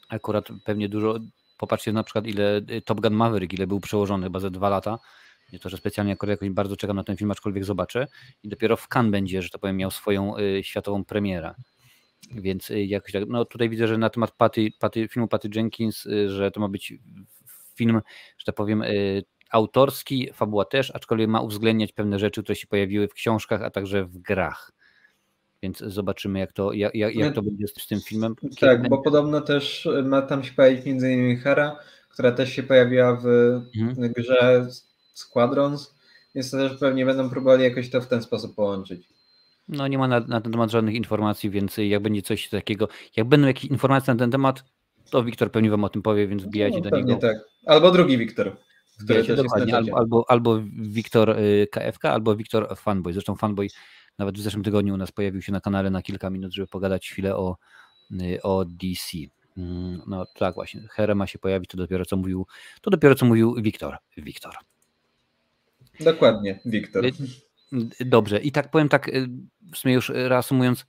akurat 0.09 0.47
pewnie 0.65 0.89
dużo, 0.89 1.19
popatrzcie 1.57 1.93
na 1.93 2.03
przykład 2.03 2.27
ile 2.27 2.57
y, 2.57 2.81
Top 2.81 3.01
Gun 3.01 3.13
Maverick, 3.13 3.53
ile 3.53 3.67
był 3.67 3.79
przełożony 3.79 4.23
chyba 4.23 4.39
ze 4.39 4.51
dwa 4.51 4.69
lata, 4.69 4.99
nie 5.53 5.59
to, 5.59 5.69
że 5.69 5.77
specjalnie 5.77 6.13
akurat 6.13 6.31
jakoś 6.31 6.49
bardzo 6.49 6.77
czekam 6.77 6.95
na 6.95 7.03
ten 7.03 7.17
film, 7.17 7.31
aczkolwiek 7.31 7.65
zobaczę 7.65 8.07
i 8.43 8.49
dopiero 8.49 8.77
w 8.77 8.87
Cannes 8.87 9.11
będzie, 9.11 9.41
że 9.41 9.49
to 9.49 9.59
powiem, 9.59 9.77
miał 9.77 9.91
swoją 9.91 10.37
y, 10.37 10.63
światową 10.63 11.05
premierę. 11.05 11.53
Więc 12.29 12.71
y, 12.71 12.85
jakoś 12.85 13.11
tak, 13.11 13.23
no 13.27 13.45
tutaj 13.45 13.69
widzę, 13.69 13.87
że 13.87 13.97
na 13.97 14.09
temat 14.09 14.31
Patty, 14.31 14.69
Patty, 14.79 15.07
filmu 15.07 15.27
Patty 15.27 15.49
Jenkins, 15.55 16.05
y, 16.05 16.29
że 16.29 16.51
to 16.51 16.59
ma 16.59 16.67
być 16.67 16.93
film, 17.75 18.01
że 18.37 18.45
tak 18.45 18.55
powiem, 18.55 18.81
y, 18.81 19.23
autorski, 19.51 20.29
fabuła 20.33 20.65
też, 20.65 20.91
aczkolwiek 20.91 21.29
ma 21.29 21.41
uwzględniać 21.41 21.91
pewne 21.91 22.19
rzeczy, 22.19 22.43
które 22.43 22.55
się 22.55 22.67
pojawiły 22.67 23.07
w 23.07 23.13
książkach, 23.13 23.61
a 23.61 23.69
także 23.69 24.05
w 24.05 24.17
grach. 24.17 24.71
Więc 25.63 25.77
zobaczymy, 25.77 26.39
jak 26.39 26.53
to, 26.53 26.73
jak, 26.73 26.95
jak 26.95 27.35
to 27.35 27.41
będzie 27.41 27.67
z 27.67 27.87
tym 27.87 28.01
filmem. 28.01 28.35
Kiedy 28.35 28.55
tak, 28.55 28.81
będzie... 28.81 28.89
bo 28.89 29.01
podobno 29.01 29.41
też 29.41 29.87
ma 30.03 30.21
tam 30.21 30.43
się 30.43 30.53
pojawić 30.53 30.85
między 30.85 31.11
innymi 31.13 31.37
Hera, 31.37 31.79
która 32.09 32.31
też 32.31 32.53
się 32.53 32.63
pojawiła 32.63 33.15
w 33.15 33.25
mhm. 33.77 34.13
grze 34.13 34.67
Squadrons, 35.13 35.95
więc 36.35 36.51
to 36.51 36.57
też 36.57 36.77
pewnie 36.79 37.05
będą 37.05 37.29
próbowali 37.29 37.63
jakoś 37.63 37.89
to 37.89 38.01
w 38.01 38.07
ten 38.07 38.21
sposób 38.21 38.55
połączyć. 38.55 39.09
No 39.71 39.87
nie 39.87 39.97
ma 39.97 40.07
na, 40.07 40.19
na 40.19 40.41
ten 40.41 40.51
temat 40.51 40.71
żadnych 40.71 40.95
informacji, 40.95 41.49
więc 41.49 41.77
jak 41.77 42.01
będzie 42.01 42.21
coś 42.21 42.49
takiego, 42.49 42.87
jak 43.15 43.27
będą 43.27 43.47
jakieś 43.47 43.65
informacje 43.65 44.13
na 44.13 44.19
ten 44.19 44.31
temat, 44.31 44.63
to 45.11 45.23
Wiktor 45.23 45.51
pewnie 45.51 45.69
wam 45.69 45.83
o 45.83 45.89
tym 45.89 46.01
powie, 46.01 46.27
więc 46.27 46.43
wbijajcie 46.43 46.81
no, 46.83 46.89
do 46.89 46.97
niego. 46.97 47.15
tak. 47.15 47.37
Albo 47.65 47.91
drugi 47.91 48.17
Wiktor. 48.17 48.57
Albo, 49.73 49.97
albo, 49.97 50.25
albo 50.27 50.59
Wiktor 50.73 51.37
KFK, 51.71 52.05
albo 52.05 52.35
Wiktor 52.35 52.77
Fanboy. 52.77 53.13
Zresztą 53.13 53.35
Fanboy 53.35 53.67
nawet 54.17 54.37
w 54.37 54.41
zeszłym 54.41 54.63
tygodniu 54.63 54.93
u 54.93 54.97
nas 54.97 55.11
pojawił 55.11 55.41
się 55.41 55.51
na 55.51 55.61
kanale 55.61 55.89
na 55.89 56.01
kilka 56.01 56.29
minut, 56.29 56.53
żeby 56.53 56.67
pogadać 56.67 57.09
chwilę 57.09 57.35
o, 57.35 57.57
y, 58.11 58.41
o 58.41 58.65
DC. 58.65 59.17
Mm, 59.57 60.01
no 60.07 60.25
tak 60.35 60.55
właśnie, 60.55 60.87
Here 60.91 61.15
ma 61.15 61.27
się 61.27 61.39
pojawić, 61.39 61.69
to 61.69 61.77
dopiero 61.77 62.05
co 62.05 62.17
mówił, 62.17 62.47
to 62.81 62.89
dopiero 62.89 63.15
co 63.15 63.25
mówił 63.25 63.55
Wiktor. 63.55 63.97
Wiktor. 64.17 64.53
Dokładnie, 65.99 66.59
Wiktor. 66.65 67.05
Y, 67.73 68.05
dobrze, 68.05 68.39
i 68.39 68.51
tak 68.51 68.71
powiem 68.71 68.89
tak, 68.89 69.07
y, 69.07 69.27
w 69.73 69.77
sumie 69.77 69.93
już 69.93 70.09
reasumując, 70.09 70.85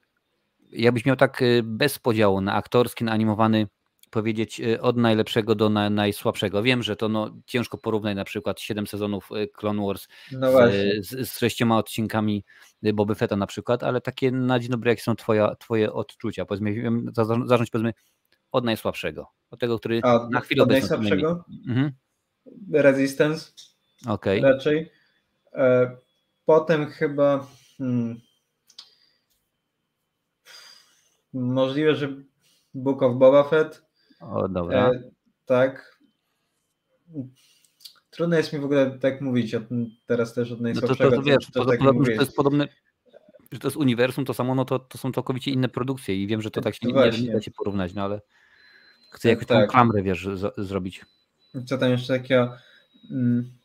jakbyś 0.73 1.05
miał 1.05 1.17
tak 1.17 1.41
bez 1.63 1.99
podziału 1.99 2.41
na 2.41 2.55
aktorski, 2.55 3.05
na 3.05 3.13
animowany 3.13 3.67
powiedzieć 4.13 4.61
od 4.81 4.97
najlepszego 4.97 5.55
do 5.55 5.69
na, 5.69 5.91
najsłabszego. 5.91 6.63
Wiem, 6.63 6.83
że 6.83 6.97
to 6.97 7.09
no, 7.09 7.37
ciężko 7.47 7.79
porównać 7.79 8.17
na 8.17 8.25
przykład 8.25 8.61
7 8.61 8.87
sezonów 8.87 9.29
Clone 9.57 9.87
Wars 9.87 10.09
no 10.33 10.53
z, 10.53 11.07
z, 11.07 11.29
z 11.29 11.39
sześcioma 11.39 11.79
odcinkami 11.79 12.45
Boby 12.95 13.15
Fetta 13.15 13.37
na 13.37 13.47
przykład, 13.47 13.83
ale 13.83 14.01
takie 14.01 14.31
na 14.31 14.59
dzień 14.59 14.71
dobry, 14.71 14.91
jakie 14.91 15.03
są 15.03 15.17
twoja, 15.17 15.55
twoje 15.55 15.93
odczucia? 15.93 16.45
Powiedzmy, 16.45 16.93
zacząć 17.47 17.71
powiedzmy 17.71 17.93
od 18.53 18.65
najsłabszego, 18.65 19.27
od 19.51 19.61
tego, 19.61 19.79
który 19.79 20.01
A, 20.03 20.29
na 20.31 20.41
chwilę 20.41 20.63
od 20.63 20.69
najsłabszego? 20.69 21.45
Mhm. 21.69 21.93
Resistance. 22.73 23.53
Okay. 24.07 24.41
Raczej. 24.41 24.91
E, 25.55 25.97
potem 26.53 26.87
chyba 26.87 27.47
hmm, 27.79 28.21
możliwe, 31.33 31.95
że 31.95 32.09
Book 32.75 33.03
of 33.03 33.17
Boba 33.17 33.45
Fett. 33.45 33.83
O, 34.21 34.49
dobra. 34.49 34.91
E, 34.91 35.03
tak. 35.47 35.99
Trudno 38.11 38.37
jest 38.37 38.53
mi 38.53 38.59
w 38.59 38.65
ogóle 38.65 38.99
tak 38.99 39.21
mówić 39.21 39.57
teraz 40.07 40.35
też 40.35 40.53
od 40.53 40.61
najsłabszego. 40.61 41.05
No 41.05 41.11
to, 41.11 41.17
to, 41.17 41.23
to 41.23 41.31
wiesz, 41.31 41.51
to, 41.53 41.65
tak 41.65 41.81
to 42.05 42.11
jest 42.11 42.37
podobne, 42.37 42.69
że 43.53 43.59
to 43.59 43.69
jest 43.69 43.77
uniwersum, 43.77 44.25
to 44.25 44.35
samo, 44.35 44.55
no 44.55 44.65
to, 44.65 44.79
to 44.79 44.99
są 44.99 45.13
całkowicie 45.13 45.51
inne 45.51 45.69
produkcje 45.69 46.23
i 46.23 46.27
wiem, 46.27 46.43
że 46.43 46.51
to 46.51 46.61
tak 46.61 46.75
się 46.75 46.87
nie, 46.87 47.23
nie 47.23 47.33
da 47.33 47.43
się 47.43 47.51
porównać, 47.51 47.95
no 47.95 48.03
ale 48.03 48.21
chcę 49.11 49.29
jakąś 49.29 49.47
tak. 49.47 49.67
tą 49.67 49.73
klamrę, 49.73 50.03
wiesz, 50.03 50.29
z, 50.35 50.55
zrobić. 50.59 51.05
Co 51.67 51.79
tam 51.79 51.91
jeszcze 51.91 52.19
takiego? 52.19 52.57
Mm, 53.11 53.62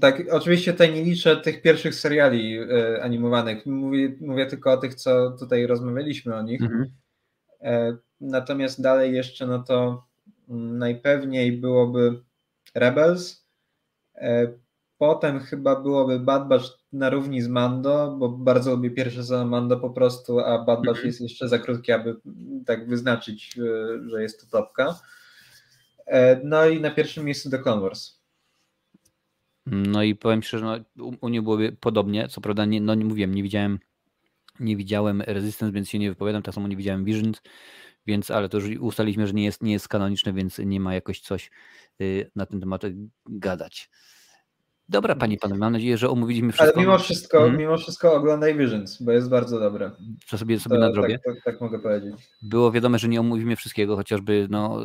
tak, 0.00 0.22
oczywiście 0.30 0.72
tutaj 0.72 0.94
nie 0.94 1.04
liczę 1.04 1.36
tych 1.36 1.62
pierwszych 1.62 1.94
seriali 1.94 2.60
y, 2.60 3.02
animowanych. 3.02 3.66
Mówię, 3.66 4.16
mówię, 4.20 4.46
tylko 4.46 4.72
o 4.72 4.76
tych, 4.76 4.94
co 4.94 5.30
tutaj 5.30 5.66
rozmawialiśmy 5.66 6.34
o 6.34 6.42
nich. 6.42 6.62
Mhm. 6.62 6.90
E, 7.60 7.96
natomiast 8.20 8.82
dalej 8.82 9.14
jeszcze, 9.14 9.46
no 9.46 9.62
to 9.62 10.04
mm, 10.48 10.78
najpewniej 10.78 11.52
byłoby 11.52 12.22
Rebels. 12.74 13.46
E, 14.14 14.52
potem 14.98 15.40
chyba 15.40 15.80
byłoby 15.80 16.20
Bad 16.20 16.48
Batch 16.48 16.66
na 16.92 17.10
równi 17.10 17.42
z 17.42 17.48
Mando, 17.48 18.16
bo 18.18 18.28
bardzo 18.28 18.70
lubię 18.70 18.90
pierwszy 18.90 19.16
sezon 19.16 19.48
Mando 19.48 19.76
po 19.76 19.90
prostu, 19.90 20.40
a 20.40 20.58
Bad 20.58 20.78
Batch 20.78 20.88
mhm. 20.88 21.06
jest 21.06 21.20
jeszcze 21.20 21.48
za 21.48 21.58
krótki, 21.58 21.92
aby 21.92 22.16
tak 22.66 22.88
wyznaczyć, 22.88 23.54
że 24.06 24.22
jest 24.22 24.40
to 24.40 24.58
topka. 24.58 25.00
No 26.44 26.66
i 26.66 26.80
na 26.80 26.90
pierwszym 26.90 27.24
miejscu 27.24 27.50
The 27.50 27.58
Clone 27.58 27.82
Wars. 27.82 28.21
No 29.66 30.02
i 30.02 30.14
powiem 30.14 30.42
szczerze, 30.42 30.84
no, 30.96 31.04
u, 31.20 31.28
mnie 31.28 31.42
byłoby 31.42 31.76
podobnie. 31.80 32.28
Co 32.28 32.40
prawda, 32.40 32.64
nie, 32.64 32.80
no 32.80 32.94
nie 32.94 33.04
mówiłem, 33.04 33.34
nie 33.34 33.42
widziałem, 33.42 33.78
nie 34.60 34.76
widziałem 34.76 35.22
Resistance, 35.22 35.72
więc 35.72 35.88
się 35.88 35.98
nie 35.98 36.08
wypowiadam. 36.10 36.42
Tak 36.42 36.54
samo 36.54 36.68
nie 36.68 36.76
widziałem 36.76 37.04
Visions, 37.04 37.42
więc 38.06 38.30
ale 38.30 38.48
to 38.48 38.58
już 38.58 38.80
ustaliliśmy, 38.80 39.26
że 39.26 39.32
nie 39.32 39.44
jest, 39.44 39.62
nie 39.62 39.72
jest 39.72 39.88
kanoniczne, 39.88 40.32
więc 40.32 40.58
nie 40.58 40.80
ma 40.80 40.94
jakoś 40.94 41.20
coś 41.20 41.50
y, 42.00 42.30
na 42.36 42.46
ten 42.46 42.60
temat 42.60 42.82
gadać. 43.26 43.90
Dobra, 44.88 45.14
panie 45.14 45.38
panowie, 45.38 45.58
mam 45.58 45.72
nadzieję, 45.72 45.96
że 45.98 46.10
omówiliśmy 46.10 46.52
wszystko. 46.52 46.74
Ale 46.74 46.86
mimo 46.86 46.98
wszystko, 46.98 47.38
hmm? 47.38 47.58
mimo 47.58 47.78
wszystko 47.78 48.14
oglądaj 48.14 48.58
Visions, 48.58 49.02
bo 49.02 49.12
jest 49.12 49.28
bardzo 49.28 49.60
dobre. 49.60 49.90
Co 50.26 50.38
sobie, 50.38 50.60
sobie 50.60 50.76
to, 50.76 50.80
nadrobię? 50.80 51.18
Tak, 51.18 51.34
tak, 51.34 51.44
tak, 51.44 51.60
mogę 51.60 51.78
powiedzieć. 51.78 52.14
Było 52.42 52.72
wiadome, 52.72 52.98
że 52.98 53.08
nie 53.08 53.20
omówimy 53.20 53.56
wszystkiego, 53.56 53.96
chociażby 53.96 54.46
no, 54.50 54.80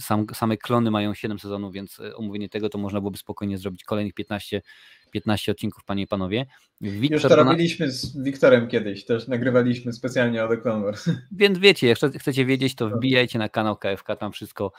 sam, 0.00 0.26
same 0.34 0.56
klony 0.56 0.90
mają 0.90 1.14
7 1.14 1.38
sezonów, 1.38 1.72
więc 1.72 2.00
omówienie 2.14 2.48
tego 2.48 2.68
to 2.68 2.78
można 2.78 3.00
byłoby 3.00 3.18
spokojnie 3.18 3.58
zrobić 3.58 3.84
kolejnych 3.84 4.14
15, 4.14 4.62
15 5.10 5.52
odcinków, 5.52 5.84
panie 5.84 6.02
i 6.02 6.06
panowie. 6.06 6.46
Wiktor 6.80 7.12
Już 7.12 7.22
to 7.22 7.36
robiliśmy 7.36 7.90
z 7.90 8.22
Wiktorem 8.22 8.68
kiedyś, 8.68 9.04
też 9.04 9.28
nagrywaliśmy 9.28 9.92
specjalnie 9.92 10.44
o 10.44 10.48
The 10.48 10.56
Clone 10.56 10.84
Wars. 10.84 11.10
Więc 11.32 11.58
wiecie, 11.58 11.86
jak 11.86 11.98
chcecie 11.98 12.44
wiedzieć, 12.44 12.74
to 12.74 12.88
wbijajcie 12.88 13.38
na 13.38 13.48
kanał 13.48 13.76
KFK, 13.76 14.16
tam 14.16 14.32
wszystko, 14.32 14.72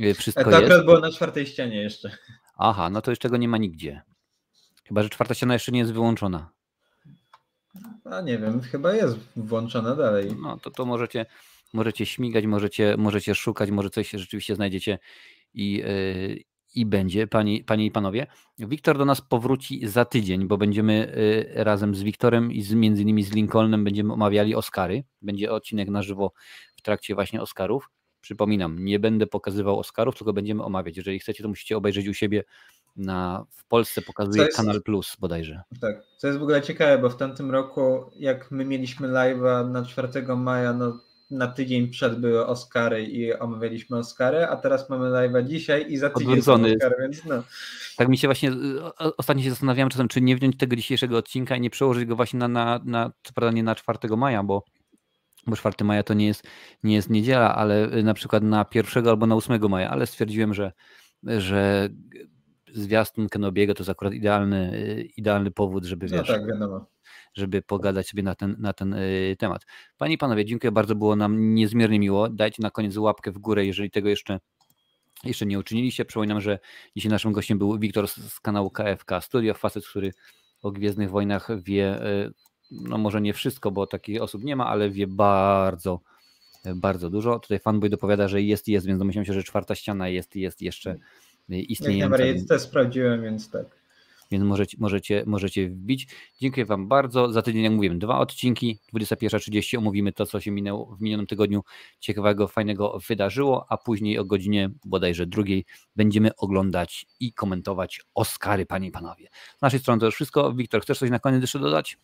y, 0.00 0.14
wszystko 0.14 0.50
to 0.50 0.60
jest. 0.60 0.84
było 0.84 1.00
na 1.00 1.10
czwartej 1.10 1.46
ścianie 1.46 1.82
jeszcze. 1.82 2.10
Aha, 2.54 2.90
no 2.90 3.02
to 3.02 3.10
już 3.10 3.18
tego 3.18 3.36
nie 3.36 3.48
ma 3.48 3.58
nigdzie. 3.58 4.02
Chyba, 4.84 5.02
że 5.02 5.08
czwarta 5.08 5.34
ściana 5.34 5.54
jeszcze 5.54 5.72
nie 5.72 5.78
jest 5.78 5.92
wyłączona. 5.92 6.50
A 8.04 8.20
nie 8.20 8.38
wiem, 8.38 8.60
chyba 8.60 8.94
jest 8.94 9.18
włączona 9.36 9.96
dalej. 9.96 10.36
No 10.42 10.58
to, 10.58 10.70
to 10.70 10.84
możecie, 10.84 11.26
możecie 11.72 12.06
śmigać, 12.06 12.46
możecie, 12.46 12.94
możecie 12.98 13.34
szukać, 13.34 13.70
może 13.70 13.90
coś 13.90 14.10
rzeczywiście 14.10 14.54
znajdziecie 14.54 14.98
i, 15.54 15.72
yy, 15.72 16.42
i 16.74 16.86
będzie, 16.86 17.26
panie, 17.26 17.64
panie 17.64 17.86
i 17.86 17.90
panowie. 17.90 18.26
Wiktor 18.58 18.98
do 18.98 19.04
nas 19.04 19.20
powróci 19.20 19.88
za 19.88 20.04
tydzień, 20.04 20.46
bo 20.48 20.58
będziemy 20.58 21.14
y, 21.16 21.64
razem 21.64 21.94
z 21.94 22.02
Wiktorem 22.02 22.52
i 22.52 22.62
z, 22.62 22.74
między 22.74 23.02
innymi 23.02 23.22
z 23.22 23.32
Lincolnem 23.32 23.84
będziemy 23.84 24.12
omawiali 24.12 24.54
Oscary. 24.54 25.04
Będzie 25.22 25.52
odcinek 25.52 25.88
na 25.88 26.02
żywo 26.02 26.32
w 26.76 26.82
trakcie 26.82 27.14
właśnie 27.14 27.42
Oscarów. 27.42 27.90
Przypominam, 28.22 28.84
nie 28.84 28.98
będę 28.98 29.26
pokazywał 29.26 29.78
Oscarów, 29.78 30.16
tylko 30.16 30.32
będziemy 30.32 30.64
omawiać. 30.64 30.96
Jeżeli 30.96 31.18
chcecie, 31.18 31.42
to 31.42 31.48
musicie 31.48 31.76
obejrzeć 31.76 32.08
u 32.08 32.14
siebie 32.14 32.44
na, 32.96 33.46
w 33.50 33.64
Polsce 33.64 34.02
pokazuje 34.02 34.44
jest, 34.44 34.56
Kanal 34.56 34.82
Plus 34.82 35.16
bodajże. 35.20 35.62
Tak, 35.80 36.02
co 36.16 36.26
jest 36.26 36.38
w 36.38 36.42
ogóle 36.42 36.62
ciekawe, 36.62 36.98
bo 36.98 37.10
w 37.10 37.16
tamtym 37.16 37.50
roku, 37.50 38.10
jak 38.16 38.50
my 38.50 38.64
mieliśmy 38.64 39.08
live'a 39.08 39.70
na 39.70 39.84
4 39.84 40.36
maja, 40.36 40.72
no 40.72 41.00
na 41.30 41.46
tydzień 41.46 41.88
przed 41.88 42.20
były 42.20 42.46
Oscary 42.46 43.04
i 43.04 43.34
omawialiśmy 43.34 43.98
Oscary, 43.98 44.46
a 44.46 44.56
teraz 44.56 44.90
mamy 44.90 45.10
live'a 45.10 45.46
dzisiaj 45.46 45.92
i 45.92 45.96
za 45.96 46.10
tydzień 46.10 46.28
Odwrócony. 46.28 46.76
Więc 47.00 47.24
no. 47.24 47.42
Tak 47.96 48.08
mi 48.08 48.18
się 48.18 48.28
właśnie, 48.28 48.52
ostatnio 49.16 49.44
się 49.44 49.50
zastanawiałem 49.50 49.90
czasem, 49.90 50.08
czy 50.08 50.20
nie 50.20 50.36
wziąć 50.36 50.56
tego 50.56 50.76
dzisiejszego 50.76 51.16
odcinka 51.16 51.56
i 51.56 51.60
nie 51.60 51.70
przełożyć 51.70 52.04
go 52.04 52.16
właśnie 52.16 52.38
na, 52.38 52.48
na, 52.48 52.80
na 52.84 53.10
co 53.22 53.32
prawda 53.32 53.56
nie 53.56 53.62
na 53.62 53.74
4 53.74 54.16
maja, 54.16 54.42
bo 54.42 54.64
bo 55.46 55.56
4 55.56 55.84
maja 55.84 56.02
to 56.02 56.14
nie 56.14 56.26
jest, 56.26 56.48
nie 56.82 56.94
jest 56.94 57.10
niedziela, 57.10 57.54
ale 57.54 58.02
na 58.02 58.14
przykład 58.14 58.42
na 58.42 58.66
1 58.74 59.08
albo 59.08 59.26
na 59.26 59.34
8 59.34 59.70
maja, 59.70 59.90
ale 59.90 60.06
stwierdziłem, 60.06 60.54
że, 60.54 60.72
że 61.22 61.88
zwiastun 62.74 63.28
Kenobiego 63.28 63.74
to 63.74 63.82
jest 63.82 63.90
akurat 63.90 64.14
idealny, 64.14 64.72
idealny 65.16 65.50
powód, 65.50 65.84
żeby 65.84 66.06
no 66.10 66.18
wiesz, 66.18 66.28
tak, 66.28 66.46
wiadomo. 66.46 66.86
żeby 67.34 67.62
pogadać 67.62 68.08
sobie 68.08 68.22
na 68.22 68.34
ten, 68.34 68.56
na 68.58 68.72
ten 68.72 68.94
y, 68.94 69.36
temat. 69.38 69.66
Panie 69.98 70.14
i 70.14 70.18
panowie, 70.18 70.44
dziękuję 70.44 70.72
bardzo, 70.72 70.94
było 70.94 71.16
nam 71.16 71.54
niezmiernie 71.54 71.98
miło. 71.98 72.28
Dajcie 72.28 72.62
na 72.62 72.70
koniec 72.70 72.96
łapkę 72.96 73.32
w 73.32 73.38
górę, 73.38 73.66
jeżeli 73.66 73.90
tego 73.90 74.08
jeszcze 74.08 74.40
jeszcze 75.24 75.46
nie 75.46 75.58
uczyniliście. 75.58 76.04
Przypominam, 76.04 76.40
że 76.40 76.58
dzisiaj 76.96 77.10
naszym 77.10 77.32
gościem 77.32 77.58
był 77.58 77.78
Wiktor 77.78 78.08
z 78.08 78.40
kanału 78.40 78.70
KFK 78.70 79.20
Studio, 79.20 79.54
facet, 79.54 79.86
który 79.86 80.12
o 80.62 80.70
Gwiezdnych 80.70 81.10
Wojnach 81.10 81.62
wie, 81.62 82.06
y, 82.06 82.32
no 82.72 82.98
może 82.98 83.20
nie 83.20 83.34
wszystko, 83.34 83.70
bo 83.70 83.86
takich 83.86 84.22
osób 84.22 84.44
nie 84.44 84.56
ma, 84.56 84.66
ale 84.66 84.90
wie 84.90 85.06
bardzo, 85.06 86.00
bardzo 86.74 87.10
dużo. 87.10 87.38
Tutaj 87.38 87.58
fanboy 87.58 87.90
dopowiada, 87.90 88.28
że 88.28 88.42
jest, 88.42 88.68
jest, 88.68 88.86
więc 88.86 88.98
domyślam 88.98 89.24
się, 89.24 89.32
że 89.32 89.42
czwarta 89.42 89.74
ściana 89.74 90.08
jest, 90.08 90.36
jest 90.36 90.62
jeszcze 90.62 90.96
istniejąca. 91.48 92.24
Jak 92.24 92.46
też 92.48 92.62
sprawdziłem, 92.62 93.22
więc 93.22 93.50
tak. 93.50 93.82
Więc 94.30 94.44
możecie, 94.44 94.76
możecie, 94.80 95.24
możecie 95.26 95.68
wbić. 95.68 96.08
Dziękuję 96.40 96.66
Wam 96.66 96.88
bardzo. 96.88 97.32
Za 97.32 97.42
tydzień, 97.42 97.62
jak 97.62 97.72
mówiłem, 97.72 97.98
dwa 97.98 98.18
odcinki. 98.18 98.78
21.30 98.94 99.78
omówimy 99.78 100.12
to, 100.12 100.26
co 100.26 100.40
się 100.40 100.50
minęło 100.50 100.96
w 100.96 101.00
minionym 101.00 101.26
tygodniu 101.26 101.62
ciekawego, 102.00 102.48
fajnego 102.48 102.98
wydarzyło, 103.08 103.66
a 103.68 103.76
później 103.76 104.18
o 104.18 104.24
godzinie 104.24 104.70
bodajże 104.84 105.26
drugiej 105.26 105.64
będziemy 105.96 106.36
oglądać 106.36 107.06
i 107.20 107.32
komentować 107.32 108.00
Oscary, 108.14 108.66
Panie 108.66 108.88
i 108.88 108.90
Panowie. 108.90 109.28
Z 109.58 109.62
naszej 109.62 109.80
strony 109.80 110.00
to 110.00 110.06
już 110.06 110.14
wszystko. 110.14 110.52
Wiktor, 110.52 110.82
chcesz 110.82 110.98
coś 110.98 111.10
na 111.10 111.18
koniec 111.18 111.40
jeszcze 111.40 111.58
dodać? 111.58 111.98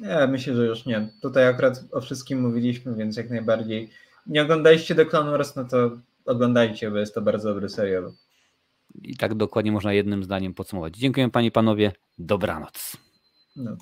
Nie, 0.00 0.26
myślę, 0.26 0.56
że 0.56 0.66
już 0.66 0.86
nie. 0.86 1.08
Tutaj 1.22 1.48
akurat 1.48 1.84
o 1.92 2.00
wszystkim 2.00 2.40
mówiliśmy, 2.40 2.94
więc 2.94 3.16
jak 3.16 3.30
najbardziej. 3.30 3.90
Nie 4.26 4.42
oglądaliście 4.42 4.94
The 4.94 5.06
Clone 5.06 5.30
Wars, 5.30 5.56
no 5.56 5.64
to 5.64 5.90
oglądajcie, 6.24 6.90
bo 6.90 6.98
jest 6.98 7.14
to 7.14 7.22
bardzo 7.22 7.48
dobry 7.48 7.68
serial. 7.68 8.12
I 9.02 9.16
tak 9.16 9.34
dokładnie 9.34 9.72
można 9.72 9.92
jednym 9.92 10.24
zdaniem 10.24 10.54
podsumować. 10.54 10.96
Dziękuję 10.96 11.30
Panie 11.30 11.48
i 11.48 11.52
Panowie. 11.52 11.92
Dobranoc. 12.18 12.96
No. 13.56 13.76